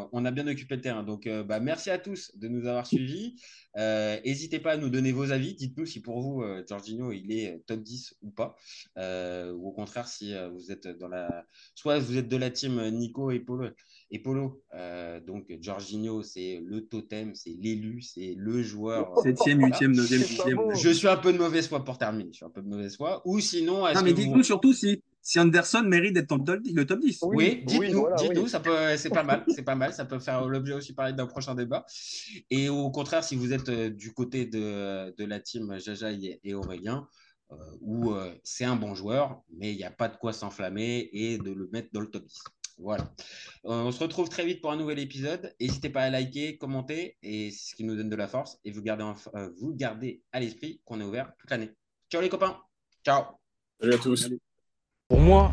euh, 0.00 0.04
on 0.10 0.24
a 0.24 0.32
bien 0.32 0.48
occupé 0.48 0.74
le 0.74 0.80
terrain. 0.80 1.04
Donc, 1.04 1.28
euh, 1.28 1.44
bah, 1.44 1.60
merci 1.60 1.90
à 1.90 1.98
tous 1.98 2.32
de 2.36 2.48
nous 2.48 2.66
avoir 2.66 2.84
suivis. 2.84 3.36
Euh, 3.76 4.18
N'hésitez 4.24 4.58
pas 4.58 4.72
à 4.72 4.76
nous 4.76 4.88
donner 4.90 5.12
vos 5.12 5.30
avis. 5.30 5.54
Dites-nous 5.54 5.86
si 5.86 6.02
pour 6.02 6.20
vous, 6.20 6.42
euh, 6.42 6.64
Jorginho, 6.68 7.12
il 7.12 7.30
est 7.30 7.62
top 7.68 7.82
10 7.84 8.16
ou 8.22 8.30
pas. 8.32 8.56
Euh, 8.98 9.52
ou 9.52 9.68
au 9.68 9.72
contraire, 9.72 10.08
si 10.08 10.34
euh, 10.34 10.48
vous 10.48 10.72
êtes 10.72 10.88
dans 10.98 11.06
la. 11.08 11.46
Soit 11.76 12.00
vous 12.00 12.16
êtes 12.18 12.28
de 12.28 12.36
la 12.36 12.50
team 12.50 12.82
Nico 12.90 13.30
et 13.30 13.38
Polo. 13.38 13.68
Et 14.10 14.18
Polo. 14.20 14.62
Euh, 14.74 15.18
donc, 15.20 15.46
Jorginho, 15.60 16.22
c'est 16.22 16.62
le 16.64 16.86
totem, 16.86 17.34
c'est 17.34 17.56
l'élu, 17.58 18.00
c'est 18.02 18.34
le 18.38 18.62
joueur. 18.62 19.18
euh, 19.18 19.22
Septième, 19.22 19.58
voilà. 19.58 19.72
huitième, 19.72 19.92
neuvième, 19.92 20.20
dixième. 20.22 20.58
Je 20.76 20.90
suis 20.90 21.08
un 21.08 21.16
peu 21.16 21.32
de 21.32 21.38
mauvaise 21.38 21.66
foi 21.68 21.84
pour 21.84 21.98
terminer. 21.98 22.30
Je 22.32 22.36
suis 22.36 22.44
un 22.44 22.50
peu 22.50 22.62
de 22.62 22.68
mauvaise 22.68 22.96
foi. 22.96 23.22
Ou 23.24 23.40
sinon, 23.40 23.86
est-ce 23.86 23.98
Non, 23.98 24.04
mais 24.04 24.12
vous- 24.12 24.16
dites-nous 24.22 24.42
surtout 24.42 24.72
si, 24.72 25.02
si 25.20 25.40
Anderson 25.40 25.82
mérite 25.84 26.12
d'être 26.14 26.28
dans 26.28 26.36
le 26.36 26.44
top 26.44 26.60
10. 26.62 26.74
Le 26.74 26.86
top 26.86 27.00
10. 27.00 27.18
oui, 27.22 27.62
dites-nous, 27.66 28.06
dites-nous, 28.18 28.46
ça 28.48 28.60
peut, 28.60 28.96
c'est 28.96 29.08
pas 29.10 29.22
mal, 29.24 29.44
c'est 29.48 29.62
pas 29.64 29.74
mal, 29.74 29.92
ça 29.94 30.04
peut 30.04 30.18
faire 30.20 30.46
l'objet 30.46 30.74
aussi 30.74 30.92
parler 30.94 31.12
d'un 31.14 31.26
prochain 31.26 31.54
débat. 31.54 31.84
Et 32.50 32.68
au 32.68 32.90
contraire, 32.90 33.24
si 33.24 33.34
vous 33.36 33.52
êtes 33.52 33.68
euh, 33.70 33.90
du 33.90 34.12
côté 34.12 34.44
de, 34.46 35.12
de 35.16 35.24
la 35.24 35.40
team 35.40 35.76
Jaja 35.80 36.12
et 36.12 36.40
et 36.44 36.54
Aurélien, 36.54 37.08
euh, 37.52 37.56
où 37.80 38.12
euh, 38.12 38.32
c'est 38.44 38.64
un 38.64 38.76
bon 38.76 38.94
joueur, 38.94 39.42
mais 39.56 39.72
il 39.72 39.76
n'y 39.76 39.84
a 39.84 39.90
pas 39.90 40.08
de 40.08 40.16
quoi 40.16 40.32
s'enflammer 40.32 41.08
et 41.12 41.38
de 41.38 41.50
le 41.50 41.68
mettre 41.72 41.88
dans 41.92 42.00
le 42.00 42.10
top 42.10 42.24
10. 42.24 42.42
Voilà. 42.78 43.04
Euh, 43.66 43.84
on 43.84 43.92
se 43.92 44.00
retrouve 44.02 44.28
très 44.28 44.44
vite 44.44 44.60
pour 44.60 44.72
un 44.72 44.76
nouvel 44.76 44.98
épisode. 44.98 45.54
N'hésitez 45.60 45.88
pas 45.90 46.02
à 46.02 46.10
liker, 46.10 46.58
commenter, 46.58 47.16
et 47.22 47.50
c'est 47.50 47.70
ce 47.70 47.74
qui 47.76 47.84
nous 47.84 47.96
donne 47.96 48.10
de 48.10 48.16
la 48.16 48.26
force. 48.28 48.58
Et 48.64 48.70
vous 48.72 48.82
gardez, 48.82 49.04
en- 49.04 49.14
euh, 49.34 49.50
vous 49.60 49.74
gardez 49.74 50.22
à 50.32 50.40
l'esprit 50.40 50.80
qu'on 50.84 51.00
est 51.00 51.04
ouvert 51.04 51.32
toute 51.38 51.50
l'année. 51.50 51.70
Ciao 52.10 52.20
les 52.20 52.28
copains. 52.28 52.58
Ciao. 53.04 53.24
Salut 53.80 53.94
à 53.94 53.98
tous. 53.98 54.28
Pour 55.08 55.20
moi, 55.20 55.52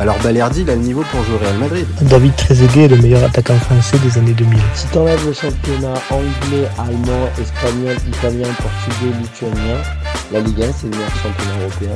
alors 0.00 0.18
Balerdi 0.20 0.62
il 0.62 0.70
a 0.70 0.74
le 0.74 0.80
niveau 0.80 1.02
pour 1.10 1.22
jouer 1.24 1.34
au 1.34 1.38
Real 1.38 1.58
Madrid. 1.58 1.86
David 2.00 2.34
Trezeguet 2.34 2.84
est 2.84 2.88
le 2.88 2.96
meilleur 2.96 3.22
attaquant 3.22 3.56
français 3.56 3.98
des 3.98 4.16
années 4.16 4.32
2000. 4.32 4.58
Si 4.74 4.86
t'enlèves 4.86 5.26
le 5.26 5.32
championnat 5.34 5.94
anglais, 6.10 6.66
allemand, 6.78 7.28
espagnol, 7.38 7.96
italien, 8.08 8.48
portugais, 8.56 9.14
lituanien, 9.20 9.76
la 10.32 10.40
Ligue 10.40 10.62
1 10.62 10.72
c'est 10.72 10.84
le 10.84 10.90
meilleur 10.90 11.10
championnat 11.16 11.60
européen. 11.60 11.88